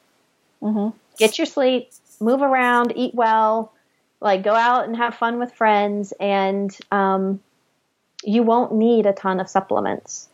Mhm. 0.61 0.93
Get 1.17 1.37
your 1.37 1.45
sleep, 1.45 1.89
move 2.19 2.41
around, 2.41 2.93
eat 2.95 3.13
well, 3.13 3.73
like 4.21 4.41
go 4.43 4.53
out 4.55 4.85
and 4.85 4.95
have 4.95 5.15
fun 5.15 5.37
with 5.39 5.53
friends, 5.53 6.13
and 6.19 6.75
um, 6.91 7.41
you 8.23 8.41
won't 8.43 8.71
need 8.73 9.05
a 9.05 9.13
ton 9.13 9.39
of 9.41 9.49
supplements. 9.49 10.29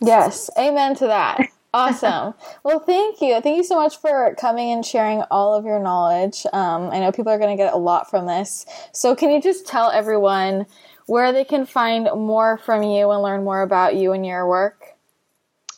Yes, 0.00 0.50
amen 0.58 0.94
to 0.96 1.06
that. 1.06 1.40
Awesome. 1.74 2.34
well, 2.64 2.80
thank 2.80 3.22
you. 3.22 3.40
Thank 3.40 3.56
you 3.56 3.64
so 3.64 3.76
much 3.76 3.96
for 3.96 4.34
coming 4.38 4.72
and 4.72 4.84
sharing 4.84 5.22
all 5.30 5.54
of 5.54 5.64
your 5.64 5.78
knowledge. 5.78 6.44
Um, 6.52 6.90
I 6.90 7.00
know 7.00 7.12
people 7.12 7.32
are 7.32 7.38
going 7.38 7.56
to 7.56 7.62
get 7.62 7.72
a 7.72 7.78
lot 7.78 8.10
from 8.10 8.26
this. 8.26 8.66
So, 8.92 9.16
can 9.16 9.30
you 9.30 9.40
just 9.40 9.66
tell 9.66 9.90
everyone 9.90 10.66
where 11.06 11.32
they 11.32 11.44
can 11.44 11.66
find 11.66 12.08
more 12.14 12.58
from 12.58 12.82
you 12.82 13.10
and 13.10 13.22
learn 13.22 13.44
more 13.44 13.62
about 13.62 13.96
you 13.96 14.12
and 14.12 14.24
your 14.24 14.48
work? 14.48 14.84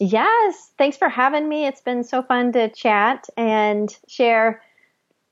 Yes, 0.01 0.73
thanks 0.77 0.97
for 0.97 1.09
having 1.09 1.49
me. 1.49 1.67
It's 1.67 1.81
been 1.81 2.05
so 2.05 2.23
fun 2.23 2.53
to 2.53 2.69
chat 2.69 3.29
and 3.37 3.95
share 4.09 4.63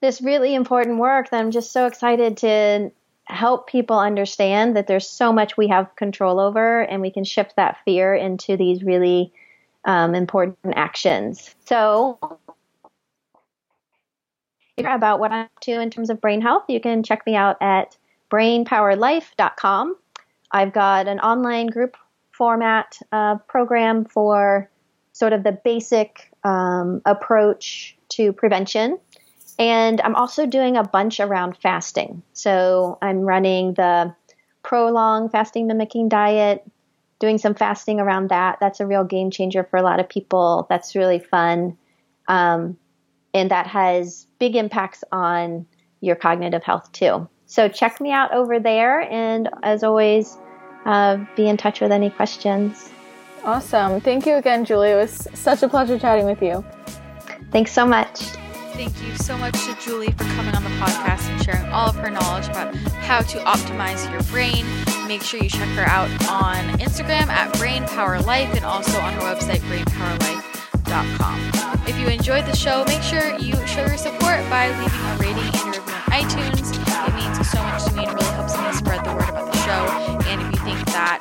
this 0.01 0.21
really 0.21 0.55
important 0.55 0.99
work 0.99 1.31
that 1.31 1.41
I'm 1.41 1.51
just 1.51 1.73
so 1.73 1.87
excited 1.87 2.37
to 2.39 2.91
help 3.25 3.69
people 3.69 3.99
understand 3.99 4.77
that 4.77 4.87
there's 4.87 5.09
so 5.09 5.33
much 5.33 5.57
we 5.57 5.69
have 5.69 5.95
control 5.97 6.41
over 6.41 6.81
and 6.83 7.01
we 7.01 7.11
can 7.11 7.25
shift 7.25 7.57
that 7.57 7.79
fear 7.85 8.15
into 8.15 8.57
these 8.57 8.83
really 8.83 9.33
um, 9.85 10.15
important 10.15 10.59
actions. 10.75 11.55
So, 11.65 12.19
about 14.79 15.21
what 15.21 15.33
I'm 15.33 15.45
up 15.45 15.61
to 15.61 15.81
in 15.81 15.91
terms 15.91 16.11
of 16.11 16.21
brain 16.21 16.41
health, 16.41 16.65
you 16.69 16.81
can 16.81 17.03
check 17.03 17.25
me 17.27 17.37
out 17.37 17.57
at 17.61 17.97
brainpowerlife.com. 18.33 19.97
I've 20.51 20.73
got 20.73 21.07
an 21.07 21.21
online 21.21 21.67
group 21.67 21.97
format 22.31 22.99
uh, 23.13 23.37
program 23.49 24.05
for 24.05 24.71
sort 25.13 25.33
of 25.33 25.45
the 25.45 25.53
basic 25.53 26.33
um, 26.43 27.03
approach 27.05 27.97
to 28.09 28.33
prevention. 28.33 28.99
And 29.59 30.01
I'm 30.01 30.15
also 30.15 30.47
doing 30.47 30.77
a 30.77 30.83
bunch 30.83 31.21
around 31.21 31.57
fasting. 31.59 32.23
So 32.33 32.99
I'm 33.03 33.21
running 33.21 33.75
the 33.75 34.15
ProLon 34.65 35.31
fasting 35.31 35.67
mimicking 35.67 36.09
diet, 36.09 36.65
doing 37.19 37.37
some 37.39 37.55
fasting 37.55 38.01
around 38.01 38.31
that. 38.31 38.59
That's 38.61 38.81
a 38.81 38.87
real 38.87 39.05
game 39.05 39.31
changer 39.31 39.65
for 39.65 39.77
a 39.77 39.83
lot 39.83 40.01
of 40.01 40.09
people. 40.09 40.67
That's 40.71 40.97
really 40.97 41.19
fun. 41.19 41.77
Um, 42.29 42.79
and 43.35 43.51
that 43.51 43.67
has 43.67 44.27
big 44.39 44.57
impacts 44.57 45.05
on 45.13 45.67
your 46.01 46.17
cognitive 46.17 46.63
health 46.63 46.91
too. 46.93 47.29
So 47.53 47.69
check 47.69 48.01
me 48.01 48.11
out 48.11 48.33
over 48.33 48.59
there. 48.59 49.03
And 49.13 49.51
as 49.63 49.85
always, 49.85 50.39
uh, 50.87 51.19
be 51.37 51.51
in 51.51 51.59
touch 51.59 51.83
with 51.83 51.93
any 51.93 52.09
questions. 52.09 52.89
Awesome. 53.45 54.01
Thank 54.01 54.25
you 54.25 54.37
again, 54.37 54.65
Julie. 54.65 54.93
It 54.93 54.95
was 54.95 55.29
such 55.35 55.63
a 55.63 55.69
pleasure 55.69 55.99
chatting 55.99 56.25
with 56.25 56.41
you. 56.41 56.65
Thanks 57.51 57.71
so 57.71 57.85
much. 57.85 58.21
Thank 58.73 58.99
you 59.03 59.15
so 59.17 59.37
much 59.37 59.53
to 59.67 59.77
Julie 59.85 60.13
for 60.13 60.25
coming 60.25 60.55
on 60.55 60.65
the 60.65 60.71
podcast 60.81 61.29
and 61.29 61.45
sharing 61.45 61.71
all 61.71 61.91
of 61.91 61.97
her 61.97 62.09
knowledge 62.09 62.49
about 62.49 62.75
how 63.05 63.21
to 63.21 63.37
optimize 63.41 64.11
your 64.11 64.23
brain. 64.33 64.65
Make 65.07 65.21
sure 65.21 65.39
you 65.39 65.51
check 65.51 65.69
her 65.77 65.85
out 65.85 66.09
on 66.31 66.65
Instagram 66.79 67.29
at 67.29 67.53
Brain 67.59 67.85
Power 67.85 68.19
Life 68.23 68.49
and 68.55 68.65
also 68.65 68.99
on 68.99 69.13
her 69.13 69.21
website, 69.21 69.61
brainpowerlife.com. 69.69 71.53
If 71.87 71.99
you 71.99 72.07
enjoyed 72.07 72.47
the 72.47 72.57
show, 72.57 72.83
make 72.87 73.03
sure 73.03 73.39
you 73.39 73.55
show 73.67 73.85
your 73.85 73.99
support 73.99 74.41
by 74.49 74.71
leaving 74.71 74.89
a 74.89 75.19
rating 75.19 75.45
and 75.45 75.55
a 75.55 75.67
review 75.67 75.83
on 75.83 76.01
iTunes. 76.13 76.52
So 77.53 77.63
much 77.63 77.85
to 77.85 77.93
me 77.93 78.07
and 78.07 78.15
really 78.15 78.33
helps 78.33 78.57
me 78.57 78.73
spread 78.73 79.05
the 79.05 79.13
word 79.13 79.29
about 79.29 79.53
the 79.53 79.59
show. 79.59 79.85
And 80.27 80.41
if 80.41 80.47
you 80.53 80.65
think 80.65 80.81
that 80.87 81.21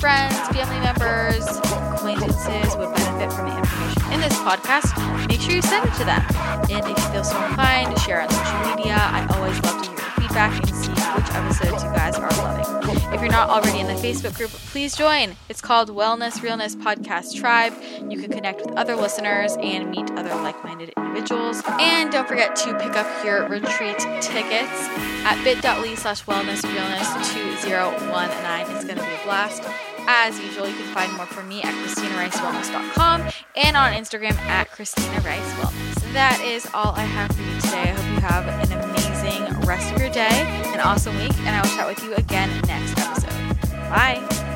friends, 0.00 0.34
family 0.50 0.80
members, 0.80 1.46
acquaintances 1.94 2.74
would 2.76 2.92
benefit 2.92 3.32
from 3.32 3.48
the 3.48 3.56
information 3.56 4.12
in 4.12 4.20
this 4.20 4.36
podcast, 4.42 4.90
make 5.28 5.40
sure 5.40 5.54
you 5.54 5.62
send 5.62 5.86
it 5.86 5.94
to 5.94 6.04
them. 6.04 6.22
And 6.68 6.82
if 6.82 6.98
you 6.98 7.12
feel 7.12 7.22
so 7.22 7.40
inclined 7.46 7.96
share 8.00 8.22
on 8.22 8.30
social 8.30 8.74
media, 8.74 8.96
I 8.98 9.24
always 9.36 9.62
love 9.62 9.82
to 9.84 9.91
and 10.36 10.66
see 10.74 10.90
which 10.90 11.30
episodes 11.34 11.82
you 11.84 11.90
guys 11.90 12.16
are 12.16 12.30
loving. 12.30 13.12
If 13.12 13.20
you're 13.20 13.30
not 13.30 13.50
already 13.50 13.80
in 13.80 13.86
the 13.86 13.94
Facebook 13.94 14.36
group, 14.36 14.50
please 14.50 14.96
join. 14.96 15.36
It's 15.48 15.60
called 15.60 15.90
Wellness 15.90 16.42
Realness 16.42 16.74
Podcast 16.74 17.38
Tribe. 17.38 17.74
You 18.10 18.18
can 18.18 18.30
connect 18.30 18.64
with 18.64 18.74
other 18.76 18.96
listeners 18.96 19.56
and 19.60 19.90
meet 19.90 20.10
other 20.12 20.34
like 20.36 20.62
minded 20.64 20.92
individuals. 20.96 21.62
And 21.78 22.10
don't 22.10 22.26
forget 22.26 22.56
to 22.56 22.78
pick 22.78 22.96
up 22.96 23.06
your 23.24 23.46
retreat 23.48 23.98
tickets 24.22 24.88
at 25.24 25.38
bit.ly 25.44 25.94
slash 25.96 26.24
wellness 26.24 26.62
realness 26.64 27.08
2019. 27.34 28.76
It's 28.76 28.84
going 28.84 28.98
to 28.98 29.04
be 29.04 29.12
a 29.12 29.24
blast. 29.24 29.62
As 30.08 30.40
usual, 30.40 30.66
you 30.66 30.74
can 30.74 30.92
find 30.94 31.12
more 31.12 31.26
from 31.26 31.48
me 31.48 31.62
at 31.62 31.74
ChristinaRiceWellness.com 31.86 33.30
and 33.56 33.76
on 33.76 33.92
Instagram 33.92 34.36
at 34.46 34.70
Christina 34.70 35.20
Rice 35.20 35.52
Wellness. 35.54 36.12
That 36.12 36.40
is 36.44 36.66
all 36.74 36.92
I 36.96 37.04
have 37.04 37.30
for 37.36 37.42
you 37.42 37.60
today. 37.60 37.82
I 37.82 37.86
hope 37.88 38.14
you 38.14 38.20
have 38.20 38.70
an 38.70 38.90
amazing 38.90 39.11
rest 39.66 39.92
of 39.92 40.00
your 40.00 40.10
day, 40.10 40.28
an 40.72 40.80
awesome 40.80 41.16
week, 41.16 41.36
and 41.40 41.48
I 41.48 41.60
will 41.60 41.76
chat 41.76 41.86
with 41.86 42.02
you 42.04 42.14
again 42.14 42.48
next 42.66 42.98
episode. 42.98 43.70
Bye. 43.90 44.51